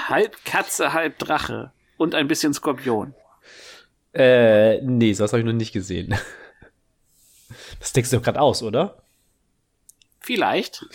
halb 0.09 0.43
Katze, 0.45 0.93
halb 0.93 1.19
Drache 1.19 1.71
und 1.97 2.15
ein 2.15 2.27
bisschen 2.27 2.53
Skorpion. 2.53 3.13
Äh, 4.13 4.81
nee, 4.81 5.11
sowas 5.13 5.33
habe 5.33 5.41
ich 5.41 5.45
noch 5.45 5.53
nicht 5.53 5.73
gesehen. 5.73 6.15
Das 7.79 7.93
denkst 7.93 8.09
du 8.09 8.17
doch 8.17 8.23
gerade 8.23 8.39
aus, 8.41 8.63
oder? 8.63 9.03
Vielleicht. 10.21 10.85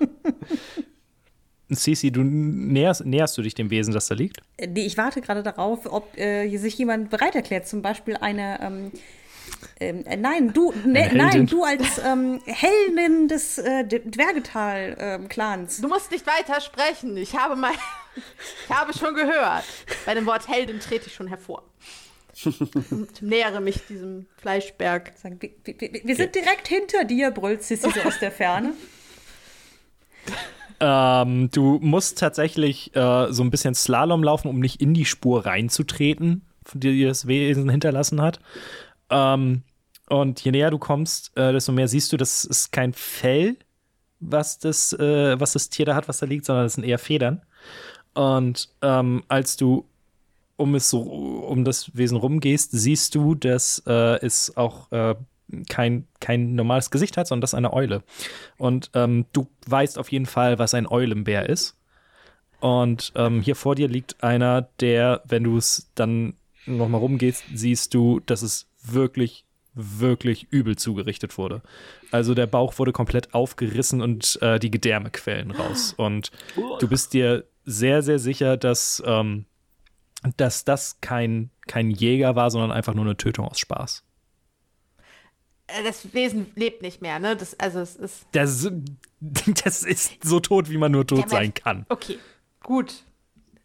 Cici, 1.72 2.10
du 2.10 2.22
näherst, 2.24 3.04
näherst 3.04 3.38
du 3.38 3.42
dich 3.42 3.54
dem 3.54 3.70
Wesen, 3.70 3.94
das 3.94 4.08
da 4.08 4.14
liegt? 4.14 4.38
Äh, 4.56 4.66
Nee, 4.66 4.86
ich 4.86 4.96
warte 4.96 5.20
gerade 5.20 5.42
darauf, 5.42 5.86
ob 5.86 6.18
äh, 6.18 6.56
sich 6.56 6.76
jemand 6.78 7.10
bereit 7.10 7.34
erklärt, 7.36 7.68
zum 7.68 7.82
Beispiel 7.82 8.16
eine. 8.16 8.60
Ähm, 8.60 8.92
ähm, 9.78 10.04
äh, 10.06 10.16
nein, 10.16 10.52
du, 10.52 10.72
ne, 10.84 11.10
nein, 11.14 11.46
du 11.46 11.64
als 11.64 11.98
ähm, 12.04 12.40
Heldin 12.44 13.28
des 13.28 13.58
äh, 13.58 13.84
Dwergetal-Clans. 13.84 15.80
Du 15.80 15.88
musst 15.88 16.10
nicht 16.10 16.26
weiter 16.26 16.60
sprechen. 16.60 17.16
Ich 17.16 17.36
habe 17.36 17.56
mal. 17.56 17.72
Ich 18.64 18.74
habe 18.74 18.92
schon 18.92 19.14
gehört. 19.14 19.62
Bei 20.04 20.14
dem 20.14 20.26
Wort 20.26 20.48
Heldin 20.48 20.80
trete 20.80 21.06
ich 21.06 21.14
schon 21.14 21.28
hervor. 21.28 21.62
Und 22.90 23.22
nähere 23.22 23.60
mich 23.60 23.86
diesem 23.88 24.26
Fleischberg. 24.36 25.12
Sagen, 25.16 25.40
wir, 25.40 25.50
wir, 25.62 25.80
wir 25.80 26.00
wir 26.04 26.16
sind 26.16 26.34
direkt 26.34 26.66
hinter 26.66 27.04
dir, 27.04 27.30
brüllt 27.30 27.62
Sissi 27.62 27.88
so 27.88 28.00
aus 28.00 28.18
der 28.18 28.32
Ferne. 28.32 28.72
Ähm, 30.82 31.50
du 31.50 31.78
musst 31.82 32.18
tatsächlich 32.18 32.96
äh, 32.96 33.26
so 33.30 33.42
ein 33.42 33.50
bisschen 33.50 33.74
Slalom 33.74 34.22
laufen, 34.22 34.48
um 34.48 34.60
nicht 34.60 34.80
in 34.80 34.94
die 34.94 35.04
Spur 35.04 35.44
reinzutreten, 35.44 36.40
die 36.72 37.04
das 37.04 37.26
Wesen 37.26 37.68
hinterlassen 37.68 38.22
hat. 38.22 38.40
Ähm, 39.10 39.62
und 40.08 40.40
je 40.40 40.50
näher 40.50 40.70
du 40.70 40.78
kommst, 40.78 41.36
äh, 41.36 41.52
desto 41.52 41.72
mehr 41.72 41.88
siehst 41.88 42.12
du, 42.12 42.16
das 42.16 42.44
ist 42.44 42.72
kein 42.72 42.92
Fell, 42.92 43.56
was 44.18 44.58
das, 44.58 44.92
äh, 44.92 45.38
was 45.38 45.52
das 45.52 45.70
Tier 45.70 45.86
da 45.86 45.94
hat, 45.94 46.08
was 46.08 46.18
da 46.18 46.26
liegt, 46.26 46.44
sondern 46.44 46.64
das 46.64 46.74
sind 46.74 46.84
eher 46.84 46.98
Federn. 46.98 47.42
Und 48.14 48.68
ähm, 48.82 49.22
als 49.28 49.56
du 49.56 49.86
um 50.56 50.74
es 50.74 50.92
um 50.92 51.64
das 51.64 51.96
Wesen 51.96 52.18
rumgehst, 52.18 52.70
siehst 52.72 53.14
du, 53.14 53.34
dass 53.34 53.82
äh, 53.86 54.18
es 54.24 54.56
auch 54.58 54.92
äh, 54.92 55.14
kein, 55.68 56.06
kein 56.20 56.54
normales 56.54 56.90
Gesicht 56.90 57.16
hat, 57.16 57.26
sondern 57.26 57.40
das 57.40 57.50
ist 57.50 57.54
eine 57.54 57.72
Eule. 57.72 58.02
Und 58.58 58.90
ähm, 58.94 59.24
du 59.32 59.48
weißt 59.66 59.98
auf 59.98 60.12
jeden 60.12 60.26
Fall, 60.26 60.58
was 60.58 60.74
ein 60.74 60.86
Eulenbär 60.86 61.48
ist. 61.48 61.76
Und 62.60 63.12
ähm, 63.16 63.40
hier 63.40 63.56
vor 63.56 63.74
dir 63.74 63.88
liegt 63.88 64.22
einer, 64.22 64.68
der, 64.80 65.22
wenn 65.24 65.44
du 65.44 65.56
es 65.56 65.90
dann 65.94 66.34
nochmal 66.66 67.00
rumgehst, 67.00 67.44
siehst 67.54 67.94
du, 67.94 68.20
dass 68.20 68.42
es 68.42 68.66
wirklich, 68.82 69.44
wirklich 69.74 70.48
übel 70.50 70.76
zugerichtet 70.76 71.38
wurde. 71.38 71.62
Also 72.10 72.34
der 72.34 72.46
Bauch 72.46 72.78
wurde 72.78 72.92
komplett 72.92 73.34
aufgerissen 73.34 74.02
und 74.02 74.38
äh, 74.42 74.58
die 74.58 74.70
Gedärme 74.70 75.10
quellen 75.10 75.50
raus. 75.50 75.94
Und 75.96 76.30
du 76.80 76.88
bist 76.88 77.12
dir 77.12 77.44
sehr, 77.64 78.02
sehr 78.02 78.18
sicher, 78.18 78.56
dass, 78.56 79.02
ähm, 79.06 79.44
dass 80.36 80.64
das 80.64 81.00
kein, 81.00 81.50
kein 81.66 81.90
Jäger 81.90 82.34
war, 82.36 82.50
sondern 82.50 82.72
einfach 82.72 82.94
nur 82.94 83.04
eine 83.04 83.16
Tötung 83.16 83.46
aus 83.46 83.58
Spaß. 83.58 84.02
Äh, 85.68 85.84
Das 85.84 86.12
Wesen 86.12 86.46
lebt 86.56 86.82
nicht 86.82 87.00
mehr, 87.00 87.18
ne? 87.18 87.36
Das, 87.36 87.58
also 87.58 87.80
es 87.80 87.96
ist. 87.96 88.26
Das, 88.32 88.68
das 89.64 89.82
ist 89.82 90.24
so 90.24 90.40
tot, 90.40 90.68
wie 90.70 90.78
man 90.78 90.92
nur 90.92 91.06
tot 91.06 91.20
Ja, 91.20 91.28
sein 91.28 91.54
kann. 91.54 91.86
Okay, 91.88 92.18
gut. 92.62 93.04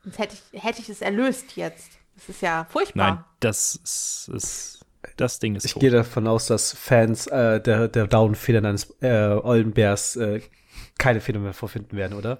Sonst 0.03 0.19
hätte 0.19 0.35
ich, 0.51 0.63
hätte 0.63 0.81
ich 0.81 0.89
es 0.89 1.01
erlöst 1.01 1.55
jetzt. 1.55 1.89
Das 2.15 2.29
ist 2.29 2.41
ja 2.41 2.65
furchtbar. 2.69 3.15
Nein, 3.15 3.23
das 3.39 3.75
ist, 3.75 4.29
ist 4.33 4.84
das 5.17 5.39
Ding 5.39 5.55
ist 5.55 5.65
Ich 5.65 5.73
tot. 5.73 5.81
gehe 5.81 5.91
davon 5.91 6.27
aus, 6.27 6.47
dass 6.47 6.73
Fans 6.73 7.27
äh, 7.27 7.59
der, 7.61 7.87
der 7.87 8.07
Down-Federn 8.07 8.65
eines 8.65 8.95
äh, 9.01 9.07
Eulenbärs 9.09 10.15
äh, 10.15 10.41
keine 10.97 11.21
Federn 11.21 11.43
mehr 11.43 11.53
vorfinden 11.53 11.95
werden, 11.97 12.13
oder? 12.17 12.39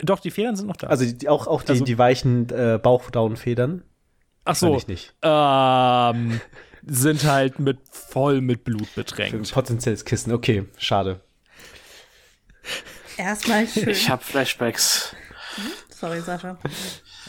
Doch, 0.00 0.18
die 0.20 0.30
Federn 0.30 0.56
sind 0.56 0.66
noch 0.66 0.76
da. 0.76 0.88
Also 0.88 1.04
die, 1.04 1.28
auch, 1.28 1.46
auch 1.46 1.62
die, 1.62 1.70
Also- 1.72 1.84
die 1.84 1.98
weichen 1.98 2.48
äh, 2.50 2.78
Bauchdown-Federn. 2.82 3.82
Ach 4.44 4.54
so, 4.56 4.72
Wahrscheinlich 4.72 4.86
nicht. 4.88 5.14
ähm, 5.22 6.40
sind 6.86 7.24
halt 7.24 7.58
mit 7.60 7.78
voll 7.90 8.40
mit 8.42 8.64
Blut 8.64 8.86
Für 8.86 9.00
ein 9.00 9.04
betränkt. 9.04 9.52
potenzielles 9.52 10.04
Kissen. 10.04 10.32
Okay, 10.32 10.66
schade. 10.76 11.20
Erstmal 13.16 13.66
schön. 13.66 13.88
Ich 13.88 14.10
habe 14.10 14.22
Flashbacks. 14.22 15.14
Sorry, 15.88 16.20
Sascha. 16.20 16.58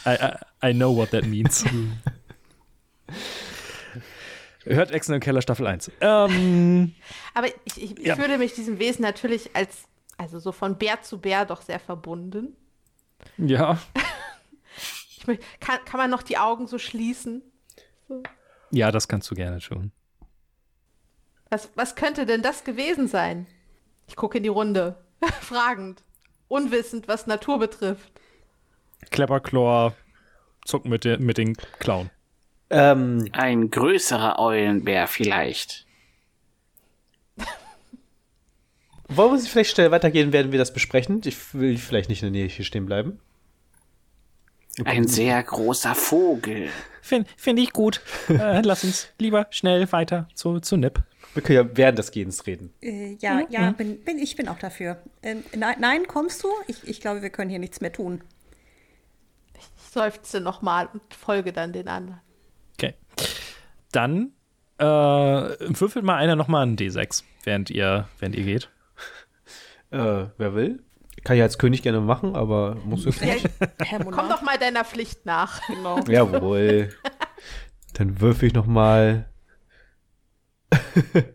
I, 0.04 0.10
I, 0.10 0.70
I 0.70 0.74
know 0.74 0.94
what 0.94 1.10
that 1.12 1.24
means. 1.24 1.64
Hört 4.66 4.90
Exen 4.90 5.14
im 5.14 5.20
Keller 5.20 5.42
Staffel 5.42 5.66
1. 5.66 5.90
Ähm, 6.00 6.94
Aber 7.34 7.46
ich, 7.46 7.54
ich, 7.82 7.98
ich 7.98 8.06
Ja. 8.06 8.16
fühle 8.16 8.36
mich 8.38 8.54
diesem 8.54 8.78
Wesen 8.78 9.02
natürlich 9.02 9.54
als, 9.54 9.84
also 10.18 10.38
so 10.38 10.52
von 10.52 10.76
Bär 10.76 11.02
zu 11.02 11.20
Bär 11.20 11.44
doch 11.46 11.62
sehr 11.62 11.80
verbunden. 11.80 12.56
ja. 13.38 13.78
Ich, 15.18 15.24
mö- 15.24 15.40
kann, 15.60 15.78
kann 15.86 15.98
man 15.98 16.10
noch 16.10 16.22
die 16.22 16.36
Augen 16.38 16.66
so 16.68 16.78
schließen? 16.78 17.42
Ja, 18.70 18.92
das 18.92 19.08
kannst 19.08 19.28
du 19.30 19.34
gerne 19.34 19.58
tun. 19.60 19.90
Was, 21.50 21.70
was 21.74 21.96
könnte 21.96 22.26
denn 22.26 22.42
das 22.42 22.62
gewesen 22.64 23.08
sein? 23.08 23.46
Ich 24.08 24.14
gucke 24.14 24.36
in 24.36 24.42
die 24.44 24.50
Runde, 24.50 25.02
fragend, 25.40 26.04
unwissend, 26.48 27.08
was 27.08 27.26
Natur 27.26 27.58
betrifft. 27.58 28.12
Clapperclaw 29.10 29.94
zuckt 30.64 30.86
mit, 30.86 31.04
den- 31.04 31.24
mit 31.24 31.38
den 31.38 31.54
Klauen. 31.80 32.10
Ähm, 32.70 33.28
Ein 33.32 33.70
größerer 33.70 34.38
Eulenbär 34.38 35.06
vielleicht. 35.06 35.86
wollen 39.08 39.32
wir 39.32 39.38
sie 39.38 39.48
vielleicht 39.48 39.70
schnell 39.70 39.90
weitergehen, 39.90 40.32
werden 40.32 40.52
wir 40.52 40.58
das 40.58 40.72
besprechen? 40.72 41.20
Ich 41.24 41.54
will 41.54 41.78
vielleicht 41.78 42.08
nicht 42.08 42.22
in 42.22 42.32
der 42.32 42.40
Nähe 42.40 42.48
hier 42.48 42.64
stehen 42.64 42.86
bleiben. 42.86 43.20
Ein 44.84 45.06
sehr 45.06 45.42
großer 45.42 45.94
Vogel. 45.94 46.68
Finde 47.00 47.28
find 47.36 47.58
ich 47.58 47.72
gut. 47.72 48.00
Äh, 48.28 48.60
lass 48.62 48.84
uns 48.84 49.08
lieber 49.18 49.46
schnell 49.50 49.90
weiter 49.92 50.28
zu, 50.34 50.58
zu 50.60 50.76
Nip. 50.76 51.00
Wir 51.34 51.42
können 51.42 51.68
ja 51.68 51.76
während 51.76 51.98
des 51.98 52.10
Gehens 52.10 52.46
reden. 52.46 52.72
Äh, 52.82 53.16
ja, 53.20 53.42
ja, 53.48 53.70
bin, 53.70 54.00
bin, 54.00 54.18
ich 54.18 54.36
bin 54.36 54.48
auch 54.48 54.58
dafür. 54.58 55.02
Ähm, 55.22 55.44
nein, 55.54 55.76
nein, 55.78 56.06
kommst 56.06 56.42
du? 56.42 56.48
Ich, 56.66 56.86
ich 56.86 57.00
glaube, 57.00 57.22
wir 57.22 57.30
können 57.30 57.48
hier 57.48 57.58
nichts 57.58 57.80
mehr 57.80 57.92
tun. 57.92 58.22
Ich 59.56 59.92
seufze 59.92 60.40
nochmal 60.40 60.88
und 60.92 61.02
folge 61.14 61.52
dann 61.52 61.72
den 61.72 61.88
anderen. 61.88 62.20
Dann 63.96 64.32
äh, 64.78 64.84
würfelt 64.84 66.04
mal 66.04 66.16
einer 66.16 66.36
nochmal 66.36 66.64
einen 66.64 66.76
D6, 66.76 67.24
während 67.44 67.70
ihr, 67.70 68.08
während 68.18 68.36
ihr 68.36 68.44
geht. 68.44 68.68
Äh, 69.90 70.26
wer 70.36 70.54
will? 70.54 70.82
Kann 71.24 71.36
ich 71.36 71.42
als 71.42 71.56
König 71.56 71.82
gerne 71.82 72.00
machen, 72.00 72.36
aber 72.36 72.74
muss 72.84 73.04
jetzt 73.06 73.22
Ja, 73.22 73.34
nicht. 73.34 73.48
Komm 74.10 74.28
doch 74.28 74.42
mal 74.42 74.58
deiner 74.58 74.84
Pflicht 74.84 75.24
nach. 75.24 75.62
Genau. 75.66 75.98
Jawohl. 76.08 76.90
Dann 77.94 78.20
würfe 78.20 78.44
ich 78.44 78.52
noch 78.52 78.66
mal 78.66 79.30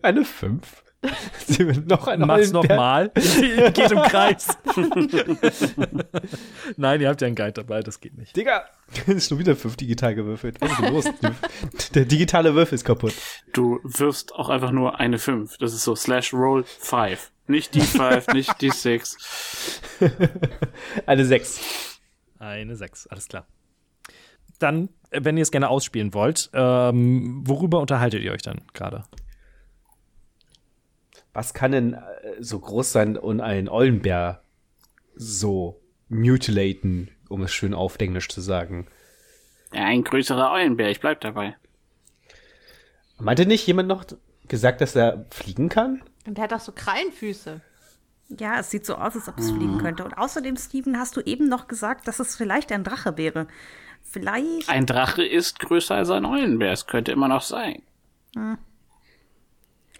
eine 0.03 0.23
5. 0.23 0.83
Sie 1.47 1.65
will 1.65 1.83
noch 1.87 2.07
eine 2.07 2.25
Mach's 2.25 2.51
nochmal. 2.51 3.09
geht 3.15 3.91
im 3.91 3.99
Kreis. 3.99 4.47
Nein, 6.77 7.01
ihr 7.01 7.09
habt 7.09 7.21
ja 7.21 7.27
einen 7.27 7.35
Guide 7.35 7.53
dabei, 7.53 7.81
das 7.81 7.99
geht 7.99 8.17
nicht. 8.17 8.35
Digga, 8.35 8.65
ist 9.07 9.29
schon 9.29 9.39
wieder 9.39 9.55
5 9.55 9.77
digital 9.77 10.13
gewürfelt. 10.13 10.61
Was 10.61 10.71
ist 10.71 10.81
denn 10.81 10.93
los? 10.93 11.05
Der 11.95 12.05
digitale 12.05 12.53
Würfel 12.53 12.75
ist 12.75 12.85
kaputt. 12.85 13.13
Du 13.53 13.79
wirfst 13.83 14.35
auch 14.35 14.49
einfach 14.49 14.71
nur 14.71 14.99
eine 14.99 15.17
5. 15.17 15.57
Das 15.57 15.73
ist 15.73 15.83
so 15.83 15.95
slash 15.95 16.33
roll 16.33 16.63
5. 16.63 17.31
Nicht 17.47 17.73
die 17.73 17.81
5, 17.81 18.27
nicht 18.27 18.61
die 18.61 18.69
6. 18.69 19.81
Eine 21.05 21.25
6. 21.25 21.99
Eine 22.37 22.75
6, 22.75 23.07
alles 23.07 23.27
klar. 23.27 23.47
Dann, 24.59 24.89
äh, 25.09 25.21
wenn 25.23 25.37
ihr 25.37 25.43
es 25.43 25.51
gerne 25.51 25.69
ausspielen 25.69 26.13
wollt, 26.13 26.49
ähm, 26.53 27.41
worüber 27.45 27.79
unterhaltet 27.79 28.21
ihr 28.21 28.31
euch 28.31 28.43
dann 28.43 28.61
gerade? 28.73 29.03
Was 31.33 31.53
kann 31.53 31.71
denn 31.71 31.93
äh, 31.93 32.01
so 32.39 32.59
groß 32.59 32.91
sein 32.91 33.17
und 33.17 33.41
einen 33.41 33.69
Eulenbär 33.69 34.41
so 35.15 35.81
mutilaten, 36.09 37.09
um 37.29 37.41
es 37.43 37.53
schön 37.53 37.73
auf 37.73 37.97
Englisch 37.99 38.29
zu 38.29 38.41
sagen? 38.41 38.87
Ja, 39.73 39.85
ein 39.85 40.03
größerer 40.03 40.51
Eulenbär, 40.51 40.89
ich 40.89 40.99
bleib 40.99 41.21
dabei. 41.21 41.55
Meinte 43.17 43.45
nicht 43.45 43.65
jemand 43.67 43.87
noch 43.87 44.03
gesagt, 44.47 44.81
dass 44.81 44.95
er 44.95 45.25
fliegen 45.29 45.69
kann? 45.69 46.01
Und 46.25 46.37
der 46.37 46.45
hat 46.45 46.51
doch 46.51 46.59
so 46.59 46.71
Krallenfüße. 46.71 47.61
Ja, 48.39 48.59
es 48.59 48.69
sieht 48.69 48.85
so 48.85 48.95
aus, 48.95 49.15
als 49.15 49.27
ob 49.27 49.37
es 49.37 49.51
fliegen 49.51 49.77
könnte. 49.77 50.03
Und 50.03 50.13
außerdem, 50.13 50.55
Steven, 50.55 50.97
hast 50.97 51.17
du 51.17 51.21
eben 51.21 51.47
noch 51.49 51.67
gesagt, 51.67 52.07
dass 52.07 52.19
es 52.19 52.35
vielleicht 52.35 52.71
ein 52.71 52.83
Drache 52.83 53.17
wäre. 53.17 53.47
Vielleicht. 54.03 54.69
Ein 54.69 54.85
Drache 54.85 55.23
ist 55.23 55.59
größer 55.59 55.95
als 55.95 56.09
ein 56.09 56.25
Eulenbär. 56.25 56.71
Es 56.71 56.87
könnte 56.87 57.11
immer 57.11 57.27
noch 57.27 57.41
sein. 57.41 57.81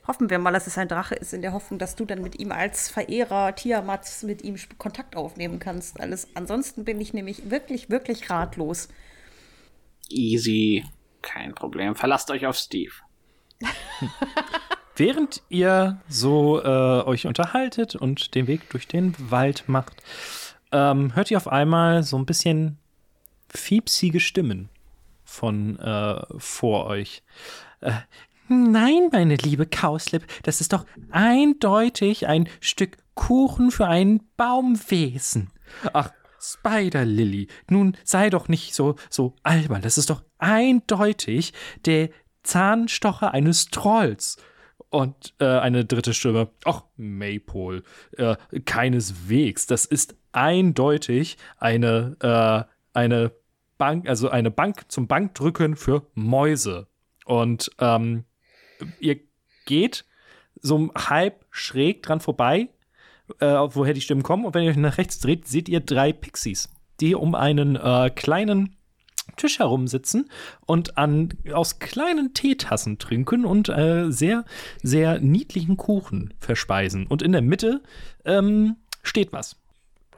Hoffen 0.07 0.29
wir 0.29 0.39
mal, 0.39 0.51
dass 0.51 0.67
es 0.67 0.77
ein 0.77 0.87
Drache 0.87 1.15
ist, 1.15 1.33
in 1.33 1.41
der 1.41 1.53
Hoffnung, 1.53 1.77
dass 1.77 1.95
du 1.95 2.05
dann 2.05 2.21
mit 2.21 2.39
ihm 2.39 2.51
als 2.51 2.89
Verehrer 2.89 3.55
Tiamats 3.55 4.23
mit 4.23 4.43
ihm 4.43 4.55
Kontakt 4.77 5.15
aufnehmen 5.15 5.59
kannst. 5.59 5.99
Alles. 5.99 6.27
Ansonsten 6.33 6.85
bin 6.85 6.99
ich 6.99 7.13
nämlich 7.13 7.51
wirklich, 7.51 7.89
wirklich 7.89 8.29
ratlos. 8.29 8.89
Easy. 10.09 10.83
Kein 11.21 11.53
Problem. 11.53 11.95
Verlasst 11.95 12.31
euch 12.31 12.47
auf 12.47 12.55
Steve. 12.55 12.93
Während 14.95 15.43
ihr 15.49 16.01
so 16.09 16.61
äh, 16.61 17.03
euch 17.03 17.27
unterhaltet 17.27 17.95
und 17.95 18.35
den 18.35 18.47
Weg 18.47 18.69
durch 18.69 18.87
den 18.87 19.15
Wald 19.31 19.63
macht, 19.67 20.01
ähm, 20.71 21.15
hört 21.15 21.31
ihr 21.31 21.37
auf 21.37 21.47
einmal 21.47 22.03
so 22.03 22.17
ein 22.17 22.25
bisschen 22.25 22.77
fiepsige 23.49 24.19
Stimmen 24.19 24.69
von 25.23 25.79
äh, 25.79 26.21
vor 26.37 26.87
euch. 26.87 27.23
Äh, 27.81 27.91
nein, 28.51 29.09
meine 29.11 29.35
liebe 29.35 29.65
Kauslip, 29.65 30.25
das 30.43 30.61
ist 30.61 30.73
doch 30.73 30.85
eindeutig 31.09 32.27
ein 32.27 32.47
Stück 32.59 32.97
Kuchen 33.15 33.71
für 33.71 33.87
ein 33.87 34.21
Baumwesen. 34.37 35.51
Ach, 35.93 36.11
Spider 36.39 37.05
Lily, 37.05 37.47
nun 37.69 37.95
sei 38.03 38.29
doch 38.29 38.47
nicht 38.47 38.73
so, 38.73 38.95
so 39.09 39.35
albern. 39.43 39.81
Das 39.81 39.97
ist 39.97 40.09
doch 40.09 40.23
eindeutig 40.37 41.53
der 41.85 42.09
Zahnstocher 42.43 43.33
eines 43.33 43.67
Trolls. 43.67 44.37
Und 44.89 45.33
äh, 45.39 45.45
eine 45.45 45.85
dritte 45.85 46.13
Stimme. 46.13 46.49
Ach, 46.65 46.83
Maypole. 46.97 47.83
Äh, 48.17 48.35
keineswegs. 48.65 49.65
Das 49.65 49.85
ist 49.85 50.15
eindeutig 50.33 51.37
eine, 51.57 52.17
äh, 52.19 52.97
eine 52.97 53.31
Bank, 53.77 54.09
also 54.09 54.29
eine 54.29 54.51
Bank 54.51 54.91
zum 54.91 55.07
Bankdrücken 55.07 55.77
für 55.77 56.07
Mäuse. 56.13 56.87
Und 57.25 57.71
ähm, 57.79 58.25
ihr 58.99 59.19
geht 59.65 60.05
so 60.61 60.91
halb 60.95 61.45
schräg 61.49 62.03
dran 62.03 62.19
vorbei, 62.19 62.69
äh, 63.39 63.45
woher 63.45 63.93
die 63.93 64.01
Stimmen 64.01 64.23
kommen. 64.23 64.45
Und 64.45 64.53
wenn 64.53 64.63
ihr 64.63 64.71
euch 64.71 64.77
nach 64.77 64.97
rechts 64.97 65.19
dreht, 65.19 65.47
seht 65.47 65.69
ihr 65.69 65.79
drei 65.79 66.13
Pixies, 66.13 66.69
die 66.99 67.15
um 67.15 67.35
einen 67.35 67.75
äh, 67.75 68.09
kleinen 68.09 68.75
Tisch 69.37 69.59
herum 69.59 69.87
sitzen 69.87 70.29
und 70.65 70.97
an, 70.97 71.37
aus 71.53 71.79
kleinen 71.79 72.33
Teetassen 72.33 72.99
trinken 72.99 73.45
und 73.45 73.69
äh, 73.69 74.11
sehr, 74.11 74.45
sehr 74.83 75.19
niedlichen 75.19 75.77
Kuchen 75.77 76.33
verspeisen. 76.39 77.07
Und 77.07 77.21
in 77.21 77.31
der 77.31 77.41
Mitte 77.41 77.81
ähm, 78.25 78.77
steht 79.03 79.31
was. 79.31 79.55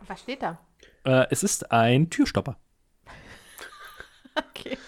Was 0.07 0.21
steht 0.21 0.41
da? 0.41 0.59
Äh, 1.03 1.27
es 1.29 1.43
ist 1.43 1.71
ein 1.71 2.09
Türstopper. 2.09 2.57
Okay. 4.35 4.79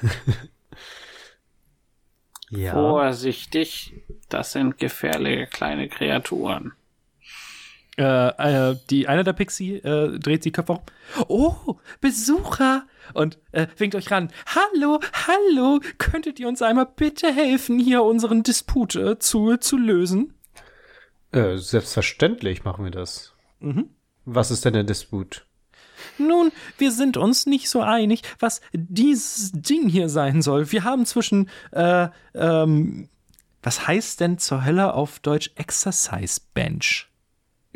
Ja. 2.56 2.72
Vorsichtig, 2.72 3.92
das 4.28 4.52
sind 4.52 4.78
gefährliche 4.78 5.46
kleine 5.46 5.88
Kreaturen. 5.88 6.72
Äh, 7.98 8.70
äh, 8.70 8.76
die, 8.90 9.08
einer 9.08 9.24
der 9.24 9.32
Pixie 9.32 9.76
äh, 9.76 10.18
dreht 10.18 10.44
die 10.44 10.52
Köpfe 10.52 10.74
auf. 10.74 10.82
Oh, 11.28 11.76
Besucher! 12.00 12.86
Und 13.14 13.38
äh, 13.52 13.66
winkt 13.78 13.94
euch 13.94 14.10
ran. 14.10 14.30
Hallo, 14.46 15.00
hallo! 15.12 15.80
Könntet 15.96 16.38
ihr 16.38 16.48
uns 16.48 16.60
einmal 16.60 16.88
bitte 16.94 17.32
helfen, 17.32 17.78
hier 17.78 18.02
unseren 18.02 18.42
Disput 18.42 18.96
äh, 18.96 19.18
zu, 19.18 19.56
zu 19.56 19.78
lösen? 19.78 20.34
Äh, 21.32 21.56
selbstverständlich 21.56 22.64
machen 22.64 22.84
wir 22.84 22.90
das. 22.90 23.34
Mhm. 23.60 23.90
Was 24.24 24.50
ist 24.50 24.64
denn 24.64 24.74
der 24.74 24.84
Disput? 24.84 25.46
Nun, 26.18 26.52
wir 26.78 26.92
sind 26.92 27.16
uns 27.16 27.46
nicht 27.46 27.68
so 27.68 27.80
einig, 27.80 28.22
was 28.38 28.60
dieses 28.72 29.52
Ding 29.52 29.88
hier 29.88 30.08
sein 30.08 30.42
soll. 30.42 30.70
Wir 30.72 30.84
haben 30.84 31.06
zwischen, 31.06 31.48
äh, 31.72 32.08
ähm, 32.34 33.08
was 33.62 33.86
heißt 33.86 34.20
denn 34.20 34.38
zur 34.38 34.64
Hölle 34.64 34.94
auf 34.94 35.18
Deutsch 35.18 35.50
Exercise 35.56 36.40
Bench? 36.54 37.08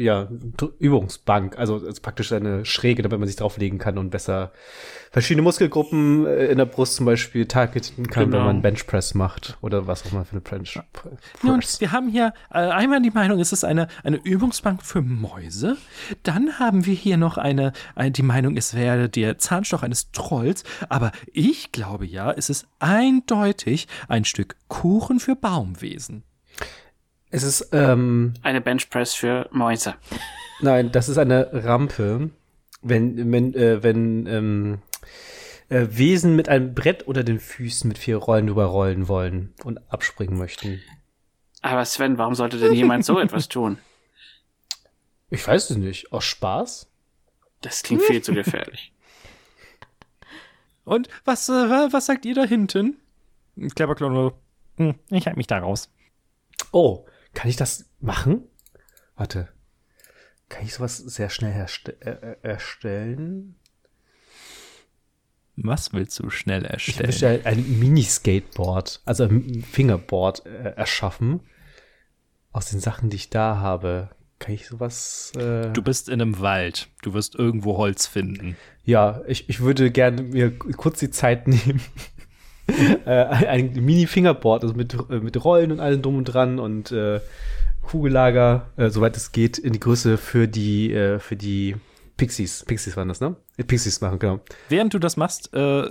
Ja, 0.00 0.28
Übungsbank, 0.78 1.58
also 1.58 1.76
es 1.76 1.82
ist 1.82 2.00
praktisch 2.00 2.32
eine 2.32 2.64
Schräge, 2.64 3.02
damit 3.02 3.18
man 3.18 3.26
sich 3.28 3.36
drauflegen 3.36 3.78
kann 3.78 3.98
und 3.98 4.08
besser 4.10 4.50
verschiedene 5.10 5.42
Muskelgruppen 5.42 6.26
äh, 6.26 6.46
in 6.46 6.56
der 6.56 6.64
Brust 6.64 6.94
zum 6.96 7.04
Beispiel 7.04 7.44
targeten 7.46 8.06
kann, 8.06 8.24
Genau. 8.26 8.38
wenn 8.38 8.44
man 8.46 8.62
Benchpress 8.62 9.12
macht 9.14 9.58
oder 9.60 9.86
was 9.86 10.06
auch 10.06 10.12
immer 10.12 10.24
für 10.24 10.32
eine 10.32 10.40
Bench 10.40 10.80
Nun, 11.42 11.60
Press. 11.60 11.80
wir 11.82 11.92
haben 11.92 12.08
hier 12.08 12.32
äh, 12.50 12.58
einmal 12.58 13.02
die 13.02 13.10
Meinung, 13.10 13.40
es 13.40 13.52
ist 13.52 13.62
eine, 13.64 13.88
eine 14.02 14.16
Übungsbank 14.16 14.82
für 14.82 15.02
Mäuse. 15.02 15.76
Dann 16.22 16.58
haben 16.58 16.86
wir 16.86 16.94
hier 16.94 17.18
noch 17.18 17.36
eine, 17.36 17.72
eine, 17.94 18.10
die 18.10 18.22
Meinung, 18.22 18.56
es 18.56 18.72
wäre 18.74 19.08
der 19.10 19.36
Zahnstoch 19.38 19.82
eines 19.82 20.12
Trolls. 20.12 20.64
Aber 20.88 21.12
ich 21.32 21.72
glaube 21.72 22.06
ja, 22.06 22.32
es 22.32 22.48
ist 22.48 22.66
eindeutig 22.78 23.86
ein 24.08 24.24
Stück 24.24 24.56
Kuchen 24.68 25.20
für 25.20 25.36
Baumwesen. 25.36 26.22
Es 27.30 27.42
ist, 27.42 27.68
ähm, 27.72 28.34
Eine 28.42 28.60
Benchpress 28.60 29.14
für 29.14 29.48
Mäuse. 29.52 29.94
nein, 30.60 30.90
das 30.92 31.08
ist 31.08 31.18
eine 31.18 31.48
Rampe, 31.64 32.30
wenn, 32.82 33.30
wenn, 33.32 33.54
äh, 33.54 33.82
wenn 33.82 34.26
ähm, 34.26 34.78
äh, 35.68 35.86
Wesen 35.90 36.34
mit 36.36 36.48
einem 36.48 36.74
Brett 36.74 37.06
oder 37.06 37.22
den 37.22 37.38
Füßen 37.38 37.86
mit 37.88 37.98
vier 37.98 38.16
Rollen 38.16 38.48
drüber 38.48 38.64
rollen 38.66 39.06
wollen 39.08 39.54
und 39.64 39.78
abspringen 39.92 40.36
möchten. 40.38 40.82
Aber 41.62 41.84
Sven, 41.84 42.18
warum 42.18 42.34
sollte 42.34 42.58
denn 42.58 42.72
jemand 42.74 43.04
so 43.04 43.18
etwas 43.20 43.48
tun? 43.48 43.78
Ich 45.28 45.46
weiß 45.46 45.70
es 45.70 45.76
nicht. 45.76 46.12
Aus 46.12 46.24
Spaß? 46.24 46.88
Das 47.60 47.82
klingt 47.82 48.02
viel 48.02 48.22
zu 48.22 48.32
gefährlich. 48.34 48.92
Und 50.84 51.08
was, 51.24 51.48
äh, 51.48 51.52
wa- 51.52 51.88
was 51.92 52.06
sagt 52.06 52.24
ihr 52.24 52.34
da 52.34 52.44
hinten? 52.44 52.96
Cleverclone 53.76 54.14
nur, 54.14 54.38
hm, 54.78 54.94
ich 55.10 55.26
halte 55.26 55.36
mich 55.38 55.46
da 55.46 55.58
raus. 55.58 55.92
Oh, 56.72 57.04
kann 57.34 57.48
ich 57.50 57.56
das 57.56 57.86
machen? 58.00 58.42
Warte. 59.16 59.48
Kann 60.48 60.64
ich 60.64 60.74
sowas 60.74 60.96
sehr 60.98 61.30
schnell 61.30 61.52
herste 61.52 61.92
äh, 62.02 62.32
äh, 62.32 62.36
erstellen? 62.42 63.56
Was 65.56 65.92
willst 65.92 66.18
du 66.18 66.30
schnell 66.30 66.64
Ich 66.64 66.70
erstellen? 66.70 67.06
möchte 67.06 67.46
ein 67.46 67.78
Mini-Skateboard, 67.78 69.02
also 69.04 69.24
ein 69.24 69.62
Fingerboard 69.62 70.46
äh, 70.46 70.70
erschaffen. 70.74 71.40
Aus 72.52 72.70
den 72.70 72.80
Sachen, 72.80 73.10
die 73.10 73.16
ich 73.16 73.30
da 73.30 73.56
habe. 73.58 74.10
Kann 74.38 74.54
ich 74.54 74.66
sowas? 74.66 75.32
Äh, 75.36 75.70
Du 75.72 75.82
bist 75.82 76.08
in 76.08 76.20
einem 76.22 76.40
Wald. 76.40 76.88
Du 77.02 77.12
wirst 77.12 77.34
irgendwo 77.34 77.76
Holz 77.76 78.06
finden. 78.06 78.56
ja, 78.84 79.20
ich, 79.26 79.48
ich 79.50 79.60
würde 79.60 79.90
gerne 79.90 80.22
mir 80.22 80.50
kurz 80.58 80.98
die 80.98 81.10
Zeit 81.10 81.46
nehmen. 81.48 81.80
äh, 83.06 83.10
ein, 83.10 83.72
Mini-Fingerboard, 83.72 84.62
also 84.62 84.74
mit, 84.74 84.94
äh, 84.94 85.20
mit 85.20 85.42
Rollen 85.44 85.72
und 85.72 85.80
allem 85.80 86.02
drum 86.02 86.16
und 86.18 86.24
dran 86.24 86.58
und 86.58 86.92
äh, 86.92 87.20
Kugellager, 87.82 88.68
äh, 88.76 88.90
soweit 88.90 89.16
es 89.16 89.32
geht, 89.32 89.58
in 89.58 89.72
die 89.72 89.80
Größe 89.80 90.16
für 90.18 90.46
die, 90.48 90.92
äh, 90.92 91.18
für 91.18 91.36
die 91.36 91.76
Pixies. 92.16 92.64
Pixies 92.64 92.96
waren 92.96 93.08
das, 93.08 93.20
ne? 93.20 93.36
Äh, 93.56 93.64
Pixies 93.64 94.00
machen, 94.00 94.18
genau. 94.18 94.40
Während 94.68 94.94
du 94.94 94.98
das 94.98 95.16
machst, 95.16 95.52
äh, 95.54 95.84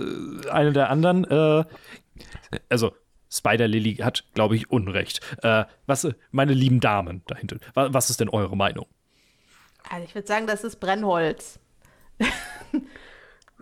eine 0.50 0.72
der 0.72 0.90
anderen, 0.90 1.24
äh, 1.24 1.64
also 2.68 2.92
Spider 3.30 3.68
Lily 3.68 3.96
hat, 3.96 4.24
glaube 4.34 4.56
ich, 4.56 4.70
Unrecht. 4.70 5.20
Äh, 5.42 5.64
was, 5.86 6.08
meine 6.30 6.52
lieben 6.52 6.80
Damen 6.80 7.22
dahinter, 7.26 7.58
wa 7.74 7.92
was 7.92 8.10
ist 8.10 8.20
denn 8.20 8.28
eure 8.28 8.56
Meinung? 8.56 8.86
Also 9.88 10.04
ich 10.04 10.14
würde 10.14 10.28
sagen, 10.28 10.46
das 10.46 10.64
ist 10.64 10.76
Brennholz. 10.80 11.58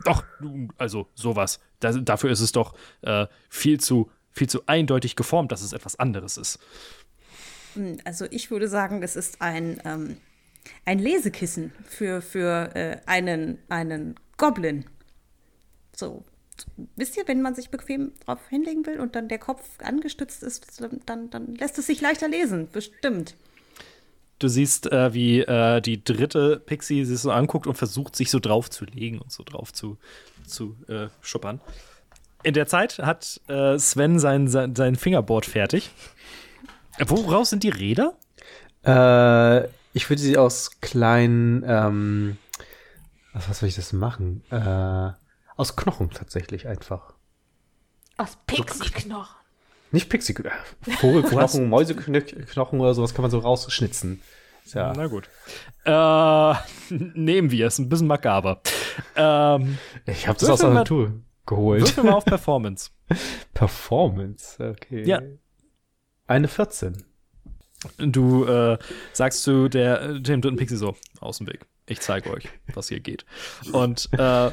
Doch, 0.04 0.24
also 0.76 1.08
sowas. 1.14 1.60
Da, 1.80 1.92
dafür 1.92 2.30
ist 2.30 2.40
es 2.40 2.52
doch 2.52 2.74
äh, 3.02 3.26
viel 3.48 3.78
zu 3.80 4.10
viel 4.38 4.48
zu 4.48 4.62
eindeutig 4.66 5.16
geformt, 5.16 5.52
dass 5.52 5.62
es 5.62 5.72
etwas 5.72 5.98
anderes 5.98 6.36
ist. 6.36 6.58
Hm, 7.74 7.98
Also 8.04 8.26
ich 8.30 8.50
würde 8.50 8.68
sagen, 8.68 9.02
es 9.02 9.16
ist 9.16 9.42
ein, 9.42 9.80
ähm, 9.84 10.16
ein 10.84 10.98
Lesekissen 10.98 11.72
für, 11.84 12.22
für 12.22 12.74
äh, 12.74 12.98
einen, 13.06 13.58
einen 13.68 14.14
Goblin. 14.36 14.86
So. 15.94 16.24
Wisst 16.96 17.16
ihr, 17.16 17.28
wenn 17.28 17.40
man 17.40 17.54
sich 17.54 17.70
bequem 17.70 18.12
drauf 18.24 18.40
hinlegen 18.48 18.84
will 18.86 18.98
und 18.98 19.14
dann 19.14 19.28
der 19.28 19.38
Kopf 19.38 19.62
angestützt 19.80 20.42
ist, 20.42 20.82
dann, 21.06 21.30
dann 21.30 21.54
lässt 21.54 21.78
es 21.78 21.86
sich 21.86 22.00
leichter 22.00 22.28
lesen. 22.28 22.68
Bestimmt. 22.72 23.36
Du 24.38 24.48
siehst, 24.48 24.90
äh, 24.92 25.12
wie 25.12 25.40
äh, 25.40 25.80
die 25.80 26.02
dritte 26.02 26.60
Pixie 26.60 27.04
sich 27.04 27.18
so 27.18 27.30
anguckt 27.30 27.66
und 27.66 27.74
versucht, 27.74 28.14
sich 28.14 28.30
so 28.30 28.38
drauf 28.38 28.70
zu 28.70 28.84
legen 28.84 29.18
und 29.18 29.32
so 29.32 29.42
drauf 29.42 29.72
zu, 29.72 29.98
zu 30.46 30.76
äh, 30.88 31.08
schuppern. 31.20 31.60
In 32.44 32.54
der 32.54 32.68
Zeit 32.68 32.98
hat 32.98 33.40
äh, 33.48 33.78
Sven 33.78 34.18
sein, 34.20 34.46
sein, 34.46 34.76
sein 34.76 34.94
Fingerboard 34.94 35.44
fertig. 35.44 35.90
Woraus 36.98 37.50
sind 37.50 37.64
die 37.64 37.68
Räder? 37.68 38.16
Äh, 38.84 39.68
ich 39.92 40.08
würde 40.08 40.22
sie 40.22 40.36
aus 40.38 40.80
kleinen, 40.80 41.64
ähm, 41.66 42.38
was, 43.32 43.48
was 43.48 43.58
soll 43.58 43.68
ich 43.68 43.74
das 43.74 43.92
machen? 43.92 44.44
Äh, 44.50 45.10
aus 45.56 45.74
Knochen 45.74 46.10
tatsächlich 46.10 46.68
einfach. 46.68 47.14
Aus 48.16 48.38
Pixie-Knochen. 48.46 49.37
Nicht 49.90 50.08
Pixie, 50.08 50.34
äh, 50.34 50.50
Vogelknochen, 50.96 51.68
Mäuseknochen 51.70 52.80
oder 52.80 52.94
sowas 52.94 53.14
kann 53.14 53.22
man 53.22 53.30
so 53.30 53.38
rausschnitzen. 53.38 54.22
Ja, 54.74 54.92
Na 54.94 55.06
gut. 55.06 55.28
Äh, 55.84 56.94
nehmen 56.94 57.50
wir 57.50 57.66
es. 57.66 57.78
Ein 57.78 57.88
bisschen 57.88 58.06
makaber. 58.06 58.60
Ähm, 59.16 59.78
ich 60.06 60.28
habe 60.28 60.38
das 60.38 60.50
aus 60.50 60.60
der 60.60 60.70
Natur 60.70 61.12
geholt. 61.46 61.82
würfel 61.82 62.04
mal 62.04 62.14
auf 62.14 62.24
Performance. 62.24 62.90
Performance, 63.54 64.62
okay. 64.62 65.04
Ja. 65.04 65.22
Eine 66.26 66.48
14. 66.48 67.04
Du 67.98 68.44
äh, 68.44 68.76
sagst 69.12 69.42
zu 69.42 69.68
der, 69.68 70.18
dem 70.18 70.42
dritten 70.42 70.56
Pixie 70.56 70.76
so, 70.76 70.96
aus 71.20 71.38
dem 71.38 71.46
Weg. 71.46 71.66
Ich 71.86 72.00
zeige 72.00 72.30
euch, 72.30 72.48
was 72.74 72.88
hier 72.88 73.00
geht. 73.00 73.24
Und 73.72 74.10
äh, 74.12 74.50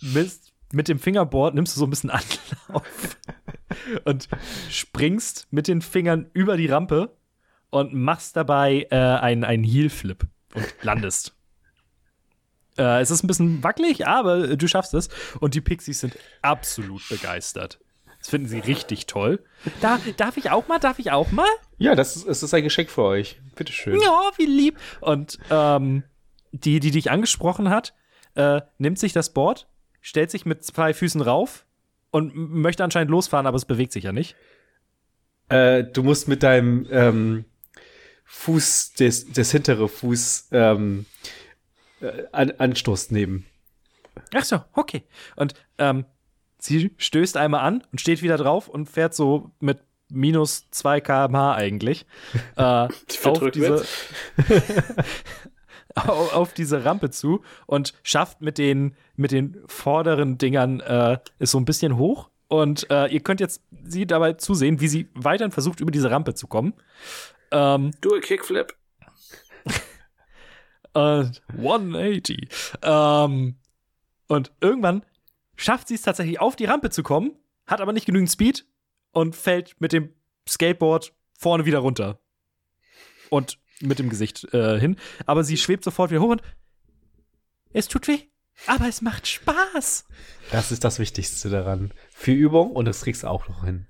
mit, 0.00 0.30
mit 0.72 0.88
dem 0.88 0.98
Fingerboard 0.98 1.54
nimmst 1.54 1.76
du 1.76 1.80
so 1.80 1.86
ein 1.86 1.90
bisschen 1.90 2.10
Anlauf 2.68 3.18
und 4.04 4.28
springst 4.70 5.48
mit 5.50 5.68
den 5.68 5.82
Fingern 5.82 6.30
über 6.32 6.56
die 6.56 6.66
Rampe 6.66 7.16
und 7.70 7.94
machst 7.94 8.36
dabei 8.36 8.86
äh, 8.90 8.96
einen, 8.96 9.44
einen 9.44 9.64
Heel-Flip 9.64 10.26
und 10.54 10.74
landest. 10.82 11.34
Äh, 12.76 13.00
es 13.00 13.10
ist 13.10 13.22
ein 13.22 13.26
bisschen 13.26 13.62
wackelig, 13.62 14.06
aber 14.06 14.56
du 14.56 14.68
schaffst 14.68 14.94
es. 14.94 15.08
Und 15.40 15.54
die 15.54 15.60
Pixies 15.60 16.00
sind 16.00 16.16
absolut 16.42 17.08
begeistert. 17.08 17.80
Das 18.18 18.28
finden 18.28 18.48
sie 18.48 18.58
richtig 18.58 19.06
toll. 19.06 19.42
Da, 19.80 19.98
darf 20.16 20.36
ich 20.36 20.50
auch 20.50 20.68
mal? 20.68 20.78
Darf 20.78 20.98
ich 20.98 21.10
auch 21.10 21.30
mal? 21.30 21.48
Ja, 21.78 21.94
das 21.94 22.16
ist, 22.16 22.26
es 22.26 22.42
ist 22.42 22.52
ein 22.52 22.62
Geschenk 22.62 22.90
für 22.90 23.02
euch. 23.02 23.40
Bitteschön. 23.56 23.98
Ja, 24.00 24.30
wie 24.36 24.46
lieb. 24.46 24.78
Und 25.00 25.38
ähm, 25.50 26.04
die, 26.52 26.80
die 26.80 26.90
dich 26.90 27.10
angesprochen 27.10 27.70
hat, 27.70 27.94
äh, 28.34 28.60
nimmt 28.78 28.98
sich 28.98 29.12
das 29.12 29.32
Board, 29.32 29.68
stellt 30.00 30.30
sich 30.30 30.46
mit 30.46 30.64
zwei 30.64 30.94
Füßen 30.94 31.20
rauf 31.20 31.66
und 32.10 32.34
möchte 32.34 32.84
anscheinend 32.84 33.10
losfahren, 33.10 33.46
aber 33.46 33.56
es 33.56 33.64
bewegt 33.64 33.92
sich 33.92 34.04
ja 34.04 34.12
nicht. 34.12 34.36
Äh, 35.48 35.84
du 35.84 36.02
musst 36.02 36.28
mit 36.28 36.42
deinem 36.42 36.86
ähm, 36.90 37.44
Fuß, 38.24 38.92
des, 38.94 39.32
des 39.32 39.50
hintere 39.50 39.88
Fuß, 39.88 40.48
ähm, 40.52 41.06
äh, 42.00 42.24
an, 42.32 42.52
Anstoß 42.52 43.10
nehmen. 43.10 43.46
Ach 44.34 44.44
so, 44.44 44.62
okay. 44.72 45.02
Und 45.36 45.54
ähm, 45.78 46.04
sie 46.58 46.92
stößt 46.96 47.36
einmal 47.36 47.62
an 47.62 47.84
und 47.90 48.00
steht 48.00 48.22
wieder 48.22 48.36
drauf 48.36 48.68
und 48.68 48.88
fährt 48.88 49.14
so 49.14 49.50
mit 49.60 49.80
minus 50.08 50.70
2 50.70 51.00
km/h 51.00 51.54
eigentlich 51.54 52.06
äh, 52.56 52.62
auf, 52.62 53.50
diese, 53.52 53.84
auf 55.94 56.52
diese 56.52 56.84
Rampe 56.84 57.10
zu 57.10 57.42
und 57.66 57.94
schafft 58.02 58.40
mit 58.40 58.58
den, 58.58 58.94
mit 59.16 59.32
den 59.32 59.58
vorderen 59.66 60.38
Dingern 60.38 60.80
äh, 60.80 61.18
ist 61.38 61.52
so 61.52 61.58
ein 61.58 61.64
bisschen 61.64 61.96
hoch. 61.96 62.30
Und 62.48 62.90
äh, 62.90 63.06
ihr 63.06 63.20
könnt 63.20 63.40
jetzt 63.40 63.62
sie 63.84 64.06
dabei 64.06 64.32
zusehen, 64.32 64.80
wie 64.80 64.88
sie 64.88 65.08
weiterhin 65.14 65.52
versucht, 65.52 65.80
über 65.80 65.92
diese 65.92 66.10
Rampe 66.10 66.34
zu 66.34 66.48
kommen. 66.48 66.74
Ähm, 67.52 67.92
Du 68.00 68.14
a 68.14 68.20
Kickflip. 68.20 68.74
äh, 70.94 71.24
180. 71.56 72.48
Ähm, 72.82 73.56
und 74.26 74.52
irgendwann 74.60 75.04
schafft 75.54 75.88
sie 75.88 75.94
es 75.94 76.02
tatsächlich 76.02 76.40
auf 76.40 76.56
die 76.56 76.64
Rampe 76.64 76.90
zu 76.90 77.02
kommen 77.02 77.36
hat 77.70 77.80
aber 77.80 77.92
nicht 77.92 78.06
genügend 78.06 78.30
Speed 78.30 78.66
und 79.12 79.36
fällt 79.36 79.80
mit 79.80 79.92
dem 79.92 80.12
Skateboard 80.48 81.14
vorne 81.38 81.64
wieder 81.64 81.78
runter. 81.78 82.20
Und 83.30 83.58
mit 83.80 83.98
dem 83.98 84.08
Gesicht 84.08 84.52
äh, 84.52 84.78
hin. 84.78 84.96
Aber 85.26 85.44
sie 85.44 85.56
schwebt 85.56 85.84
sofort 85.84 86.10
wieder 86.10 86.20
hoch 86.20 86.30
und 86.30 86.42
es 87.72 87.88
tut 87.88 88.08
weh, 88.08 88.20
aber 88.66 88.88
es 88.88 89.00
macht 89.00 89.26
Spaß. 89.26 90.04
Das 90.50 90.72
ist 90.72 90.84
das 90.84 90.98
Wichtigste 90.98 91.48
daran. 91.50 91.92
Viel 92.10 92.36
Übung 92.36 92.72
und 92.72 92.84
das 92.86 93.02
kriegst 93.02 93.22
du 93.22 93.28
auch 93.28 93.48
noch 93.48 93.64
hin. 93.64 93.86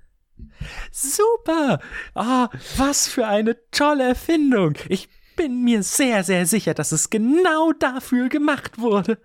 Super! 0.91 1.79
Ah, 2.13 2.49
was 2.77 3.07
für 3.07 3.27
eine 3.27 3.57
tolle 3.71 4.07
Erfindung. 4.07 4.75
Ich 4.89 5.09
bin 5.35 5.63
mir 5.63 5.81
sehr, 5.83 6.23
sehr 6.23 6.45
sicher, 6.45 6.73
dass 6.73 6.91
es 6.91 7.09
genau 7.09 7.71
dafür 7.73 8.29
gemacht 8.29 8.77
wurde. 8.77 9.17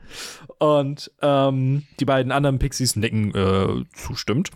Und 0.58 1.10
ähm, 1.20 1.86
die 2.00 2.04
beiden 2.04 2.32
anderen 2.32 2.58
Pixies 2.58 2.96
nicken 2.96 3.34
äh, 3.34 3.84
zustimmt. 3.94 4.50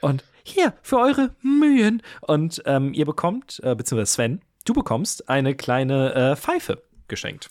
Und 0.00 0.24
hier, 0.42 0.74
für 0.82 0.98
eure 0.98 1.34
Mühen. 1.42 2.02
Und 2.20 2.62
ähm, 2.64 2.94
ihr 2.94 3.04
bekommt, 3.04 3.60
äh, 3.62 3.74
beziehungsweise 3.74 4.12
Sven, 4.12 4.40
du 4.68 4.74
bekommst 4.74 5.28
eine 5.28 5.54
kleine 5.54 6.14
äh, 6.14 6.36
Pfeife 6.36 6.82
geschenkt. 7.08 7.50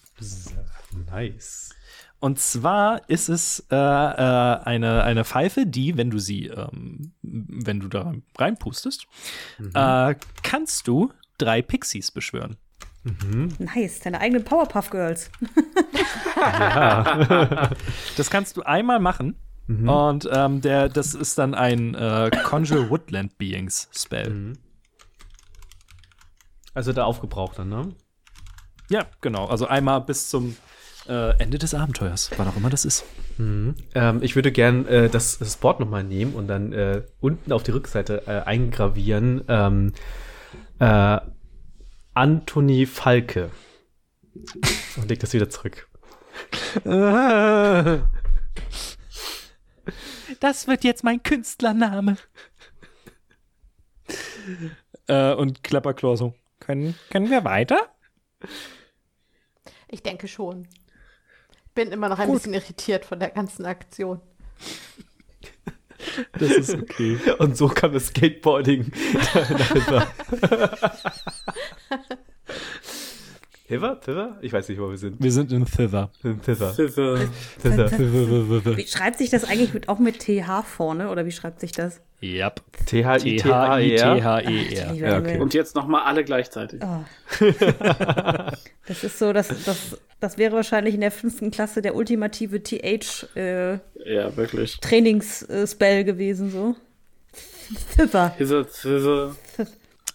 Nice. 1.09 1.69
Und 2.19 2.39
zwar 2.39 3.07
ist 3.09 3.29
es 3.29 3.65
äh, 3.69 3.75
äh, 3.75 3.77
eine, 3.77 5.03
eine 5.03 5.23
Pfeife, 5.23 5.65
die, 5.65 5.97
wenn 5.97 6.09
du 6.09 6.17
sie, 6.19 6.47
ähm, 6.47 7.11
wenn 7.21 7.79
du 7.79 7.87
da 7.87 8.13
reinpustest, 8.37 9.07
äh, 9.73 10.15
kannst 10.41 10.87
du 10.87 11.11
drei 11.37 11.61
Pixies 11.61 12.11
beschwören. 12.11 12.57
Nice, 13.59 13.99
deine 13.99 14.19
eigenen 14.19 14.43
Powerpuff 14.43 14.89
Girls. 14.89 15.29
Das 18.17 18.29
kannst 18.29 18.57
du 18.57 18.63
einmal 18.63 18.99
machen. 18.99 19.35
Und 19.67 20.29
ähm, 20.31 20.61
der, 20.61 20.87
das 20.87 21.13
ist 21.13 21.37
dann 21.37 21.53
ein 21.53 21.93
äh, 21.93 22.31
Conjure 22.43 22.89
Woodland 22.89 23.37
Beings 23.37 23.89
Spell. 23.93 24.53
Also 26.77 26.93
der 26.93 27.07
aufgebrauchte, 27.07 27.65
ne? 27.65 27.95
Ja, 28.91 29.07
genau. 29.21 29.47
Also 29.47 29.65
einmal 29.65 29.99
bis 30.01 30.29
zum 30.29 30.55
äh, 31.09 31.35
Ende 31.39 31.57
des 31.57 31.73
Abenteuers, 31.73 32.29
wann 32.37 32.47
auch 32.47 32.55
immer 32.55 32.69
das 32.69 32.85
ist. 32.85 33.03
Ähm, 33.95 34.21
ich 34.21 34.35
würde 34.35 34.51
gern 34.51 34.85
äh, 34.85 35.09
das, 35.09 35.39
das 35.39 35.57
Board 35.57 35.79
nochmal 35.79 36.03
nehmen 36.03 36.35
und 36.35 36.47
dann 36.47 36.73
äh, 36.73 37.01
unten 37.19 37.51
auf 37.51 37.63
die 37.63 37.71
Rückseite 37.71 38.27
äh, 38.27 38.41
eingravieren. 38.41 39.43
Ähm, 39.47 39.93
äh, 40.77 41.19
Anthony 42.13 42.85
Falke. 42.85 43.49
Und 44.97 45.09
leg 45.09 45.19
das 45.19 45.33
wieder 45.33 45.49
zurück. 45.49 45.89
Das 50.41 50.67
wird 50.67 50.83
jetzt 50.83 51.03
mein 51.03 51.23
Künstlername. 51.23 52.17
äh, 55.07 55.33
und 55.33 55.63
Klapperklo 55.63 56.15
so. 56.15 56.35
Können, 56.67 56.95
können 57.09 57.31
wir 57.31 57.45
weiter? 57.45 57.79
Ich 59.87 60.03
denke 60.03 60.27
schon. 60.27 60.67
Bin 61.73 61.93
immer 61.93 62.09
noch 62.09 62.19
ein 62.19 62.29
bisschen 62.29 62.53
irritiert 62.53 63.05
von 63.05 63.21
der 63.21 63.29
ganzen 63.29 63.65
Aktion. 63.65 64.19
Das 66.33 66.51
ist 66.51 66.73
okay. 66.73 67.17
Und 67.39 67.55
so 67.55 67.69
kam 67.69 67.93
das 67.93 68.07
Skateboarding 68.07 68.91
Hiver? 73.67 73.99
Hiver? 74.05 74.37
Ich 74.41 74.53
weiß 74.53 74.69
nicht, 74.69 74.79
wo 74.79 74.89
wir 74.89 74.97
sind. 74.97 75.21
Wir 75.21 75.31
sind 75.31 75.51
in 75.51 75.65
Thither. 75.65 76.09
Hiver. 76.21 76.73
Pfiffe. 76.73 77.29
Hiver. 77.61 78.77
Wie 78.77 78.87
schreibt 78.87 79.17
sich 79.17 79.29
das 79.29 79.43
eigentlich 79.43 79.73
mit, 79.73 79.89
auch 79.89 79.99
mit 79.99 80.19
TH 80.19 80.63
vorne 80.63 81.09
oder 81.09 81.25
wie 81.25 81.33
schreibt 81.33 81.59
sich 81.59 81.73
das? 81.73 81.99
Yep. 82.23 82.61
T-H-I-T-H-E-R. 82.85 84.15
T-H-I-T-H-E-R. 84.15 84.93
Ja, 84.93 85.01
werde 85.01 85.29
okay. 85.29 85.39
Und 85.39 85.53
jetzt 85.53 85.75
nochmal 85.75 86.03
alle 86.03 86.23
gleichzeitig. 86.23 86.81
Oh. 86.81 87.03
das 88.87 89.03
ist 89.03 89.19
so, 89.19 89.33
das, 89.33 89.49
das, 89.49 89.99
das 90.21 90.37
wäre 90.37 90.55
wahrscheinlich 90.55 90.95
in 90.95 91.01
der 91.01 91.11
fünften 91.11 91.51
Klasse 91.51 91.81
der 91.81 91.93
ultimative 91.95 92.63
TH-Trainingsspell 92.63 93.81
Ja, 94.05 94.37
wirklich. 94.37 94.79
Spell 95.65 96.03
gewesen, 96.05 96.51
so. 96.51 96.77
Pfiffer. 97.95 98.33
Pfiffe, 98.37 98.63
Pfiffe. 98.63 99.35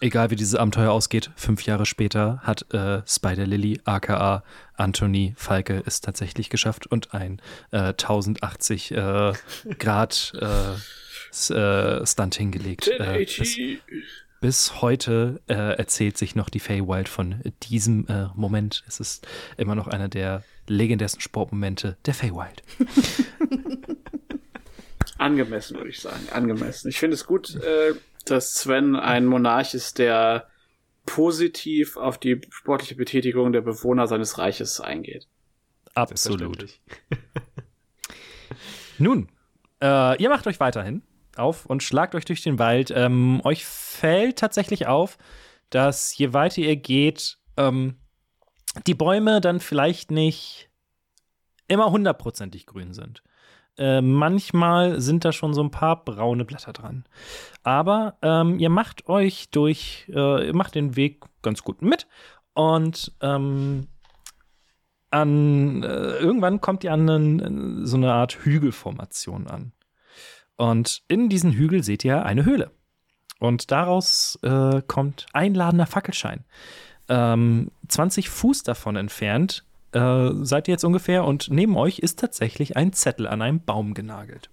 Egal 0.02 0.30
wie 0.32 0.36
dieses 0.36 0.56
Abenteuer 0.56 0.90
ausgeht, 0.90 1.30
fünf 1.36 1.64
Jahre 1.64 1.86
später 1.86 2.40
hat 2.42 2.66
äh, 2.74 3.02
Spider 3.06 3.46
Lily, 3.46 3.80
aka 3.84 4.42
Anthony 4.74 5.32
Falke, 5.36 5.80
es 5.86 6.00
tatsächlich 6.00 6.50
geschafft 6.50 6.88
und 6.88 7.14
ein 7.14 7.40
äh, 7.70 7.94
1080 7.94 8.90
äh, 8.90 9.32
Grad 9.78 10.32
äh, 10.40 11.54
äh, 11.54 12.04
Stunt 12.04 12.34
hingelegt. 12.34 12.88
Äh, 12.88 13.24
bis, 13.24 13.56
bis 14.40 14.82
heute 14.82 15.40
äh, 15.46 15.54
erzählt 15.54 16.18
sich 16.18 16.34
noch 16.34 16.50
die 16.50 16.58
Feywild 16.58 17.08
von 17.08 17.40
diesem 17.62 18.08
Moment. 18.34 18.82
Es 18.88 18.98
ist 18.98 19.24
immer 19.56 19.76
noch 19.76 19.86
einer 19.86 20.08
der 20.08 20.42
legendärsten 20.66 21.20
Sportmomente 21.20 21.96
der 22.06 22.14
Feywild. 22.14 22.64
Angemessen, 25.18 25.76
würde 25.76 25.90
ich 25.90 26.00
sagen. 26.00 26.28
Angemessen. 26.32 26.88
Ich 26.88 26.98
finde 26.98 27.14
es 27.14 27.24
gut, 27.24 27.56
dass 28.30 28.54
Sven 28.54 28.96
ein 28.96 29.26
Monarch 29.26 29.74
ist, 29.74 29.98
der 29.98 30.48
positiv 31.06 31.96
auf 31.96 32.18
die 32.18 32.40
sportliche 32.50 32.94
Betätigung 32.94 33.52
der 33.52 33.60
Bewohner 33.60 34.06
seines 34.06 34.38
Reiches 34.38 34.80
eingeht. 34.80 35.26
Absolut. 35.94 36.80
Nun, 38.98 39.28
äh, 39.82 40.22
ihr 40.22 40.28
macht 40.28 40.46
euch 40.46 40.60
weiterhin 40.60 41.02
auf 41.36 41.66
und 41.66 41.82
schlagt 41.82 42.14
euch 42.14 42.24
durch 42.24 42.42
den 42.42 42.58
Wald. 42.58 42.92
Ähm, 42.94 43.40
euch 43.44 43.64
fällt 43.64 44.38
tatsächlich 44.38 44.86
auf, 44.86 45.18
dass 45.70 46.16
je 46.16 46.32
weiter 46.32 46.60
ihr 46.60 46.76
geht, 46.76 47.38
ähm, 47.56 47.96
die 48.86 48.94
Bäume 48.94 49.40
dann 49.40 49.60
vielleicht 49.60 50.10
nicht 50.10 50.70
immer 51.68 51.90
hundertprozentig 51.90 52.66
grün 52.66 52.92
sind. 52.92 53.22
Äh, 53.82 54.00
manchmal 54.00 55.00
sind 55.00 55.24
da 55.24 55.32
schon 55.32 55.54
so 55.54 55.60
ein 55.60 55.72
paar 55.72 56.04
braune 56.04 56.44
Blätter 56.44 56.72
dran. 56.72 57.04
Aber 57.64 58.16
ähm, 58.22 58.60
ihr 58.60 58.68
macht 58.68 59.08
euch 59.08 59.50
durch, 59.50 60.08
äh, 60.08 60.46
ihr 60.46 60.54
macht 60.54 60.76
den 60.76 60.94
Weg 60.94 61.24
ganz 61.42 61.64
gut 61.64 61.82
mit 61.82 62.06
und 62.54 63.10
ähm, 63.20 63.88
an 65.10 65.82
äh, 65.82 66.16
irgendwann 66.18 66.60
kommt 66.60 66.84
ihr 66.84 66.92
an 66.92 67.10
einen, 67.10 67.84
so 67.84 67.96
eine 67.96 68.12
Art 68.12 68.44
Hügelformation 68.44 69.48
an. 69.48 69.72
Und 70.56 71.02
in 71.08 71.28
diesen 71.28 71.50
Hügel 71.50 71.82
seht 71.82 72.04
ihr 72.04 72.24
eine 72.24 72.44
Höhle. 72.44 72.70
Und 73.40 73.72
daraus 73.72 74.38
äh, 74.44 74.80
kommt 74.86 75.26
einladender 75.32 75.86
Fackelschein. 75.86 76.44
Ähm, 77.08 77.72
20 77.88 78.28
Fuß 78.28 78.62
davon 78.62 78.94
entfernt 78.94 79.64
äh, 79.92 80.30
seid 80.42 80.68
ihr 80.68 80.72
jetzt 80.72 80.84
ungefähr 80.84 81.24
und 81.24 81.48
neben 81.50 81.76
euch 81.76 81.98
ist 81.98 82.18
tatsächlich 82.18 82.76
ein 82.76 82.92
Zettel 82.92 83.26
an 83.26 83.42
einem 83.42 83.60
Baum 83.60 83.94
genagelt. 83.94 84.50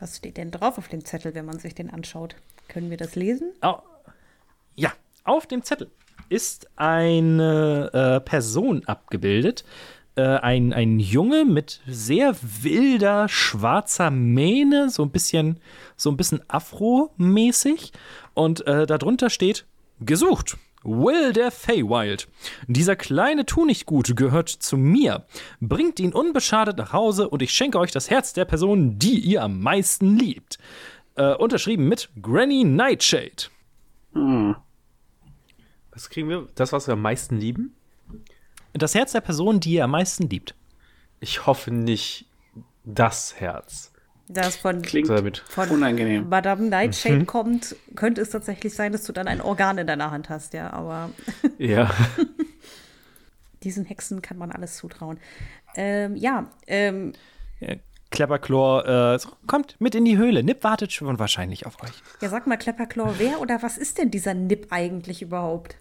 Was 0.00 0.16
steht 0.16 0.36
denn 0.36 0.50
drauf 0.50 0.78
auf 0.78 0.88
dem 0.88 1.04
Zettel, 1.04 1.34
wenn 1.34 1.44
man 1.44 1.58
sich 1.58 1.74
den 1.74 1.90
anschaut? 1.90 2.34
Können 2.68 2.90
wir 2.90 2.96
das 2.96 3.14
lesen? 3.14 3.52
Au- 3.60 3.82
ja, 4.74 4.92
auf 5.24 5.46
dem 5.46 5.62
Zettel 5.62 5.90
ist 6.28 6.68
eine 6.76 7.90
äh, 7.92 8.20
Person 8.20 8.84
abgebildet. 8.86 9.64
Äh, 10.14 10.22
ein, 10.22 10.72
ein 10.72 10.98
Junge 10.98 11.44
mit 11.44 11.80
sehr 11.86 12.34
wilder, 12.40 13.28
schwarzer 13.28 14.10
Mähne, 14.10 14.90
so 14.90 15.02
ein 15.02 15.10
bisschen, 15.10 15.58
so 15.96 16.10
ein 16.10 16.16
bisschen 16.16 16.42
Afro-mäßig. 16.48 17.92
Und 18.34 18.66
äh, 18.66 18.86
darunter 18.86 19.30
steht: 19.30 19.66
Gesucht. 20.00 20.56
Will 20.84 21.32
der 21.32 21.50
Feywild. 21.50 22.28
Dieser 22.66 22.96
kleine 22.96 23.46
Tunichtgut 23.46 24.16
gehört 24.16 24.48
zu 24.48 24.76
mir. 24.76 25.26
Bringt 25.60 26.00
ihn 26.00 26.12
unbeschadet 26.12 26.76
nach 26.78 26.92
Hause 26.92 27.28
und 27.28 27.42
ich 27.42 27.52
schenke 27.52 27.78
euch 27.78 27.92
das 27.92 28.10
Herz 28.10 28.32
der 28.32 28.44
Person, 28.44 28.98
die 28.98 29.18
ihr 29.18 29.42
am 29.42 29.60
meisten 29.60 30.16
liebt. 30.16 30.58
Äh, 31.14 31.34
unterschrieben 31.34 31.88
mit 31.88 32.08
Granny 32.20 32.64
Nightshade. 32.64 33.48
Was 35.92 36.08
kriegen 36.10 36.28
wir? 36.28 36.48
Das, 36.54 36.72
was 36.72 36.86
wir 36.86 36.94
am 36.94 37.02
meisten 37.02 37.38
lieben? 37.38 37.74
Das 38.72 38.94
Herz 38.94 39.12
der 39.12 39.20
Person, 39.20 39.60
die 39.60 39.74
ihr 39.74 39.84
am 39.84 39.90
meisten 39.90 40.28
liebt. 40.28 40.54
Ich 41.20 41.46
hoffe 41.46 41.70
nicht 41.70 42.26
das 42.84 43.38
Herz. 43.38 43.91
Da 44.32 44.42
es 44.48 44.56
von, 44.56 44.82
Klingt 44.82 45.08
von 45.48 45.68
unangenehm. 45.68 46.28
Madame 46.28 46.62
Nightshade 46.68 47.24
kommt, 47.24 47.76
könnte 47.94 48.20
es 48.20 48.30
tatsächlich 48.30 48.74
sein, 48.74 48.92
dass 48.92 49.04
du 49.04 49.12
dann 49.12 49.28
ein 49.28 49.40
Organ 49.40 49.78
in 49.78 49.86
deiner 49.86 50.10
Hand 50.10 50.28
hast, 50.28 50.54
ja. 50.54 50.72
Aber 50.72 51.10
Ja. 51.58 51.90
diesen 53.62 53.84
Hexen 53.84 54.22
kann 54.22 54.38
man 54.38 54.50
alles 54.52 54.76
zutrauen. 54.76 55.18
Ähm, 55.76 56.16
ja, 56.16 56.46
ähm, 56.66 57.12
Klapperchlor 58.10 58.86
äh, 59.14 59.18
so, 59.18 59.30
kommt 59.46 59.80
mit 59.80 59.94
in 59.94 60.04
die 60.04 60.18
Höhle. 60.18 60.42
Nip 60.42 60.64
wartet 60.64 60.92
schon 60.92 61.18
wahrscheinlich 61.18 61.64
auf 61.66 61.82
euch. 61.82 62.02
ja, 62.20 62.28
sag 62.28 62.46
mal, 62.46 62.58
Klepperclaw, 62.58 63.14
wer 63.18 63.40
oder 63.40 63.62
was 63.62 63.78
ist 63.78 63.98
denn 63.98 64.10
dieser 64.10 64.34
Nip 64.34 64.66
eigentlich 64.70 65.22
überhaupt? 65.22 65.76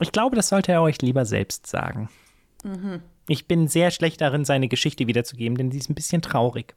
Ich 0.00 0.12
glaube, 0.12 0.36
das 0.36 0.48
sollte 0.48 0.72
er 0.72 0.82
euch 0.82 1.00
lieber 1.02 1.24
selbst 1.24 1.66
sagen. 1.66 2.08
Ich 3.28 3.46
bin 3.46 3.68
sehr 3.68 3.90
schlecht 3.90 4.20
darin, 4.20 4.44
seine 4.44 4.68
Geschichte 4.68 5.06
wiederzugeben, 5.06 5.56
denn 5.56 5.70
sie 5.70 5.78
ist 5.78 5.90
ein 5.90 5.94
bisschen 5.94 6.22
traurig. 6.22 6.74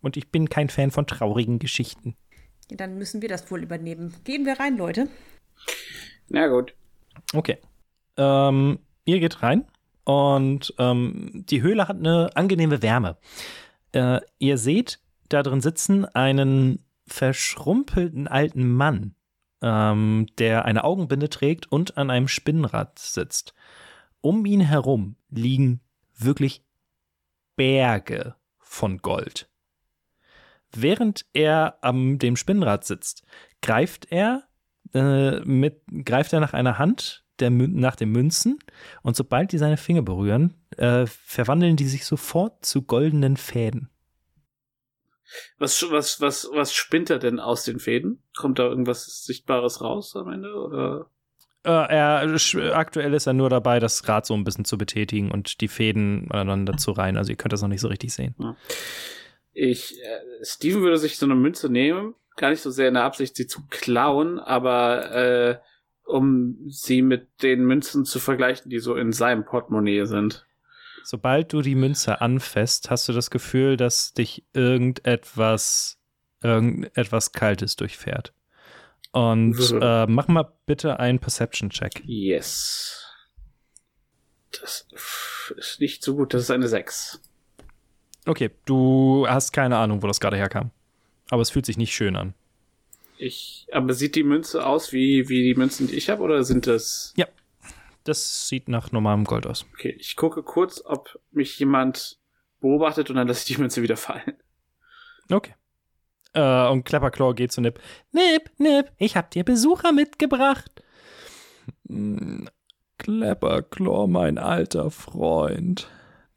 Und 0.00 0.16
ich 0.16 0.30
bin 0.30 0.48
kein 0.48 0.68
Fan 0.68 0.90
von 0.90 1.06
traurigen 1.06 1.58
Geschichten. 1.58 2.16
Ja, 2.70 2.76
dann 2.76 2.98
müssen 2.98 3.22
wir 3.22 3.28
das 3.28 3.50
wohl 3.50 3.62
übernehmen. 3.62 4.14
Gehen 4.24 4.46
wir 4.46 4.58
rein, 4.58 4.76
Leute. 4.76 5.08
Na 6.28 6.48
gut. 6.48 6.74
Okay. 7.32 7.58
Ähm, 8.16 8.78
ihr 9.04 9.20
geht 9.20 9.42
rein 9.42 9.66
und 10.04 10.74
ähm, 10.78 11.44
die 11.48 11.62
Höhle 11.62 11.88
hat 11.88 11.98
eine 11.98 12.30
angenehme 12.34 12.82
Wärme. 12.82 13.16
Äh, 13.92 14.20
ihr 14.38 14.58
seht 14.58 14.98
da 15.28 15.42
drin 15.42 15.60
sitzen 15.60 16.04
einen 16.04 16.84
verschrumpelten 17.06 18.28
alten 18.28 18.70
Mann, 18.70 19.14
ähm, 19.62 20.26
der 20.38 20.64
eine 20.64 20.84
Augenbinde 20.84 21.28
trägt 21.28 21.70
und 21.70 21.96
an 21.96 22.10
einem 22.10 22.28
Spinnrad 22.28 22.98
sitzt. 22.98 23.54
Um 24.22 24.46
ihn 24.46 24.60
herum 24.60 25.16
liegen 25.28 25.80
wirklich 26.16 26.64
Berge 27.56 28.36
von 28.58 28.98
Gold. 28.98 29.50
Während 30.74 31.26
er 31.34 31.78
am 31.82 32.18
dem 32.18 32.36
Spinnrad 32.36 32.84
sitzt, 32.84 33.24
greift 33.60 34.10
er 34.10 34.44
äh, 34.94 35.40
mit 35.40 35.82
greift 36.04 36.32
er 36.32 36.40
nach 36.40 36.54
einer 36.54 36.78
Hand 36.78 37.24
der, 37.40 37.50
nach 37.50 37.96
den 37.96 38.10
Münzen 38.10 38.58
und 39.02 39.16
sobald 39.16 39.52
die 39.52 39.58
seine 39.58 39.76
Finger 39.76 40.02
berühren, 40.02 40.54
äh, 40.76 41.06
verwandeln 41.06 41.76
die 41.76 41.88
sich 41.88 42.06
sofort 42.06 42.64
zu 42.64 42.82
goldenen 42.82 43.36
Fäden. 43.36 43.90
Was, 45.58 45.90
was, 45.90 46.20
was, 46.20 46.48
was 46.52 46.74
spinnt 46.74 47.10
er 47.10 47.18
denn 47.18 47.40
aus 47.40 47.64
den 47.64 47.80
Fäden? 47.80 48.22
Kommt 48.36 48.58
da 48.58 48.64
irgendwas 48.64 49.24
Sichtbares 49.24 49.80
raus 49.80 50.14
am 50.14 50.30
Ende? 50.30 50.54
Oder? 50.54 51.10
Äh, 51.64 51.70
er, 51.70 52.36
aktuell 52.72 53.14
ist 53.14 53.26
er 53.26 53.32
nur 53.34 53.48
dabei, 53.48 53.78
das 53.78 54.08
Rad 54.08 54.26
so 54.26 54.34
ein 54.34 54.44
bisschen 54.44 54.64
zu 54.64 54.76
betätigen 54.76 55.30
und 55.30 55.60
die 55.60 55.68
Fäden 55.68 56.30
aneinander 56.30 56.76
zu 56.76 56.90
reihen. 56.90 57.16
Also 57.16 57.30
ihr 57.30 57.36
könnt 57.36 57.52
das 57.52 57.62
noch 57.62 57.68
nicht 57.68 57.80
so 57.80 57.88
richtig 57.88 58.12
sehen. 58.12 58.34
Ich, 59.52 60.00
äh, 60.00 60.44
Steven 60.44 60.82
würde 60.82 60.98
sich 60.98 61.18
so 61.18 61.26
eine 61.26 61.34
Münze 61.34 61.68
nehmen, 61.68 62.14
gar 62.36 62.50
nicht 62.50 62.62
so 62.62 62.70
sehr 62.70 62.88
in 62.88 62.94
der 62.94 63.04
Absicht, 63.04 63.36
sie 63.36 63.46
zu 63.46 63.60
klauen, 63.68 64.40
aber 64.40 65.12
äh, 65.14 65.58
um 66.04 66.56
sie 66.68 67.02
mit 67.02 67.28
den 67.42 67.64
Münzen 67.64 68.04
zu 68.04 68.18
vergleichen, 68.18 68.70
die 68.70 68.78
so 68.78 68.96
in 68.96 69.12
seinem 69.12 69.44
Portemonnaie 69.44 70.06
sind. 70.06 70.46
Sobald 71.04 71.52
du 71.52 71.62
die 71.62 71.74
Münze 71.74 72.20
anfasst, 72.20 72.90
hast 72.90 73.08
du 73.08 73.12
das 73.12 73.30
Gefühl, 73.30 73.76
dass 73.76 74.14
dich 74.14 74.44
irgendetwas, 74.52 75.98
irgendetwas 76.42 77.32
Kaltes 77.32 77.76
durchfährt. 77.76 78.32
Und 79.12 79.78
äh, 79.80 80.06
mach 80.06 80.28
mal 80.28 80.50
bitte 80.66 80.98
einen 80.98 81.18
Perception-Check. 81.18 82.02
Yes. 82.06 83.06
Das 84.60 84.86
ist 85.56 85.80
nicht 85.80 86.02
so 86.02 86.16
gut, 86.16 86.34
das 86.34 86.42
ist 86.42 86.50
eine 86.50 86.68
6. 86.68 87.20
Okay, 88.26 88.50
du 88.64 89.26
hast 89.28 89.52
keine 89.52 89.76
Ahnung, 89.76 90.02
wo 90.02 90.06
das 90.06 90.20
gerade 90.20 90.36
herkam. 90.36 90.70
Aber 91.30 91.42
es 91.42 91.50
fühlt 91.50 91.66
sich 91.66 91.76
nicht 91.76 91.94
schön 91.94 92.16
an. 92.16 92.34
Ich, 93.18 93.66
aber 93.72 93.94
sieht 93.94 94.14
die 94.16 94.24
Münze 94.24 94.66
aus 94.66 94.92
wie, 94.92 95.28
wie 95.28 95.42
die 95.42 95.54
Münzen, 95.54 95.86
die 95.86 95.94
ich 95.94 96.10
habe, 96.10 96.22
oder 96.22 96.42
sind 96.44 96.66
das. 96.66 97.12
Das 98.04 98.48
sieht 98.48 98.68
nach 98.68 98.90
normalem 98.90 99.24
Gold 99.24 99.46
aus. 99.46 99.64
Okay, 99.74 99.94
ich 99.98 100.16
gucke 100.16 100.42
kurz, 100.42 100.82
ob 100.84 101.20
mich 101.30 101.58
jemand 101.58 102.18
beobachtet 102.60 103.10
und 103.10 103.16
dann 103.16 103.28
lasse 103.28 103.40
ich 103.40 103.54
die 103.54 103.60
Münze 103.60 103.82
wieder 103.82 103.96
fallen. 103.96 104.34
Okay. 105.30 105.54
Äh, 106.34 106.68
und 106.68 106.84
Clapperclaw 106.84 107.34
geht 107.34 107.52
zu 107.52 107.60
Nip. 107.60 107.80
Nip, 108.12 108.50
Nip, 108.58 108.90
ich 108.98 109.16
hab 109.16 109.30
dir 109.30 109.44
Besucher 109.44 109.92
mitgebracht. 109.92 110.70
Hm, 111.88 112.48
Clapperclaw, 112.98 114.06
mein 114.06 114.38
alter 114.38 114.90
Freund. 114.90 115.88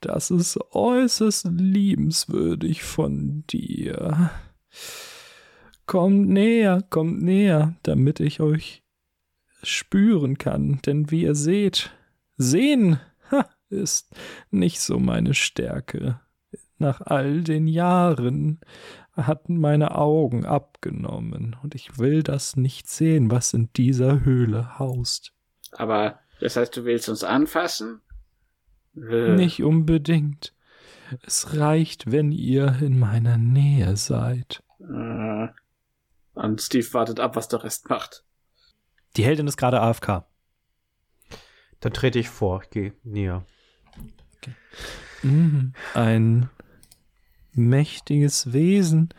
Das 0.02 0.32
ist 0.32 0.60
äußerst 0.72 1.48
liebenswürdig 1.52 2.84
von 2.84 3.44
dir. 3.50 4.30
Kommt 5.86 6.30
näher, 6.30 6.84
kommt 6.90 7.22
näher, 7.22 7.76
damit 7.84 8.20
ich 8.20 8.40
euch 8.40 8.84
spüren 9.64 10.38
kann, 10.38 10.80
denn 10.86 11.12
wie 11.12 11.24
ihr 11.24 11.36
seht, 11.36 11.92
sehen 12.38 13.00
ha, 13.32 13.48
ist 13.70 14.14
nicht 14.52 14.80
so 14.80 15.00
meine 15.00 15.34
Stärke. 15.34 16.20
Nach 16.78 17.02
all 17.02 17.42
den 17.42 17.68
Jahren 17.68 18.60
hatten 19.16 19.60
meine 19.60 19.96
Augen 19.96 20.46
abgenommen 20.46 21.56
und 21.64 21.76
ich 21.76 21.98
will 21.98 22.24
das 22.24 22.56
nicht 22.56 22.90
sehen, 22.90 23.32
was 23.32 23.54
in 23.54 23.70
dieser 23.74 24.26
Höhle 24.26 24.78
haust. 24.80 25.34
Aber 25.72 26.20
das 26.40 26.56
heißt, 26.56 26.76
du 26.76 26.86
willst 26.86 27.10
uns 27.10 27.24
anfassen? 27.24 28.02
Nicht 28.94 29.62
unbedingt. 29.62 30.54
Es 31.26 31.58
reicht, 31.58 32.12
wenn 32.12 32.32
ihr 32.32 32.78
in 32.82 32.98
meiner 32.98 33.38
Nähe 33.38 33.96
seid. 33.98 34.64
Äh, 34.80 35.48
und 36.34 36.62
Steve 36.62 36.94
wartet 36.94 37.20
ab, 37.20 37.36
was 37.36 37.48
der 37.48 37.64
Rest 37.64 37.90
macht. 37.90 38.24
Die 39.18 39.24
Heldin 39.24 39.48
ist 39.48 39.58
gerade 39.58 39.82
AFK. 39.82 40.26
Dann 41.80 41.94
trete 41.94 42.20
ich 42.20 42.30
vor, 42.30 42.64
ich 42.64 42.70
gehe 42.70 42.94
näher. 43.04 43.46
Mhm. 45.24 45.74
Ein 45.94 46.50
mächtiges 47.58 48.54
Wesen, 48.54 49.10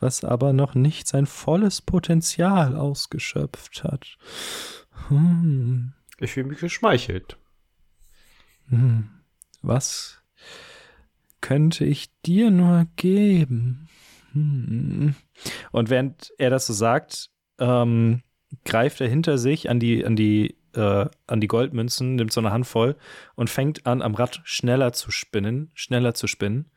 was 0.00 0.24
aber 0.24 0.52
noch 0.52 0.74
nicht 0.74 1.06
sein 1.08 1.26
volles 1.26 1.82
Potenzial 1.82 2.76
ausgeschöpft 2.76 3.84
hat. 3.84 4.16
Hm. 5.08 5.92
Ich 6.18 6.32
fühle 6.32 6.48
mich 6.48 6.60
geschmeichelt. 6.60 7.36
Hm. 8.68 9.10
Was 9.62 10.22
könnte 11.40 11.84
ich 11.84 12.10
dir 12.22 12.50
nur 12.50 12.86
geben? 12.96 13.88
Hm. 14.32 15.14
Und 15.70 15.90
während 15.90 16.32
er 16.38 16.50
das 16.50 16.66
so 16.66 16.72
sagt, 16.72 17.30
ähm, 17.58 18.22
greift 18.64 19.00
er 19.00 19.08
hinter 19.08 19.38
sich 19.38 19.68
an 19.68 19.80
die, 19.80 20.04
an 20.04 20.16
die, 20.16 20.56
äh, 20.74 21.06
an 21.26 21.40
die 21.40 21.48
Goldmünzen, 21.48 22.16
nimmt 22.16 22.32
so 22.32 22.40
eine 22.40 22.50
Handvoll 22.50 22.96
und 23.34 23.50
fängt 23.50 23.86
an, 23.86 24.02
am 24.02 24.14
Rad 24.14 24.40
schneller 24.44 24.92
zu 24.92 25.10
spinnen, 25.10 25.70
schneller 25.74 26.14
zu 26.14 26.26
spinnen. 26.26 26.70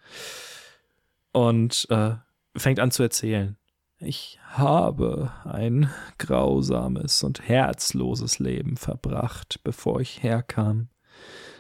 Und 1.36 1.86
äh, 1.90 2.16
fängt 2.56 2.80
an 2.80 2.92
zu 2.92 3.04
erzählen. 3.04 3.58
Ich 3.98 4.40
habe 4.52 5.34
ein 5.44 5.90
grausames 6.18 7.24
und 7.24 7.46
herzloses 7.46 8.40
Leben 8.40 8.78
verbracht, 8.78 9.60
bevor 9.66 10.00
ich 10.00 10.24
herkam. 10.24 10.88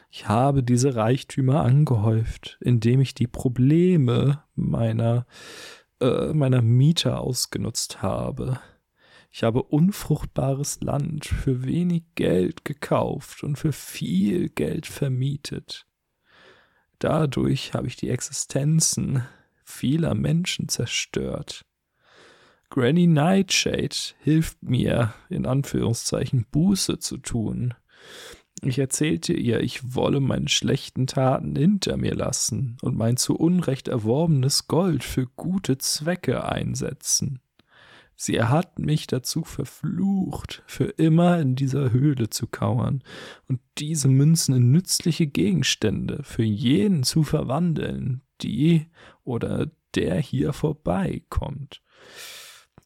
Ich 0.10 0.30
habe 0.30 0.64
diese 0.64 0.96
Reichtümer 0.96 1.62
angehäuft, 1.66 2.58
indem 2.62 3.02
ich 3.02 3.16
die 3.16 3.28
Probleme 3.28 4.46
meiner, 4.56 5.26
äh, 6.00 6.32
meiner 6.32 6.62
Mieter 6.62 7.20
ausgenutzt 7.20 8.02
habe. 8.02 8.62
Ich 9.30 9.44
habe 9.44 9.62
unfruchtbares 9.62 10.80
Land 10.80 11.26
für 11.26 11.66
wenig 11.66 12.04
Geld 12.16 12.64
gekauft 12.64 13.44
und 13.44 13.58
für 13.58 13.74
viel 13.74 14.48
Geld 14.48 14.86
vermietet. 14.86 15.86
Dadurch 17.00 17.74
habe 17.74 17.88
ich 17.88 17.98
die 17.98 18.10
Existenzen 18.10 19.26
vieler 19.66 20.14
Menschen 20.16 20.70
zerstört. 20.70 21.66
Granny 22.70 23.08
Nightshade 23.08 23.96
hilft 24.20 24.64
mir, 24.64 25.14
in 25.30 25.46
Anführungszeichen, 25.46 26.46
Buße 26.52 27.00
zu 27.00 27.18
tun. 27.18 27.74
Ich 28.62 28.80
erzählte 28.80 29.34
ihr, 29.34 29.60
ich 29.60 29.96
wolle 29.96 30.20
meine 30.20 30.50
schlechten 30.50 31.08
Taten 31.08 31.56
hinter 31.56 31.98
mir 31.98 32.16
lassen 32.16 32.78
und 32.82 32.98
mein 32.98 33.18
zu 33.18 33.36
Unrecht 33.36 33.88
erworbenes 33.88 34.68
Gold 34.68 35.04
für 35.04 35.28
gute 35.28 35.78
Zwecke 35.78 36.46
einsetzen. 36.46 37.40
Sie 38.18 38.42
hat 38.42 38.80
mich 38.80 39.08
dazu 39.08 39.44
verflucht, 39.44 40.64
für 40.68 40.86
immer 40.86 41.40
in 41.40 41.56
dieser 41.56 41.92
Höhle 41.92 42.30
zu 42.30 42.48
kauern 42.48 43.04
und 43.50 43.60
diese 43.78 44.08
Münzen 44.08 44.56
in 44.56 44.72
nützliche 44.72 45.28
Gegenstände 45.28 46.24
für 46.24 46.44
jeden 46.44 47.04
zu 47.04 47.24
verwandeln, 47.24 48.22
die 48.42 48.88
oder 49.26 49.70
der 49.96 50.16
hier 50.20 50.54
vorbeikommt. 50.54 51.82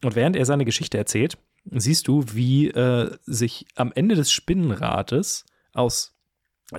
Und 0.04 0.16
während 0.16 0.36
er 0.36 0.46
seine 0.46 0.66
Geschichte 0.66 0.98
erzählt, 0.98 1.38
siehst 1.72 2.08
du, 2.08 2.24
wie 2.32 2.70
äh, 2.70 3.16
sich 3.26 3.68
am 3.76 3.92
Ende 3.94 4.16
des 4.16 4.32
Spinnenrates 4.32 5.46
aus, 5.74 6.16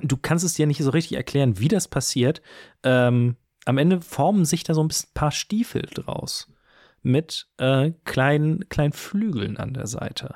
du 0.01 0.17
kannst 0.17 0.43
es 0.43 0.55
dir 0.55 0.67
nicht 0.67 0.83
so 0.83 0.89
richtig 0.89 1.17
erklären, 1.17 1.59
wie 1.59 1.67
das 1.67 1.87
passiert, 1.87 2.41
ähm, 2.83 3.37
am 3.65 3.77
Ende 3.77 4.01
formen 4.01 4.45
sich 4.45 4.63
da 4.63 4.73
so 4.73 4.83
ein 4.83 4.87
bisschen 4.87 5.09
paar 5.13 5.31
Stiefel 5.31 5.83
draus 5.83 6.51
mit 7.03 7.47
äh, 7.57 7.91
kleinen, 8.05 8.67
kleinen 8.69 8.93
Flügeln 8.93 9.57
an 9.57 9.73
der 9.73 9.87
Seite. 9.87 10.35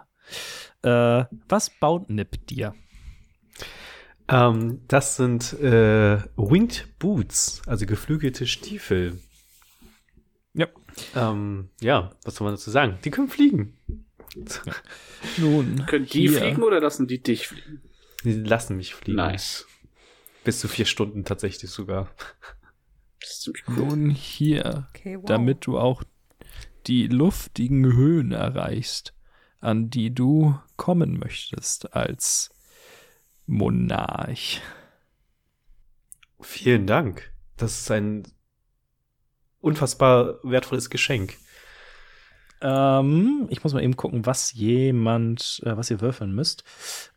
Äh, 0.81 1.25
was 1.47 1.69
baut 1.69 2.09
Nip 2.09 2.47
dir? 2.47 2.75
Ähm, 4.27 4.81
das 4.87 5.15
sind 5.17 5.53
äh, 5.53 6.17
Winged 6.35 6.97
Boots, 6.99 7.61
also 7.67 7.85
geflügelte 7.85 8.47
Stiefel. 8.47 9.19
Ja. 10.53 10.67
Ähm, 11.15 11.69
ja, 11.81 12.11
was 12.23 12.35
soll 12.35 12.45
man 12.45 12.55
dazu 12.55 12.71
sagen? 12.71 12.97
Die 13.03 13.11
können 13.11 13.27
fliegen. 13.27 13.77
Nun, 15.37 15.85
Können 15.85 16.05
die 16.05 16.27
hier. 16.29 16.39
fliegen 16.39 16.63
oder 16.63 16.79
lassen 16.81 17.07
die 17.07 17.21
dich 17.21 17.47
fliegen? 17.47 17.81
Die 18.23 18.33
lassen 18.33 18.77
mich 18.77 18.95
fliegen. 18.95 19.17
Nice. 19.17 19.65
Bis 20.43 20.59
zu 20.59 20.67
vier 20.67 20.85
Stunden 20.85 21.23
tatsächlich 21.25 21.69
sogar. 21.71 22.09
Das 23.21 23.31
ist 23.31 23.41
ziemlich 23.43 23.63
cool. 23.67 23.75
Nun 23.75 24.09
hier, 24.09 24.87
Okay, 24.91 25.17
wow. 25.17 25.25
damit 25.25 25.65
du 25.65 25.77
auch 25.77 26.03
die 26.87 27.07
luftigen 27.07 27.85
Höhen 27.93 28.31
erreichst, 28.31 29.13
an 29.59 29.89
die 29.89 30.13
du 30.13 30.57
kommen 30.75 31.17
möchtest 31.17 31.93
als 31.95 32.51
Monarch. 33.45 34.61
Vielen 36.41 36.87
Dank. 36.87 37.31
Das 37.57 37.79
ist 37.81 37.91
ein 37.91 38.23
unfassbar 39.61 40.39
wertvolles 40.43 40.89
Geschenk. 40.89 41.37
Ähm, 42.61 43.47
ich 43.49 43.63
muss 43.63 43.73
mal 43.73 43.83
eben 43.83 43.97
gucken, 43.97 44.25
was 44.25 44.53
jemand, 44.53 45.61
äh, 45.65 45.75
was 45.75 45.91
ihr 45.91 46.01
würfeln 46.01 46.33
müsst. 46.33 46.63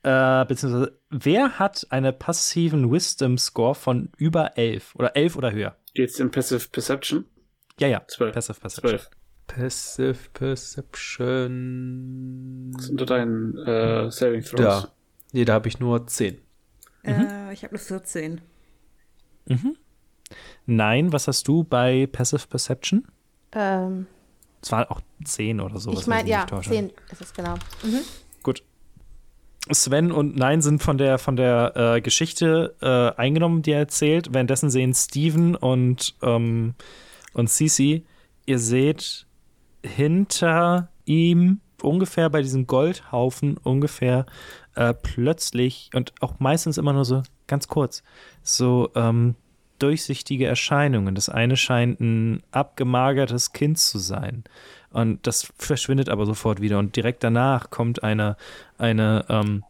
Äh, 0.03 0.45
beziehungsweise, 0.47 0.99
wer 1.11 1.59
hat 1.59 1.87
einen 1.91 2.19
passiven 2.19 2.91
Wisdom 2.91 3.39
Score 3.39 3.75
von 3.75 4.11
über 4.17 4.59
11 4.59 4.95
oder 4.97 5.17
11 5.17 5.37
oder 5.37 5.53
höher? 5.53 5.77
Geht's 5.95 6.19
in 6.21 6.31
Passive 6.31 6.69
Perception? 6.71 7.25
Ja, 7.79 7.89
ja. 7.89 8.03
Zwölf. 8.09 8.35
Passive 8.35 8.61
Perception. 8.61 8.91
Zwölf. 8.91 9.11
Passive 9.47 10.19
Perception. 10.35 11.53
Das 12.75 12.85
sind 12.87 13.01
unter 13.01 13.07
deinen 13.07 13.57
äh, 13.59 14.11
Saving 14.11 14.43
Throws. 14.43 14.61
Ja. 14.61 14.93
Nee, 15.33 15.45
da 15.45 15.55
habe 15.55 15.69
ich 15.69 15.79
nur 15.79 16.07
10. 16.07 16.39
Äh, 17.05 17.53
ich 17.53 17.63
habe 17.65 17.71
eine 17.73 17.79
14. 17.79 18.41
Nein, 20.67 21.13
was 21.13 21.27
hast 21.29 21.49
du 21.49 21.65
bei 21.65 22.07
Passive 22.07 22.47
Perception? 22.49 23.07
Ähm, 23.53 24.07
Es 24.63 24.71
war 24.73 24.91
auch 24.91 25.01
10 25.25 25.61
oder 25.61 25.79
so. 25.79 25.93
ich 25.93 26.07
meine, 26.07 26.29
ja, 26.29 26.47
10 26.47 26.93
ist 27.11 27.21
es 27.23 27.33
genau. 27.33 27.55
Mhm. 27.83 28.01
Gut. 28.43 28.63
Sven 29.71 30.13
und 30.13 30.37
Nein 30.37 30.63
sind 30.63 30.83
von 30.83 30.97
der, 30.99 31.19
von 31.19 31.37
der 31.37 31.73
äh, 31.77 32.01
Geschichte 32.01 32.75
äh, 32.81 33.19
eingenommen, 33.21 33.63
die 33.63 33.73
er 33.73 33.81
erzählt. 33.81 34.33
Währenddessen 34.33 34.71
sehen 34.71 34.95
Steven 34.95 35.55
und, 35.55 36.15
ähm, 36.23 36.75
und 37.35 37.49
Cece, 37.51 38.03
ihr 38.47 38.59
seht 38.59 39.27
hinter 39.85 40.91
ihm 41.05 41.61
ungefähr 41.83 42.31
bei 42.31 42.43
diesem 42.43 42.67
Goldhaufen 42.67 43.57
ungefähr 43.57 44.27
äh, 44.75 44.95
plötzlich 44.95 45.91
und 45.95 46.13
auch 46.21 46.39
meistens 46.39 46.79
immer 46.79 46.93
nur 46.93 47.05
so 47.05 47.23
ganz 47.47 47.69
kurz 47.69 48.03
so 48.43 48.91
ähm, 48.95 49.35
durchsichtige 49.79 50.47
Erscheinungen. 50.47 51.15
Das 51.15 51.29
eine 51.29 51.57
scheint 51.57 52.01
ein 52.01 52.43
abgemagertes 52.51 53.53
Kind 53.53 53.79
zu 53.79 53.99
sein. 53.99 54.45
Und 54.91 55.27
das 55.27 55.53
verschwindet 55.59 56.09
aber 56.09 56.27
sofort 56.27 56.61
wieder. 56.61 56.79
Und 56.79 56.97
direkt 56.97 57.23
danach 57.23 57.71
kommt 57.71 58.03
eine, 58.03 58.37
eine, 58.79 59.25
ähm, 59.29 59.65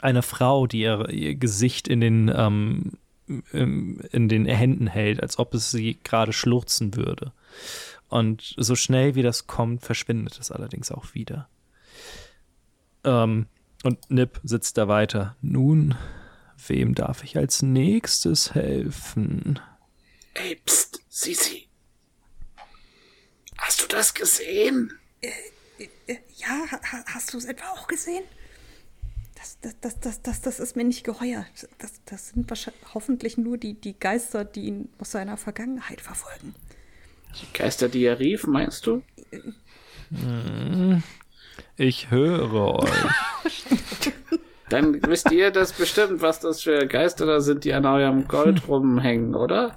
eine 0.00 0.22
Frau, 0.22 0.66
die 0.66 0.80
ihr, 0.80 1.08
ihr 1.10 1.34
Gesicht 1.34 1.88
in 1.88 2.00
den, 2.00 2.32
ähm, 2.34 2.92
in 3.52 4.28
den 4.28 4.46
Händen 4.46 4.86
hält, 4.86 5.22
als 5.22 5.38
ob 5.38 5.54
es 5.54 5.70
sie 5.70 5.98
gerade 6.02 6.32
schluchzen 6.32 6.96
würde. 6.96 7.32
Und 8.10 8.54
so 8.58 8.74
schnell 8.74 9.14
wie 9.14 9.22
das 9.22 9.46
kommt, 9.46 9.82
verschwindet 9.82 10.38
es 10.38 10.50
allerdings 10.50 10.90
auch 10.90 11.14
wieder. 11.14 11.48
Ähm, 13.04 13.46
und 13.84 14.10
Nip 14.10 14.40
sitzt 14.42 14.76
da 14.76 14.88
weiter. 14.88 15.36
Nun, 15.40 15.96
wem 16.66 16.94
darf 16.94 17.24
ich 17.24 17.38
als 17.38 17.62
nächstes 17.62 18.54
helfen? 18.54 19.58
Ey, 20.34 20.56
pst, 20.56 21.00
Sisi. 21.08 21.68
Hast 23.56 23.82
du 23.82 23.86
das 23.86 24.12
gesehen? 24.12 24.92
Ja, 26.36 26.48
ha, 26.72 26.80
ha- 26.92 27.04
hast 27.06 27.32
du 27.32 27.38
es 27.38 27.44
etwa 27.44 27.68
auch 27.70 27.86
gesehen? 27.86 28.24
Das, 29.36 29.58
das, 29.60 29.80
das, 29.80 30.00
das, 30.00 30.22
das, 30.22 30.40
das 30.42 30.60
ist 30.60 30.76
mir 30.76 30.84
nicht 30.84 31.04
geheuer. 31.04 31.46
Das, 31.78 31.92
das 32.04 32.28
sind 32.30 32.50
wahrscheinlich, 32.50 32.82
hoffentlich 32.92 33.38
nur 33.38 33.56
die, 33.56 33.74
die 33.74 33.98
Geister, 33.98 34.44
die 34.44 34.64
ihn 34.66 34.88
aus 34.98 35.12
seiner 35.12 35.36
Vergangenheit 35.36 36.00
verfolgen. 36.00 36.54
Die 37.36 37.58
Geister, 37.58 37.88
die 37.88 38.04
er 38.04 38.18
rief, 38.18 38.46
meinst 38.46 38.86
du? 38.86 39.02
Ich 41.76 42.10
höre 42.10 42.80
euch. 42.80 43.64
Dann 44.68 45.02
wisst 45.02 45.30
ihr 45.32 45.50
das 45.50 45.72
bestimmt, 45.72 46.22
was 46.22 46.40
das 46.40 46.62
für 46.62 46.86
Geister 46.86 47.26
da 47.26 47.40
sind, 47.40 47.64
die 47.64 47.72
an 47.72 47.86
eurem 47.86 48.28
Gold 48.28 48.68
rumhängen, 48.68 49.34
oder? 49.34 49.76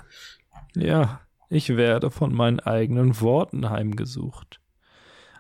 Ja, 0.75 1.21
ich 1.49 1.75
werde 1.75 2.11
von 2.11 2.33
meinen 2.33 2.59
eigenen 2.59 3.19
Worten 3.19 3.69
heimgesucht. 3.69 4.59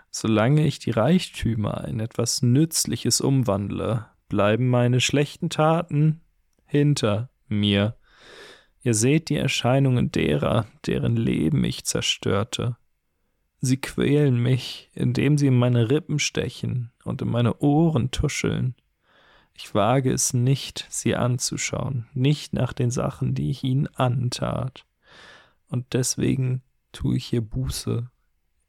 Solange 0.09 0.65
ich 0.65 0.79
die 0.79 0.91
Reichtümer 0.91 1.85
in 1.87 1.99
etwas 1.99 2.41
Nützliches 2.41 3.21
umwandle, 3.21 4.07
bleiben 4.29 4.69
meine 4.69 4.99
schlechten 5.01 5.49
Taten 5.49 6.21
hinter 6.65 7.29
mir. 7.47 7.95
Ihr 8.83 8.93
seht 8.93 9.29
die 9.29 9.37
Erscheinungen 9.37 10.11
derer, 10.11 10.67
deren 10.85 11.15
Leben 11.15 11.63
ich 11.63 11.85
zerstörte. 11.85 12.75
Sie 13.61 13.77
quälen 13.77 14.37
mich, 14.37 14.91
indem 14.93 15.37
sie 15.37 15.47
in 15.47 15.57
meine 15.57 15.89
Rippen 15.89 16.19
stechen 16.19 16.91
und 17.05 17.21
in 17.21 17.29
meine 17.29 17.59
Ohren 17.59 18.11
tuscheln. 18.11 18.75
Ich 19.53 19.73
wage 19.73 20.11
es 20.11 20.33
nicht, 20.33 20.85
sie 20.89 21.15
anzuschauen, 21.15 22.07
nicht 22.13 22.53
nach 22.53 22.73
den 22.73 22.91
Sachen, 22.91 23.35
die 23.35 23.49
ich 23.51 23.63
ihnen 23.63 23.87
antat. 23.87 24.85
Und 25.69 25.93
deswegen 25.93 26.61
tue 26.91 27.15
ich 27.17 27.25
hier 27.25 27.41
Buße. 27.41 28.09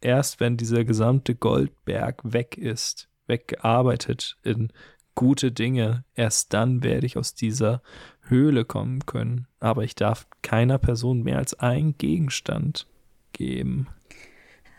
Erst 0.01 0.39
wenn 0.39 0.57
dieser 0.57 0.85
gesamte 0.85 1.35
Goldberg 1.35 2.21
weg 2.23 2.57
ist, 2.57 3.09
weggearbeitet 3.27 4.37
in 4.43 4.73
gute 5.15 5.51
Dinge, 5.51 6.05
erst 6.15 6.53
dann 6.53 6.83
werde 6.83 7.07
ich 7.07 7.17
aus 7.17 7.35
dieser 7.35 7.83
Höhle 8.29 8.65
kommen 8.65 9.05
können. 9.07 9.47
Aber 9.61 9.85
ich 9.85 9.95
darf 9.95 10.27
keiner 10.43 10.79
Person 10.79 11.23
mehr 11.23 11.39
als 11.39 11.55
einen 11.55 11.97
Gegenstand 11.99 12.87
geben. 13.33 13.89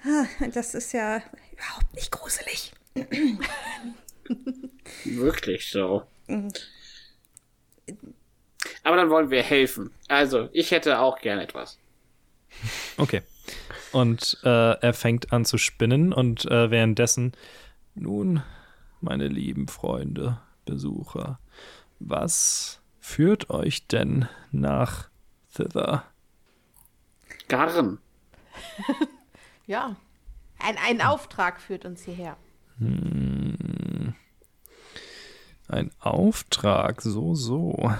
Ah, 0.03 0.25
Das 0.53 0.75
ist 0.75 0.93
ja 0.93 1.21
überhaupt 1.51 1.93
nicht 1.93 2.11
gruselig. 2.11 2.73
Wirklich 5.05 5.69
so. 5.69 6.03
Aber 8.83 8.95
dann 8.95 9.09
wollen 9.09 9.29
wir 9.29 9.43
helfen. 9.43 9.91
Also, 10.07 10.49
ich 10.53 10.71
hätte 10.71 10.99
auch 10.99 11.19
gern 11.19 11.39
etwas. 11.39 11.77
Okay. 12.97 13.21
Und 13.91 14.37
äh, 14.43 14.73
er 14.79 14.93
fängt 14.93 15.31
an 15.31 15.45
zu 15.45 15.57
spinnen 15.57 16.13
und 16.13 16.45
äh, 16.45 16.69
währenddessen, 16.71 17.33
nun, 17.93 18.43
meine 19.01 19.27
lieben 19.27 19.67
Freunde, 19.67 20.39
Besucher, 20.65 21.39
was 21.99 22.81
führt 23.05 23.49
euch 23.51 23.87
denn 23.87 24.27
nach 24.51 25.09
Thither? 25.53 26.03
Garn. 27.47 27.99
Ja. 29.67 29.95
Ein, 30.59 30.75
ein 30.77 31.01
Auftrag 31.01 31.59
führt 31.59 31.85
uns 31.85 32.03
hierher. 32.03 32.37
Ein 35.67 35.91
Auftrag, 35.99 37.01
so, 37.01 37.33
so. 37.33 37.91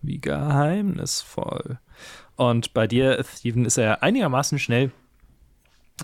Wie 0.00 0.20
geheimnisvoll. 0.20 1.80
Und 2.36 2.72
bei 2.72 2.86
dir, 2.86 3.24
Steven, 3.24 3.64
ist 3.64 3.78
er 3.78 4.04
einigermaßen 4.04 4.60
schnell, 4.60 4.92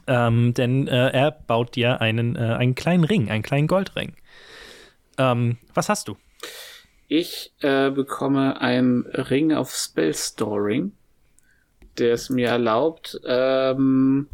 ähm, 0.09 0.52
denn 0.55 0.89
äh, 0.89 1.10
er 1.10 1.31
baut 1.31 1.76
dir 1.76 2.01
einen, 2.01 2.35
äh, 2.35 2.40
einen 2.40 2.74
kleinen 2.74 3.05
Ring, 3.05 3.31
einen 3.31 3.44
kleinen 3.44 3.68
Goldring. 3.68 4.16
Ähm, 5.16 5.59
was 5.74 5.89
hast 5.89 6.09
du? 6.09 6.16
Ich 7.16 7.54
äh, 7.60 7.92
bekomme 7.92 8.60
einen 8.60 9.06
Ring 9.06 9.52
of 9.52 9.70
Spell 9.70 10.14
Storing, 10.14 10.90
der 11.96 12.14
es 12.14 12.28
mir 12.28 12.48
erlaubt, 12.48 13.20
ähm, 13.24 14.28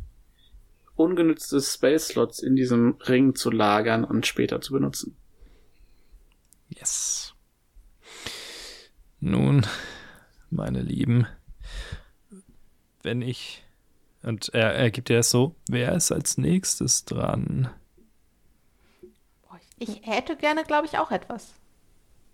ungenützte 0.96 1.60
Spell-Slots 1.60 2.38
in 2.38 2.56
diesem 2.56 2.96
Ring 3.06 3.34
zu 3.34 3.50
lagern 3.50 4.02
und 4.02 4.26
später 4.26 4.62
zu 4.62 4.72
benutzen. 4.72 5.14
Yes. 6.70 7.34
Nun, 9.20 9.66
meine 10.48 10.80
Lieben, 10.80 11.26
wenn 13.02 13.20
ich. 13.20 13.62
Und 14.22 14.54
er, 14.54 14.72
er 14.72 14.90
gibt 14.90 15.10
dir 15.10 15.18
das 15.18 15.28
so, 15.28 15.54
wer 15.68 15.94
ist 15.94 16.12
als 16.12 16.38
nächstes 16.38 17.04
dran? 17.04 17.68
Ich 19.78 20.00
hätte 20.06 20.34
gerne, 20.34 20.64
glaube 20.64 20.86
ich, 20.86 20.96
auch 20.96 21.10
etwas. 21.10 21.59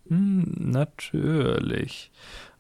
Hm, 0.09 0.55
natürlich. 0.57 2.11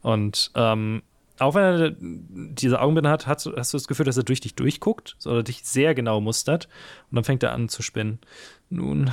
Und 0.03 0.51
ähm, 0.55 1.03
auch 1.39 1.55
wenn 1.55 1.63
er 1.65 1.95
diese 1.99 2.81
Augenbinde 2.81 3.11
hat, 3.11 3.27
hast, 3.27 3.47
du- 3.47 3.55
hast 3.57 3.73
du 3.73 3.77
das 3.77 3.89
Gefühl, 3.89 4.07
dass 4.07 4.17
er 4.17 4.23
durch 4.23 4.41
dich 4.41 4.55
durchguckt 4.55 5.17
oder 5.27 5.43
dich 5.43 5.65
sehr 5.65 5.95
genau 5.95 6.21
mustert. 6.21 6.67
Und 7.11 7.17
dann 7.17 7.25
fängt 7.25 7.43
er 7.43 7.53
an 7.53 7.69
zu 7.69 7.83
spinnen. 7.83 8.19
Nun, 8.71 9.11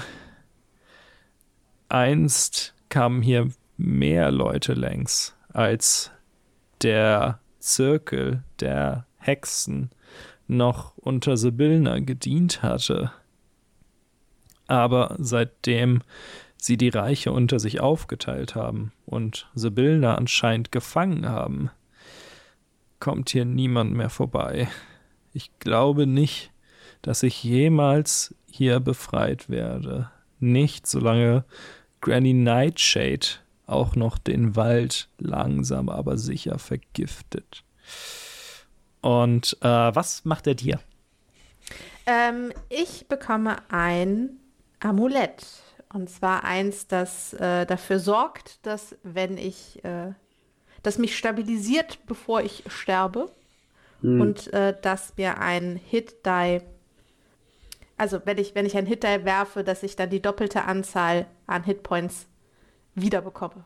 einst 1.90 2.74
kamen 2.90 3.22
hier 3.22 3.50
mehr 3.78 4.32
Leute 4.32 4.74
längs 4.74 5.36
als 5.52 6.12
der 6.82 7.40
Zirkel 7.60 8.44
der 8.60 9.06
Hexen 9.18 9.90
noch 10.48 10.98
unter 10.98 11.38
Sibyllna 11.38 12.00
gedient 12.00 12.62
hatte. 12.62 13.12
Aber 14.68 15.16
seitdem 15.20 16.02
sie 16.64 16.78
die 16.78 16.90
Reiche 16.90 17.34
unter 17.34 17.60
sich 17.60 17.82
aufgeteilt 17.82 18.56
haben 18.56 18.94
und 19.06 19.50
Sibyllna 19.54 20.16
anscheinend 20.16 20.72
gefangen 20.72 21.28
haben, 21.28 21.70
kommt 23.00 23.32
hier 23.32 23.44
niemand 23.44 23.92
mehr 23.94 24.10
vorbei. 24.10 24.70
Ich 25.34 25.52
glaube 25.60 26.08
nicht, 26.08 26.52
dass 27.02 27.22
ich 27.22 27.44
jemals 27.44 28.34
hier 28.50 28.80
befreit 28.80 29.50
werde. 29.50 30.10
Nicht, 30.40 30.88
solange 30.88 31.44
Granny 32.00 32.32
Nightshade 32.34 33.28
auch 33.66 33.98
noch 33.98 34.18
den 34.18 34.56
Wald 34.56 35.10
langsam 35.18 35.90
aber 35.90 36.18
sicher 36.18 36.60
vergiftet. 36.60 37.66
Und 39.02 39.58
äh, 39.60 39.68
was 39.68 40.24
macht 40.24 40.48
er 40.48 40.56
dir? 40.56 40.80
Ähm, 42.06 42.54
ich 42.70 43.08
bekomme 43.10 43.58
ein 43.70 44.38
Amulett. 44.80 45.63
Und 45.94 46.10
zwar 46.10 46.44
eins, 46.44 46.88
das 46.88 47.34
äh, 47.34 47.66
dafür 47.66 48.00
sorgt, 48.00 48.66
dass 48.66 48.96
wenn 49.04 49.38
ich, 49.38 49.84
äh, 49.86 50.14
das 50.82 50.98
mich 50.98 51.18
stabilisiert, 51.18 52.00
bevor 52.08 52.42
ich 52.42 52.64
sterbe. 52.68 53.32
Hm. 54.02 54.20
Und 54.20 54.52
äh, 54.54 54.76
dass 54.82 55.16
mir 55.18 55.38
ein 55.40 55.78
Hit-Die, 55.78 56.62
also 57.96 58.22
wenn 58.26 58.38
ich, 58.38 58.56
wenn 58.56 58.66
ich 58.66 58.76
ein 58.76 58.88
Hit-Die 58.88 59.24
werfe, 59.24 59.64
dass 59.64 59.84
ich 59.84 59.96
dann 59.96 60.10
die 60.10 60.22
doppelte 60.22 60.64
Anzahl 60.66 61.28
an 61.46 61.64
Hitpoints 61.64 62.28
wiederbekomme. 62.96 63.66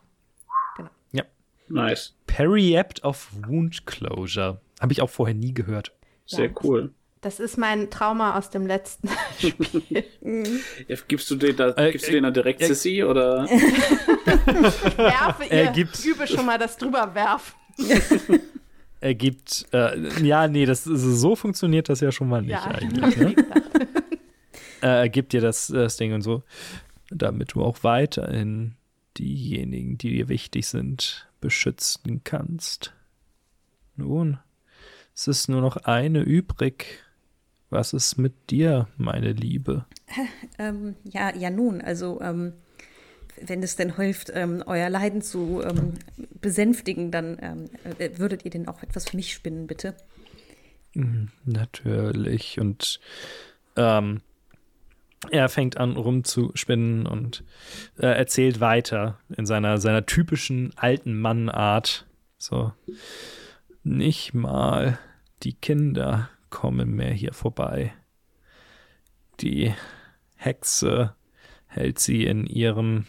Nice. 1.68 2.14
Periapt 2.26 3.04
of 3.04 3.30
Wound 3.46 3.86
Closure. 3.86 4.60
Habe 4.80 4.92
ich 4.92 5.02
auch 5.02 5.10
vorher 5.10 5.34
nie 5.34 5.52
gehört. 5.52 5.92
Sehr 6.26 6.46
Ja. 6.46 6.54
cool. 6.62 6.94
Das 7.28 7.40
ist 7.40 7.58
mein 7.58 7.90
Trauma 7.90 8.38
aus 8.38 8.48
dem 8.48 8.66
letzten 8.66 9.10
Spiel. 9.38 10.02
Ja, 10.88 10.96
gibst 11.08 11.30
du 11.30 11.36
den 11.36 11.54
da, 11.56 11.74
Äh, 11.76 11.92
gibst 11.92 12.08
du 12.08 12.12
den 12.12 12.22
da 12.22 12.30
direkt 12.30 12.62
äh, 12.62 12.68
Sissy 12.68 13.04
oder? 13.04 13.44
Werfe 14.96 15.44
Er 15.50 15.64
ihr, 15.66 15.70
gibt- 15.72 16.02
übe 16.06 16.26
schon 16.26 16.46
mal 16.46 16.56
das 16.56 16.78
drüber 16.78 17.14
werfen. 17.14 17.54
Er 19.00 19.14
gibt, 19.14 19.66
äh, 19.72 20.24
ja, 20.26 20.48
nee, 20.48 20.64
das 20.66 20.82
so 20.84 21.36
funktioniert 21.36 21.88
das 21.90 22.00
ja 22.00 22.10
schon 22.10 22.28
mal 22.30 22.40
nicht 22.40 22.50
Ja, 22.52 22.64
eigentlich. 22.64 23.16
Ne? 23.16 23.34
äh, 24.82 24.86
er 25.02 25.08
gibt 25.10 25.32
dir 25.34 25.40
das, 25.42 25.68
das 25.68 25.98
Ding 25.98 26.14
und 26.14 26.22
so, 26.22 26.42
damit 27.10 27.54
du 27.54 27.62
auch 27.62 27.84
weiterhin 27.84 28.74
diejenigen, 29.18 29.98
die 29.98 30.10
dir 30.16 30.28
wichtig 30.28 30.66
sind, 30.66 31.28
beschützen 31.40 32.22
kannst. 32.24 32.92
Nun, 33.94 34.38
es 35.14 35.28
ist 35.28 35.48
nur 35.48 35.60
noch 35.60 35.76
eine 35.76 36.20
übrig. 36.22 37.04
Was 37.70 37.92
ist 37.92 38.16
mit 38.16 38.50
dir, 38.50 38.88
meine 38.96 39.32
Liebe? 39.32 39.84
Ähm, 40.60 40.96
ja, 41.04 41.32
ja 41.36 41.50
nun, 41.50 41.80
also 41.80 42.20
ähm, 42.20 42.52
wenn 43.40 43.62
es 43.62 43.76
denn 43.76 43.94
hilft, 43.94 44.32
ähm, 44.34 44.64
euer 44.66 44.90
Leiden 44.90 45.22
zu 45.22 45.62
ähm, 45.62 45.94
besänftigen, 46.40 47.12
dann 47.12 47.38
ähm, 47.40 47.70
äh, 47.98 48.18
würdet 48.18 48.44
ihr 48.44 48.50
denn 48.50 48.66
auch 48.66 48.82
etwas 48.82 49.08
für 49.08 49.16
mich 49.16 49.32
spinnen, 49.32 49.68
bitte? 49.68 49.94
Mhm, 50.94 51.28
Natürlich. 51.44 52.58
Und 52.58 52.98
ähm, 53.76 54.20
er 55.30 55.48
fängt 55.48 55.76
an 55.76 55.96
rumzuspinnen 55.96 57.06
und 57.06 57.44
äh, 57.98 58.06
erzählt 58.06 58.60
weiter 58.60 59.18
in 59.36 59.46
seiner, 59.46 59.78
seiner 59.78 60.06
typischen 60.06 60.72
alten 60.76 61.20
Mannart. 61.20 62.06
So, 62.36 62.72
nicht 63.82 64.34
mal 64.34 64.98
die 65.42 65.54
Kinder 65.54 66.30
kommen 66.50 66.94
mehr 66.94 67.12
hier 67.12 67.32
vorbei. 67.32 67.92
Die 69.40 69.74
Hexe 70.36 71.14
hält 71.66 71.98
sie 71.98 72.24
in 72.24 72.46
ihrem, 72.46 73.06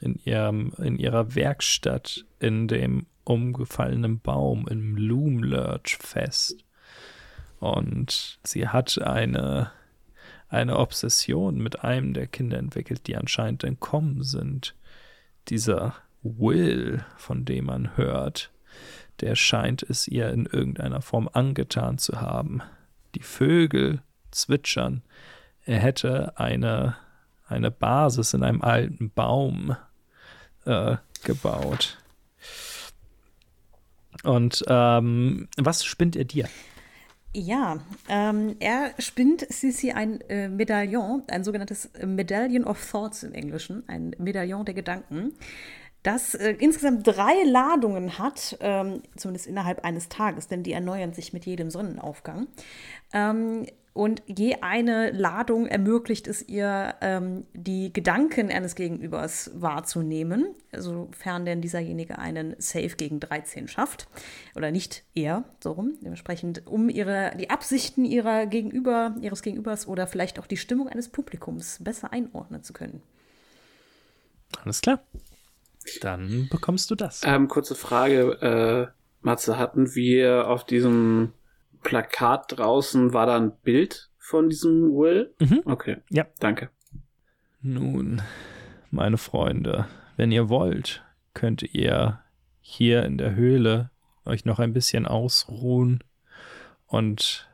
in 0.00 0.16
ihrem, 0.24 0.72
in 0.78 0.98
ihrer 0.98 1.34
Werkstatt 1.34 2.24
in 2.40 2.68
dem 2.68 3.06
umgefallenen 3.24 4.20
Baum 4.20 4.66
im 4.68 4.96
Loomlurch 4.96 5.98
fest. 6.00 6.64
Und 7.60 8.38
sie 8.44 8.68
hat 8.68 9.00
eine, 9.02 9.70
eine 10.48 10.78
Obsession 10.78 11.58
mit 11.58 11.84
einem 11.84 12.14
der 12.14 12.26
Kinder 12.26 12.58
entwickelt, 12.58 13.06
die 13.06 13.16
anscheinend 13.16 13.64
entkommen 13.64 14.22
sind. 14.22 14.74
Dieser 15.48 15.94
Will, 16.22 17.04
von 17.16 17.44
dem 17.44 17.66
man 17.66 17.96
hört, 17.96 18.50
der 19.20 19.34
scheint 19.34 19.82
es 19.82 20.08
ihr 20.08 20.30
in 20.30 20.46
irgendeiner 20.46 21.02
Form 21.02 21.28
angetan 21.32 21.98
zu 21.98 22.20
haben. 22.20 22.62
Die 23.18 23.24
Vögel 23.24 24.00
zwitschern. 24.30 25.02
Er 25.64 25.80
hätte 25.80 26.38
eine, 26.38 26.96
eine 27.48 27.72
Basis 27.72 28.32
in 28.32 28.44
einem 28.44 28.62
alten 28.62 29.10
Baum 29.10 29.76
äh, 30.64 30.96
gebaut. 31.24 31.98
Und 34.22 34.64
ähm, 34.68 35.48
was 35.56 35.84
spinnt 35.84 36.14
er 36.14 36.26
dir? 36.26 36.48
Ja, 37.34 37.78
ähm, 38.08 38.54
er 38.60 38.94
spinnt 39.00 39.46
Sisi 39.52 39.90
ein 39.90 40.20
äh, 40.28 40.48
Medaillon, 40.48 41.24
ein 41.28 41.42
sogenanntes 41.42 41.90
Medallion 42.04 42.64
of 42.64 42.88
Thoughts 42.88 43.24
im 43.24 43.34
Englischen, 43.34 43.82
ein 43.88 44.14
Medaillon 44.18 44.64
der 44.64 44.74
Gedanken, 44.74 45.32
das 46.02 46.34
äh, 46.34 46.54
insgesamt 46.58 47.06
drei 47.06 47.42
Ladungen 47.44 48.18
hat, 48.18 48.56
ähm, 48.60 49.02
zumindest 49.16 49.46
innerhalb 49.46 49.84
eines 49.84 50.08
Tages, 50.08 50.48
denn 50.48 50.62
die 50.62 50.72
erneuern 50.72 51.12
sich 51.12 51.32
mit 51.32 51.44
jedem 51.44 51.70
Sonnenaufgang. 51.70 52.46
Ähm, 53.12 53.66
und 53.98 54.22
je 54.26 54.58
eine 54.60 55.10
Ladung 55.10 55.66
ermöglicht 55.66 56.28
es 56.28 56.48
ihr, 56.48 56.94
ähm, 57.00 57.46
die 57.52 57.92
Gedanken 57.92 58.48
eines 58.48 58.76
Gegenübers 58.76 59.50
wahrzunehmen, 59.54 60.54
sofern 60.72 61.44
denn 61.44 61.60
dieserjenige 61.60 62.16
einen 62.16 62.54
Safe 62.60 62.90
gegen 62.90 63.18
13 63.18 63.66
schafft. 63.66 64.06
Oder 64.54 64.70
nicht 64.70 65.02
er, 65.16 65.42
so 65.60 65.72
rum. 65.72 65.94
Dementsprechend, 66.00 66.64
um 66.68 66.88
ihre, 66.88 67.32
die 67.40 67.50
Absichten 67.50 68.04
ihrer 68.04 68.46
Gegenüber, 68.46 69.16
ihres 69.20 69.42
Gegenübers 69.42 69.88
oder 69.88 70.06
vielleicht 70.06 70.38
auch 70.38 70.46
die 70.46 70.58
Stimmung 70.58 70.88
eines 70.88 71.08
Publikums 71.08 71.78
besser 71.82 72.12
einordnen 72.12 72.62
zu 72.62 72.72
können. 72.72 73.02
Alles 74.62 74.80
klar. 74.80 75.00
Dann 76.00 76.48
bekommst 76.50 76.90
du 76.90 76.94
das. 76.94 77.22
Ähm, 77.24 77.48
kurze 77.48 77.74
Frage, 77.74 78.40
äh, 78.40 78.86
Matze, 79.20 79.58
hatten 79.58 79.94
wir 79.94 80.48
auf 80.48 80.64
diesem 80.64 81.32
Plakat 81.82 82.58
draußen, 82.58 83.12
war 83.12 83.26
da 83.26 83.36
ein 83.36 83.52
Bild 83.62 84.10
von 84.18 84.48
diesem 84.48 84.90
Will? 84.90 85.34
Mhm. 85.38 85.62
Okay. 85.64 85.96
Ja. 86.10 86.26
Danke. 86.38 86.70
Nun, 87.60 88.22
meine 88.90 89.18
Freunde, 89.18 89.86
wenn 90.16 90.30
ihr 90.32 90.48
wollt, 90.48 91.04
könnt 91.34 91.62
ihr 91.74 92.20
hier 92.60 93.04
in 93.04 93.18
der 93.18 93.34
Höhle 93.34 93.90
euch 94.24 94.44
noch 94.44 94.58
ein 94.58 94.72
bisschen 94.72 95.06
ausruhen 95.06 96.04
und 96.86 97.48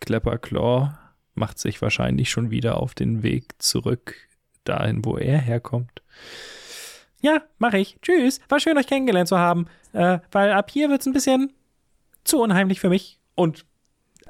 Claw 0.00 0.98
macht 1.34 1.58
sich 1.58 1.80
wahrscheinlich 1.82 2.30
schon 2.30 2.50
wieder 2.50 2.80
auf 2.80 2.94
den 2.94 3.22
Weg 3.22 3.60
zurück 3.62 4.14
dahin, 4.64 5.04
wo 5.04 5.16
er 5.16 5.38
herkommt. 5.38 6.02
Ja, 7.20 7.42
mache 7.58 7.78
ich. 7.78 7.98
Tschüss. 8.02 8.40
War 8.48 8.60
schön, 8.60 8.78
euch 8.78 8.86
kennengelernt 8.86 9.28
zu 9.28 9.38
haben. 9.38 9.66
Äh, 9.92 10.18
weil 10.30 10.52
ab 10.52 10.70
hier 10.70 10.90
wird's 10.90 11.06
ein 11.06 11.12
bisschen 11.12 11.52
zu 12.24 12.40
unheimlich 12.40 12.80
für 12.80 12.88
mich. 12.88 13.18
Und 13.34 13.66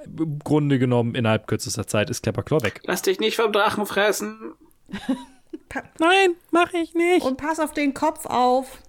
im 0.04 0.38
Grunde 0.38 0.78
genommen, 0.78 1.14
innerhalb 1.14 1.46
kürzester 1.46 1.86
Zeit 1.86 2.10
ist 2.10 2.22
Claw 2.22 2.62
weg. 2.62 2.80
Lass 2.84 3.02
dich 3.02 3.20
nicht 3.20 3.36
vom 3.36 3.52
Drachen 3.52 3.86
fressen. 3.86 4.54
Nein, 5.98 6.34
mache 6.50 6.78
ich 6.78 6.94
nicht. 6.94 7.24
Und 7.24 7.36
pass 7.36 7.60
auf 7.60 7.72
den 7.72 7.94
Kopf 7.94 8.26
auf. 8.26 8.82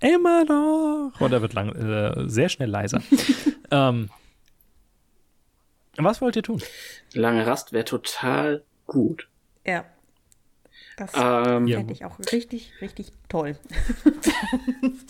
Immer 0.00 0.44
noch. 0.44 1.20
Und 1.20 1.32
er 1.32 1.42
wird 1.42 1.52
lang, 1.52 1.70
äh, 1.70 2.28
sehr 2.28 2.48
schnell 2.48 2.70
leiser. 2.70 3.02
ähm, 3.70 4.10
was 5.96 6.20
wollt 6.20 6.36
ihr 6.36 6.42
tun? 6.42 6.62
Lange 7.12 7.46
Rast 7.46 7.72
wäre 7.72 7.84
total 7.84 8.64
gut. 8.86 9.28
Ja. 9.64 9.84
Das 11.02 11.10
Ähm, 11.16 11.66
Ja. 11.66 11.78
fände 11.78 11.92
ich 11.92 12.04
auch 12.04 12.16
richtig, 12.32 12.70
richtig 12.80 13.12
toll. 13.28 13.56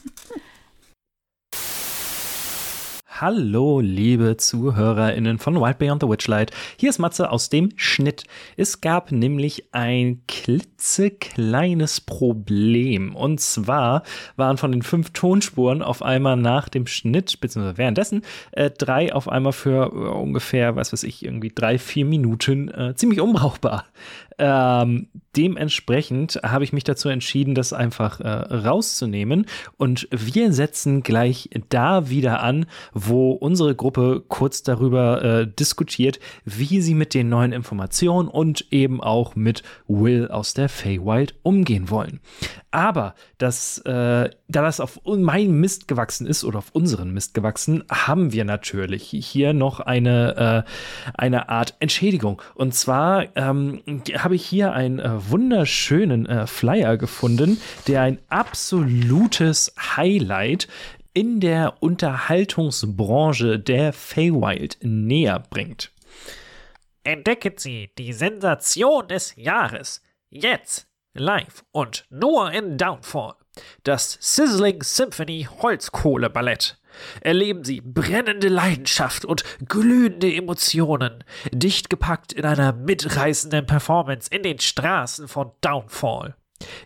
Hallo, 3.20 3.78
liebe 3.80 4.36
ZuhörerInnen 4.36 5.38
von 5.38 5.54
Wild 5.60 5.78
Beyond 5.78 6.02
the 6.02 6.08
Witchlight. 6.08 6.50
Hier 6.76 6.90
ist 6.90 6.98
Matze 6.98 7.30
aus 7.30 7.50
dem 7.50 7.68
Schnitt. 7.76 8.24
Es 8.56 8.80
gab 8.80 9.12
nämlich 9.12 9.66
ein 9.72 10.22
klitzekleines 10.26 12.00
Problem. 12.00 13.14
Und 13.14 13.40
zwar 13.40 14.02
waren 14.34 14.56
von 14.56 14.72
den 14.72 14.82
fünf 14.82 15.10
Tonspuren 15.10 15.82
auf 15.82 16.02
einmal 16.02 16.36
nach 16.36 16.68
dem 16.68 16.88
Schnitt, 16.88 17.38
beziehungsweise 17.40 17.78
währenddessen, 17.78 18.22
äh, 18.52 18.70
drei 18.70 19.14
auf 19.14 19.28
einmal 19.28 19.52
für 19.52 19.92
äh, 19.92 20.08
ungefähr, 20.08 20.74
was 20.74 20.92
weiß 20.92 21.04
ich, 21.04 21.24
irgendwie 21.24 21.52
drei, 21.54 21.78
vier 21.78 22.06
Minuten 22.06 22.68
äh, 22.70 22.94
ziemlich 22.96 23.20
unbrauchbar. 23.20 23.84
Ähm, 24.38 25.08
dementsprechend 25.36 26.40
habe 26.42 26.64
ich 26.64 26.72
mich 26.72 26.84
dazu 26.84 27.08
entschieden, 27.08 27.54
das 27.54 27.72
einfach 27.72 28.20
äh, 28.20 28.28
rauszunehmen. 28.28 29.46
Und 29.76 30.08
wir 30.10 30.52
setzen 30.52 31.02
gleich 31.02 31.50
da 31.68 32.08
wieder 32.08 32.42
an, 32.42 32.66
wo 32.92 33.32
unsere 33.32 33.74
Gruppe 33.74 34.22
kurz 34.26 34.62
darüber 34.62 35.22
äh, 35.22 35.46
diskutiert, 35.46 36.20
wie 36.44 36.80
sie 36.80 36.94
mit 36.94 37.14
den 37.14 37.28
neuen 37.28 37.52
Informationen 37.52 38.28
und 38.28 38.66
eben 38.70 39.02
auch 39.02 39.34
mit 39.34 39.62
Will 39.88 40.28
aus 40.28 40.54
der 40.54 40.68
Feywild 40.68 41.34
umgehen 41.42 41.90
wollen. 41.90 42.20
Aber 42.70 43.14
das, 43.38 43.78
äh, 43.78 44.30
da 44.48 44.62
das 44.62 44.80
auf 44.80 45.00
meinen 45.04 45.60
Mist 45.60 45.88
gewachsen 45.88 46.26
ist 46.26 46.42
oder 46.42 46.58
auf 46.58 46.70
unseren 46.72 47.12
Mist 47.12 47.34
gewachsen, 47.34 47.84
haben 47.90 48.32
wir 48.32 48.44
natürlich 48.44 49.04
hier 49.10 49.52
noch 49.52 49.80
eine, 49.80 50.64
äh, 50.66 50.70
eine 51.14 51.48
Art 51.50 51.74
Entschädigung. 51.80 52.40
Und 52.54 52.74
zwar 52.74 53.26
ähm, 53.36 53.82
habe 54.24 54.36
ich 54.36 54.44
hier 54.46 54.72
einen 54.72 54.98
äh, 54.98 55.30
wunderschönen 55.30 56.26
äh, 56.26 56.46
Flyer 56.46 56.96
gefunden, 56.96 57.60
der 57.86 58.02
ein 58.02 58.18
absolutes 58.28 59.74
Highlight 59.96 60.68
in 61.14 61.40
der 61.40 61.82
Unterhaltungsbranche 61.82 63.58
der 63.58 63.92
Feywild 63.92 64.78
näher 64.82 65.42
bringt. 65.50 65.92
Entdecken 67.04 67.54
Sie 67.56 67.90
die 67.98 68.12
Sensation 68.12 69.08
des 69.08 69.34
Jahres. 69.36 70.02
Jetzt 70.30 70.86
live 71.14 71.64
und 71.72 72.06
nur 72.10 72.52
in 72.52 72.78
Downfall. 72.78 73.34
Das 73.82 74.16
Sizzling 74.20 74.82
Symphony 74.82 75.46
Holzkohle 75.60 76.30
Ballett. 76.30 76.78
Erleben 77.20 77.64
Sie 77.64 77.80
brennende 77.80 78.48
Leidenschaft 78.48 79.24
und 79.24 79.44
glühende 79.66 80.32
Emotionen, 80.32 81.24
dicht 81.52 81.90
gepackt 81.90 82.32
in 82.32 82.44
einer 82.44 82.72
mitreißenden 82.72 83.66
Performance 83.66 84.30
in 84.30 84.42
den 84.42 84.58
Straßen 84.58 85.28
von 85.28 85.52
Downfall. 85.60 86.36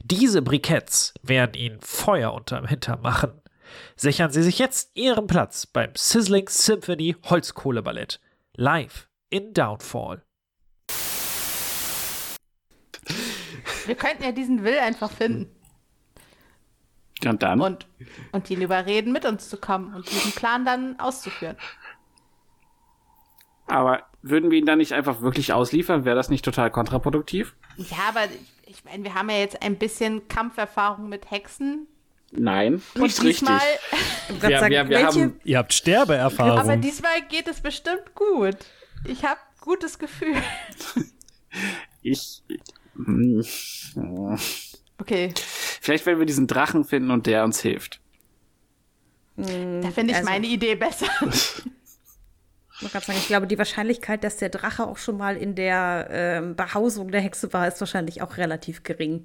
Diese 0.03 0.43
Briketts 0.43 1.15
werden 1.23 1.55
Ihnen 1.55 1.81
Feuer 1.81 2.33
unterm 2.33 2.67
Hintern 2.67 3.01
machen. 3.03 3.33
Sichern 3.97 4.31
Sie 4.31 4.43
sich 4.43 4.59
jetzt 4.59 4.91
Ihren 4.95 5.27
Platz 5.27 5.67
beim 5.67 5.91
Sizzling 5.95 6.49
Symphony 6.49 7.17
Holzkohle 7.25 7.83
Ballett. 7.83 8.21
Live 8.57 9.09
in 9.29 9.53
Downfall. 9.53 10.23
Wir 13.87 13.95
könnten 13.95 14.25
ja 14.25 14.33
diesen 14.33 14.65
Will 14.65 14.79
einfach 14.79 15.11
finden 15.11 15.56
Und 17.25 17.43
dann? 17.43 17.61
und, 17.61 17.87
und 18.33 18.51
ihn 18.51 18.61
überreden, 18.61 19.13
mit 19.13 19.25
uns 19.25 19.49
zu 19.49 19.57
kommen 19.57 19.95
und 19.95 20.11
diesen 20.11 20.33
Plan 20.33 20.65
dann 20.65 21.01
auszuführen. 21.01 21.57
Aber 23.67 24.03
würden 24.23 24.51
wir 24.51 24.59
ihn 24.59 24.67
dann 24.67 24.79
nicht 24.79 24.93
einfach 24.93 25.21
wirklich 25.23 25.53
ausliefern? 25.53 26.05
Wäre 26.05 26.17
das 26.17 26.29
nicht 26.29 26.45
total 26.45 26.71
kontraproduktiv? 26.71 27.55
Ja, 27.77 27.97
aber 28.09 28.25
ich 28.67 28.85
meine, 28.85 29.03
wir 29.05 29.15
haben 29.15 29.31
ja 29.31 29.39
jetzt 29.39 29.63
ein 29.63 29.77
bisschen 29.77 30.29
Kampferfahrung 30.29 31.09
mit 31.09 31.31
Hexen. 31.31 31.87
Nein, 32.33 32.83
Und 32.95 33.03
nicht 33.03 33.23
richtig. 33.23 33.39
diesmal, 33.49 33.61
Ich 34.29 34.41
grad 34.41 34.51
Wir- 34.51 34.59
sagen, 34.61 34.71
wir- 34.73 34.89
wir 34.89 35.07
haben- 35.07 35.41
Ihr 35.45 35.59
habt 35.59 35.73
Sterbeerfahrung. 35.73 36.59
aber 36.59 36.77
diesmal 36.77 37.23
geht 37.29 37.49
es 37.49 37.61
bestimmt 37.61 38.15
gut. 38.15 38.57
Ich 39.05 39.25
habe 39.25 39.41
gutes 39.61 39.99
Gefühl. 39.99 40.35
Ich. 42.03 42.43
Hm. 42.95 43.43
Okay, 44.99 45.33
Vielleicht, 45.81 46.07
wenn 46.07 46.19
wir 46.19 46.27
diesen 46.27 46.47
Drachen 46.47 46.85
finden 46.85 47.11
und 47.11 47.27
der 47.27 47.45
uns 47.45 47.61
hilft. 47.61 48.01
da 49.37 49.43
finde 49.45 50.11
ich 50.11 50.17
also- 50.17 50.29
meine 50.29 50.47
Idee 50.47 50.75
besser. 50.75 51.07
Ich 52.83 52.91
sagen, 52.91 53.13
ich 53.17 53.27
glaube, 53.27 53.47
die 53.47 53.57
Wahrscheinlichkeit, 53.57 54.23
dass 54.23 54.37
der 54.37 54.51
Drache 54.51 54.87
auch 54.87 54.99
schon 54.99 55.17
mal 55.17 55.39
in 55.39 55.55
der 55.55 56.09
ähm, 56.11 56.57
Behausung 56.57 57.11
der 57.11 57.23
Hexe 57.23 57.51
war, 57.55 57.67
ist 57.67 57.81
wahrscheinlich 57.81 58.21
auch 58.21 58.37
relativ 58.37 58.83
gering. 58.83 59.25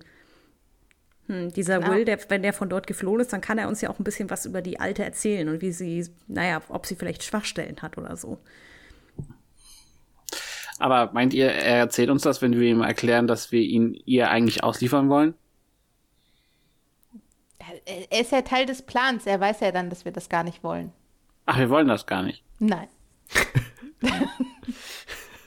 Hm, 1.28 1.52
dieser 1.52 1.80
Genau. 1.80 1.92
Will, 1.92 2.06
der, 2.06 2.18
wenn 2.30 2.44
der 2.44 2.54
von 2.54 2.70
dort 2.70 2.88
geflohen 2.88 3.20
ist, 3.20 3.34
dann 3.34 3.42
kann 3.42 3.58
er 3.58 3.68
uns 3.68 3.82
ja 3.82 3.90
auch 3.90 4.00
ein 4.00 4.06
bisschen 4.06 4.30
was 4.30 4.46
über 4.46 4.62
die 4.62 4.80
Alte 4.80 5.04
erzählen 5.04 5.50
und 5.50 5.62
wie 5.62 5.74
sie, 5.74 6.08
naja, 6.28 6.62
ob 6.70 6.86
sie 6.86 6.96
vielleicht 6.96 7.24
Schwachstellen 7.24 7.82
hat 7.82 7.98
oder 7.98 8.16
so. 8.16 8.40
Aber 10.80 11.12
meint 11.14 11.34
ihr, 11.34 11.52
er 11.52 11.78
erzählt 11.78 12.10
uns 12.10 12.24
das, 12.24 12.42
wenn 12.42 12.58
wir 12.58 12.68
ihm 12.68 12.82
erklären, 12.82 13.28
dass 13.28 13.52
wir 13.52 13.62
ihn 13.62 14.02
ihr 14.06 14.30
eigentlich 14.30 14.64
ausliefern 14.64 15.10
wollen? 15.10 15.34
Er 18.10 18.22
ist 18.22 18.32
ja 18.32 18.42
Teil 18.42 18.66
des 18.66 18.82
Plans. 18.82 19.26
Er 19.26 19.40
weiß 19.40 19.60
ja 19.62 19.72
dann, 19.72 19.90
dass 19.90 20.06
wir 20.06 20.12
das 20.12 20.30
gar 20.30 20.44
nicht 20.44 20.64
wollen. 20.64 20.92
Ach, 21.46 21.58
wir 21.58 21.70
wollen 21.70 21.88
das 21.88 22.06
gar 22.06 22.24
nicht. 22.24 22.44
Nein. 22.60 22.88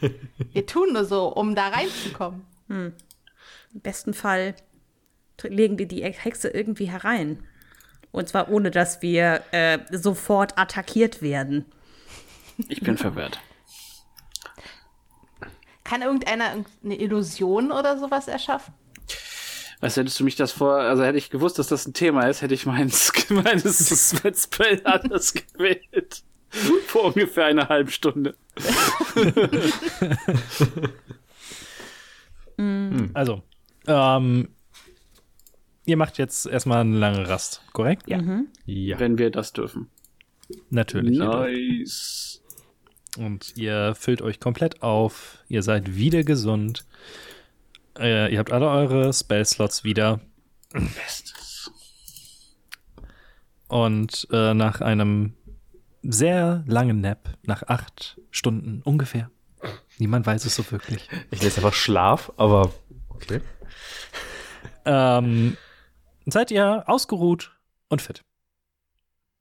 wir 0.52 0.66
tun 0.66 0.92
nur 0.92 1.04
so, 1.04 1.28
um 1.28 1.54
da 1.54 1.68
reinzukommen. 1.68 2.44
Im 2.68 2.92
besten 3.72 4.14
Fall 4.14 4.54
legen 5.42 5.78
wir 5.78 5.86
die 5.86 6.02
Hexe 6.04 6.48
irgendwie 6.48 6.90
herein. 6.90 7.42
Und 8.12 8.28
zwar 8.28 8.48
ohne, 8.50 8.70
dass 8.70 9.02
wir 9.02 9.42
äh, 9.52 9.78
sofort 9.90 10.56
attackiert 10.58 11.20
werden. 11.22 11.64
Ich 12.68 12.80
bin 12.80 12.96
verwirrt. 12.96 13.40
Kann 15.82 16.02
irgendeiner 16.02 16.50
irgend- 16.52 16.68
eine 16.84 16.98
Illusion 17.00 17.72
oder 17.72 17.98
sowas 17.98 18.28
erschaffen? 18.28 18.72
Was 19.84 19.98
hättest 19.98 20.18
du 20.18 20.24
mich 20.24 20.34
das 20.34 20.50
vor, 20.50 20.76
also 20.76 21.04
hätte 21.04 21.18
ich 21.18 21.28
gewusst, 21.28 21.58
dass 21.58 21.66
das 21.66 21.86
ein 21.86 21.92
Thema 21.92 22.26
ist, 22.26 22.40
hätte 22.40 22.54
ich 22.54 22.64
mein, 22.64 22.90
mein 23.28 23.60
Spell 23.60 24.80
anders 24.84 25.34
gewählt. 25.34 26.22
Vor 26.86 27.04
ungefähr 27.04 27.44
einer 27.44 27.68
halben 27.68 27.90
Stunde. 27.90 28.34
Also, 33.12 33.42
ähm, 33.88 34.48
ihr 35.84 35.96
macht 35.96 36.18
jetzt 36.18 36.46
erstmal 36.46 36.82
eine 36.82 36.96
lange 36.96 37.28
Rast, 37.28 37.62
korrekt? 37.72 38.04
Ja. 38.06 38.22
Ja. 38.64 39.00
Wenn 39.00 39.18
wir 39.18 39.30
das 39.30 39.52
dürfen. 39.52 39.90
Natürlich. 40.70 41.18
Nice. 41.18 42.40
Und 43.18 43.56
ihr 43.56 43.96
füllt 43.96 44.22
euch 44.22 44.38
komplett 44.38 44.84
auf. 44.84 45.38
Ihr 45.48 45.64
seid 45.64 45.96
wieder 45.96 46.22
gesund. 46.22 46.86
Äh, 47.98 48.32
ihr 48.32 48.38
habt 48.38 48.52
alle 48.52 48.68
eure 48.68 49.12
Spellslots 49.12 49.84
wieder. 49.84 50.20
Bestes. 50.72 51.70
Und 53.68 54.26
äh, 54.30 54.54
nach 54.54 54.80
einem 54.80 55.34
sehr 56.02 56.64
langen 56.66 57.00
Nap, 57.00 57.30
nach 57.44 57.62
acht 57.64 58.20
Stunden 58.30 58.82
ungefähr, 58.82 59.30
niemand 59.98 60.26
weiß 60.26 60.44
es 60.44 60.56
so 60.56 60.70
wirklich, 60.70 61.08
Ich 61.30 61.42
lese 61.42 61.58
einfach 61.58 61.72
Schlaf, 61.72 62.32
aber 62.36 62.72
okay. 63.08 63.40
ähm, 64.84 65.56
seid 66.26 66.50
ihr 66.50 66.84
ausgeruht 66.86 67.52
und 67.88 68.02
fit. 68.02 68.22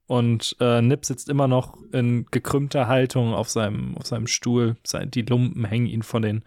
Und 0.06 0.56
äh, 0.60 0.82
Nip 0.82 1.04
sitzt 1.06 1.28
immer 1.28 1.48
noch 1.48 1.78
in 1.92 2.26
gekrümmter 2.30 2.88
Haltung 2.88 3.32
auf 3.32 3.48
seinem, 3.48 3.96
auf 3.96 4.06
seinem 4.06 4.26
Stuhl. 4.26 4.76
Die 4.92 5.22
Lumpen 5.22 5.64
hängen 5.64 5.86
ihn 5.86 6.02
von 6.02 6.22
den, 6.22 6.42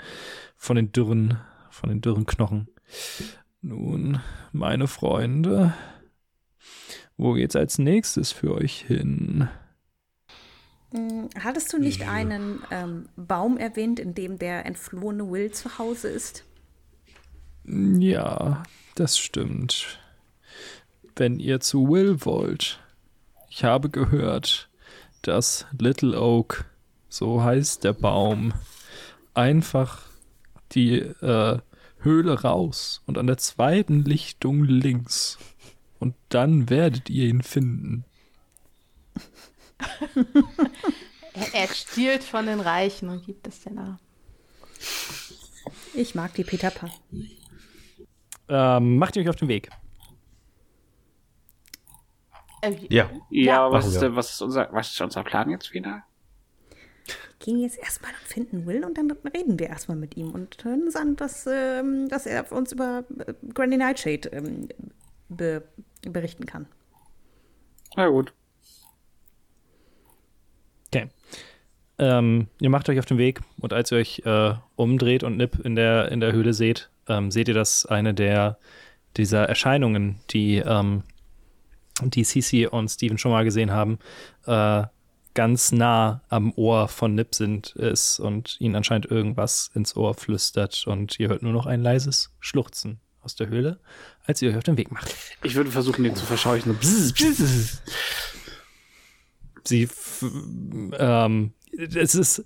von 0.56 0.76
den 0.76 0.92
dürren, 0.92 1.40
von 1.78 1.90
den 1.90 2.02
dürren 2.02 2.26
Knochen. 2.26 2.68
Nun, 3.62 4.20
meine 4.52 4.88
Freunde, 4.88 5.74
wo 7.18 7.34
geht's 7.34 7.56
als 7.56 7.78
nächstes 7.78 8.32
für 8.32 8.54
euch 8.54 8.82
hin? 8.82 9.48
Hm, 10.92 11.30
Hattest 11.40 11.72
du 11.74 11.80
nicht 11.80 12.08
einen 12.08 12.62
ähm, 12.72 13.10
Baum 13.16 13.58
erwähnt, 13.58 14.00
in 14.00 14.14
dem 14.14 14.40
der 14.40 14.66
entflohene 14.66 15.30
Will 15.30 15.52
zu 15.52 15.78
Hause 15.78 16.10
ist? 16.10 16.44
Ja, 17.66 18.64
das 18.96 19.18
stimmt. 19.18 20.00
Wenn 21.16 21.40
ihr 21.40 21.60
zu 21.60 21.90
Will 21.90 22.26
wollt. 22.26 22.80
Ich 23.50 23.64
habe 23.64 23.90
gehört, 23.90 24.70
dass 25.22 25.66
Little 25.78 26.20
Oak, 26.20 26.66
so 27.10 27.44
heißt 27.44 27.84
der 27.84 27.94
Baum, 27.94 28.54
einfach 29.34 30.04
die 30.72 31.00
äh, 31.00 31.60
Höhle 32.00 32.42
raus 32.42 33.02
und 33.06 33.18
an 33.18 33.28
der 33.28 33.38
zweiten 33.38 34.04
Lichtung 34.04 34.64
links. 34.64 35.38
Und 36.00 36.16
dann 36.30 36.70
werdet 36.70 37.10
ihr 37.10 37.28
ihn 37.28 37.42
finden. 37.42 38.06
Er, 41.34 41.54
er 41.54 41.68
stiehlt 41.70 42.24
von 42.24 42.46
den 42.46 42.60
Reichen 42.60 43.10
und 43.10 43.26
gibt 43.26 43.48
es 43.48 43.62
den 43.62 43.78
Armen. 43.80 44.00
Ich 45.96 46.14
mag 46.16 46.34
die 46.36 46.44
Peter 46.44 46.70
Pan. 46.70 46.92
Ähm, 48.50 48.98
macht 48.98 49.16
ihr 49.16 49.24
euch 49.24 49.30
auf 49.30 49.36
den 49.36 49.48
Weg. 49.48 49.70
Äh, 52.62 52.72
Ja. 52.90 53.10
Ja, 53.10 53.10
Ja. 53.30 53.66
aber 53.66 53.78
was 53.78 53.88
ist, 53.88 54.02
was, 54.16 54.32
ist 54.34 54.42
unser, 54.42 54.70
was 54.72 54.92
ist 54.92 55.02
unser 55.02 55.24
Plan 55.24 55.50
jetzt 55.50 55.74
wieder? 55.74 56.04
Gehen 57.48 57.62
jetzt 57.62 57.80
erstmal 57.80 58.12
und 58.12 58.28
finden 58.28 58.66
Will 58.66 58.84
und 58.84 58.98
dann 58.98 59.10
reden 59.34 59.58
wir 59.58 59.68
erstmal 59.68 59.96
mit 59.96 60.18
ihm 60.18 60.32
und 60.32 60.62
hören 60.66 60.84
uns 60.84 60.98
an, 60.98 61.16
dass, 61.16 61.48
ähm, 61.50 62.10
dass 62.10 62.26
er 62.26 62.52
uns 62.52 62.74
über 62.74 63.06
äh, 63.26 63.34
Granny 63.54 63.78
Nightshade 63.78 64.28
ähm, 64.34 64.68
be 65.30 65.64
berichten 66.02 66.46
kann. 66.46 66.68
Na 67.96 68.10
gut. 68.10 68.34
Okay. 70.88 71.08
ähm, 72.00 72.48
ihr 72.60 72.70
macht 72.70 72.90
euch 72.90 73.00
auf 73.00 73.06
den 73.06 73.18
Weg 73.18 73.40
und 73.62 73.72
als 73.72 73.94
ihr 73.94 74.00
euch 74.00 74.24
äh, 74.26 74.54
umdreht 74.76 75.24
und 75.24 75.38
Nip 75.38 75.58
in 75.64 75.78
der, 75.78 76.12
in 76.12 76.20
der 76.20 76.34
Höhle 76.34 76.54
seht, 76.54 76.90
ähm, 77.08 77.32
seht 77.32 77.48
ihr, 77.48 77.54
dass 77.54 77.86
eine 77.86 78.14
der 78.14 78.58
dieser 79.16 79.48
Erscheinungen, 79.48 80.20
die, 80.32 80.58
ähm, 80.58 81.04
die 82.02 82.26
Cece 82.26 82.68
und 82.70 82.90
Steven 82.90 83.18
schon 83.18 83.32
mal 83.32 83.46
gesehen 83.46 83.72
haben, 83.72 84.00
äh, 84.46 84.84
ganz 85.38 85.72
nah 85.72 86.24
am 86.30 86.52
Ohr 86.56 86.88
von 86.88 87.14
Nip 87.14 87.36
sind 87.36 87.76
ist 87.76 88.20
und 88.20 88.58
ihnen 88.60 88.76
anscheinend 88.76 89.06
irgendwas 89.12 89.70
ins 89.76 89.96
Ohr 89.96 90.16
flüstert 90.16 90.88
und 90.88 91.20
ihr 91.20 91.30
hört 91.30 91.44
nur 91.44 91.54
noch 91.54 91.68
ein 91.68 91.84
leises 91.84 92.32
Schluchzen 92.40 93.00
aus 93.22 93.36
der 93.36 93.48
Höhle, 93.48 93.80
als 94.26 94.42
ihr 94.42 94.50
euch 94.50 94.58
auf 94.58 94.64
den 94.64 94.78
Weg 94.78 94.92
macht. 94.92 95.14
Ich 95.44 95.54
würde 95.54 95.70
versuchen, 95.70 96.04
den 96.04 96.16
zu 96.16 96.26
verscheuchen. 96.26 96.76
Sie, 99.64 99.88
ähm, 100.98 101.54
es 101.78 102.16
ist, 102.16 102.44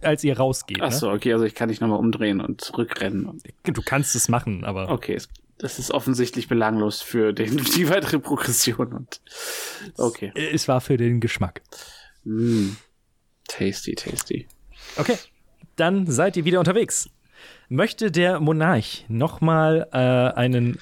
als 0.00 0.24
ihr 0.24 0.38
rausgeht. 0.38 0.80
Ach 0.80 0.92
so, 0.92 1.10
okay, 1.10 1.34
also 1.34 1.44
ich 1.44 1.54
kann 1.54 1.68
nicht 1.68 1.82
nochmal 1.82 1.98
umdrehen 1.98 2.40
und 2.40 2.62
zurückrennen. 2.62 3.40
Ne? 3.64 3.72
Du 3.74 3.82
kannst 3.82 4.14
es 4.16 4.30
machen, 4.30 4.64
aber 4.64 4.88
okay, 4.88 5.14
es- 5.14 5.28
das 5.58 5.78
ist 5.78 5.90
offensichtlich 5.90 6.48
belanglos 6.48 7.02
für 7.02 7.34
den, 7.34 7.54
die 7.76 7.88
weitere 7.90 8.18
Progression. 8.18 8.94
Und, 8.94 9.20
okay. 9.98 10.32
es 10.34 10.68
war 10.68 10.80
für 10.80 10.96
den 10.96 11.20
Geschmack. 11.20 11.60
Mm. 12.24 12.70
Tasty, 13.48 13.94
tasty. 13.94 14.46
Okay, 14.96 15.16
dann 15.76 16.06
seid 16.06 16.36
ihr 16.36 16.44
wieder 16.44 16.58
unterwegs. 16.58 17.08
Möchte 17.68 18.10
der 18.10 18.40
Monarch 18.40 19.04
nochmal 19.08 19.88
äh, 19.92 19.96
einen 20.38 20.78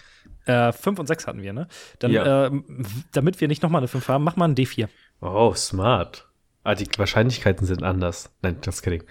äh, 0.46 0.72
5 0.72 0.98
und 0.98 1.06
6 1.06 1.26
hatten 1.26 1.42
wir, 1.42 1.52
ne? 1.52 1.68
Dann, 1.98 2.10
Ja. 2.10 2.46
ähm, 2.46 2.64
w- 2.68 3.02
damit 3.12 3.40
wir 3.40 3.48
nicht 3.48 3.62
nochmal 3.62 3.80
eine 3.80 3.88
5 3.88 4.08
haben, 4.08 4.24
mach 4.24 4.36
mal 4.36 4.46
einen 4.46 4.54
D4. 4.56 4.88
Oh, 5.20 5.54
smart. 5.54 6.26
Ah, 6.64 6.74
die 6.74 6.86
Wahrscheinlichkeiten 6.96 7.66
sind 7.66 7.82
anders. 7.82 8.30
Nein, 8.42 8.58
das 8.62 8.82
kidding. 8.82 9.04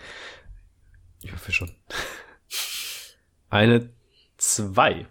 Ich 1.24 1.32
hoffe 1.34 1.52
schon. 1.52 1.72
Eine 3.50 3.90
zwei. 4.38 5.08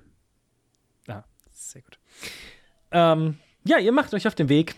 Ja, 1.08 1.24
sehr 1.50 1.82
gut. 1.82 1.98
Ähm, 2.92 3.38
ja, 3.64 3.78
ihr 3.78 3.92
macht 3.92 4.12
euch 4.14 4.26
auf 4.26 4.34
den 4.34 4.48
Weg. 4.48 4.74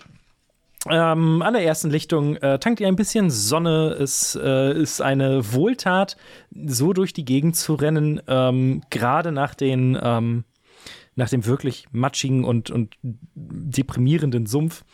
Ähm, 0.88 1.42
an 1.42 1.54
der 1.54 1.64
ersten 1.64 1.90
Lichtung 1.90 2.36
äh, 2.36 2.58
tankt 2.58 2.80
ihr 2.80 2.86
ein 2.86 2.96
bisschen 2.96 3.30
Sonne. 3.30 3.96
Es 4.00 4.38
äh, 4.40 4.72
ist 4.80 5.00
eine 5.00 5.52
Wohltat, 5.52 6.16
so 6.50 6.92
durch 6.92 7.12
die 7.12 7.24
Gegend 7.24 7.56
zu 7.56 7.74
rennen, 7.74 8.22
ähm, 8.28 8.82
gerade 8.90 9.32
nach 9.32 9.54
den 9.54 9.98
ähm, 10.00 10.44
nach 11.16 11.28
dem 11.28 11.46
wirklich 11.46 11.86
matschigen 11.90 12.44
und, 12.44 12.70
und 12.70 12.96
deprimierenden 13.02 14.46
Sumpf. 14.46 14.84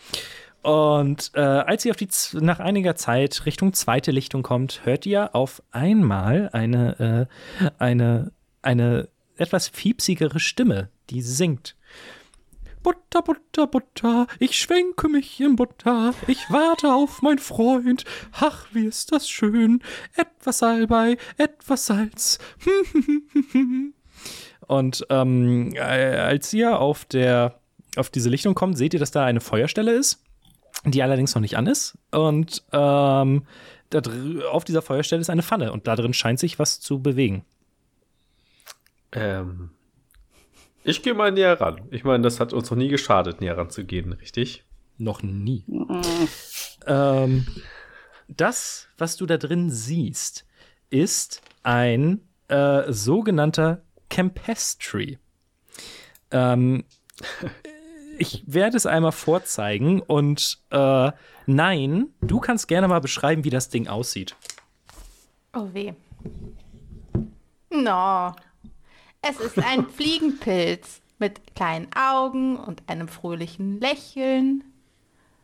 Und 0.62 1.32
äh, 1.34 1.40
als 1.40 1.84
ihr 1.84 1.90
auf 1.90 1.98
die 1.98 2.08
nach 2.32 2.60
einiger 2.60 2.96
Zeit 2.96 3.44
Richtung 3.44 3.74
zweite 3.74 4.10
Lichtung 4.10 4.42
kommt, 4.42 4.86
hört 4.86 5.04
ihr 5.04 5.34
auf 5.34 5.62
einmal 5.70 6.48
eine 6.54 7.28
äh, 7.60 7.66
eine 7.78 8.32
eine 8.62 9.08
etwas 9.36 9.68
fiepsigere 9.68 10.40
Stimme, 10.40 10.88
die 11.10 11.20
singt. 11.20 11.76
Butter, 12.84 13.22
Butter, 13.22 13.66
Butter, 13.66 14.26
ich 14.38 14.58
schwenke 14.58 15.08
mich 15.08 15.40
in 15.40 15.56
Butter, 15.56 16.12
ich 16.26 16.50
warte 16.50 16.92
auf 16.92 17.22
mein 17.22 17.38
Freund, 17.38 18.04
ach, 18.32 18.66
wie 18.72 18.84
ist 18.84 19.10
das 19.10 19.28
schön, 19.28 19.82
etwas 20.16 20.58
Salbei, 20.58 21.16
etwas 21.38 21.86
Salz. 21.86 22.38
Und 24.66 25.06
ähm, 25.08 25.72
äh, 25.74 25.80
als 25.80 26.52
ihr 26.52 26.78
auf 26.78 27.06
der 27.06 27.58
auf 27.96 28.10
diese 28.10 28.28
Lichtung 28.28 28.54
kommt, 28.54 28.76
seht 28.76 28.92
ihr, 28.92 29.00
dass 29.00 29.12
da 29.12 29.24
eine 29.24 29.40
Feuerstelle 29.40 29.92
ist, 29.92 30.22
die 30.84 31.02
allerdings 31.02 31.34
noch 31.34 31.42
nicht 31.42 31.56
an 31.56 31.66
ist. 31.66 31.96
Und 32.10 32.64
ähm, 32.72 33.46
auf 34.50 34.64
dieser 34.64 34.82
Feuerstelle 34.82 35.22
ist 35.22 35.30
eine 35.30 35.42
Pfanne 35.42 35.72
und 35.72 35.86
da 35.86 35.96
drin 35.96 36.12
scheint 36.12 36.38
sich 36.38 36.58
was 36.58 36.80
zu 36.80 37.00
bewegen. 37.00 37.44
Ähm, 39.12 39.70
ich 40.84 41.02
gehe 41.02 41.14
mal 41.14 41.32
näher 41.32 41.60
ran. 41.60 41.88
Ich 41.90 42.04
meine, 42.04 42.22
das 42.22 42.38
hat 42.38 42.52
uns 42.52 42.70
noch 42.70 42.76
nie 42.76 42.88
geschadet, 42.88 43.40
näher 43.40 43.56
ranzugehen, 43.56 44.12
richtig? 44.12 44.64
Noch 44.98 45.22
nie. 45.22 45.64
Ähm, 46.86 47.46
das, 48.28 48.88
was 48.98 49.16
du 49.16 49.26
da 49.26 49.38
drin 49.38 49.70
siehst, 49.70 50.46
ist 50.90 51.42
ein 51.62 52.20
äh, 52.48 52.92
sogenannter 52.92 53.82
Campestry. 54.10 55.18
Ähm, 56.30 56.84
ich 58.18 58.44
werde 58.46 58.76
es 58.76 58.86
einmal 58.86 59.12
vorzeigen 59.12 60.00
und 60.00 60.58
äh, 60.70 61.10
nein, 61.46 62.08
du 62.20 62.40
kannst 62.40 62.68
gerne 62.68 62.88
mal 62.88 63.00
beschreiben, 63.00 63.44
wie 63.44 63.50
das 63.50 63.70
Ding 63.70 63.88
aussieht. 63.88 64.36
Oh 65.54 65.68
weh. 65.72 65.94
No. 67.70 68.32
Es 69.28 69.40
ist 69.40 69.58
ein 69.58 69.88
Fliegenpilz 69.96 71.00
mit 71.18 71.54
kleinen 71.54 71.88
Augen 71.94 72.56
und 72.56 72.82
einem 72.88 73.08
fröhlichen 73.08 73.80
Lächeln 73.80 74.64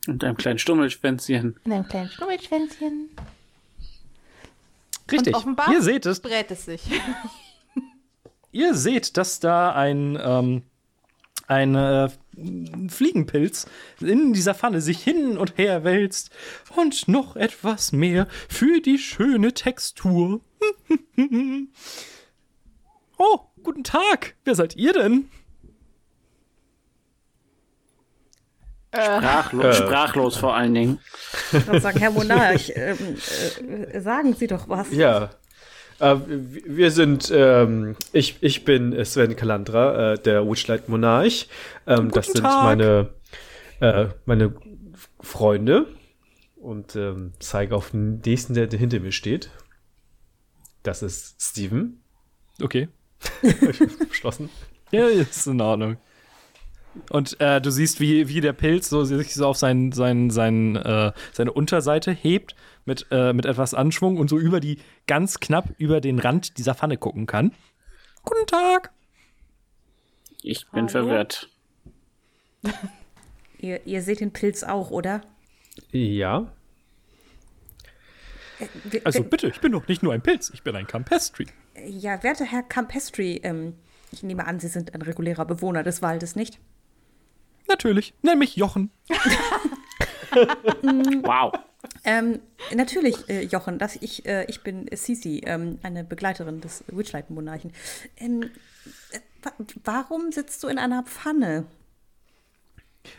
Und 0.07 0.23
einem 0.25 0.37
kleinen 0.37 0.59
Stummelschwänzchen. 0.59 1.57
und 1.65 1.73
einem 1.73 1.89
kleinen 1.89 2.11
Stummelschwänzchen. 2.11 3.09
Richtig. 5.11 5.35
Und 5.35 5.41
offenbar 5.41 5.73
Ihr 5.73 5.83
seht 5.83 6.07
es. 6.07 6.21
brät 6.21 6.51
es 6.51 6.67
sich. 6.67 6.83
Ihr 8.53 8.75
seht, 8.75 9.17
dass 9.17 9.41
da 9.41 9.73
ein, 9.73 10.19
ähm, 10.21 10.63
ein 11.47 11.75
äh, 11.75 12.09
Fliegenpilz 12.89 13.67
in 14.01 14.33
dieser 14.33 14.55
Pfanne 14.55 14.81
sich 14.81 15.03
hin 15.03 15.37
und 15.39 15.57
her 15.59 15.85
wälzt 15.85 16.31
und 16.77 17.07
noch 17.09 17.37
etwas 17.37 17.93
mehr 17.93 18.27
für 18.49 18.81
die 18.81 18.99
schöne 18.99 19.53
Textur. 19.55 20.41
oh, 23.21 23.41
guten 23.63 23.85
Tag. 23.85 24.35
Wer 24.45 24.55
seid 24.55 24.75
ihr 24.77 24.93
denn? 24.93 25.29
Sprachlos, 28.93 29.65
Äh. 29.65 29.75
sprachlos 29.75 30.37
vor 30.37 30.55
allen 30.57 30.75
Dingen. 30.75 30.99
Ich 31.53 31.81
sagen, 31.81 31.99
Herr 32.01 32.11
Monarch, 32.11 32.73
ähm, 32.75 33.17
äh, 33.93 34.01
sagen 34.01 34.35
Sie 34.35 34.49
doch 34.49 34.69
was. 34.69 34.91
Ja. 34.93 35.31
Äh, 36.01 36.17
wir 36.27 36.91
sind, 36.91 37.31
ähm, 37.33 37.95
ich, 38.13 38.39
ich 38.41 38.65
bin 38.65 39.05
Sven 39.05 39.37
Kalandra, 39.37 40.15
äh, 40.15 40.19
der 40.19 40.45
Witchlight 40.49 40.89
Monarch. 40.89 41.47
Ähm, 41.87 42.11
das 42.11 42.27
sind 42.29 42.43
Tag. 42.43 42.65
meine, 42.65 43.11
äh, 43.81 44.07
meine 44.25 44.55
Freunde. 45.21 45.87
Und 46.57 46.97
ähm, 46.97 47.33
zeige 47.39 47.77
auf 47.77 47.91
den 47.93 48.21
nächsten, 48.27 48.55
der 48.55 48.69
hinter 48.69 48.99
mir 48.99 49.13
steht. 49.13 49.51
Das 50.83 51.03
ist 51.03 51.41
Steven. 51.41 52.03
Okay. 52.61 52.89
Beschlossen. 54.09 54.49
Ja, 54.91 55.07
ist 55.07 55.47
in 55.47 55.61
Ordnung. 55.61 55.97
Und 57.11 57.41
äh, 57.41 57.61
du 57.61 57.71
siehst, 57.71 58.01
wie, 58.01 58.29
wie 58.29 58.41
der 58.41 58.53
Pilz 58.53 58.89
so 58.89 59.05
sich 59.05 59.33
so 59.35 59.47
auf 59.47 59.57
sein, 59.57 59.93
sein, 59.93 60.31
sein, 60.31 60.75
äh, 60.77 61.13
seine 61.33 61.53
Unterseite 61.53 62.11
hebt 62.11 62.57
mit, 62.85 63.07
äh, 63.13 63.33
mit 63.33 63.47
etwas 63.47 63.75
Anschwung 63.75 64.17
und 64.17 64.29
so 64.29 64.39
über 64.39 64.59
die, 64.59 64.79
ganz 65.07 65.39
knapp 65.39 65.69
über 65.79 66.01
den 66.01 66.19
Rand 66.19 66.59
dieser 66.59 66.75
Pfanne 66.75 66.97
gucken 66.97 67.27
kann. 67.27 67.53
Guten 68.25 68.47
Tag. 68.47 68.91
Ich 70.43 70.65
bin 70.73 70.87
Hallo? 70.87 70.89
verwirrt. 70.89 71.49
Ihr, 73.59 73.87
ihr 73.87 74.03
seht 74.03 74.21
den 74.21 74.33
Pilz 74.33 74.63
auch, 74.65 74.91
oder? 74.91 75.21
Ja. 75.93 76.51
Wir- 78.85 79.03
Also 79.05 79.23
bitte, 79.23 79.49
ich 79.49 79.61
bin 79.61 79.73
doch 79.73 79.87
nicht 79.87 80.03
nur 80.03 80.13
ein 80.15 80.23
Pilz, 80.23 80.51
ich 80.53 80.63
bin 80.63 80.75
ein 80.77 80.87
Campestry. 80.87 81.47
Ja, 81.87 82.23
werter 82.23 82.45
Herr 82.45 82.63
Campestry, 82.63 83.41
ähm, 83.43 83.75
ich 84.13 84.23
nehme 84.23 84.47
an, 84.47 84.61
Sie 84.61 84.69
sind 84.69 84.95
ein 84.95 85.03
regulärer 85.03 85.45
Bewohner 85.45 85.83
des 85.83 86.03
Waldes, 86.03 86.37
nicht? 86.37 86.59
Natürlich, 87.69 88.15
nenn 88.23 88.39
mich 88.39 88.57
Jochen. 88.57 88.91
Wow. 90.33 91.53
Ähm, 92.05 92.41
natürlich, 92.75 93.29
äh, 93.29 93.43
Jochen, 93.43 93.79
das, 93.79 93.97
ich, 93.97 94.27
äh, 94.27 94.45
ich 94.47 94.63
bin 94.63 94.87
Sisi, 94.93 95.43
ähm, 95.45 95.79
eine 95.83 96.05
Begleiterin 96.05 96.61
des 96.61 96.85
Witchlight-Monarchen. 96.87 97.73
Ähm, 98.17 98.51
äh, 99.11 99.19
wa 99.43 99.53
warum 99.85 100.33
sitzt 100.33 100.63
du 100.63 100.69
in 100.69 100.79
einer 100.79 101.03
Pfanne? 101.03 101.67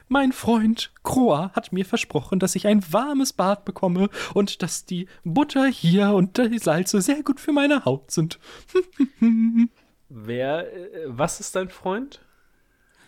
Mein 0.08 0.32
Freund 0.32 0.92
Kroa 1.04 1.52
hat 1.54 1.74
mir 1.74 1.86
versprochen, 1.86 2.40
dass 2.40 2.56
ich 2.56 2.68
ein 2.68 2.84
warmes 2.92 3.34
Bad 3.34 3.66
bekomme 3.66 4.10
und 4.34 4.62
dass 4.62 4.86
die 4.86 5.08
Butter 5.24 5.68
hier 5.68 6.12
und 6.12 6.38
die 6.38 6.60
Salze 6.60 7.02
sehr 7.02 7.24
gut 7.24 7.40
für 7.40 7.52
meine 7.52 7.86
Haut 7.86 8.12
sind. 8.12 8.40
Wer, 10.10 10.74
äh, 10.74 11.06
was 11.08 11.40
ist 11.40 11.56
dein 11.56 11.70
Freund? 11.70 12.22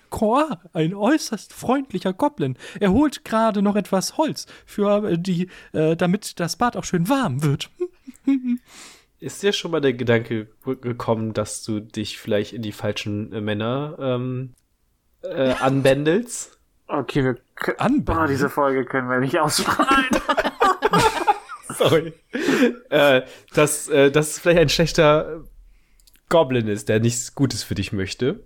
Kroa, 0.09 0.61
ein 0.73 0.93
äußerst 0.93 1.53
freundlicher 1.53 2.13
Goblin. 2.13 2.55
Er 2.79 2.91
holt 2.91 3.25
gerade 3.25 3.61
noch 3.61 3.75
etwas 3.75 4.17
Holz 4.17 4.45
für 4.65 5.09
äh, 5.09 5.17
die, 5.17 5.49
äh, 5.73 5.95
damit 5.95 6.39
das 6.39 6.55
Bad 6.55 6.77
auch 6.77 6.83
schön 6.83 7.09
warm 7.09 7.43
wird. 7.43 7.69
Ist 9.19 9.41
dir 9.41 9.53
schon 9.53 9.71
mal 9.71 9.79
der 9.79 9.93
Gedanke 9.93 10.49
gekommen, 10.65 11.33
dass 11.33 11.63
du 11.63 11.79
dich 11.79 12.19
vielleicht 12.19 12.53
in 12.53 12.61
die 12.61 12.73
falschen 12.73 13.29
Männer 13.29 13.95
ähm, 13.99 14.53
äh, 15.21 15.53
anbändelst? 15.53 16.59
Okay, 16.87 17.23
wir 17.23 17.37
können. 17.55 17.79
Anbändeln? 17.79 18.25
Oh, 18.25 18.27
diese 18.27 18.49
Folge 18.49 18.85
können 18.85 19.09
wir 19.09 19.19
nicht 19.19 19.39
ausstrahlen. 19.39 20.09
sorry. 21.69 22.13
äh, 22.89 23.21
dass, 23.53 23.87
äh, 23.89 24.11
dass 24.11 24.31
es 24.31 24.39
vielleicht 24.39 24.59
ein 24.61 24.69
schlechter 24.69 25.43
Goblin 26.29 26.67
ist, 26.67 26.89
der 26.89 26.99
nichts 26.99 27.35
Gutes 27.35 27.63
für 27.63 27.75
dich 27.75 27.93
möchte. 27.93 28.43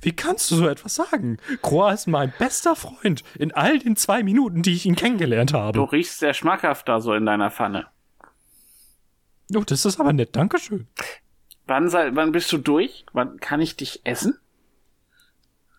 Wie 0.00 0.12
kannst 0.14 0.50
du 0.50 0.56
so 0.56 0.68
etwas 0.68 0.94
sagen? 0.94 1.38
Kroa 1.62 1.92
ist 1.92 2.06
mein 2.06 2.32
bester 2.38 2.74
Freund 2.74 3.22
in 3.38 3.52
all 3.52 3.78
den 3.78 3.96
zwei 3.96 4.22
Minuten, 4.22 4.62
die 4.62 4.72
ich 4.74 4.86
ihn 4.86 4.96
kennengelernt 4.96 5.52
Du 5.52 5.58
habe. 5.58 5.92
riechst 5.92 6.18
sehr 6.18 6.34
schmackhaft 6.34 6.88
da 6.88 7.00
so 7.00 7.14
in 7.14 7.26
deiner 7.26 7.50
Pfanne. 7.50 7.86
Oh, 9.54 9.62
das 9.64 9.84
ist 9.84 10.00
aber 10.00 10.12
nett, 10.12 10.34
Dankeschön. 10.34 10.88
Wann, 11.66 11.88
sei, 11.88 12.10
wann 12.14 12.32
bist 12.32 12.50
du 12.52 12.58
durch? 12.58 13.06
Wann 13.12 13.38
kann 13.38 13.60
ich 13.60 13.76
dich 13.76 14.00
essen? 14.04 14.38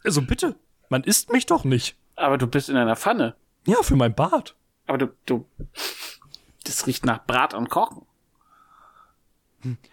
Also 0.04 0.22
bitte, 0.22 0.56
man 0.90 1.04
isst 1.04 1.32
mich 1.32 1.46
doch 1.46 1.64
nicht. 1.64 1.96
Aber 2.16 2.38
du 2.38 2.48
bist 2.48 2.70
in 2.70 2.78
einer 2.78 2.96
Pfanne. 2.96 3.36
Ja, 3.66 3.82
für 3.84 3.96
mein 3.96 4.14
Bart. 4.16 4.56
Aber 4.88 4.98
du, 4.98 5.08
du, 5.26 5.46
das 6.64 6.88
riecht 6.88 7.06
nach 7.06 7.26
Brat 7.26 7.54
und 7.54 7.70
Kochen. 7.70 8.04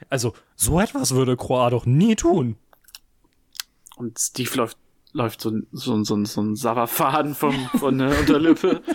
Also, 0.09 0.35
so 0.55 0.79
etwas 0.81 1.15
würde 1.15 1.37
Kroa 1.37 1.71
doch 1.71 1.85
nie 1.87 2.15
tun. 2.17 2.57
Und 3.97 4.19
Steve 4.19 4.55
läuft, 4.57 4.79
läuft 5.13 5.41
so, 5.41 5.51
ein- 5.51 5.67
so, 5.73 6.03
so, 6.05 6.25
so 6.25 6.43
ein 6.43 6.55
Sauerfaden 6.57 7.35
vom, 7.35 7.55
von 7.79 7.99
der 7.99 8.19
Unterlippe. 8.19 8.83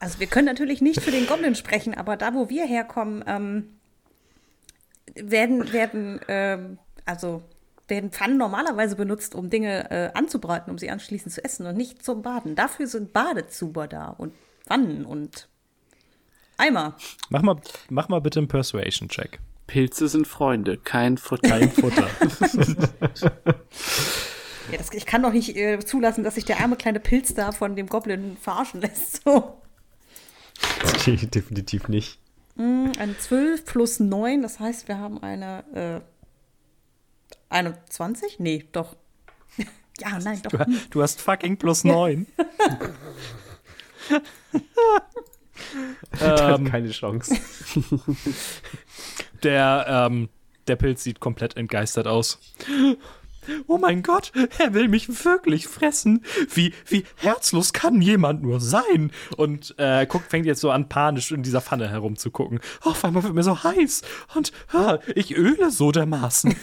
Also 0.00 0.20
wir 0.20 0.28
können 0.28 0.46
natürlich 0.46 0.80
nicht 0.80 1.00
für 1.02 1.10
den 1.10 1.26
Goblin 1.26 1.56
sprechen, 1.56 1.92
aber 1.92 2.16
da, 2.16 2.32
wo 2.32 2.48
wir 2.48 2.64
herkommen, 2.64 3.24
ähm, 3.26 3.80
werden, 5.16 5.72
werden, 5.72 6.20
ähm, 6.28 6.78
also 7.04 7.42
werden 7.88 8.10
Pfannen 8.10 8.36
normalerweise 8.36 8.96
benutzt, 8.96 9.34
um 9.34 9.50
Dinge 9.50 9.90
äh, 9.90 10.10
anzubraten, 10.14 10.70
um 10.70 10.78
sie 10.78 10.90
anschließend 10.90 11.32
zu 11.32 11.44
essen 11.44 11.66
und 11.66 11.76
nicht 11.76 12.04
zum 12.04 12.22
Baden. 12.22 12.54
Dafür 12.54 12.86
sind 12.86 13.12
Badezuber 13.12 13.88
da 13.88 14.08
und 14.08 14.34
Wannen 14.66 15.04
und 15.04 15.48
Eimer. 16.56 16.96
Mach 17.30 17.42
mal, 17.42 17.56
mach 17.88 18.08
mal 18.08 18.20
bitte 18.20 18.40
einen 18.40 18.48
Persuasion-Check. 18.48 19.38
Pilze 19.66 20.08
sind 20.08 20.26
Freunde, 20.26 20.76
kein 20.78 21.18
Futter. 21.18 21.48
Kein 21.48 21.70
Futter. 21.70 22.08
Ja, 24.70 24.76
das, 24.76 24.92
ich 24.92 25.06
kann 25.06 25.22
doch 25.22 25.32
nicht 25.32 25.56
äh, 25.56 25.78
zulassen, 25.78 26.24
dass 26.24 26.34
sich 26.34 26.44
der 26.44 26.60
arme 26.60 26.76
kleine 26.76 27.00
Pilz 27.00 27.32
da 27.34 27.52
von 27.52 27.74
dem 27.74 27.86
Goblin 27.86 28.36
verarschen 28.36 28.80
lässt. 28.80 29.22
So. 29.24 29.56
Definitiv 31.06 31.88
nicht. 31.88 32.18
Mm, 32.56 32.92
Ein 32.98 33.16
12 33.18 33.64
plus 33.64 34.00
9, 34.00 34.42
das 34.42 34.60
heißt, 34.60 34.88
wir 34.88 34.98
haben 34.98 35.22
eine 35.22 35.64
äh, 35.74 36.00
21? 37.50 38.38
Nee, 38.38 38.64
doch. 38.72 38.96
ja, 40.00 40.18
nein, 40.18 40.40
doch. 40.42 40.50
Du, 40.50 40.66
du 40.90 41.02
hast 41.02 41.20
fucking 41.20 41.56
plus 41.56 41.84
neun. 41.84 42.26
Der 46.20 46.46
hat 46.46 46.60
ähm, 46.60 46.64
keine 46.66 46.90
Chance. 46.90 47.36
der, 49.42 49.86
ähm, 49.88 50.28
der 50.66 50.76
Pilz 50.76 51.02
sieht 51.02 51.20
komplett 51.20 51.56
entgeistert 51.56 52.06
aus. 52.06 52.38
Oh 53.66 53.78
mein 53.78 54.02
Gott, 54.02 54.32
er 54.58 54.74
will 54.74 54.88
mich 54.88 55.24
wirklich 55.24 55.66
fressen. 55.68 56.24
Wie, 56.52 56.74
wie 56.86 57.04
herzlos 57.16 57.72
kann 57.72 58.02
jemand 58.02 58.42
nur 58.42 58.60
sein? 58.60 59.10
Und 59.36 59.74
äh, 59.78 60.06
guckt, 60.06 60.30
fängt 60.30 60.46
jetzt 60.46 60.60
so 60.60 60.70
an, 60.70 60.88
panisch 60.88 61.32
in 61.32 61.42
dieser 61.42 61.62
Pfanne 61.62 61.88
herumzugucken. 61.88 62.60
Auf 62.82 63.04
einmal 63.04 63.22
wird 63.22 63.34
mir 63.34 63.42
so 63.42 63.62
heiß. 63.62 64.02
Und 64.34 64.52
ah, 64.72 64.98
ich 65.14 65.34
öle 65.36 65.70
so 65.70 65.92
dermaßen. 65.92 66.54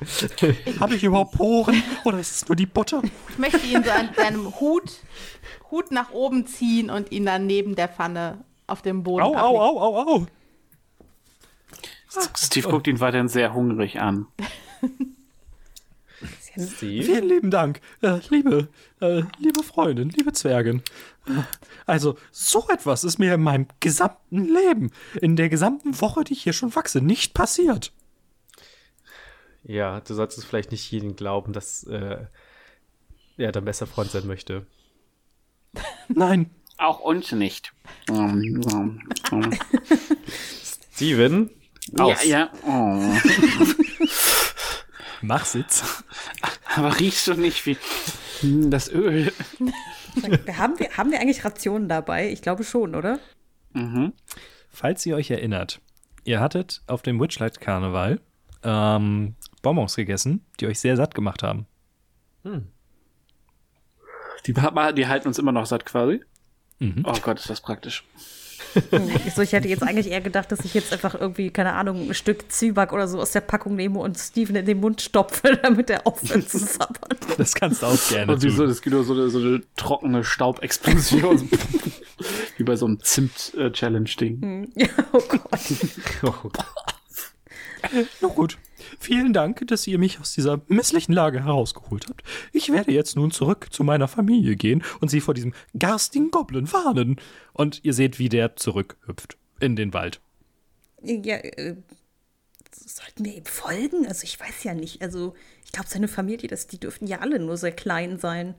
Habe 0.80 0.94
ich 0.94 1.04
überhaupt 1.04 1.32
Poren? 1.32 1.82
Oder 2.04 2.18
ist 2.18 2.32
es 2.32 2.48
nur 2.48 2.56
die 2.56 2.66
Butter? 2.66 3.02
Ich 3.28 3.38
möchte 3.38 3.66
ihn 3.66 3.82
so 3.82 3.90
an 3.90 4.10
seinem 4.16 4.60
Hut, 4.60 4.92
Hut 5.70 5.90
nach 5.90 6.12
oben 6.12 6.46
ziehen 6.46 6.90
und 6.90 7.10
ihn 7.12 7.26
dann 7.26 7.46
neben 7.46 7.74
der 7.74 7.88
Pfanne 7.88 8.44
auf 8.66 8.82
dem 8.82 9.02
Boden 9.02 9.24
Au, 9.24 9.34
au, 9.34 9.58
au, 9.58 9.78
au, 9.78 10.16
au. 10.16 10.26
Steve 12.36 12.68
guckt 12.68 12.86
ihn 12.86 13.00
weiterhin 13.00 13.28
sehr 13.28 13.52
hungrig 13.52 14.00
an. 14.00 14.26
Steve? 16.58 17.04
Vielen 17.04 17.28
lieben 17.28 17.50
Dank, 17.50 17.80
äh, 18.02 18.18
liebe, 18.30 18.68
äh, 19.00 19.22
liebe 19.38 19.62
Freundin, 19.62 20.08
liebe 20.10 20.32
Zwergin. 20.32 20.82
Äh, 21.26 21.42
Also, 21.86 22.16
so 22.32 22.66
etwas 22.68 23.04
ist 23.04 23.18
mir 23.18 23.34
in 23.34 23.42
meinem 23.42 23.66
gesamten 23.80 24.44
Leben, 24.44 24.90
in 25.20 25.36
der 25.36 25.48
gesamten 25.48 26.00
Woche, 26.00 26.24
die 26.24 26.32
ich 26.32 26.42
hier 26.42 26.52
schon 26.52 26.74
wachse, 26.74 27.00
nicht 27.00 27.34
passiert. 27.34 27.92
Ja, 29.68 30.00
du 30.00 30.14
solltest 30.14 30.46
vielleicht 30.46 30.72
nicht 30.72 30.90
jedem 30.90 31.14
glauben, 31.14 31.52
dass 31.52 31.84
äh, 31.84 32.24
er 33.36 33.52
dein 33.52 33.66
bester 33.66 33.86
Freund 33.86 34.10
sein 34.10 34.26
möchte. 34.26 34.66
Nein, 36.08 36.50
Auch 36.78 37.00
uns 37.00 37.32
nicht. 37.32 37.74
Steven? 40.94 41.50
Aus. 41.98 42.24
Ja, 42.24 42.50
ja. 42.50 42.52
Oh. 42.66 43.12
mach 45.20 45.44
Sitz. 45.44 46.02
Aber 46.74 46.98
riechst 46.98 47.26
du 47.28 47.34
nicht 47.34 47.66
wie 47.66 47.76
das 48.70 48.90
Öl? 48.90 49.30
haben, 50.56 50.78
wir, 50.78 50.96
haben 50.96 51.10
wir 51.10 51.20
eigentlich 51.20 51.44
Rationen 51.44 51.90
dabei? 51.90 52.30
Ich 52.30 52.40
glaube 52.40 52.64
schon, 52.64 52.94
oder? 52.94 53.18
Mhm. 53.74 54.14
Falls 54.70 55.04
ihr 55.04 55.16
euch 55.16 55.30
erinnert, 55.30 55.82
ihr 56.24 56.40
hattet 56.40 56.80
auf 56.86 57.02
dem 57.02 57.20
Witchlight 57.20 57.60
Karneval 57.60 58.18
ähm, 58.62 59.34
Bonbons 59.60 59.96
gegessen, 59.96 60.44
die 60.60 60.66
euch 60.66 60.78
sehr 60.80 60.96
satt 60.96 61.14
gemacht 61.14 61.42
haben. 61.42 61.66
Die, 64.46 64.52
die 64.54 65.06
halten 65.06 65.28
uns 65.28 65.38
immer 65.38 65.52
noch 65.52 65.66
satt 65.66 65.84
quasi. 65.84 66.20
Mhm. 66.78 67.02
Oh 67.04 67.14
Gott, 67.22 67.38
ist 67.40 67.50
das 67.50 67.60
praktisch. 67.60 68.04
Ich, 69.26 69.34
so, 69.34 69.42
ich 69.42 69.52
hätte 69.52 69.68
jetzt 69.68 69.82
eigentlich 69.82 70.10
eher 70.10 70.20
gedacht, 70.20 70.52
dass 70.52 70.60
ich 70.64 70.74
jetzt 70.74 70.92
einfach 70.92 71.14
irgendwie, 71.14 71.50
keine 71.50 71.72
Ahnung, 71.74 72.08
ein 72.08 72.14
Stück 72.14 72.50
Zwieback 72.50 72.92
oder 72.92 73.08
so 73.08 73.20
aus 73.20 73.32
der 73.32 73.40
Packung 73.40 73.76
nehme 73.76 73.98
und 73.98 74.16
Steven 74.18 74.56
in 74.56 74.66
den 74.66 74.80
Mund 74.80 75.00
stopfe, 75.00 75.56
damit 75.62 75.90
er 75.90 76.06
aufhört 76.06 76.48
zu 76.48 76.58
sabbern. 76.58 77.16
Das 77.36 77.54
kannst 77.54 77.82
du 77.82 77.86
auch 77.86 78.08
gerne 78.08 78.32
Und 78.32 78.42
wie 78.42 78.50
so, 78.50 78.58
tun. 78.58 78.68
das 78.68 78.82
gibt 78.82 78.94
nur 78.94 79.04
so 79.04 79.12
eine, 79.12 79.30
so 79.30 79.38
eine 79.38 79.62
trockene 79.76 80.24
Staubexplosion. 80.24 81.48
wie 82.56 82.64
bei 82.64 82.74
so 82.74 82.86
einem 82.86 83.00
Zimt-Challenge-Ding. 83.00 84.72
Ja, 84.74 84.88
oh 85.12 85.22
Gott. 85.28 85.42
Na 88.20 88.28
gut. 88.28 88.58
Vielen 88.98 89.32
Dank, 89.32 89.66
dass 89.68 89.86
ihr 89.86 89.98
mich 89.98 90.20
aus 90.20 90.32
dieser 90.32 90.60
misslichen 90.66 91.12
Lage 91.12 91.44
herausgeholt 91.44 92.06
habt. 92.08 92.22
Ich 92.52 92.72
werde 92.72 92.92
jetzt 92.92 93.16
nun 93.16 93.30
zurück 93.30 93.68
zu 93.70 93.84
meiner 93.84 94.08
Familie 94.08 94.56
gehen 94.56 94.82
und 95.00 95.08
sie 95.08 95.20
vor 95.20 95.34
diesem 95.34 95.54
garstigen 95.78 96.30
Goblin 96.30 96.72
warnen. 96.72 97.16
Und 97.52 97.84
ihr 97.84 97.94
seht, 97.94 98.18
wie 98.18 98.28
der 98.28 98.56
zurückhüpft 98.56 99.36
in 99.60 99.76
den 99.76 99.94
Wald. 99.94 100.20
Ja, 101.02 101.36
äh, 101.36 101.76
sollten 102.74 103.24
wir 103.24 103.36
ihm 103.36 103.44
folgen? 103.44 104.06
Also 104.06 104.24
ich 104.24 104.38
weiß 104.38 104.64
ja 104.64 104.74
nicht. 104.74 105.00
Also 105.00 105.34
ich 105.64 105.72
glaube, 105.72 105.88
seine 105.88 106.08
Familie, 106.08 106.48
das, 106.48 106.66
die 106.66 106.80
dürften 106.80 107.06
ja 107.06 107.20
alle 107.20 107.38
nur 107.38 107.56
sehr 107.56 107.72
klein 107.72 108.18
sein. 108.18 108.54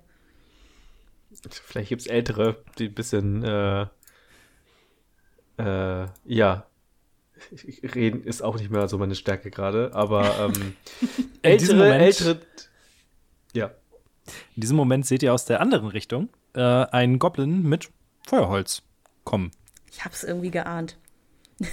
Vielleicht 1.65 1.89
gibt 1.89 2.01
es 2.01 2.07
Ältere, 2.07 2.63
die 2.77 2.87
ein 2.87 2.95
bisschen, 2.95 3.43
äh, 3.43 3.87
äh, 5.57 6.07
ja, 6.25 6.68
reden 7.95 8.23
ist 8.23 8.41
auch 8.41 8.57
nicht 8.57 8.69
mehr 8.69 8.87
so 8.87 8.97
meine 8.97 9.15
Stärke 9.15 9.51
gerade, 9.51 9.93
aber 9.93 10.39
ähm, 10.39 10.75
In 11.41 11.57
diesem 11.57 11.79
ältere, 11.79 11.83
Moment- 11.83 12.01
ältere, 12.01 12.41
ja, 13.53 13.71
In 14.55 14.61
diesem 14.61 14.77
Moment 14.77 15.05
seht 15.05 15.23
ihr 15.23 15.33
aus 15.33 15.45
der 15.45 15.61
anderen 15.61 15.87
Richtung 15.87 16.29
äh, 16.53 16.61
einen 16.61 17.19
Goblin 17.19 17.63
mit 17.63 17.89
Feuerholz 18.27 18.83
kommen. 19.23 19.51
Ich 19.91 20.05
hab's 20.05 20.23
irgendwie 20.23 20.51
geahnt. 20.51 20.97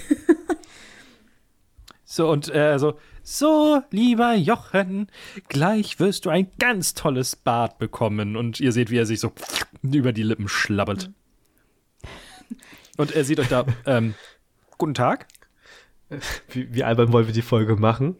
So, 2.09 2.31
und 2.31 2.47
äh, 2.55 2.79
so, 2.79 2.97
so, 3.21 3.81
lieber 3.91 4.33
Jochen, 4.33 5.07
gleich 5.49 5.99
wirst 5.99 6.23
du 6.23 6.29
ein 6.29 6.49
ganz 6.57 6.93
tolles 6.93 7.35
Bad 7.35 7.79
bekommen. 7.79 8.37
Und 8.37 8.61
ihr 8.61 8.71
seht, 8.71 8.89
wie 8.89 8.97
er 8.97 9.05
sich 9.05 9.19
so 9.19 9.33
über 9.83 10.13
die 10.13 10.23
Lippen 10.23 10.47
schlabbert. 10.47 11.11
Und 12.95 13.11
er 13.11 13.25
sieht 13.25 13.41
euch 13.41 13.49
da, 13.49 13.65
ähm, 13.85 14.15
guten 14.77 14.93
Tag, 14.93 15.27
wie, 16.49 16.73
wie 16.73 16.83
albern 16.83 17.11
wollen 17.11 17.27
wir 17.27 17.33
die 17.33 17.41
Folge 17.41 17.75
machen? 17.75 18.15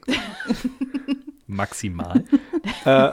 maximal. 1.48 2.24
äh, 2.86 3.12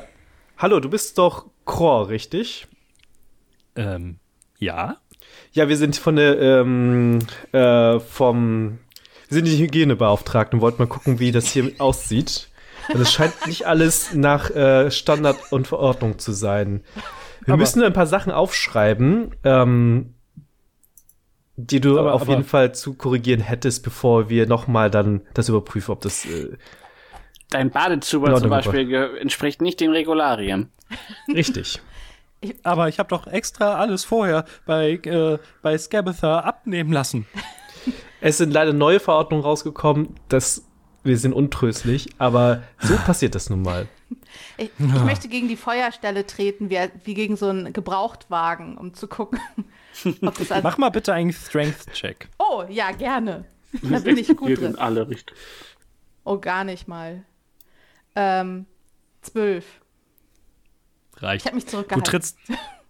hallo, 0.58 0.80
du 0.80 0.88
bist 0.90 1.18
doch 1.18 1.46
Kror, 1.64 2.08
richtig? 2.08 2.66
ähm, 3.76 4.16
ja, 4.58 4.96
Ja, 5.52 5.68
wir 5.68 5.76
sind 5.76 5.96
von 5.96 6.16
der, 6.16 6.40
ähm, 6.40 7.18
äh, 7.52 7.98
vom, 8.00 8.78
wir 9.28 9.34
sind 9.36 9.46
die 9.46 9.58
Hygienebeauftragten 9.58 10.58
und 10.58 10.62
wollten 10.62 10.82
mal 10.82 10.86
gucken, 10.88 11.18
wie 11.18 11.32
das 11.32 11.46
hier 11.50 11.72
aussieht. 11.78 12.48
Und 12.92 13.00
es 13.00 13.12
scheint 13.12 13.46
nicht 13.46 13.66
alles 13.66 14.12
nach 14.14 14.50
äh, 14.50 14.90
Standard 14.90 15.38
und 15.52 15.66
Verordnung 15.66 16.18
zu 16.18 16.32
sein. 16.32 16.84
Wir 17.44 17.54
Aber- 17.54 17.60
müssen 17.60 17.82
ein 17.82 17.92
paar 17.94 18.06
Sachen 18.06 18.30
aufschreiben, 18.30 19.34
ähm, 19.42 20.13
die 21.56 21.80
du 21.80 21.98
Aber- 21.98 22.14
auf 22.14 22.22
aber- 22.22 22.30
jeden 22.32 22.44
Fall 22.44 22.74
zu 22.74 22.94
korrigieren 22.94 23.40
hättest, 23.40 23.82
bevor 23.82 24.28
wir 24.28 24.46
nochmal 24.46 24.90
dann 24.90 25.22
das 25.34 25.48
überprüfen, 25.48 25.92
ob 25.92 26.00
das 26.00 26.24
äh, 26.24 26.56
Dein 27.50 27.70
Badezuber 27.70 28.34
zum. 28.36 28.50
Beispiel 28.50 28.92
entspricht 29.20 29.60
nicht 29.60 29.78
den 29.80 29.90
Regularien. 29.92 30.70
richtig. 31.32 31.80
Aber 32.62 32.88
ich 32.88 32.98
habe 32.98 33.08
doch 33.08 33.26
extra 33.26 33.76
alles 33.76 34.04
vorher 34.04 34.44
bei, 34.66 34.92
äh, 35.04 35.38
bei 35.62 35.78
Scabatha 35.78 36.40
abnehmen 36.40 36.92
lassen. 36.92 37.26
Es 38.20 38.38
sind 38.38 38.52
leider 38.54 38.72
neue 38.72 39.00
Verordnungen 39.00 39.44
rausgekommen, 39.44 40.14
dass 40.30 40.64
wir 41.02 41.18
sind 41.18 41.34
untröstlich, 41.34 42.08
aber 42.16 42.62
so 42.80 42.96
passiert 43.04 43.34
das 43.34 43.50
nun 43.50 43.60
mal. 43.60 43.86
Ich, 44.56 44.70
ich 44.78 45.02
möchte 45.04 45.28
gegen 45.28 45.46
die 45.46 45.56
Feuerstelle 45.56 46.26
treten, 46.26 46.70
wie, 46.70 46.78
wie 47.04 47.12
gegen 47.12 47.36
so 47.36 47.48
einen 47.50 47.74
Gebrauchtwagen, 47.74 48.78
um 48.78 48.94
zu 48.94 49.08
gucken, 49.08 49.40
Mach 50.62 50.78
mal 50.78 50.90
bitte 50.90 51.12
einen 51.12 51.32
Strength-Check. 51.32 52.28
Oh, 52.38 52.64
ja, 52.68 52.90
gerne. 52.92 53.44
Da 53.82 53.98
bin 54.00 54.16
ich 54.18 54.28
gut 54.28 54.46
Geht 54.48 54.58
drin. 54.60 54.72
in 54.72 54.78
alle 54.78 55.08
Richtungen. 55.08 55.38
Oh, 56.24 56.38
gar 56.38 56.64
nicht 56.64 56.86
mal. 56.88 57.24
Ähm, 58.16 58.66
zwölf. 59.22 59.64
Reicht. 61.16 61.42
Ich 61.42 61.46
habe 61.46 61.56
mich 61.56 61.64
Du 61.64 61.70
zurückgehalten. 61.72 62.04
trittst, 62.10 62.38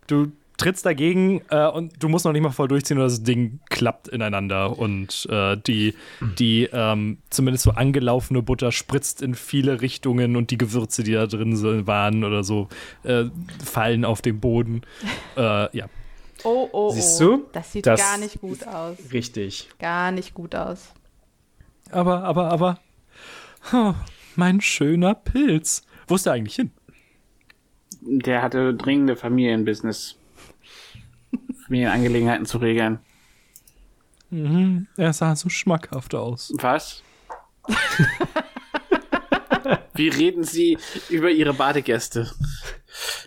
du 0.07 0.33
trittst 0.57 0.87
dagegen 0.87 1.43
äh, 1.51 1.67
und 1.69 2.03
du 2.03 2.09
musst 2.09 2.25
noch 2.25 2.33
nicht 2.33 2.43
mal 2.43 2.51
voll 2.53 2.69
durchziehen, 2.69 2.97
oder 2.99 3.07
das 3.07 3.23
Ding 3.23 3.61
klappt 3.71 4.09
ineinander 4.09 4.79
und 4.79 5.27
äh, 5.31 5.57
die, 5.57 5.95
die 6.39 6.69
ähm, 6.73 7.19
zumindest 7.31 7.65
so 7.65 7.73
angelaufene 7.73 8.41
Butter 8.43 8.71
spritzt 8.71 9.21
in 9.21 9.35
viele 9.35 9.81
Richtungen 9.81 10.37
und 10.37 10.51
die 10.51 10.59
Gewürze, 10.59 11.03
die 11.03 11.13
da 11.13 11.27
drin 11.27 11.57
sind, 11.57 11.87
waren 11.87 12.23
oder 12.25 12.45
so, 12.45 12.69
äh, 13.03 13.25
fallen 13.65 14.05
auf 14.05 14.23
den 14.23 14.39
Boden. 14.41 14.83
äh, 15.37 15.77
ja. 15.77 15.87
Oh, 16.45 16.69
oh, 16.73 16.89
oh. 16.89 16.91
Siehst 16.93 17.21
du? 17.21 17.47
Das 17.53 17.73
sieht 17.73 17.87
Das- 17.87 18.01
gar 18.01 18.19
nicht 18.19 18.41
gut 18.41 18.67
aus. 18.67 18.97
Richtig. 19.13 19.69
Gar 19.79 20.13
nicht 20.13 20.35
gut 20.35 20.55
aus. 20.55 20.89
Aber, 21.91 22.23
aber, 22.25 22.51
aber, 22.51 22.79
oh, 23.73 23.95
mein 24.37 24.61
schöner 24.61 25.15
Pilz. 25.15 25.83
Wo 26.07 26.15
ist 26.17 26.27
der 26.27 26.35
eigentlich 26.35 26.57
hin? 26.57 26.71
Der 28.03 28.43
hatte 28.43 28.75
dringende 28.75 29.17
Familienbusiness. 29.17 30.17
Familienangelegenheiten 31.65 32.45
zu 32.47 32.59
regeln. 32.59 32.99
Mhm, 34.31 34.87
er 34.97 35.13
sah 35.13 35.35
so 35.37 35.49
schmackhaft 35.49 36.15
aus. 36.15 36.53
Was? 36.59 37.03
Wie 39.95 40.09
reden 40.09 40.45
Sie 40.45 40.77
über 41.09 41.31
Ihre 41.31 41.55
Badegäste? 41.55 42.31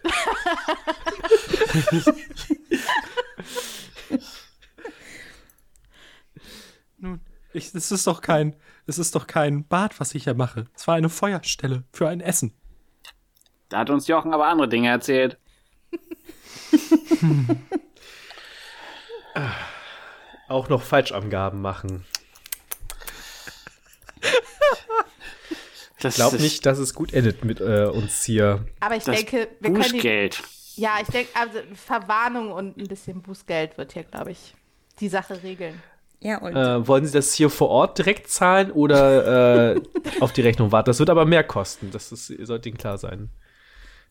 Nun, 6.98 7.22
ich, 7.54 7.74
es 7.74 7.92
ist 7.92 8.08
doch 8.08 8.22
kein, 8.22 8.56
es 8.86 8.98
ist 8.98 9.16
doch 9.16 9.28
kein 9.28 9.68
Bad, 9.68 10.00
was 10.00 10.16
ich 10.16 10.24
hier 10.26 10.34
mache. 10.34 10.66
Es 10.76 10.88
war 10.88 10.96
eine 10.96 11.10
Feuerstelle 11.10 11.84
für 11.92 12.08
ein 12.08 12.22
Essen. 12.22 12.54
Da 13.70 13.80
hat 13.80 13.90
uns 13.90 14.08
Jochen 14.08 14.34
aber 14.34 14.48
andere 14.48 14.70
Dinge 14.70 14.90
erzählt. 14.90 15.38
Auch 20.48 20.70
noch 20.70 20.82
Falschangaben 20.82 21.62
machen. 21.62 22.06
Das 26.00 26.14
Ich 26.14 26.18
glaube 26.18 26.38
nicht, 26.38 26.66
dass 26.66 26.78
es 26.78 26.94
gut 26.94 27.12
endet 27.14 27.44
mit 27.44 27.60
äh, 27.60 27.86
uns 27.86 28.24
hier. 28.24 28.66
Aber 28.80 28.96
ich 28.96 29.04
das 29.04 29.16
denke, 29.16 29.50
wir 29.60 29.74
können 29.74 30.00
die. 30.00 30.30
Ja, 30.78 30.98
ich 31.02 31.08
denke, 31.08 31.32
also 31.34 31.60
Verwarnung 31.74 32.52
und 32.52 32.78
ein 32.78 32.88
bisschen 32.88 33.22
Bußgeld 33.22 33.78
wird 33.78 33.94
hier, 33.94 34.04
glaube 34.04 34.32
ich, 34.32 34.56
die 35.00 35.10
Sache 35.10 35.42
regeln. 35.44 35.82
Ja, 36.20 36.38
und 36.40 36.56
Äh, 36.56 36.88
wollen 36.88 37.06
Sie 37.06 37.12
das 37.14 37.34
hier 37.34 37.50
vor 37.50 37.70
Ort 37.70 37.98
direkt 37.98 38.30
zahlen 38.30 38.72
oder 38.72 39.76
äh, 39.76 39.82
auf 40.20 40.34
die 40.34 40.42
Rechnung 40.42 40.72
warten? 40.72 40.88
Das 40.88 41.00
wird 41.00 41.10
aber 41.10 41.26
mehr 41.26 41.44
kosten. 41.44 41.92
Das 41.92 42.12
ist, 42.12 42.28
sollte 42.28 42.70
Ihnen 42.70 42.78
klar 42.78 42.98
sein. 42.98 43.30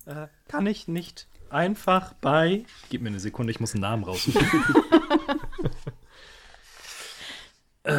Äh, 0.06 0.26
kann 0.48 0.66
ich 0.66 0.86
nicht 0.86 1.26
einfach 1.50 2.12
bei. 2.14 2.64
Gib 2.90 3.02
mir 3.02 3.08
eine 3.08 3.20
Sekunde, 3.20 3.50
ich 3.50 3.60
muss 3.60 3.74
einen 3.74 3.82
Namen 3.82 4.04
raussuchen. 4.04 4.40
äh, 7.84 7.90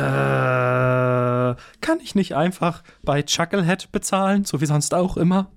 kann 1.81 1.99
ich 2.02 2.15
nicht 2.15 2.34
einfach 2.35 2.84
bei 3.03 3.23
Chucklehead 3.23 3.91
bezahlen, 3.91 4.45
so 4.45 4.61
wie 4.61 4.65
sonst 4.65 4.94
auch 4.94 5.18
immer? 5.18 5.52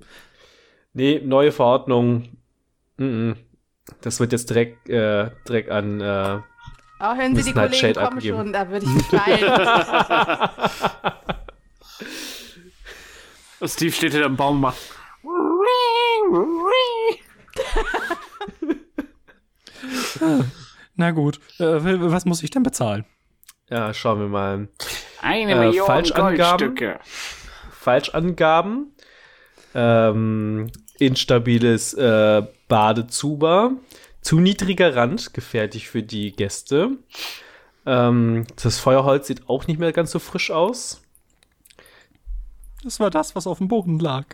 Nee, 0.93 1.21
neue 1.25 1.53
Verordnung. 1.53 2.40
Mm 3.01 3.05
-mm. 3.33 3.37
Das 4.03 4.21
wird 4.21 4.33
jetzt 4.33 4.51
direkt, 4.51 4.89
äh, 4.89 5.31
direkt 5.49 5.71
an. 5.71 6.01
Äh, 6.01 6.41
Oh, 7.03 7.15
hören 7.15 7.35
Sie, 7.35 7.43
die 7.45 7.53
Kollegen 7.55 7.73
Shade 7.75 7.95
kommen 7.95 8.07
abgeben. 8.19 8.37
schon, 8.37 8.53
da 8.53 8.69
würde 8.69 8.85
ich 8.85 8.93
mich. 8.93 9.11
Und 13.61 13.69
Steve 13.71 13.93
steht 13.93 14.13
hinter 14.13 14.29
dem 14.29 14.37
Baum 14.37 14.57
und 14.57 14.61
macht. 14.61 14.77
Na 20.97 21.11
gut, 21.13 21.41
äh, 21.59 21.65
was 22.11 22.25
muss 22.27 22.43
ich 22.43 22.51
denn 22.51 22.63
bezahlen? 22.63 23.05
ja, 23.71 23.95
schauen 23.95 24.19
wir 24.21 24.29
mal. 24.29 24.69
Eine 25.23 25.53
Äh, 25.53 25.59
Million 25.67 25.87
Falschangaben? 25.87 26.37
Goldstücke. 26.75 26.99
Falschangaben. 27.71 28.95
Ähm, 29.75 30.67
instabiles 30.99 31.95
äh, 31.95 32.43
Badezuber. 32.71 33.73
Zu 34.23 34.41
niedriger 34.41 34.97
Rand, 34.97 35.35
gefährlich 35.35 35.91
für 35.91 36.03
die 36.03 36.33
Gäste. 36.33 36.93
Ähm, 37.85 38.47
das 38.63 38.79
Feuerholz 38.79 39.27
sieht 39.27 39.49
auch 39.51 39.67
nicht 39.67 39.79
mehr 39.79 39.93
ganz 39.93 40.13
so 40.13 40.19
frisch 40.19 40.51
aus. 40.51 41.03
Das 42.83 43.01
war 43.01 43.11
das, 43.11 43.37
was 43.37 43.47
auf 43.47 43.59
dem 43.59 43.69
Boden 43.69 43.99
lag. 43.99 44.25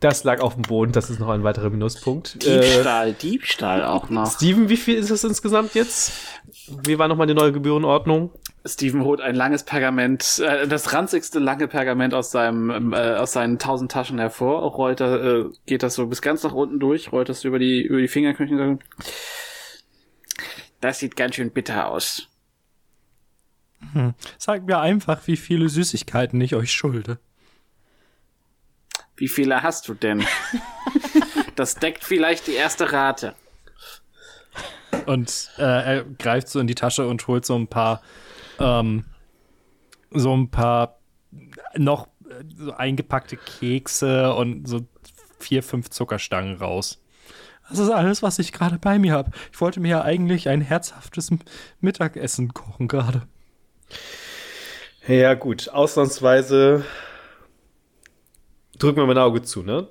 Das 0.00 0.24
lag 0.24 0.40
auf 0.40 0.54
dem 0.54 0.62
Boden, 0.62 0.92
das 0.92 1.08
ist 1.08 1.18
noch 1.18 1.30
ein 1.30 1.44
weiterer 1.44 1.70
Minuspunkt. 1.70 2.44
Äh, 2.44 2.60
Diebstahl, 2.60 3.12
Diebstahl 3.14 3.84
auch 3.84 4.10
noch. 4.10 4.30
Steven, 4.30 4.68
wie 4.68 4.76
viel 4.76 4.96
ist 4.96 5.10
das 5.10 5.24
insgesamt 5.24 5.74
jetzt? 5.74 6.12
Wie 6.84 6.98
war 6.98 7.08
nochmal 7.08 7.26
die 7.26 7.34
neue 7.34 7.52
Gebührenordnung? 7.52 8.30
Steven 8.66 9.04
holt 9.04 9.20
ein 9.20 9.34
langes 9.34 9.62
Pergament, 9.62 10.38
äh, 10.38 10.66
das 10.66 10.92
ranzigste 10.92 11.38
lange 11.38 11.68
Pergament 11.68 12.14
aus 12.14 12.30
seinem, 12.30 12.92
äh, 12.92 13.16
aus 13.16 13.32
seinen 13.32 13.58
tausend 13.58 13.92
Taschen 13.92 14.18
hervor, 14.18 14.62
rollt 14.62 15.00
äh, 15.00 15.44
geht 15.66 15.82
das 15.82 15.94
so 15.94 16.06
bis 16.06 16.22
ganz 16.22 16.42
nach 16.42 16.52
unten 16.52 16.80
durch, 16.80 17.12
rollt 17.12 17.28
das 17.28 17.44
über 17.44 17.58
die, 17.58 17.82
über 17.82 18.00
die 18.00 18.08
Fingerknöchel 18.08 18.78
das 20.84 20.98
sieht 20.98 21.16
ganz 21.16 21.36
schön 21.36 21.50
bitter 21.50 21.88
aus. 21.88 22.28
Sagt 24.36 24.66
mir 24.66 24.80
einfach, 24.80 25.26
wie 25.26 25.38
viele 25.38 25.70
Süßigkeiten 25.70 26.38
ich 26.42 26.54
euch 26.54 26.72
schulde. 26.72 27.18
Wie 29.16 29.28
viele 29.28 29.62
hast 29.62 29.88
du 29.88 29.94
denn? 29.94 30.26
das 31.56 31.76
deckt 31.76 32.04
vielleicht 32.04 32.48
die 32.48 32.52
erste 32.52 32.92
Rate. 32.92 33.34
Und 35.06 35.50
äh, 35.56 35.62
er 35.62 36.04
greift 36.04 36.48
so 36.48 36.60
in 36.60 36.66
die 36.66 36.74
Tasche 36.74 37.06
und 37.06 37.26
holt 37.28 37.46
so 37.46 37.56
ein 37.56 37.68
paar, 37.68 38.02
ähm, 38.58 39.04
so 40.10 40.36
ein 40.36 40.50
paar 40.50 40.98
noch 41.76 42.08
äh, 42.28 42.44
so 42.56 42.72
eingepackte 42.72 43.36
Kekse 43.36 44.34
und 44.34 44.66
so 44.68 44.86
vier, 45.38 45.62
fünf 45.62 45.90
Zuckerstangen 45.90 46.56
raus. 46.56 47.00
Das 47.68 47.78
ist 47.78 47.90
alles, 47.90 48.22
was 48.22 48.38
ich 48.38 48.52
gerade 48.52 48.78
bei 48.78 48.98
mir 48.98 49.12
habe. 49.12 49.30
Ich 49.52 49.60
wollte 49.60 49.80
mir 49.80 49.88
ja 49.88 50.02
eigentlich 50.02 50.48
ein 50.48 50.60
herzhaftes 50.60 51.30
Mittagessen 51.80 52.52
kochen 52.52 52.88
gerade. 52.88 53.22
Ja, 55.06 55.34
gut. 55.34 55.68
Ausnahmsweise 55.70 56.84
drücken 58.78 58.98
wir 58.98 59.06
mal 59.06 59.12
ein 59.12 59.18
Auge 59.18 59.42
zu, 59.42 59.62
ne? 59.62 59.88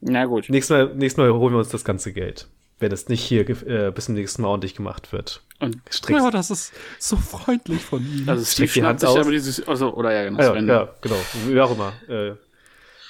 Na 0.00 0.24
gut. 0.26 0.48
Nächstes 0.48 0.76
Mal, 0.76 0.94
nächstes 0.94 1.18
Mal 1.18 1.32
holen 1.32 1.54
wir 1.54 1.58
uns 1.58 1.68
das 1.68 1.84
ganze 1.84 2.12
Geld. 2.12 2.48
Wenn 2.80 2.90
es 2.92 3.08
nicht 3.08 3.22
hier 3.22 3.48
äh, 3.48 3.92
bis 3.92 4.06
zum 4.06 4.14
nächsten 4.14 4.42
Mal 4.42 4.48
ordentlich 4.48 4.74
gemacht 4.74 5.12
wird. 5.12 5.42
Und 5.60 5.80
Strickst. 5.90 6.24
Ja, 6.24 6.30
das 6.30 6.50
ist 6.50 6.72
so 6.98 7.16
freundlich 7.16 7.82
von 7.82 8.04
Ihnen. 8.04 8.28
also 8.28 8.42
Steve 8.44 8.66
Streck 8.68 8.72
die 8.72 8.80
schnappt 8.80 8.88
Hand 8.88 9.00
sich 9.00 9.08
aus. 9.08 9.16
aber 9.18 9.30
dieses, 9.30 9.68
also, 9.68 9.94
oder 9.94 10.12
ja, 10.12 10.24
genau. 10.24 10.42
Ja, 10.42 10.54
ja, 10.60 10.94
genau. 11.00 11.16
Wie 11.46 11.60
auch 11.60 11.70
immer. 11.70 11.92
Äh, 12.08 12.28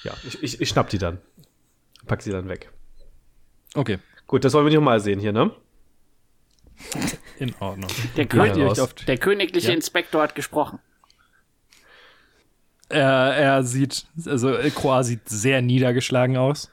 ja, 0.03 0.13
ich, 0.27 0.43
ich, 0.43 0.61
ich 0.61 0.69
schnapp 0.69 0.89
die 0.91 0.99
dann. 0.99 1.19
Pack 2.07 2.23
sie 2.23 2.33
dann 2.33 2.49
weg. 2.49 2.71
Okay, 3.75 3.99
Gut, 4.31 4.45
das 4.45 4.53
wollen 4.55 4.65
wir 4.65 4.71
nicht 4.71 4.77
nochmal 4.77 5.01
sehen 5.01 5.19
hier, 5.19 5.33
ne? 5.33 5.51
in 7.41 7.53
Ordnung. 7.59 7.91
Der, 8.17 8.27
König, 8.27 8.79
der 9.09 9.19
königliche 9.19 9.69
Ja. 9.71 9.75
Inspektor 9.75 10.23
hat 10.23 10.37
gesprochen. 10.37 10.79
Er, 12.89 13.05
er 13.05 13.65
sieht, 13.65 14.07
also 14.27 14.57
Kroa 14.73 15.03
sieht 15.03 15.29
sehr 15.29 15.63
niedergeschlagen 15.63 16.37
aus. 16.37 16.71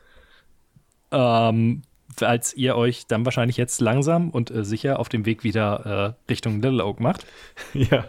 Ähm, 1.09 1.81
als 2.23 2.53
ihr 2.53 2.75
euch 2.75 3.07
dann 3.07 3.25
wahrscheinlich 3.25 3.57
jetzt 3.57 3.81
langsam 3.81 4.29
und 4.29 4.51
äh, 4.51 4.63
sicher 4.63 4.99
auf 4.99 5.09
dem 5.09 5.25
Weg 5.25 5.43
wieder 5.43 6.15
äh, 6.27 6.31
Richtung 6.31 6.61
Little 6.61 6.85
Oak 6.85 6.99
macht. 6.99 7.25
ja. 7.73 8.05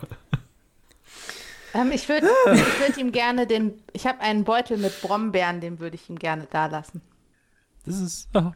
ähm, 1.74 1.90
ich 1.92 2.08
würde 2.08 2.26
würd 2.46 2.96
ihm 2.98 3.12
gerne 3.12 3.46
den. 3.46 3.74
Ich 3.92 4.06
habe 4.06 4.20
einen 4.20 4.44
Beutel 4.44 4.78
mit 4.78 5.00
Brombeeren, 5.02 5.60
den 5.60 5.78
würde 5.78 5.96
ich 5.96 6.08
ihm 6.08 6.18
gerne 6.18 6.46
da 6.50 6.66
lassen. 6.66 7.02
Das 7.84 8.00
ist 8.00 8.28
ah, 8.34 8.52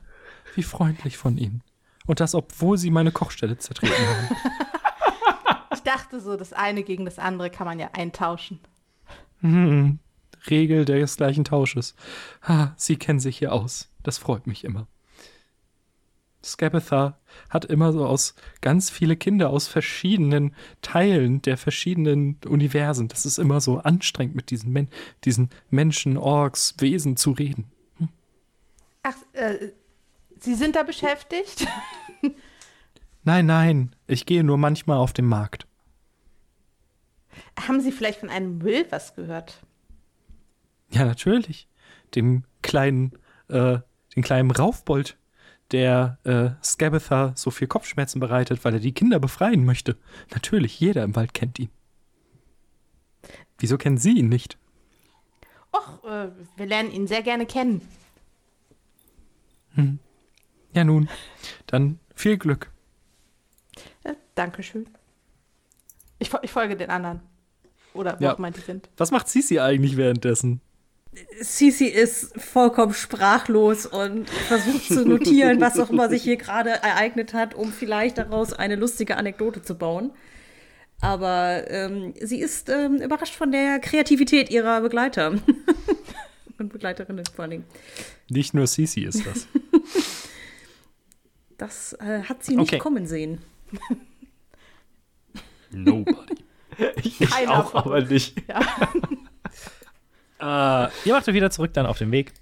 wie 0.54 0.62
freundlich 0.62 1.16
von 1.16 1.38
Ihnen. 1.38 1.62
Und 2.06 2.20
das, 2.20 2.34
obwohl 2.34 2.76
Sie 2.78 2.90
meine 2.90 3.12
Kochstelle 3.12 3.58
zertreten 3.58 3.94
haben. 3.96 4.36
Ich 5.74 5.90
dachte 5.90 6.20
so, 6.20 6.36
das 6.36 6.52
eine 6.52 6.84
gegen 6.84 7.04
das 7.04 7.18
andere 7.18 7.50
kann 7.50 7.66
man 7.66 7.80
ja 7.80 7.90
eintauschen. 7.92 8.60
Hm, 9.40 9.98
Regel 10.48 10.84
des 10.84 11.16
gleichen 11.16 11.44
Tausches. 11.44 11.96
Ah, 12.40 12.68
Sie 12.76 12.96
kennen 12.96 13.18
sich 13.18 13.38
hier 13.38 13.52
aus. 13.52 13.90
Das 14.04 14.18
freut 14.18 14.46
mich 14.46 14.62
immer. 14.62 14.86
Scabitha 16.44 17.18
hat 17.50 17.64
immer 17.64 17.92
so 17.92 18.04
aus 18.04 18.34
ganz 18.60 18.90
viele 18.90 19.16
Kinder 19.16 19.50
aus 19.50 19.68
verschiedenen 19.68 20.54
Teilen 20.82 21.42
der 21.42 21.56
verschiedenen 21.56 22.38
Universen. 22.46 23.08
Das 23.08 23.26
ist 23.26 23.38
immer 23.38 23.60
so 23.60 23.78
anstrengend, 23.78 24.34
mit 24.34 24.50
diesen, 24.50 24.72
Men 24.72 24.88
diesen 25.24 25.50
Menschen, 25.70 26.16
Orks, 26.16 26.74
Wesen 26.78 27.16
zu 27.16 27.32
reden. 27.32 27.70
Ach, 29.02 29.16
äh, 29.32 29.70
Sie 30.38 30.54
sind 30.54 30.74
da 30.74 30.82
beschäftigt? 30.82 31.66
Nein, 33.24 33.46
nein, 33.46 33.94
ich 34.08 34.26
gehe 34.26 34.42
nur 34.42 34.58
manchmal 34.58 34.96
auf 34.96 35.12
den 35.12 35.26
Markt. 35.26 35.68
Haben 37.56 37.80
Sie 37.80 37.92
vielleicht 37.92 38.18
von 38.18 38.30
einem 38.30 38.58
Müll 38.58 38.84
was 38.90 39.14
gehört? 39.14 39.60
Ja, 40.90 41.04
natürlich. 41.04 41.68
Dem 42.16 42.42
kleinen, 42.62 43.12
äh, 43.48 43.78
den 44.16 44.22
kleinen 44.22 44.50
Raufbold, 44.50 45.16
der 45.72 46.18
äh, 46.24 46.50
Scabitha 46.64 47.32
so 47.34 47.50
viel 47.50 47.66
Kopfschmerzen 47.66 48.20
bereitet, 48.20 48.64
weil 48.64 48.74
er 48.74 48.80
die 48.80 48.92
Kinder 48.92 49.18
befreien 49.18 49.64
möchte. 49.64 49.96
Natürlich, 50.32 50.78
jeder 50.78 51.02
im 51.04 51.16
Wald 51.16 51.34
kennt 51.34 51.58
ihn. 51.58 51.70
Wieso 53.58 53.78
kennen 53.78 53.98
Sie 53.98 54.18
ihn 54.18 54.28
nicht? 54.28 54.58
Och, 55.72 56.04
äh, 56.04 56.28
wir 56.56 56.66
lernen 56.66 56.90
ihn 56.90 57.06
sehr 57.06 57.22
gerne 57.22 57.46
kennen. 57.46 57.80
Ja 60.74 60.84
nun, 60.84 61.08
dann 61.66 61.98
viel 62.14 62.36
Glück. 62.36 62.70
Ja, 64.04 64.14
Dankeschön. 64.34 64.86
Ich, 66.18 66.30
ich 66.42 66.50
folge 66.50 66.76
den 66.76 66.90
anderen. 66.90 67.20
Oder 67.94 68.18
wo 68.20 68.24
Ja. 68.24 68.32
immer 68.32 68.50
die 68.50 68.60
sind. 68.60 68.88
Was 68.96 69.10
macht 69.10 69.28
Sisi 69.28 69.58
eigentlich 69.60 69.96
währenddessen? 69.96 70.60
Sisi 71.40 71.86
ist 71.86 72.40
vollkommen 72.40 72.94
sprachlos 72.94 73.84
und 73.86 74.30
versucht 74.30 74.86
zu 74.86 75.06
notieren, 75.06 75.60
was 75.60 75.78
auch 75.78 75.90
immer 75.90 76.08
sich 76.08 76.22
hier 76.22 76.36
gerade 76.36 76.70
ereignet 76.70 77.34
hat, 77.34 77.54
um 77.54 77.70
vielleicht 77.72 78.18
daraus 78.18 78.52
eine 78.52 78.76
lustige 78.76 79.16
Anekdote 79.16 79.62
zu 79.62 79.76
bauen. 79.76 80.10
Aber 81.00 81.64
ähm, 81.68 82.14
sie 82.20 82.40
ist 82.40 82.68
ähm, 82.68 82.96
überrascht 82.96 83.34
von 83.34 83.50
der 83.52 83.78
Kreativität 83.80 84.50
ihrer 84.50 84.80
Begleiter. 84.80 85.34
und 86.58 86.72
Begleiterinnen 86.72 87.24
vor 87.34 87.48
Dingen. 87.48 87.64
Nicht 88.30 88.54
nur 88.54 88.66
Sisi 88.66 89.02
ist 89.02 89.26
das. 89.26 89.46
Das 91.58 91.92
äh, 92.00 92.24
hat 92.24 92.42
sie 92.42 92.56
nicht 92.56 92.72
Okay. 92.72 92.78
kommen 92.78 93.06
sehen. 93.06 93.38
Nobody. 95.70 96.34
Ich, 97.04 97.20
ich 97.20 97.48
auch, 97.48 97.74
aber 97.74 98.00
nicht. 98.00 98.34
Äh, 100.42 100.88
ihr 101.04 101.14
macht 101.14 101.28
euch 101.28 101.34
wieder 101.34 101.50
zurück 101.50 101.72
dann 101.72 101.86
auf 101.86 101.98
den 101.98 102.10
Weg. 102.10 102.32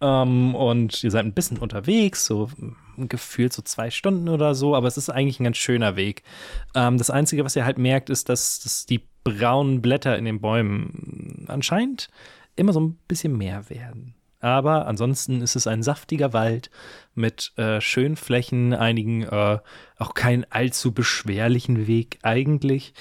Ähm, 0.00 0.54
und 0.54 1.02
ihr 1.02 1.10
seid 1.10 1.24
ein 1.24 1.34
bisschen 1.34 1.58
unterwegs, 1.58 2.24
so 2.26 2.50
gefühlt 2.96 3.52
so 3.52 3.62
zwei 3.62 3.90
Stunden 3.90 4.28
oder 4.28 4.54
so, 4.54 4.74
aber 4.74 4.86
es 4.86 4.96
ist 4.96 5.10
eigentlich 5.10 5.40
ein 5.40 5.44
ganz 5.44 5.56
schöner 5.56 5.96
Weg. 5.96 6.22
Ähm, 6.74 6.98
das 6.98 7.10
Einzige, 7.10 7.44
was 7.44 7.56
ihr 7.56 7.64
halt 7.64 7.78
merkt, 7.78 8.10
ist, 8.10 8.28
dass, 8.28 8.60
dass 8.60 8.86
die 8.86 9.06
braunen 9.24 9.82
Blätter 9.82 10.16
in 10.16 10.24
den 10.24 10.40
Bäumen 10.40 11.44
anscheinend 11.48 12.08
immer 12.56 12.72
so 12.72 12.80
ein 12.80 12.98
bisschen 13.08 13.36
mehr 13.36 13.68
werden. 13.68 14.14
Aber 14.40 14.86
ansonsten 14.86 15.42
ist 15.42 15.54
es 15.54 15.66
ein 15.66 15.82
saftiger 15.82 16.32
Wald 16.32 16.70
mit 17.14 17.52
äh, 17.56 17.80
schönen 17.82 18.16
Flächen, 18.16 18.72
einigen 18.72 19.22
äh, 19.24 19.58
auch 19.98 20.14
keinen 20.14 20.46
allzu 20.48 20.92
beschwerlichen 20.92 21.86
Weg 21.86 22.18
eigentlich. 22.22 22.94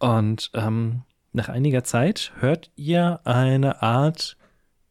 Und 0.00 0.50
ähm, 0.54 1.02
nach 1.32 1.48
einiger 1.48 1.82
Zeit 1.84 2.32
hört 2.38 2.70
ihr 2.76 3.20
eine 3.24 3.82
Art 3.82 4.36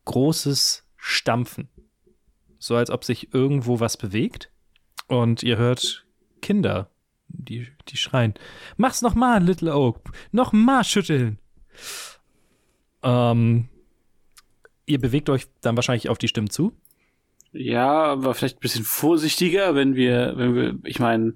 großes 0.05 0.88
Stampfen. 0.97 1.69
So 2.57 2.76
als 2.76 2.89
ob 2.89 3.03
sich 3.03 3.34
irgendwo 3.34 3.80
was 3.80 3.97
bewegt. 3.97 4.51
Und 5.07 5.43
ihr 5.43 5.57
hört 5.57 6.05
Kinder, 6.41 6.89
die, 7.27 7.68
die 7.89 7.97
schreien. 7.97 8.34
Mach's 8.77 9.01
noch 9.01 9.15
mal, 9.15 9.43
Little 9.43 9.76
Oak. 9.76 10.11
Noch 10.31 10.53
mal 10.53 10.84
schütteln. 10.84 11.38
Ähm, 13.03 13.69
ihr 14.85 14.99
bewegt 14.99 15.30
euch 15.30 15.47
dann 15.61 15.76
wahrscheinlich 15.76 16.09
auf 16.09 16.18
die 16.18 16.27
Stimmen 16.27 16.49
zu. 16.49 16.73
Ja, 17.51 18.05
aber 18.05 18.34
vielleicht 18.34 18.57
ein 18.57 18.61
bisschen 18.61 18.85
vorsichtiger, 18.85 19.76
wenn 19.76 19.95
wir, 19.95 20.34
wenn 20.38 20.55
wir, 20.55 20.80
ich 20.85 20.99
meine, 20.99 21.35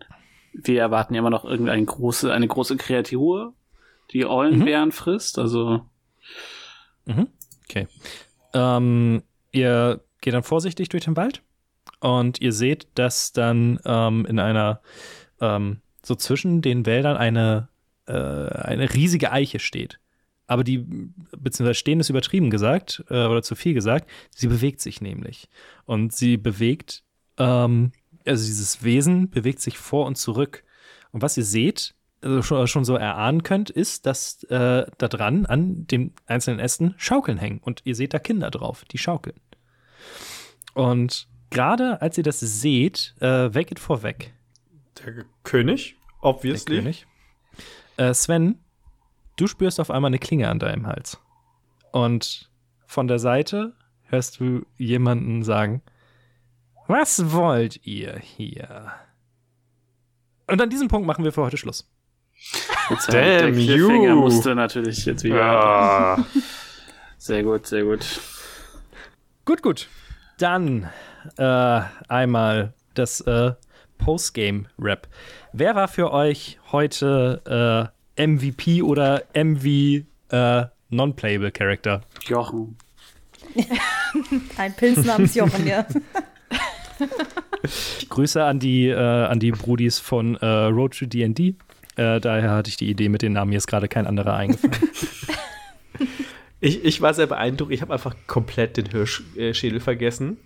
wir 0.54 0.80
erwarten 0.80 1.14
ja 1.14 1.20
immer 1.20 1.30
noch 1.30 1.44
irgendeine 1.44 1.84
große, 1.84 2.32
eine 2.32 2.48
große 2.48 2.78
Kreatur, 2.78 3.54
die 4.12 4.26
Eulenbären 4.26 4.92
frisst, 4.92 5.40
also. 5.40 5.86
Mhm. 7.06 7.28
Okay. 7.70 7.88
Ähm, 8.54 9.24
ihr 9.52 10.02
geht 10.22 10.34
dann 10.34 10.44
vorsichtig 10.44 10.90
durch 10.90 11.06
den 11.06 11.18
Wald 11.18 11.42
und 12.00 12.42
ihr 12.42 12.52
seht, 12.52 12.88
dass 12.96 13.32
dann 13.32 13.80
ähm, 13.86 14.26
in 14.26 14.40
einer, 14.40 14.82
ähm, 15.42 15.82
so 16.04 16.16
zwischen 16.16 16.62
den 16.62 16.86
Wäldern 16.86 17.18
eine, 17.18 17.70
äh, 18.08 18.14
eine 18.14 18.94
riesige 18.94 19.32
Eiche 19.32 19.60
steht. 19.60 20.00
Aber 20.48 20.64
die, 20.64 20.86
beziehungsweise 21.38 21.80
stehen 21.80 22.00
ist 22.00 22.10
übertrieben 22.10 22.50
gesagt 22.50 23.04
äh, 23.10 23.26
oder 23.26 23.42
zu 23.42 23.56
viel 23.56 23.74
gesagt, 23.74 24.10
sie 24.30 24.48
bewegt 24.48 24.80
sich 24.80 25.02
nämlich. 25.02 25.50
Und 25.86 26.14
sie 26.14 26.38
bewegt, 26.38 27.04
ähm, 27.38 27.92
also 28.26 28.46
dieses 28.46 28.84
Wesen 28.84 29.30
bewegt 29.30 29.62
sich 29.62 29.78
vor 29.78 30.06
und 30.06 30.18
zurück. 30.18 30.64
Und 31.12 31.22
was 31.22 31.38
ihr 31.38 31.46
seht, 31.46 31.96
schon, 32.42 32.68
schon 32.68 32.86
so 32.86 32.96
erahnen 32.96 33.44
könnt, 33.44 33.70
ist, 33.70 34.06
dass 34.06 34.44
äh, 34.46 34.86
da 34.98 35.08
dran 35.08 35.46
an 35.46 35.88
den 35.88 36.14
einzelnen 36.26 36.60
Ästen 36.60 36.96
Schaukeln 36.98 37.38
hängen. 37.38 37.60
Und 37.60 37.82
ihr 37.86 37.96
seht 37.96 38.14
da 38.14 38.20
Kinder 38.20 38.52
drauf, 38.52 38.86
die 38.86 38.98
schaukeln. 38.98 39.40
Und 40.74 41.28
gerade 41.50 42.02
als 42.02 42.18
ihr 42.18 42.24
das 42.24 42.40
seht, 42.40 43.16
äh, 43.20 43.54
weg 43.54 43.78
vorweg, 43.80 44.34
Der 45.06 45.26
König, 45.44 45.96
der 46.22 46.30
obviously. 46.30 46.78
König. 46.78 47.08
Äh, 47.98 48.14
Sven, 48.14 48.60
du 49.38 49.48
spürst 49.48 49.80
auf 49.80 49.92
einmal 49.92 50.10
eine 50.10 50.20
Klinge 50.20 50.50
an 50.50 50.60
deinem 50.60 50.88
Hals. 50.88 51.20
Und 51.92 52.50
von 52.88 53.08
der 53.08 53.20
Seite 53.20 53.74
hörst 54.04 54.40
du 54.40 54.66
jemanden 54.78 55.44
sagen, 55.44 55.82
was 56.88 57.32
wollt 57.32 57.86
ihr 57.86 58.20
hier? 58.20 58.92
Und 60.48 60.62
an 60.62 60.70
diesem 60.70 60.88
Punkt 60.88 61.08
machen 61.08 61.24
wir 61.24 61.32
für 61.32 61.42
heute 61.42 61.58
Schluss. 61.58 61.90
Jetzt, 62.90 63.08
Damn 63.12 63.56
der 63.56 63.78
you. 63.78 64.16
musste 64.16 64.56
natürlich 64.56 65.06
jetzt 65.06 65.24
wieder. 65.24 65.42
Ah. 65.42 66.26
Sehr 67.18 67.44
gut, 67.44 67.66
sehr 67.66 67.84
gut. 67.84 68.06
Gut, 69.46 69.62
gut. 69.62 69.88
Dann 70.38 70.90
äh, 71.38 71.82
einmal 72.08 72.74
das 72.94 73.22
äh, 73.22 73.54
Postgame-Rap. 73.98 75.08
Wer 75.54 75.76
war 75.76 75.88
für 75.88 76.12
euch 76.12 76.60
heute 76.72 77.92
äh, 78.16 78.28
MVP 78.28 78.82
oder 78.82 79.24
MV 79.34 79.66
äh, 80.30 80.66
Non-Playable 80.90 81.52
Character? 81.52 82.02
Jochen. 82.28 82.78
Ein 84.58 84.74
Pilz 84.76 85.04
namens 85.06 85.36
Jochen, 85.36 85.66
ja. 85.66 85.86
Grüße 88.10 88.44
an 88.44 88.60
die, 88.60 88.88
äh, 88.88 88.96
an 88.96 89.40
die 89.40 89.52
Brudis 89.52 90.00
von 90.00 90.36
äh, 90.36 90.46
Road 90.46 90.98
to 90.98 91.06
D&D. 91.06 91.56
Äh, 91.96 92.20
daher 92.20 92.52
hatte 92.52 92.70
ich 92.70 92.78
die 92.78 92.90
Idee 92.90 93.10
mit 93.10 93.22
den 93.22 93.34
Namen, 93.34 93.50
mir 93.52 93.58
ist 93.58 93.68
gerade 93.68 93.88
kein 93.88 94.06
anderer 94.08 94.36
eingefallen. 94.36 94.74
Ich, 96.62 96.84
ich 96.84 97.02
war 97.02 97.14
sehr 97.14 97.28
beeindruckt. 97.28 97.72
Ich 97.74 97.82
habe 97.82 97.94
einfach 97.94 98.16
komplett 98.28 98.78
den 98.78 98.88
Hirschschädel 98.90 99.80
vergessen. 99.80 100.38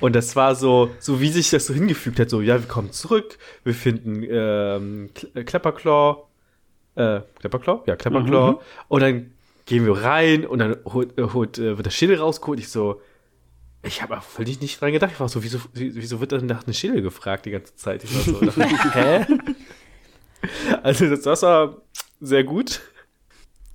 Und 0.00 0.14
das 0.16 0.34
war 0.34 0.54
so, 0.54 0.90
so 0.98 1.20
wie 1.20 1.28
sich 1.28 1.50
das 1.50 1.66
so 1.66 1.74
hingefügt 1.74 2.18
hat. 2.20 2.30
So, 2.30 2.40
ja, 2.40 2.58
wir 2.60 2.68
kommen 2.68 2.90
zurück, 2.92 3.36
wir 3.64 3.74
finden 3.74 4.22
ähm, 4.28 5.10
äh, 5.34 5.44
Klepperclaw, 5.44 6.22
äh, 6.94 7.20
Klepperclaw? 7.40 7.82
Ja, 7.86 7.96
Klepperclaw. 7.96 8.52
Mhm. 8.52 8.58
Und 8.88 9.02
dann 9.02 9.32
gehen 9.66 9.84
wir 9.84 10.00
rein 10.02 10.46
und 10.46 10.58
dann 10.60 10.76
holt, 10.86 11.18
äh, 11.18 11.22
holt, 11.24 11.58
äh, 11.58 11.76
wird 11.76 11.84
der 11.86 11.90
Schädel 11.90 12.18
rausgeholt. 12.18 12.60
Ich 12.60 12.68
so, 12.70 13.00
ich 13.82 14.00
habe 14.02 14.18
völlig 14.22 14.60
nicht 14.60 14.80
dran 14.80 14.92
gedacht. 14.92 15.10
Ich 15.12 15.20
war 15.20 15.28
so, 15.28 15.42
wieso, 15.42 15.58
wie- 15.74 15.94
wieso 15.96 16.20
wird 16.20 16.32
dann 16.32 16.46
nach 16.46 16.64
einem 16.64 16.72
Schädel 16.74 17.02
gefragt 17.02 17.44
die 17.46 17.50
ganze 17.50 17.74
Zeit? 17.76 18.04
Ich 18.04 18.14
war 18.14 18.22
so, 18.22 18.40
dachte, 18.40 18.94
hä? 18.94 19.26
Also 20.82 21.14
das, 21.14 21.42
war 21.42 21.82
sehr 22.20 22.44
gut. 22.44 22.80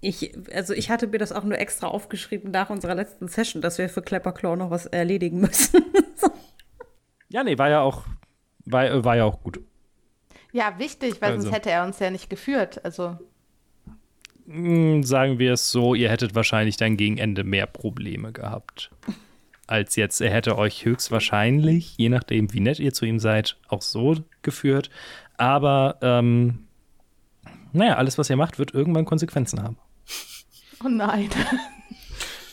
Ich, 0.02 0.34
also 0.54 0.74
ich 0.74 0.90
hatte 0.90 1.08
mir 1.08 1.18
das 1.18 1.32
auch 1.32 1.44
nur 1.44 1.60
extra 1.60 1.88
aufgeschrieben 1.88 2.52
nach 2.52 2.70
unserer 2.70 2.96
letzten 2.96 3.28
Session, 3.28 3.62
dass 3.62 3.78
wir 3.78 3.90
für 3.90 4.02
Claw 4.02 4.56
noch 4.56 4.72
was 4.72 4.88
erledigen 4.88 5.42
müssen. 5.42 5.86
ja, 7.30 7.44
nee, 7.44 7.58
war 7.58 7.70
ja 7.70 7.82
auch, 7.82 8.06
war, 8.66 9.04
war 9.04 9.16
ja 9.16 9.26
auch 9.26 9.42
gut. 9.42 9.60
Ja, 10.52 10.78
wichtig, 10.80 11.22
weil 11.22 11.32
Also. 11.32 11.44
sonst 11.44 11.56
hätte 11.56 11.72
er 11.72 11.84
uns 11.84 12.00
ja 12.00 12.10
nicht 12.10 12.30
geführt. 12.30 12.84
Also, 12.84 13.18
Hm, 14.48 15.04
sagen 15.04 15.40
wir 15.40 15.54
es 15.54 15.72
so, 15.72 15.96
ihr 15.96 16.10
hättet 16.10 16.36
wahrscheinlich 16.36 16.78
dann 16.78 16.98
gegen 16.98 17.18
Ende 17.18 17.44
mehr 17.44 17.68
Probleme 17.68 18.32
gehabt. 18.32 18.92
Als 19.68 19.96
jetzt. 19.96 20.20
Er 20.20 20.32
hätte 20.32 20.58
euch 20.58 20.84
höchstwahrscheinlich, 20.84 21.96
je 21.98 22.10
nachdem, 22.10 22.54
wie 22.54 22.60
nett 22.60 22.80
ihr 22.80 22.94
zu 22.94 23.06
ihm 23.06 23.20
seid, 23.20 23.58
auch 23.70 23.82
so 23.82 24.18
geführt. 24.42 24.90
Aber, 25.42 25.98
ähm, 26.04 26.68
naja, 27.74 27.96
alles, 27.96 28.20
was 28.20 28.30
ihr 28.30 28.36
macht, 28.36 28.60
wird 28.60 28.76
irgendwann 28.76 29.06
Konsequenzen 29.06 29.64
haben. 29.64 29.76
oh 30.86 30.88
nein. 30.88 31.32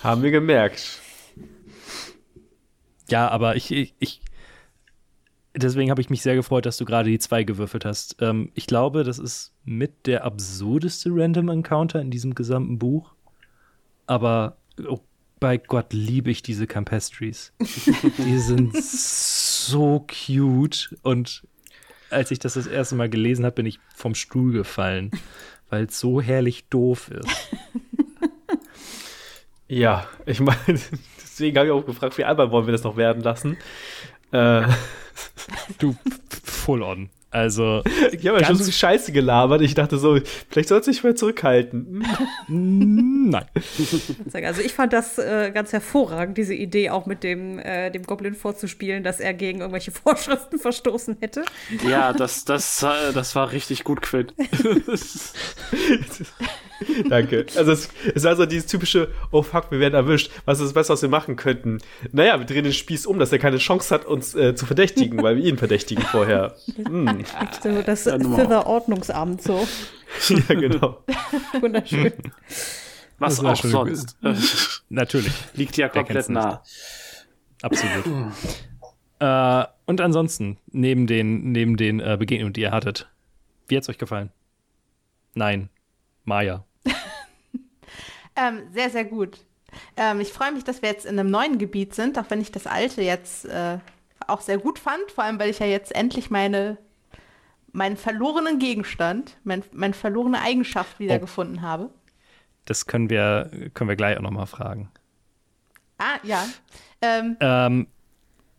Haben 0.03 0.23
wir 0.23 0.31
gemerkt. 0.31 1.03
Ja, 3.11 3.29
aber 3.29 3.57
ich, 3.57 3.71
ich, 3.73 3.95
ich 3.99 4.23
deswegen 5.55 5.91
habe 5.91 6.01
ich 6.01 6.09
mich 6.09 6.23
sehr 6.23 6.35
gefreut, 6.35 6.65
dass 6.65 6.79
du 6.79 6.87
gerade 6.87 7.11
die 7.11 7.19
zwei 7.19 7.45
gewürfelt 7.45 7.85
hast. 7.85 8.17
Ähm, 8.23 8.53
ich 8.55 8.67
glaube, 8.67 9.05
das 9.05 9.19
ist 9.19 9.53
mit 9.67 10.07
der 10.07 10.25
absurdeste 10.25 11.11
Random 11.13 11.51
Encounter 11.51 12.01
in 12.01 12.11
diesem 12.11 12.35
gesamten 12.35 12.79
Buch. 12.79 13.13
Aber 14.07 14.57
oh, 14.89 15.01
bei 15.41 15.59
Gott 15.59 15.93
liebe 15.93 16.31
ich 16.31 16.41
diese 16.43 16.67
Campestries. 16.67 17.53
die 17.61 18.39
sind 18.39 18.75
so 18.75 20.07
cute. 20.09 20.97
Und 21.03 21.43
als 22.11 22.31
ich 22.31 22.39
das 22.39 22.55
das 22.55 22.67
erste 22.67 22.95
Mal 22.95 23.09
gelesen 23.09 23.45
habe, 23.45 23.57
bin 23.57 23.67
ich 23.67 23.79
vom 23.95 24.15
Stuhl 24.15 24.53
gefallen, 24.53 25.11
weil 25.71 25.85
es 25.85 25.99
so 25.99 26.21
herrlich 26.21 26.69
doof 26.69 27.11
ist. 27.11 27.29
Ja, 29.69 30.07
ich 30.25 30.41
meine, 30.41 30.57
deswegen 31.21 31.57
habe 31.59 31.67
ich 31.67 31.73
auch 31.73 31.85
gefragt, 31.85 32.17
wie 32.19 32.25
albern 32.25 32.51
wollen 32.51 32.67
wir 32.67 32.73
das 32.73 32.85
noch 32.85 32.97
werden 32.97 33.23
lassen? 33.23 33.57
Äh, 34.33 34.63
Du, 35.79 35.97
full 36.45 36.83
on. 36.83 37.11
Also, 37.31 37.83
ich 38.13 38.27
habe 38.27 38.41
ja 38.41 38.47
schon 38.47 38.57
so 38.57 38.71
Scheiße 38.71 39.13
gelabert. 39.13 39.61
Ich 39.61 39.75
dachte 39.75 39.99
so, 39.99 40.19
vielleicht 40.49 40.69
sollst 40.69 40.89
du 40.89 40.93
dich 40.93 41.05
mal 41.05 41.15
zurückhalten. 41.15 42.03
mm, 42.49 43.29
nein. 43.29 43.45
Also 44.33 44.63
ich 44.63 44.73
fand 44.73 44.95
das 44.95 45.19
äh, 45.19 45.51
ganz 45.53 45.73
hervorragend, 45.73 46.39
diese 46.39 46.55
Idee 46.55 46.89
auch 46.89 47.05
mit 47.05 47.23
dem, 47.23 47.59
äh, 47.59 47.91
dem 47.91 48.05
Goblin 48.05 48.35
vorzuspielen, 48.35 49.05
dass 49.05 49.21
er 49.21 49.35
gegen 49.35 49.61
irgendwelche 49.61 49.91
Vorschriften 49.91 50.59
verstoßen 50.59 51.19
hätte. 51.21 51.45
Ja, 51.89 52.15
das, 52.15 52.47
das, 52.47 52.83
äh, 52.83 53.13
das 53.13 53.35
war 53.35 53.53
richtig 53.53 53.85
gut, 53.85 54.01
Quinn. 54.01 54.29
Danke. 57.09 57.47
Also 57.57 57.73
es, 57.73 57.89
es 58.15 58.25
war 58.25 58.37
so 58.37 58.47
dieses 58.47 58.67
typische, 58.67 59.09
oh 59.31 59.43
fuck, 59.43 59.71
wir 59.71 59.81
werden 59.81 59.95
erwischt. 59.95 60.31
Was 60.45 60.61
ist 60.61 60.67
das 60.67 60.75
Beste, 60.75 60.93
was 60.93 61.03
wir 61.03 61.09
machen 61.09 61.37
könnten? 61.37 61.79
Naja, 62.13 62.39
wir 62.39 62.47
drehen 62.47 62.65
den 62.65 62.73
Spieß 62.73 63.07
um, 63.07 63.19
dass 63.19 63.33
er 63.33 63.39
keine 63.39 63.59
Chance 63.59 63.95
hat, 63.95 64.05
uns 64.05 64.35
äh, 64.35 64.55
zu 64.55 64.67
verdächtigen, 64.67 65.23
weil 65.23 65.37
wir 65.37 65.45
ihn 65.45 65.59
verdächtigen 65.59 66.05
vorher. 66.05 66.57
Hm. 66.89 67.18
So 67.63 67.83
das 67.83 68.05
Ja, 68.05 68.19
nun 68.19 68.33
mal. 68.33 68.43
Thither-Ordnungsamt 68.43 69.43
so. 69.43 69.67
Ja, 70.29 70.55
genau. 70.55 71.05
Wunderschön. 71.61 72.13
Was 73.19 73.37
Das 73.37 73.45
war 73.45 73.53
auch 73.53 73.57
schon 73.57 73.71
sonst. 73.71 74.17
Natürlich. 74.89 75.33
Liegt 75.55 75.77
ja 75.77 75.89
komplett 75.89 76.29
nicht? 76.29 76.31
nah. 76.31 76.63
Absolut. 77.63 78.07
äh, 79.19 79.65
und 79.87 80.01
ansonsten, 80.01 80.57
neben 80.71 81.07
den, 81.07 81.53
neben 81.53 81.77
den 81.77 82.01
äh, 82.01 82.17
Begegnungen, 82.19 82.53
die 82.53 82.63
ihr 82.63 82.71
hattet, 82.71 83.09
wie 83.67 83.77
hat's 83.77 83.89
euch 83.89 83.99
gefallen? 83.99 84.31
Nein. 85.35 85.69
Maya. 86.25 86.65
Ähm, 88.37 88.63
sehr, 88.73 88.89
sehr 88.91 89.05
gut. 89.05 89.39
Ähm, 89.97 90.21
ich 90.21 90.33
freue 90.33 90.53
mich, 90.53 90.63
dass 90.65 90.81
wir 90.83 90.89
jetzt 90.91 91.07
in 91.07 91.19
einem 91.19 91.31
neuen 91.31 91.59
Gebiet 91.59 91.95
sind, 91.95 92.19
auch 92.19 92.27
wenn 92.29 92.41
ich 92.41 92.53
das 92.53 92.67
alte 92.67 93.03
jetzt 93.03 93.45
äh, 93.47 93.79
auch 94.27 94.41
sehr 94.41 94.59
gut 94.59 94.79
fand, 94.79 95.11
vor 95.11 95.25
allem 95.25 95.39
weil 95.41 95.51
ich 95.51 95.59
ja 95.59 95.67
jetzt 95.67 95.95
endlich 95.95 96.31
meine 96.31 96.79
meinen 97.79 97.97
verlorenen 97.97 98.59
Gegenstand, 98.59 99.39
mein, 99.45 99.63
meine 99.73 99.95
verlorene 99.95 100.43
Eigenschaft 100.43 100.99
wiedergefunden 100.99 101.63
habe. 101.63 101.91
Das 102.65 102.87
können 102.87 103.09
wir, 103.09 103.71
können 103.73 103.89
wir 103.89 103.97
gleich 103.97 104.19
auch 104.19 104.23
nochmal 104.23 104.47
fragen. 104.47 104.91
Ah, 105.97 106.19
ja. 106.23 106.45
Ähm, 107.01 107.37
Ähm, 107.41 107.87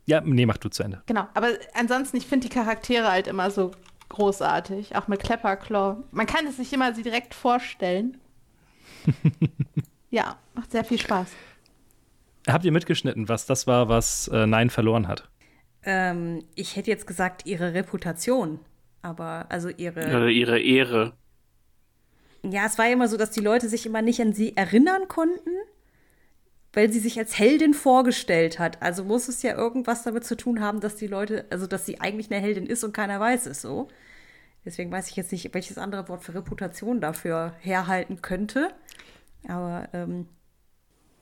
ja, 0.06 0.20
nee, 0.22 0.46
mach 0.46 0.56
du 0.56 0.70
zu 0.70 0.82
Ende. 0.82 1.02
Genau, 1.06 1.28
aber 1.34 1.50
ansonsten, 1.74 2.16
ich 2.16 2.26
finde 2.26 2.48
die 2.48 2.54
Charaktere 2.54 3.12
halt 3.12 3.28
immer 3.28 3.50
so 3.50 3.70
großartig, 4.08 4.96
auch 4.96 5.06
mit 5.06 5.22
Klepperclaw. 5.22 6.02
Man 6.10 6.26
kann 6.26 6.46
es 6.46 6.56
sich 6.56 6.72
immer 6.72 6.94
sie 6.94 7.02
direkt 7.02 7.34
vorstellen. 7.34 8.18
ja, 10.10 10.36
macht 10.54 10.72
sehr 10.72 10.84
viel 10.84 10.98
Spaß. 10.98 11.28
Habt 12.48 12.64
ihr 12.64 12.72
mitgeschnitten, 12.72 13.28
was 13.28 13.46
das 13.46 13.66
war, 13.66 13.88
was 13.88 14.28
äh, 14.28 14.46
Nein 14.46 14.70
verloren 14.70 15.06
hat? 15.06 15.28
Ähm, 15.82 16.44
ich 16.54 16.76
hätte 16.76 16.90
jetzt 16.90 17.06
gesagt, 17.06 17.46
ihre 17.46 17.74
Reputation. 17.74 18.60
Aber, 19.02 19.46
also 19.48 19.68
ihre. 19.68 20.06
Oder 20.06 20.28
ihre 20.28 20.60
Ehre. 20.60 21.14
Ja, 22.42 22.66
es 22.66 22.78
war 22.78 22.86
ja 22.86 22.92
immer 22.92 23.08
so, 23.08 23.16
dass 23.16 23.30
die 23.30 23.40
Leute 23.40 23.68
sich 23.68 23.86
immer 23.86 24.02
nicht 24.02 24.20
an 24.20 24.32
sie 24.32 24.56
erinnern 24.56 25.08
konnten, 25.08 25.50
weil 26.72 26.90
sie 26.90 27.00
sich 27.00 27.18
als 27.18 27.38
Heldin 27.38 27.74
vorgestellt 27.74 28.58
hat. 28.58 28.80
Also 28.82 29.04
muss 29.04 29.28
es 29.28 29.42
ja 29.42 29.56
irgendwas 29.56 30.04
damit 30.04 30.24
zu 30.24 30.36
tun 30.36 30.60
haben, 30.60 30.80
dass 30.80 30.96
die 30.96 31.06
Leute, 31.06 31.44
also 31.50 31.66
dass 31.66 31.84
sie 31.84 32.00
eigentlich 32.00 32.30
eine 32.30 32.40
Heldin 32.40 32.66
ist 32.66 32.82
und 32.84 32.92
keiner 32.92 33.20
weiß 33.20 33.46
es 33.46 33.60
so. 33.60 33.88
Deswegen 34.64 34.90
weiß 34.90 35.08
ich 35.08 35.16
jetzt 35.16 35.32
nicht, 35.32 35.52
welches 35.54 35.78
andere 35.78 36.08
Wort 36.08 36.22
für 36.22 36.34
Reputation 36.34 37.00
dafür 37.00 37.54
herhalten 37.60 38.20
könnte. 38.22 38.70
Aber 39.48 39.88
ähm, 39.92 40.26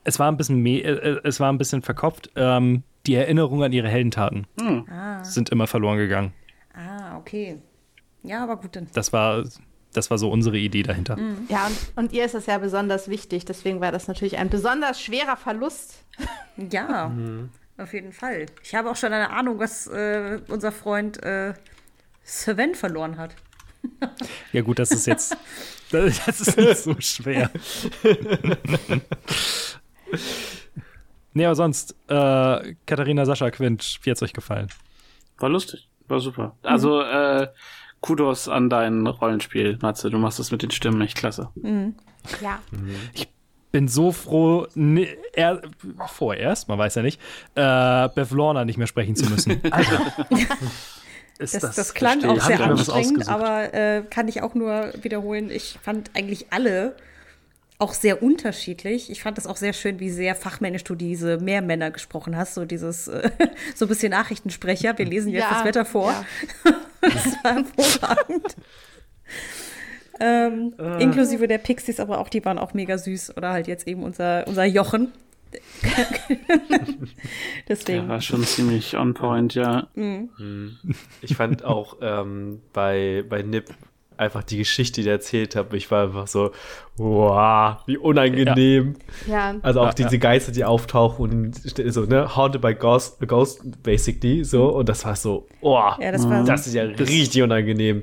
Es 0.05 0.19
war 0.19 0.31
ein 0.31 0.37
bisschen, 0.37 0.61
me 0.61 0.81
äh, 0.81 1.15
äh, 1.15 1.21
es 1.25 1.39
war 1.41 1.53
ein 1.53 1.59
bisschen 1.59 1.83
verkopft. 1.83 2.31
Ähm, 2.37 2.83
die 3.07 3.15
Erinnerungen 3.15 3.63
an 3.65 3.73
ihre 3.73 3.89
Heldentaten 3.89 4.47
sind 5.23 5.51
immer 5.51 5.67
verloren 5.67 5.99
gegangen. 5.99 6.33
ah, 6.75 7.17
okay. 7.17 7.59
Ja, 8.23 8.43
aber 8.43 8.57
gut, 8.57 8.77
dann. 8.77 8.89
Das 8.93 9.13
war, 9.13 9.45
das 9.93 10.11
war 10.11 10.19
so 10.19 10.31
unsere 10.31 10.59
Idee 10.59 10.83
dahinter. 10.83 11.19
Ja, 11.49 11.67
und, 11.67 11.77
und 11.97 12.13
ihr 12.13 12.25
ist 12.25 12.35
das 12.35 12.47
ja 12.47 12.59
besonders 12.59 13.09
wichtig, 13.09 13.45
deswegen 13.45 13.81
war 13.81 13.93
das 13.93 14.09
natürlich 14.09 14.37
ein 14.39 14.51
besonders 14.51 15.01
schwerer 15.01 15.37
Verlust. 15.37 16.05
Ja, 16.73 17.13
auf 17.77 17.93
jeden 17.93 18.13
Fall. 18.13 18.47
Ich 18.65 18.75
habe 18.75 18.91
auch 18.91 18.97
schon 18.97 19.13
eine 19.13 19.31
Ahnung, 19.31 19.61
was 19.61 19.87
äh, 19.87 20.41
unser 20.49 20.73
Freund 20.73 21.23
äh, 21.23 21.55
Sven 22.25 22.75
verloren 22.75 23.17
hat. 23.17 23.37
Ja, 24.53 24.63
gut, 24.63 24.79
das 24.81 24.91
ist 24.91 25.07
jetzt. 25.07 25.37
Das 25.91 26.41
ist 26.41 26.57
nicht 26.59 26.77
so 26.77 26.95
schwer. 27.01 27.51
nee, 31.33 31.47
aber 31.47 31.55
sonst, 31.55 31.93
äh, 32.09 32.75
Katharina, 32.85 33.25
Sascha, 33.25 33.51
Quint, 33.51 33.99
wie 34.03 34.11
hat's 34.11 34.23
euch 34.23 34.35
gefallen? 34.35 34.69
War 35.39 35.49
lustig. 35.49 35.89
War 36.09 36.21
super. 36.21 36.57
Also, 36.63 37.01
äh, 37.01 37.49
Kudos 38.01 38.49
an 38.49 38.71
dein 38.71 39.07
Rollenspiel, 39.07 39.79
Matze. 39.81 40.11
Du 40.11 40.19
machst 40.19 40.39
das 40.39 40.51
mit 40.51 40.63
den 40.63 40.71
Stimmen 40.71 41.01
echt 41.01 41.17
klasse. 41.17 41.51
Ja. 42.41 42.61
Bin 43.71 43.89
so 43.89 44.13
froh, 44.13 44.67
ne, 44.75 45.09
er, 45.35 45.61
vorerst, 46.07 46.69
man 46.69 46.79
weiß 46.79 46.95
ja 46.95 47.03
nicht, 47.03 47.21
äh, 47.55 48.09
Bev 48.09 48.35
Lorna 48.35 48.65
nicht 48.65 48.79
mehr 48.79 48.87
sprechen 48.87 49.15
zu 49.15 49.29
müssen. 49.29 49.61
Alter. 49.71 50.01
Ist 51.39 51.55
Das, 51.55 51.77
das, 51.77 51.95
klang 51.95 52.25
auch 52.25 52.41
sehr 52.41 52.59
ich 52.59 52.67
mir 52.67 52.73
was 52.73 52.91
anstrengend, 52.91 53.29
aber 53.29 53.73
äh, 53.73 54.03
kann 54.11 54.27
ich 54.27 54.43
auch 54.43 54.55
nur 54.55 54.93
wiederholen. 55.03 55.51
Ich 55.51 55.79
fand 55.81 56.11
eigentlich 56.15 56.47
alle 56.51 56.97
auch 57.79 57.95
sehr 57.95 58.23
unterschiedlich. 58.23 59.11
Ich 59.11 59.23
fand 59.23 59.39
das 59.39 59.47
auch 59.47 59.57
sehr 59.57 59.73
schön, 59.73 60.01
wie 60.01 60.11
sehr 60.11 60.35
fachmännisch 60.35 60.83
du 60.85 60.95
diese 60.97 61.39
Mehrmänner 61.39 61.91
gesprochen 61.93 62.37
hast. 62.37 62.55
So 62.55 62.65
dieses, 62.65 63.07
äh, 63.09 63.31
so 63.75 63.85
ein 63.85 63.89
bisschen 63.89 64.11
Nachrichtensprecher. 64.11 64.99
Wir 64.99 65.07
lesen 65.07 65.33
jetzt 65.33 65.45
Ja, 65.45 65.51
das 65.55 65.65
Wetter 65.65 65.85
vor. 65.85 66.11
ja. 66.11 66.25
Das 67.01 67.37
war 67.45 67.55
hervorragend. 67.55 68.57
ähm, 70.19 70.75
Inklusive 70.99 71.47
der 71.47 71.59
Pixies, 71.59 72.01
aber 72.01 72.19
auch 72.19 72.29
die 72.29 72.45
waren 72.45 72.59
auch 72.59 72.75
mega 72.75 72.99
süß. 72.99 73.37
Oder 73.37 73.53
halt 73.53 73.69
jetzt 73.69 73.87
eben 73.87 74.03
unser, 74.03 74.45
unser 74.49 74.65
Jochen. 74.65 75.13
Deswegen. 77.69 78.03
Ja, 78.03 78.09
war 78.09 78.21
schon 78.21 78.43
ziemlich 78.43 78.97
on 78.97 79.15
point, 79.15 79.55
ja. 79.55 79.87
Ich 81.23 81.37
fand 81.37 81.65
auch 81.65 81.99
ähm, 82.03 82.61
bei, 82.73 83.25
bei 83.29 83.43
Nip 83.43 83.71
einfach 84.19 84.43
die 84.43 84.59
Geschichte, 84.59 85.03
die 85.03 85.09
er 85.09 85.15
erzählt 85.15 85.55
hat, 85.57 85.73
ich 85.75 85.91
war 85.91 86.05
einfach 86.05 86.27
so, 86.27 86.51
wow, 86.97 87.77
wie 87.87 87.97
unangenehm. 87.97 88.95
Ja, 89.27 89.55
Also 89.63 89.81
auch 89.81 89.87
Ja, 89.89 89.93
diese 89.93 90.19
Geister, 90.19 90.53
die 90.53 90.65
auftauchen 90.65 91.31
und 91.31 91.93
so, 91.93 92.03
ne, 92.03 92.35
haunted 92.37 92.61
by 92.61 92.75
ghost, 92.75 93.19
ghost 93.27 93.61
basically, 93.83 94.45
so, 94.45 94.69
und 94.69 94.89
das 94.89 95.05
war 95.05 95.17
so, 95.17 95.47
oh, 95.61 95.79
Ja, 96.01 96.13
das 96.13 96.29
war 96.29 96.43
das 96.45 96.67
ist 96.67 96.75
ja 96.75 96.83
richtig 96.83 97.43
unangenehm. 97.43 98.03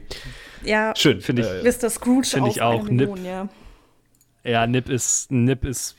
ja, 0.64 0.94
Schön, 0.96 1.22
Finde 1.22 1.62
ich- 1.64 1.82
Mr. 1.82 1.90
Scrooge 1.90 2.28
Finde 2.28 2.50
ich 2.50 2.62
auch. 2.62 2.84
Million, 2.84 3.24
ja. 3.26 3.48
Ja, 4.44 4.68
Nip 4.68 4.90
ist, 4.90 5.32
Nip 5.32 5.66
ist 5.66 5.96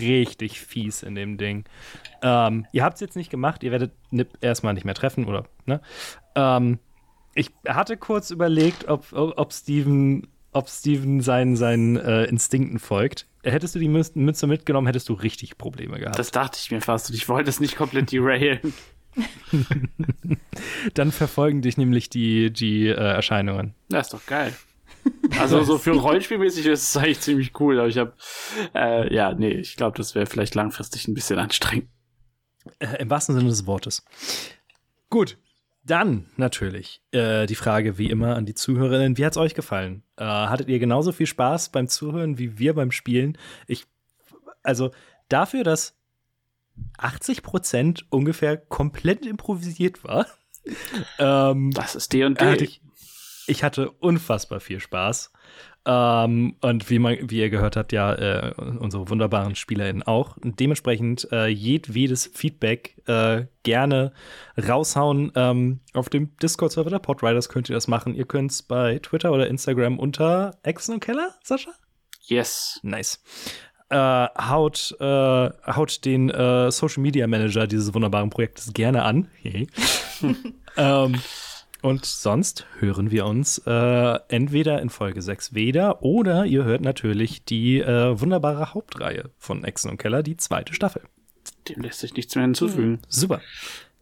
richtig 0.00 0.60
fies 0.60 1.02
in 1.02 1.14
dem 1.14 1.36
Ding. 1.38 1.64
Ähm, 2.22 2.66
ihr 2.72 2.82
habt 2.84 2.94
es 2.94 3.00
jetzt 3.00 3.16
nicht 3.16 3.30
gemacht, 3.30 3.62
ihr 3.62 3.70
werdet 3.70 3.92
Nip 4.10 4.30
erstmal 4.40 4.74
nicht 4.74 4.84
mehr 4.84 4.94
treffen, 4.94 5.26
oder? 5.26 5.44
Ne? 5.66 5.80
Ähm, 6.34 6.78
ich 7.34 7.50
hatte 7.66 7.96
kurz 7.96 8.30
überlegt, 8.30 8.88
ob, 8.88 9.12
ob, 9.12 9.52
Steven, 9.52 10.26
ob 10.52 10.68
Steven 10.68 11.20
seinen, 11.20 11.56
seinen 11.56 11.96
äh, 11.96 12.24
Instinkten 12.24 12.78
folgt. 12.78 13.26
Hättest 13.42 13.74
du 13.74 13.78
die 13.78 13.88
Mü- 13.88 14.18
Mütze 14.18 14.46
mitgenommen, 14.46 14.86
hättest 14.86 15.08
du 15.08 15.14
richtig 15.14 15.58
Probleme 15.58 15.98
gehabt. 15.98 16.18
Das 16.18 16.30
dachte 16.30 16.58
ich 16.60 16.70
mir 16.70 16.80
fast 16.80 17.10
und 17.10 17.16
ich 17.16 17.28
wollte 17.28 17.50
es 17.50 17.60
nicht 17.60 17.76
komplett 17.76 18.10
derailen. 18.12 18.72
Dann 20.94 21.12
verfolgen 21.12 21.62
dich 21.62 21.76
nämlich 21.76 22.08
die, 22.10 22.50
die 22.52 22.88
äh, 22.88 22.92
Erscheinungen. 22.94 23.74
Das 23.88 24.06
ist 24.08 24.14
doch 24.14 24.26
geil. 24.26 24.52
Also 25.38 25.62
so 25.62 25.78
für 25.78 25.92
Rollenspielmäßig 26.00 26.66
ist 26.66 26.82
es 26.88 26.96
eigentlich 26.96 27.20
ziemlich 27.20 27.52
cool, 27.60 27.78
aber 27.78 27.88
ich 27.88 27.98
habe, 27.98 28.14
äh, 28.74 29.14
ja, 29.14 29.34
nee, 29.34 29.50
ich 29.50 29.76
glaube, 29.76 29.96
das 29.98 30.14
wäre 30.14 30.26
vielleicht 30.26 30.54
langfristig 30.54 31.06
ein 31.08 31.14
bisschen 31.14 31.38
anstrengend. 31.38 31.88
Äh, 32.78 33.02
Im 33.02 33.10
wahrsten 33.10 33.34
Sinne 33.34 33.48
des 33.50 33.66
Wortes. 33.66 34.04
Gut, 35.10 35.36
dann 35.84 36.26
natürlich 36.36 37.02
äh, 37.12 37.46
die 37.46 37.54
Frage 37.54 37.98
wie 37.98 38.10
immer 38.10 38.36
an 38.36 38.46
die 38.46 38.54
Zuhörerinnen. 38.54 39.18
Wie 39.18 39.24
hat 39.24 39.32
es 39.32 39.38
euch 39.38 39.54
gefallen? 39.54 40.02
Äh, 40.16 40.24
hattet 40.24 40.68
ihr 40.68 40.78
genauso 40.78 41.12
viel 41.12 41.26
Spaß 41.26 41.70
beim 41.70 41.88
Zuhören 41.88 42.38
wie 42.38 42.58
wir 42.58 42.74
beim 42.74 42.90
Spielen? 42.90 43.36
Ich, 43.66 43.86
also 44.62 44.90
dafür, 45.28 45.62
dass 45.62 45.96
80 46.98 47.42
Prozent 47.42 48.06
ungefähr 48.10 48.56
komplett 48.56 49.26
improvisiert 49.26 50.04
war, 50.04 50.26
ähm, 51.18 51.70
Das 51.72 51.94
ist 51.94 52.12
D&D. 52.12 52.42
hatte 52.44 52.64
ich, 52.64 52.80
ich 53.46 53.62
hatte 53.62 53.90
unfassbar 53.90 54.60
viel 54.60 54.80
Spaß. 54.80 55.32
Ähm, 55.86 56.56
und 56.62 56.88
wie, 56.88 56.98
man, 56.98 57.18
wie 57.30 57.40
ihr 57.40 57.50
gehört 57.50 57.76
habt, 57.76 57.92
ja, 57.92 58.14
äh, 58.14 58.54
unsere 58.54 59.08
wunderbaren 59.10 59.54
SpielerInnen 59.54 60.02
auch. 60.02 60.36
Und 60.38 60.58
dementsprechend 60.58 61.28
äh, 61.30 61.46
jedwedes 61.48 62.26
Feedback 62.26 62.96
äh, 63.06 63.44
gerne 63.64 64.12
raushauen. 64.56 65.32
Ähm, 65.34 65.80
auf 65.92 66.08
dem 66.08 66.34
Discord-Server 66.38 66.90
der 66.90 67.00
Podriders 67.00 67.48
könnt 67.48 67.68
ihr 67.68 67.74
das 67.74 67.86
machen. 67.86 68.14
Ihr 68.14 68.24
könnt 68.24 68.50
es 68.50 68.62
bei 68.62 68.98
Twitter 69.00 69.32
oder 69.32 69.46
Instagram 69.46 69.98
unter 69.98 70.56
Exen 70.62 70.94
und 70.94 71.00
Keller, 71.00 71.34
Sascha? 71.42 71.72
Yes. 72.22 72.80
Nice. 72.82 73.22
Äh, 73.90 73.96
haut, 73.96 74.96
äh, 74.98 75.04
haut 75.04 76.04
den 76.06 76.30
äh, 76.30 76.70
Social 76.70 77.02
Media 77.02 77.26
Manager 77.26 77.66
dieses 77.66 77.92
wunderbaren 77.92 78.30
Projektes 78.30 78.72
gerne 78.72 79.02
an. 79.02 79.28
Hey. 79.42 79.66
und 81.84 82.06
sonst 82.06 82.64
hören 82.78 83.10
wir 83.10 83.26
uns 83.26 83.58
äh, 83.66 84.18
entweder 84.28 84.80
in 84.80 84.88
Folge 84.88 85.20
6 85.20 85.52
wieder 85.52 86.02
oder 86.02 86.46
ihr 86.46 86.64
hört 86.64 86.80
natürlich 86.80 87.44
die 87.44 87.80
äh, 87.80 88.18
wunderbare 88.18 88.72
Hauptreihe 88.72 89.30
von 89.36 89.64
Exen 89.64 89.90
und 89.90 89.98
Keller, 89.98 90.22
die 90.22 90.38
zweite 90.38 90.72
Staffel. 90.72 91.02
Dem 91.68 91.82
lässt 91.82 92.00
sich 92.00 92.14
nichts 92.14 92.34
mehr 92.36 92.44
hinzufügen. 92.44 93.00
Super. 93.08 93.42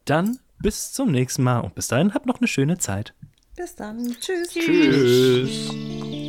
Dann 0.04 0.38
bis 0.60 0.92
zum 0.92 1.10
nächsten 1.10 1.42
Mal 1.42 1.58
und 1.58 1.74
bis 1.74 1.88
dahin 1.88 2.14
habt 2.14 2.26
noch 2.26 2.38
eine 2.38 2.46
schöne 2.46 2.78
Zeit. 2.78 3.14
Bis 3.56 3.74
dann. 3.74 4.14
Tschüss. 4.20 4.50
Tschüss. 4.50 6.21